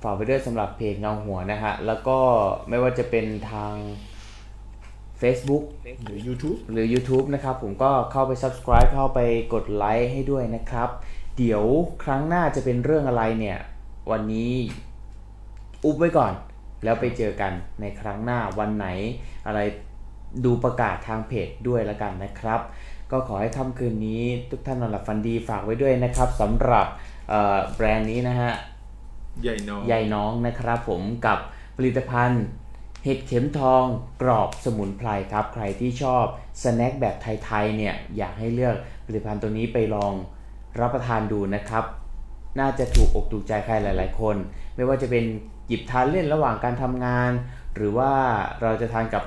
[0.02, 2.18] ฝากไปด้วยสำหรับเพจเงาหัวนะฮะ แล้วก็
[2.68, 3.74] ไม่ว่าจะเป็นทาง
[5.20, 5.64] Facebook
[6.04, 9.20] หรือ YouTube หรือ YouTube นะครับ ผมก็เข้าไป subscribe เข้าไป
[9.54, 10.88] กดไลค์ให้ด้วยนะครับ
[11.38, 11.64] เดี๋ยว
[12.04, 13.58] ครั้งหน้าจะเป็นเรื่องอะไรเนี่ย
[14.10, 14.52] วันนี้
[15.84, 16.32] อุบไว้ก่อน
[16.84, 18.86] แล้วไปเจอกันในครั้งหน้าวันไหน
[19.46, 19.60] อะไร
[20.44, 22.60] ดูประกาศทางเพจด้วยแล้วกันนะครับ
[23.10, 26.86] ก็ขอให้ค่ำคืนนี้ทุกท่านนอนหลับฝันดีฝากไว้ด้วยนะครับสำหรับ
[27.28, 28.52] เอ่อแบรนด์นี้นะฮะ
[29.42, 31.38] ใหญ่น้องใยน้องนะครับผมกับ
[31.76, 32.42] ผลิตภัณฑ์
[33.04, 33.84] เห็ดเข็มทอง
[34.22, 36.24] กรอบสมุนไพรครับ ใครที่ชอบ
[36.62, 38.76] สแน็คแบบไทยๆเนี่ยอยากให้เลือก
[39.06, 40.12] ผลิตภัณฑ์ตัวนี้ไปลอง
[40.80, 41.84] รับประทานดูนะครับ
[42.60, 44.36] น่าจะถูกอกถูกใจใครหลาย ๆ คน
[44.76, 45.24] ไม่ว่าจะเป็น
[45.68, 47.30] หยิบทานเล่นระหว่างการทำงาน
[47.74, 48.12] หรือว่า
[48.62, 49.24] เราจะทานกับ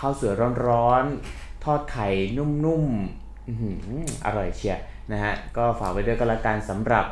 [0.00, 0.34] ข้าวสวย
[0.66, 3.50] ร้อนๆ ทอดไข่นุ่มๆอ
[4.26, 4.76] อร่อยเชีย
[5.12, 7.04] นะฮะ ก็ฝากไว้ด้วยก็แล้วกันสำหรับ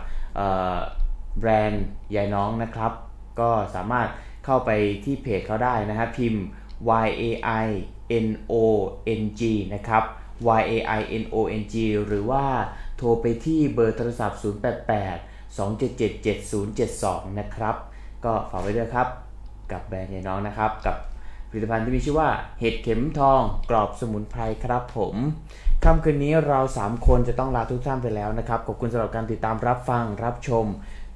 [1.38, 1.84] แบรนด์
[2.16, 2.92] ยายน้องนะครับ
[3.40, 4.08] ก็สามารถ
[4.44, 4.70] เข้าไป
[5.04, 6.44] ที่เพจเขาได้นะฮะ พิมพ์
[7.06, 7.22] y a
[7.64, 7.68] i
[8.26, 8.54] n o
[9.20, 9.42] n g
[9.74, 10.04] นะครับ
[10.58, 11.74] y a i n o n g
[12.06, 12.44] หรือว่า
[12.96, 17.76] โทรไปที่เบอร์โทรศัพท์ 088 277 7072 นะครับ
[18.24, 19.08] ก็ฝากไว้ด้วยครับ
[19.72, 20.96] กับแบรนด์ยายน้องนะครับ กับ
[21.50, 25.14] ผลิตภัณฑ์ที่มีชื่อว่าเห็ดเข็มทองกรอบสมุนไพรครับผม
[25.84, 30.64] ค่ำคืนนี้เรา 3 คนจะต้องลาทุกท่านไปแล้วนะครับ ขอบคุณสำหรับการติดตามรับฟังรับชม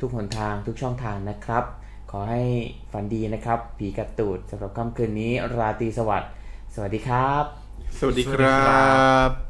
[0.00, 1.64] ทุกหนทางทุกช่องทางนะครับ
[2.10, 2.42] ขอให้
[2.92, 6.30] ฝันดีนะครับ ผีกัดตูดสำหรับค่ำคืนนี้ราตรีสวัสดิ์
[6.74, 7.44] สวัสดีครับ
[7.98, 8.70] สวัสดีครั
[9.28, 9.49] บ